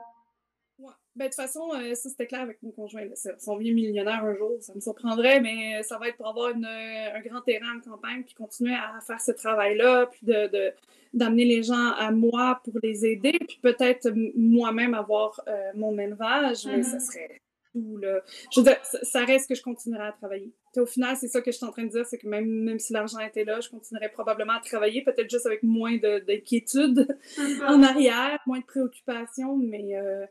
Ben, 1.15 1.25
de 1.25 1.29
toute 1.29 1.35
façon, 1.35 1.71
ça 1.93 2.09
c'était 2.09 2.27
clair 2.27 2.41
avec 2.41 2.61
mon 2.63 2.71
conjoint. 2.71 3.03
Son 3.37 3.57
vieux 3.57 3.73
millionnaire 3.73 4.23
un 4.23 4.35
jour, 4.35 4.55
ça 4.61 4.73
me 4.73 4.79
surprendrait, 4.79 5.41
mais 5.41 5.83
ça 5.83 5.97
va 5.97 6.07
être 6.07 6.17
pour 6.17 6.29
avoir 6.29 6.51
une, 6.51 6.65
un 6.65 7.21
grand 7.21 7.41
terrain 7.41 7.77
en 7.77 7.81
campagne, 7.81 8.23
puis 8.23 8.33
continuer 8.33 8.73
à 8.73 8.99
faire 9.01 9.19
ce 9.19 9.31
travail-là, 9.31 10.07
puis 10.07 10.25
de, 10.25 10.71
d'amener 11.13 11.43
les 11.43 11.63
gens 11.63 11.91
à 11.97 12.11
moi 12.11 12.61
pour 12.63 12.75
les 12.81 13.05
aider, 13.05 13.37
puis 13.45 13.59
peut-être 13.61 14.09
moi-même 14.37 14.93
avoir 14.93 15.41
mon 15.75 15.97
élevage, 15.99 16.65
mais 16.65 16.81
ça 16.83 16.97
mm-hmm. 16.97 16.99
serait 16.99 17.41
je 17.73 18.59
veux 18.59 18.63
dire, 18.63 18.77
ça 18.81 19.23
reste 19.23 19.47
que 19.47 19.55
je 19.55 19.61
continuerai 19.61 20.07
à 20.07 20.11
travailler. 20.11 20.53
au 20.75 20.85
final, 20.85 21.15
c'est 21.15 21.27
ça 21.27 21.41
que 21.41 21.51
je 21.51 21.57
suis 21.57 21.65
en 21.65 21.71
train 21.71 21.83
de 21.83 21.89
dire, 21.89 22.05
c'est 22.05 22.17
que 22.17 22.27
même, 22.27 22.47
même 22.47 22.79
si 22.79 22.91
l'argent 22.91 23.19
était 23.19 23.45
là, 23.45 23.59
je 23.61 23.69
continuerais 23.69 24.09
probablement 24.09 24.53
à 24.53 24.59
travailler, 24.59 25.03
peut-être 25.03 25.29
juste 25.29 25.45
avec 25.45 25.63
moins 25.63 25.97
d'inquiétude 25.97 27.17
en 27.67 27.81
arrière, 27.83 28.39
moins 28.45 28.59
de 28.59 28.65
préoccupations, 28.65 29.57
mais 29.57 29.95
euh, 29.95 30.25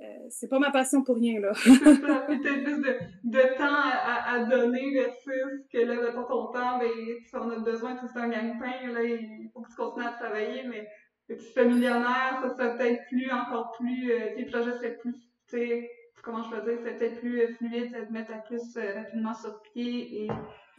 euh, 0.00 0.26
c'est 0.30 0.48
pas 0.48 0.58
ma 0.58 0.70
passion 0.70 1.02
pour 1.02 1.16
rien, 1.16 1.40
là. 1.40 1.52
c'est 1.54 1.70
ça, 1.74 2.20
peut-être 2.26 2.64
plus 2.64 2.80
de, 2.80 2.98
de 3.24 3.56
temps 3.56 3.64
à, 3.64 4.34
à, 4.34 4.44
donner 4.44 4.92
versus 4.92 5.64
que 5.72 5.78
là, 5.78 5.96
de 5.96 6.12
ton 6.12 6.46
temps, 6.46 6.78
ben, 6.78 6.90
si 7.24 7.36
on 7.36 7.50
a 7.50 7.58
besoin, 7.58 7.96
c'est 7.96 8.18
un 8.18 8.28
gagne-pain, 8.28 8.92
là, 8.92 9.02
il 9.02 9.50
faut 9.52 9.60
que 9.60 9.70
tu 9.70 9.76
continues 9.76 10.06
à 10.06 10.12
travailler, 10.12 10.62
mais 10.68 10.86
que 11.28 11.34
tu 11.34 11.44
sois 11.44 11.64
millionnaire, 11.64 12.38
ça 12.42 12.50
serait 12.50 12.76
peut-être 12.76 13.02
plus, 13.08 13.30
encore 13.30 13.72
plus, 13.72 14.12
euh, 14.12 14.34
tes 14.36 14.44
projets 14.44 14.72
seraient 14.72 14.96
plus, 14.96 15.14
tu 15.14 15.58
sais, 15.58 15.90
comment 16.22 16.42
je 16.42 16.50
peux 16.50 16.70
dire, 16.70 16.78
c'est 16.84 16.98
peut-être 16.98 17.20
plus 17.20 17.40
euh, 17.40 17.54
fluide, 17.54 17.90
ça 17.90 18.04
te 18.04 18.12
mettre 18.12 18.42
plus 18.44 18.76
euh, 18.76 18.94
rapidement 18.94 19.34
sur 19.34 19.60
pied 19.62 20.24
et. 20.24 20.28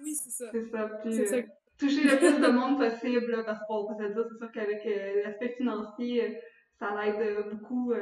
Oui, 0.02 0.14
c'est 0.14 0.30
ça. 0.30 0.52
C'est 0.52 0.70
ça. 0.70 0.90
Puis, 1.02 1.20
euh, 1.20 1.42
toucher 1.78 2.04
le 2.04 2.18
plus 2.18 2.40
de 2.40 2.52
monde 2.52 2.78
possible, 2.78 3.44
parce 3.46 3.60
qu'on 3.68 3.86
peut 3.88 4.08
se 4.08 4.14
dire, 4.14 4.26
c'est 4.30 4.38
sûr 4.38 4.52
qu'avec 4.52 4.86
l'aspect 5.24 5.50
financier, 5.58 6.40
ça 6.78 6.96
l'aide 6.96 7.50
beaucoup 7.52 7.94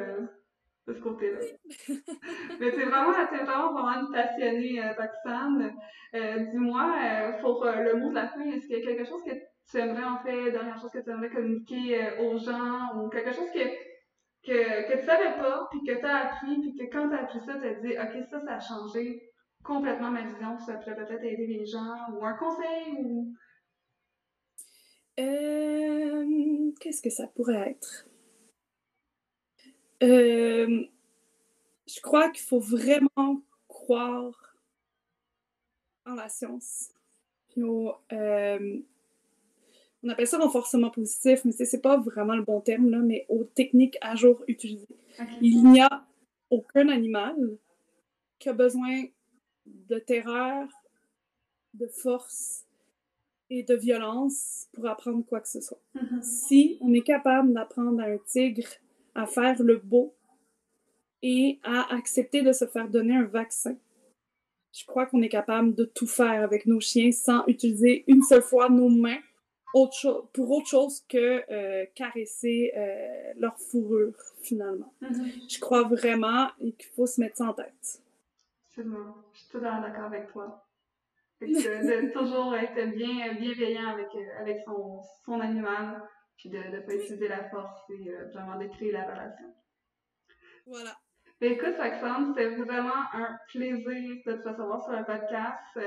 de 0.87 0.93
ce 0.93 0.99
côté-là. 0.99 1.39
Mais 2.59 2.71
c'est 2.71 2.85
vraiment, 2.85 3.13
c'est 3.29 3.43
vraiment, 3.43 3.73
vraiment 3.73 4.07
une 4.07 4.13
passionnée, 4.13 4.81
Roxane. 4.97 5.73
Dis-moi, 6.51 7.33
pour 7.41 7.65
le 7.65 7.97
mot 7.97 8.09
de 8.09 8.15
la 8.15 8.27
fin, 8.29 8.41
est-ce 8.41 8.67
qu'il 8.67 8.79
y 8.79 8.81
a 8.81 8.85
quelque 8.85 9.05
chose 9.05 9.23
que 9.23 9.31
tu 9.69 9.77
aimerais, 9.77 10.05
en 10.05 10.19
fait, 10.19 10.51
dernière 10.51 10.79
chose 10.79 10.91
que 10.91 10.99
tu 10.99 11.09
aimerais 11.09 11.29
communiquer 11.29 12.11
aux 12.19 12.37
gens 12.37 12.95
ou 12.95 13.09
quelque 13.09 13.33
chose 13.33 13.51
que 13.53 13.59
que, 14.47 14.87
que 14.87 14.99
tu 14.99 15.05
savais 15.05 15.37
pas, 15.37 15.67
puis 15.69 15.83
que 15.83 15.99
tu 15.99 16.05
as 16.05 16.27
appris, 16.27 16.59
puis 16.61 16.73
que 16.73 16.91
quand 16.91 17.09
tu 17.09 17.15
as 17.15 17.23
appris 17.23 17.39
ça, 17.45 17.55
tu 17.59 17.67
as 17.67 17.73
dit, 17.73 17.91
OK, 17.91 18.25
ça, 18.29 18.39
ça 18.39 18.53
a 18.53 18.59
changé 18.59 19.29
complètement 19.63 20.09
ma 20.09 20.21
vision, 20.21 20.57
ça 20.57 20.75
pourrait 20.75 20.95
peut-être 20.95 21.23
aider 21.23 21.47
les 21.47 21.65
gens, 21.65 21.95
ou 22.13 22.25
un 22.25 22.33
conseil, 22.33 22.95
ou? 22.99 23.33
Euh, 25.19 26.71
Qu'est-ce 26.79 27.01
que 27.01 27.09
ça 27.09 27.27
pourrait 27.35 27.71
être? 27.71 28.07
Euh, 30.03 30.85
je 31.87 32.01
crois 32.01 32.29
qu'il 32.29 32.45
faut 32.45 32.59
vraiment 32.59 33.41
croire 33.67 34.55
en 36.05 36.15
la 36.15 36.29
science. 36.29 36.89
Euh, 37.57 38.79
on 40.03 40.09
appelle 40.09 40.27
ça 40.27 40.37
renforcement 40.37 40.91
positif, 40.91 41.43
mais 41.43 41.51
c'est 41.51 41.81
pas 41.81 41.97
vraiment 41.97 42.35
le 42.35 42.43
bon 42.43 42.61
terme, 42.61 42.89
là, 42.89 42.99
mais 42.99 43.25
aux 43.29 43.43
techniques 43.43 43.97
à 44.01 44.15
jour 44.15 44.43
utilisées. 44.47 44.87
Il 45.41 45.63
n'y 45.71 45.81
a 45.81 46.05
aucun 46.49 46.89
animal 46.89 47.35
qui 48.39 48.49
a 48.49 48.53
besoin 48.53 49.05
de 49.65 49.99
terreur, 49.99 50.67
de 51.73 51.87
force 51.87 52.65
et 53.49 53.63
de 53.63 53.75
violence 53.75 54.67
pour 54.73 54.85
apprendre 54.87 55.25
quoi 55.25 55.41
que 55.41 55.49
ce 55.49 55.61
soit. 55.61 55.81
Mm-hmm. 55.95 56.21
Si 56.21 56.77
on 56.81 56.93
est 56.93 57.01
capable 57.01 57.53
d'apprendre 57.53 58.01
à 58.01 58.05
un 58.05 58.17
tigre 58.17 58.67
à 59.17 59.25
faire 59.25 59.61
le 59.61 59.77
beau 59.77 60.15
et 61.21 61.59
à 61.63 61.93
accepter 61.93 62.43
de 62.43 62.53
se 62.53 62.65
faire 62.65 62.87
donner 62.87 63.15
un 63.15 63.25
vaccin, 63.25 63.75
je 64.71 64.85
crois 64.85 65.07
qu'on 65.07 65.21
est 65.21 65.29
capable 65.29 65.73
de 65.73 65.85
tout 65.85 66.07
faire 66.07 66.43
avec 66.43 66.67
nos 66.67 66.79
chiens 66.79 67.11
sans 67.11 67.43
utiliser 67.47 68.03
une 68.07 68.21
seule 68.21 68.43
fois 68.43 68.69
nos 68.69 68.89
mains 68.89 69.19
pour 70.33 70.51
autre 70.51 70.67
chose 70.67 71.03
que 71.07 71.43
euh, 71.51 71.85
caresser 71.93 72.71
euh, 72.75 73.33
leur 73.37 73.59
fourrure, 73.59 74.15
finalement. 74.41 74.93
Mm-hmm. 75.01 75.53
Je 75.53 75.59
crois 75.59 75.83
vraiment 75.83 76.47
qu'il 76.59 76.89
faut 76.95 77.05
se 77.05 77.19
mettre 77.19 77.37
ça 77.37 77.45
en 77.45 77.53
tête. 77.53 78.01
Absolument. 78.69 79.15
Je 79.33 79.39
suis 79.39 79.49
totalement 79.49 79.81
d'accord 79.81 80.05
avec 80.05 80.31
toi. 80.31 80.65
de 81.41 82.13
toujours 82.13 82.55
être 82.55 82.95
bien 82.95 83.33
bienveillant 83.33 83.89
avec, 83.89 84.07
euh, 84.15 84.41
avec 84.41 84.61
son, 84.65 85.01
son 85.25 85.39
animal, 85.39 86.01
puis 86.37 86.49
de 86.49 86.57
ne 86.57 86.79
pas 86.79 86.93
utiliser 86.93 87.27
la 87.27 87.49
force 87.49 87.81
et 87.89 88.11
vraiment 88.33 88.57
de 88.57 88.67
créer 88.67 88.91
la 88.91 89.03
relation. 89.03 89.53
Voilà. 90.65 90.95
écoute, 91.41 91.75
Roxane, 91.79 92.27
c'était 92.27 92.55
vraiment 92.55 93.03
un 93.13 93.37
plaisir 93.49 94.15
de 94.25 94.33
te 94.33 94.47
recevoir 94.47 94.83
sur 94.83 94.93
le 94.93 95.05
podcast. 95.05 95.77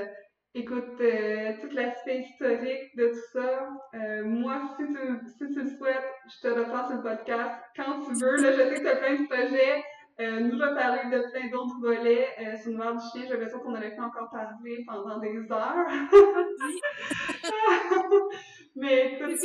Écoute, 0.53 1.01
euh, 1.01 1.53
tout 1.61 1.69
l'aspect 1.77 2.23
historique 2.23 2.97
de 2.97 3.11
tout 3.11 3.21
ça, 3.33 3.69
euh, 3.95 4.25
moi, 4.25 4.61
si 4.77 4.85
tu, 4.85 4.99
si 5.29 5.47
tu 5.55 5.63
le 5.63 5.71
souhaites, 5.77 6.13
je 6.27 6.41
te 6.41 6.49
reprends 6.53 6.89
sur 6.89 6.97
le 6.97 7.05
podcast 7.05 7.63
quand 7.77 8.01
tu 8.01 8.15
veux. 8.15 8.35
Là, 8.37 8.51
je 8.51 8.57
sais 8.57 8.75
que 8.75 8.81
tu 8.81 8.89
as 8.89 8.97
plein 8.97 9.15
de 9.15 9.29
projets. 9.29 9.85
Euh, 10.21 10.41
nous 10.41 10.59
reparler 10.59 11.05
de 11.17 11.23
plein 11.31 11.49
d'autres 11.51 11.79
volets 11.81 12.31
euh, 12.41 12.57
sur 12.57 12.73
le 12.73 12.79
noir 12.79 12.97
du 12.97 13.05
chien. 13.11 13.23
J'ai 13.29 13.35
l'impression 13.35 13.61
qu'on 13.61 13.77
aurait 13.77 13.95
pu 13.95 14.01
encore 14.01 14.29
parler 14.31 14.85
pendant 14.87 15.21
des 15.21 15.53
heures. 15.53 15.87
Mais 18.75 19.15
écoute. 19.15 19.39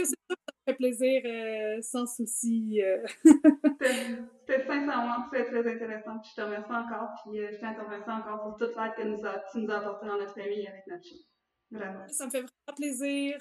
Fait 0.66 0.74
plaisir 0.74 1.22
euh, 1.26 1.80
sans 1.82 2.08
souci. 2.08 2.82
Euh. 2.82 3.06
C'était 3.24 4.66
sincèrement 4.66 5.28
très, 5.32 5.46
très 5.46 5.60
intéressant. 5.60 6.18
Puis 6.20 6.32
je 6.32 6.42
te 6.42 6.42
remercie 6.42 6.72
encore. 6.72 7.10
Puis 7.24 7.40
euh, 7.40 7.50
je 7.52 7.58
tiens 7.60 7.70
à 7.70 7.76
te 7.76 7.82
remercier 7.82 8.12
encore 8.12 8.42
pour 8.42 8.58
toute 8.58 8.76
l'aide 8.76 8.94
que 8.98 9.04
nous 9.04 9.26
a, 9.26 9.44
tu 9.52 9.60
nous 9.60 9.70
as 9.72 9.78
apporté 9.78 10.08
dans 10.08 10.18
notre 10.18 10.34
famille 10.34 10.68
avec 10.68 10.88
notre 10.88 11.04
chien. 11.04 11.18
Vraiment. 11.72 12.08
Ça 12.08 12.26
me 12.26 12.32
fait 12.32 12.42
vraiment 12.42 12.76
plaisir. 12.76 13.38